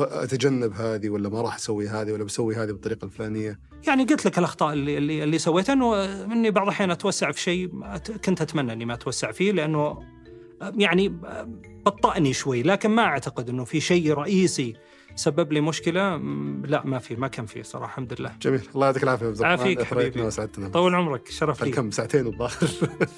الزمن 0.00 0.18
ب... 0.20 0.22
بتجنب 0.22 0.72
هذه 0.72 1.08
ولا 1.08 1.28
ما 1.28 1.42
راح 1.42 1.54
أسوي 1.54 1.88
هذه 1.88 2.12
ولا 2.12 2.24
بسوي 2.24 2.54
هذه 2.54 2.66
بالطريقة 2.66 3.04
الفلانية؟ 3.04 3.58
يعني 3.86 4.04
قلت 4.04 4.26
لك 4.26 4.38
الأخطاء 4.38 4.72
اللي 4.72 4.98
اللي, 4.98 5.24
اللي 5.24 5.38
سويتها 5.38 5.72
إنه 5.72 6.04
إني 6.24 6.50
بعض 6.50 6.64
الأحيان 6.64 6.90
أتوسع 6.90 7.30
في 7.30 7.40
شيء 7.40 7.70
كنت 8.24 8.40
أتمنى 8.42 8.72
إني 8.72 8.84
ما 8.84 8.94
أتوسع 8.94 9.32
فيه 9.32 9.52
لأنه 9.52 9.98
يعني 10.76 11.08
بطأني 11.86 12.32
شوي 12.32 12.62
لكن 12.62 12.90
ما 12.90 13.02
أعتقد 13.02 13.48
إنه 13.48 13.64
في 13.64 13.80
شيء 13.80 14.12
رئيسي 14.12 14.74
سبب 15.16 15.52
لي 15.52 15.60
مشكلة 15.60 16.16
لا 16.64 16.86
ما 16.86 16.98
في 16.98 17.16
ما 17.16 17.28
كان 17.28 17.46
في 17.46 17.62
صراحة 17.62 17.86
الحمد 17.86 18.20
لله. 18.20 18.32
جميل 18.42 18.60
الله 18.74 18.86
يعطيك 18.86 19.02
العافية. 19.02 19.46
عافيك 19.46 19.82
حبيبي. 19.82 20.22
وسعدتنا. 20.22 20.68
طول 20.68 20.94
عمرك 20.94 21.28
شرف 21.28 21.64
لي. 21.64 21.70
كم؟ 21.70 21.90
ساعتين 21.90 22.26
الظاهر 22.26 22.68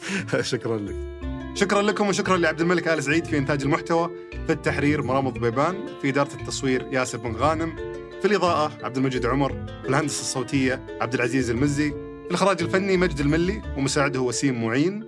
شكرا 0.53 0.79
لك. 0.79 1.36
شكرا 1.57 1.83
لكم 1.83 2.09
وشكرا 2.09 2.37
لعبد 2.37 2.61
الملك 2.61 2.89
آل 2.89 3.03
سعيد 3.03 3.25
في 3.25 3.39
إنتاج 3.39 3.63
المحتوى. 3.63 4.11
في 4.47 4.53
التحرير 4.53 5.03
مرام 5.03 5.29
ضبيبان 5.29 5.87
في 6.03 6.09
إدارة 6.09 6.35
التصوير 6.41 6.87
ياسر 6.93 7.19
بن 7.19 7.33
غانم 7.33 7.77
في 8.21 8.25
الإضاءة 8.25 8.85
عبد 8.85 8.97
المجيد 8.97 9.27
عمر 9.27 9.53
في 9.83 9.89
الهندسة 9.89 10.21
الصوتية 10.21 10.87
عبد 11.01 11.15
العزيز 11.15 11.51
المزي 11.51 11.91
في 11.91 12.27
الإخراج 12.31 12.63
الفني 12.63 12.97
مجد 12.97 13.21
الملي 13.21 13.63
ومساعده 13.77 14.21
وسيم 14.21 14.65
معين 14.65 15.05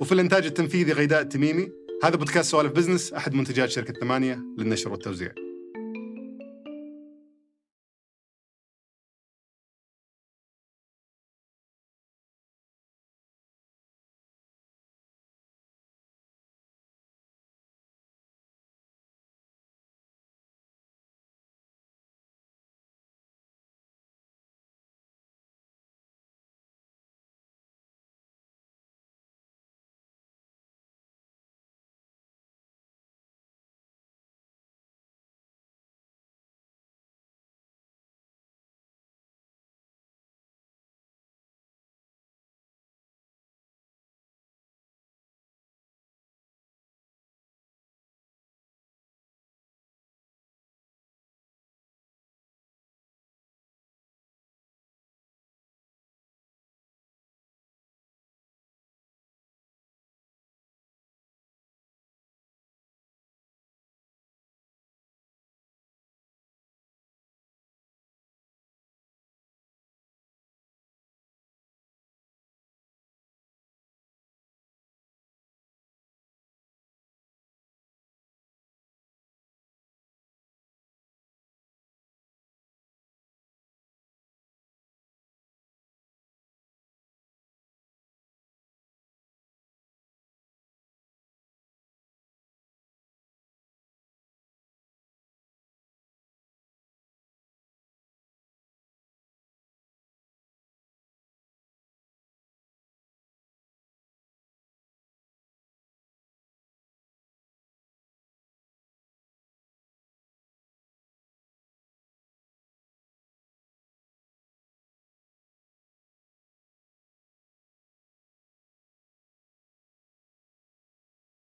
وفي 0.00 0.12
الإنتاج 0.12 0.46
التنفيذي 0.46 0.92
غيداء 0.92 1.20
التميمي. 1.20 1.70
هذا 2.04 2.16
بودكاست 2.16 2.50
سوالف 2.50 2.72
بزنس 2.72 3.12
أحد 3.12 3.34
منتجات 3.34 3.70
شركة 3.70 3.92
ثمانية 4.00 4.38
للنشر 4.58 4.92
والتوزيع. 4.92 5.32